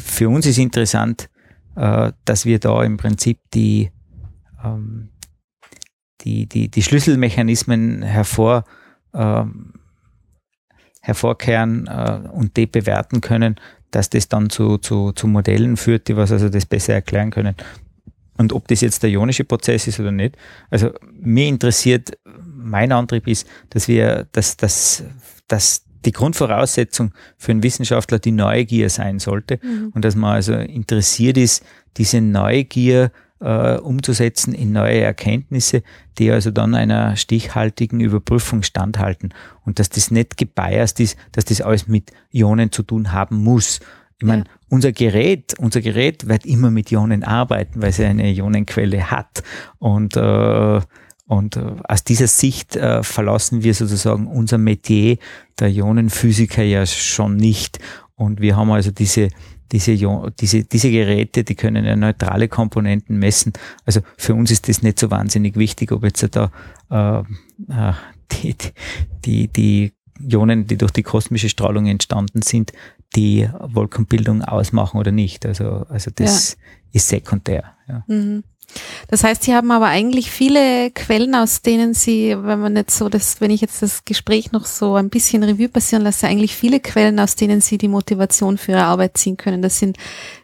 für 0.00 0.28
uns 0.28 0.46
ist 0.46 0.58
interessant, 0.58 1.28
äh, 1.76 2.12
dass 2.24 2.44
wir 2.44 2.58
da 2.58 2.82
im 2.82 2.96
Prinzip 2.96 3.38
die, 3.54 3.90
ähm, 4.64 5.10
die, 6.22 6.46
die, 6.46 6.68
die 6.68 6.82
Schlüsselmechanismen 6.82 8.02
hervor, 8.02 8.64
ähm, 9.14 9.74
hervorkehren 11.00 11.86
äh, 11.86 12.28
und 12.32 12.56
die 12.56 12.66
bewerten 12.66 13.20
können, 13.20 13.56
dass 13.90 14.10
das 14.10 14.28
dann 14.28 14.50
zu, 14.50 14.78
zu, 14.78 15.12
zu 15.12 15.26
Modellen 15.26 15.76
führt, 15.76 16.08
die 16.08 16.16
was 16.16 16.32
also 16.32 16.48
das 16.48 16.66
besser 16.66 16.94
erklären 16.94 17.30
können. 17.30 17.54
Und 18.38 18.52
ob 18.52 18.66
das 18.68 18.80
jetzt 18.80 19.02
der 19.02 19.10
ionische 19.10 19.44
Prozess 19.44 19.86
ist 19.86 20.00
oder 20.00 20.10
nicht. 20.10 20.36
Also 20.70 20.90
mir 21.12 21.46
interessiert 21.46 22.18
mein 22.62 22.92
Antrieb 22.92 23.26
ist, 23.28 23.46
dass 23.70 23.88
wir, 23.88 24.26
dass, 24.32 24.56
dass, 24.56 25.04
dass 25.48 25.84
die 26.04 26.12
Grundvoraussetzung 26.12 27.12
für 27.38 27.52
einen 27.52 27.62
Wissenschaftler 27.62 28.18
die 28.18 28.32
Neugier 28.32 28.90
sein 28.90 29.18
sollte 29.18 29.60
mhm. 29.62 29.92
und 29.94 30.04
dass 30.04 30.16
man 30.16 30.34
also 30.34 30.54
interessiert 30.54 31.36
ist, 31.36 31.64
diese 31.96 32.20
Neugier 32.20 33.12
äh, 33.40 33.76
umzusetzen 33.76 34.54
in 34.54 34.72
neue 34.72 35.00
Erkenntnisse, 35.00 35.82
die 36.18 36.30
also 36.30 36.50
dann 36.50 36.74
einer 36.74 37.16
stichhaltigen 37.16 38.00
Überprüfung 38.00 38.62
standhalten 38.62 39.34
und 39.64 39.78
dass 39.78 39.90
das 39.90 40.10
nicht 40.10 40.36
gebiased 40.36 41.00
ist, 41.00 41.16
dass 41.32 41.44
das 41.44 41.60
alles 41.60 41.88
mit 41.88 42.12
Ionen 42.30 42.72
zu 42.72 42.82
tun 42.82 43.12
haben 43.12 43.42
muss. 43.42 43.80
Ich 44.18 44.26
meine, 44.26 44.44
ja. 44.44 44.50
unser 44.68 44.92
Gerät, 44.92 45.54
unser 45.58 45.80
Gerät 45.80 46.28
wird 46.28 46.46
immer 46.46 46.70
mit 46.70 46.92
Ionen 46.92 47.24
arbeiten, 47.24 47.82
weil 47.82 47.90
es 47.90 47.98
eine 47.98 48.30
Ionenquelle 48.32 49.10
hat 49.10 49.42
und 49.78 50.16
äh, 50.16 50.80
und 51.32 51.56
äh, 51.56 51.76
aus 51.88 52.04
dieser 52.04 52.26
Sicht 52.26 52.76
äh, 52.76 53.02
verlassen 53.02 53.62
wir 53.62 53.72
sozusagen 53.72 54.26
unser 54.26 54.58
Metier 54.58 55.16
der 55.58 55.70
Ionenphysiker 55.70 56.62
ja 56.62 56.84
schon 56.84 57.36
nicht. 57.36 57.78
Und 58.16 58.42
wir 58.42 58.54
haben 58.54 58.70
also 58.70 58.90
diese, 58.90 59.30
diese, 59.72 59.96
diese, 60.38 60.64
diese 60.64 60.90
Geräte, 60.90 61.42
die 61.42 61.54
können 61.54 61.86
ja 61.86 61.96
neutrale 61.96 62.48
Komponenten 62.48 63.18
messen. 63.18 63.54
Also 63.86 64.02
für 64.18 64.34
uns 64.34 64.50
ist 64.50 64.68
das 64.68 64.82
nicht 64.82 64.98
so 64.98 65.10
wahnsinnig 65.10 65.56
wichtig, 65.56 65.90
ob 65.92 66.04
jetzt 66.04 66.28
da 66.36 66.50
äh, 66.90 67.20
äh 67.20 67.92
die, 68.32 68.54
die, 69.24 69.48
die 69.48 69.92
Ionen, 70.20 70.66
die 70.66 70.76
durch 70.76 70.92
die 70.92 71.02
kosmische 71.02 71.48
Strahlung 71.48 71.86
entstanden 71.86 72.42
sind, 72.42 72.72
die 73.16 73.48
Wolkenbildung 73.58 74.42
ausmachen 74.42 75.00
oder 75.00 75.12
nicht. 75.12 75.46
Also, 75.46 75.86
also 75.88 76.10
das 76.14 76.58
ja. 76.58 76.58
ist 76.92 77.08
sekundär. 77.08 77.74
Ja. 77.88 78.04
Mhm. 78.06 78.44
Das 79.08 79.24
heißt, 79.24 79.42
Sie 79.42 79.54
haben 79.54 79.70
aber 79.70 79.86
eigentlich 79.86 80.30
viele 80.30 80.90
Quellen, 80.90 81.34
aus 81.34 81.62
denen 81.62 81.94
Sie, 81.94 82.36
wenn 82.38 82.60
man 82.60 82.76
jetzt 82.76 82.96
so 82.96 83.08
das, 83.08 83.40
wenn 83.40 83.50
ich 83.50 83.60
jetzt 83.60 83.82
das 83.82 84.04
Gespräch 84.04 84.52
noch 84.52 84.66
so 84.66 84.94
ein 84.94 85.10
bisschen 85.10 85.42
Revue 85.42 85.68
passieren 85.68 86.02
lasse, 86.02 86.26
eigentlich 86.26 86.56
viele 86.56 86.80
Quellen, 86.80 87.20
aus 87.20 87.36
denen 87.36 87.60
Sie 87.60 87.78
die 87.78 87.88
Motivation 87.88 88.58
für 88.58 88.72
Ihre 88.72 88.84
Arbeit 88.84 89.18
ziehen 89.18 89.36
können. 89.36 89.62
Das 89.62 89.78
sind 89.78 89.96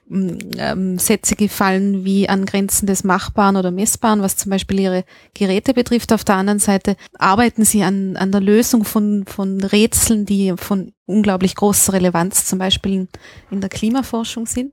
mm, 0.09 0.29
ähm, 0.59 0.99
Sätze 0.99 1.37
gefallen 1.37 2.05
wie 2.05 2.29
an 2.29 2.47
Grenzen 2.47 2.87
des 2.87 3.05
Machbaren 3.05 3.57
oder 3.57 3.71
Messbaren, 3.71 4.23
was 4.23 4.37
zum 4.37 4.51
Beispiel 4.51 4.81
Ihre 4.81 5.05
Geräte 5.35 5.75
betrifft. 5.75 6.13
Auf 6.13 6.25
der 6.25 6.37
anderen 6.37 6.61
Seite 6.61 6.97
arbeiten 7.19 7.65
Sie 7.65 7.83
an, 7.83 8.17
an 8.17 8.33
der 8.33 8.41
Lösung 8.41 8.85
von, 8.85 9.25
von 9.27 9.63
Rätseln, 9.63 10.27
die 10.27 10.55
von 10.57 10.93
unglaublich 11.07 11.55
großer 11.55 11.95
Relevanz 11.95 12.45
zum 12.47 12.59
Beispiel 12.59 12.93
in, 12.93 13.09
in 13.51 13.61
der 13.61 13.71
Klimaforschung 13.71 14.47
sind 14.47 14.73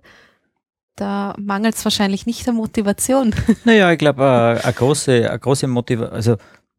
da 0.96 1.36
mangelt 1.40 1.76
es 1.76 1.84
wahrscheinlich 1.86 2.26
nicht 2.26 2.48
an 2.48 2.56
Motivation. 2.56 3.34
Naja, 3.66 3.92
ich 3.92 3.98
glaube, 3.98 4.24
äh, 4.24 4.64
eine 4.64 4.74
große, 4.74 5.30
eine 5.30 5.40
große 5.40 5.68
Motivation, 5.68 6.16
also 6.16 6.38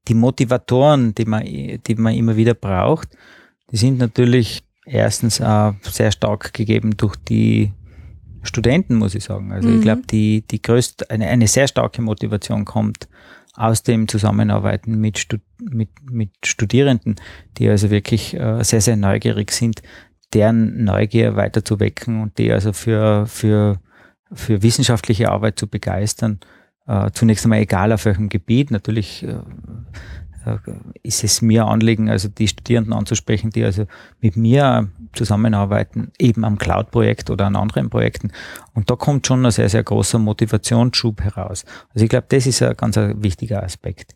die 0.09 0.15
Motivatoren, 0.15 1.15
die 1.15 1.25
man, 1.25 1.45
die 1.45 1.95
man 1.97 2.15
immer 2.15 2.37
wieder 2.37 2.55
braucht, 2.55 3.09
die 3.71 3.77
sind 3.77 3.99
natürlich 3.99 4.63
erstens 4.87 5.41
auch 5.41 5.75
sehr 5.83 6.13
stark 6.13 6.55
gegeben 6.55 6.97
durch 6.97 7.17
die 7.17 7.73
Studenten, 8.43 8.95
muss 8.95 9.15
ich 9.15 9.25
sagen. 9.25 9.53
Also 9.53 9.69
mhm. 9.69 9.77
ich 9.77 9.83
glaube, 9.83 10.03
die, 10.11 10.47
die 10.47 10.63
größte, 10.63 11.11
eine, 11.11 11.27
eine 11.27 11.49
sehr 11.49 11.67
starke 11.67 12.01
Motivation 12.03 12.65
kommt 12.65 13.09
aus 13.55 13.83
dem 13.83 14.07
Zusammenarbeiten 14.07 15.01
mit, 15.01 15.19
Stud 15.19 15.41
mit, 15.61 15.89
mit 16.09 16.31
Studierenden, 16.45 17.17
die 17.59 17.69
also 17.69 17.91
wirklich 17.91 18.35
äh, 18.35 18.63
sehr, 18.63 18.81
sehr 18.81 18.97
neugierig 18.97 19.51
sind, 19.51 19.83
deren 20.33 20.85
Neugier 20.85 21.37
weiterzuwecken 21.37 22.23
und 22.23 22.39
die 22.39 22.53
also 22.53 22.73
für, 22.73 23.27
für 23.27 23.81
für 24.33 24.63
wissenschaftliche 24.63 25.31
Arbeit 25.31 25.59
zu 25.59 25.69
begeistern. 25.69 26.41
Äh, 26.87 27.11
zunächst 27.13 27.45
einmal 27.45 27.61
egal 27.61 27.93
auf 27.93 28.05
welchem 28.05 28.29
Gebiet. 28.29 28.71
Natürlich 28.71 29.25
äh, 29.25 29.39
äh, 30.47 30.59
ist 31.03 31.25
es 31.25 31.43
mir 31.43 31.67
Anliegen, 31.67 32.09
also 32.09 32.29
die 32.29 32.49
Studierenden 32.49 32.93
anzusprechen, 32.93 33.51
die 33.51 33.65
also 33.65 33.87
mit 34.21 34.37
mir 34.37 34.89
zusammenarbeiten, 35.13 36.13
eben 36.19 36.45
am 36.45 36.59
Cloud-Projekt 36.59 37.31
oder 37.31 37.47
an 37.47 37.57
anderen 37.57 37.91
Projekten. 37.91 38.33
Und 38.75 38.89
da 38.89 38.97
kommt 38.97 39.27
schon 39.27 39.45
ein 39.45 39.51
sehr, 39.51 39.69
sehr 39.69 39.83
großer 39.83 40.19
Motivationsschub 40.19 41.21
heraus. 41.21 41.65
Also 41.93 42.05
ich 42.05 42.11
glaube, 42.11 42.27
das 42.29 42.47
ist 42.47 42.63
ein 42.63 42.77
ganz 42.77 42.97
ein 42.97 43.23
wichtiger 43.23 43.63
Aspekt. 43.63 44.15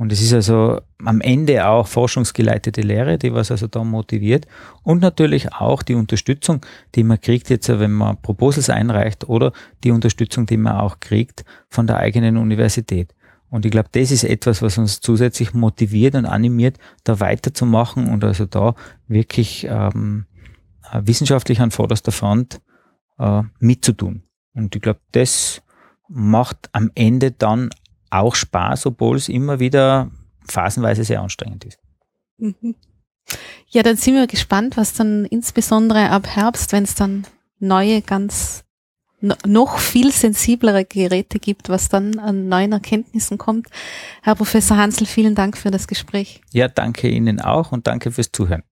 Und 0.00 0.12
es 0.12 0.22
ist 0.22 0.32
also 0.32 0.80
am 1.04 1.20
Ende 1.20 1.68
auch 1.68 1.86
forschungsgeleitete 1.86 2.80
Lehre, 2.80 3.18
die 3.18 3.34
was 3.34 3.50
also 3.50 3.66
da 3.66 3.84
motiviert. 3.84 4.46
Und 4.82 5.02
natürlich 5.02 5.52
auch 5.52 5.82
die 5.82 5.94
Unterstützung, 5.94 6.64
die 6.94 7.04
man 7.04 7.20
kriegt 7.20 7.50
jetzt, 7.50 7.68
wenn 7.68 7.92
man 7.92 8.16
Proposals 8.22 8.70
einreicht 8.70 9.28
oder 9.28 9.52
die 9.84 9.90
Unterstützung, 9.90 10.46
die 10.46 10.56
man 10.56 10.76
auch 10.76 11.00
kriegt 11.00 11.44
von 11.68 11.86
der 11.86 11.98
eigenen 11.98 12.38
Universität. 12.38 13.14
Und 13.50 13.66
ich 13.66 13.72
glaube, 13.72 13.90
das 13.92 14.10
ist 14.10 14.24
etwas, 14.24 14.62
was 14.62 14.78
uns 14.78 15.02
zusätzlich 15.02 15.52
motiviert 15.52 16.14
und 16.14 16.24
animiert, 16.24 16.78
da 17.04 17.20
weiterzumachen 17.20 18.08
und 18.08 18.24
also 18.24 18.46
da 18.46 18.74
wirklich 19.06 19.66
ähm, 19.68 20.24
wissenschaftlich 20.94 21.60
an 21.60 21.72
vorderster 21.72 22.12
Front 22.12 22.62
äh, 23.18 23.42
mitzutun. 23.58 24.22
Und 24.54 24.74
ich 24.74 24.80
glaube, 24.80 25.00
das 25.12 25.60
macht 26.08 26.70
am 26.72 26.90
Ende 26.94 27.32
dann 27.32 27.68
auch 28.10 28.34
Spaß, 28.34 28.86
obwohl 28.86 29.16
es 29.16 29.28
immer 29.28 29.60
wieder 29.60 30.10
phasenweise 30.48 31.04
sehr 31.04 31.20
anstrengend 31.20 31.64
ist. 31.64 31.78
Mhm. 32.38 32.74
Ja, 33.68 33.82
dann 33.82 33.96
sind 33.96 34.14
wir 34.14 34.26
gespannt, 34.26 34.76
was 34.76 34.94
dann 34.94 35.24
insbesondere 35.24 36.10
ab 36.10 36.26
Herbst, 36.26 36.72
wenn 36.72 36.82
es 36.82 36.94
dann 36.94 37.26
neue, 37.60 38.02
ganz 38.02 38.64
noch 39.20 39.78
viel 39.78 40.12
sensiblere 40.12 40.84
Geräte 40.84 41.38
gibt, 41.38 41.68
was 41.68 41.88
dann 41.88 42.18
an 42.18 42.48
neuen 42.48 42.72
Erkenntnissen 42.72 43.38
kommt. 43.38 43.68
Herr 44.22 44.34
Professor 44.34 44.76
Hansel, 44.76 45.06
vielen 45.06 45.34
Dank 45.34 45.58
für 45.58 45.70
das 45.70 45.86
Gespräch. 45.86 46.40
Ja, 46.52 46.68
danke 46.68 47.08
Ihnen 47.08 47.40
auch 47.40 47.70
und 47.70 47.86
danke 47.86 48.10
fürs 48.10 48.32
Zuhören. 48.32 48.62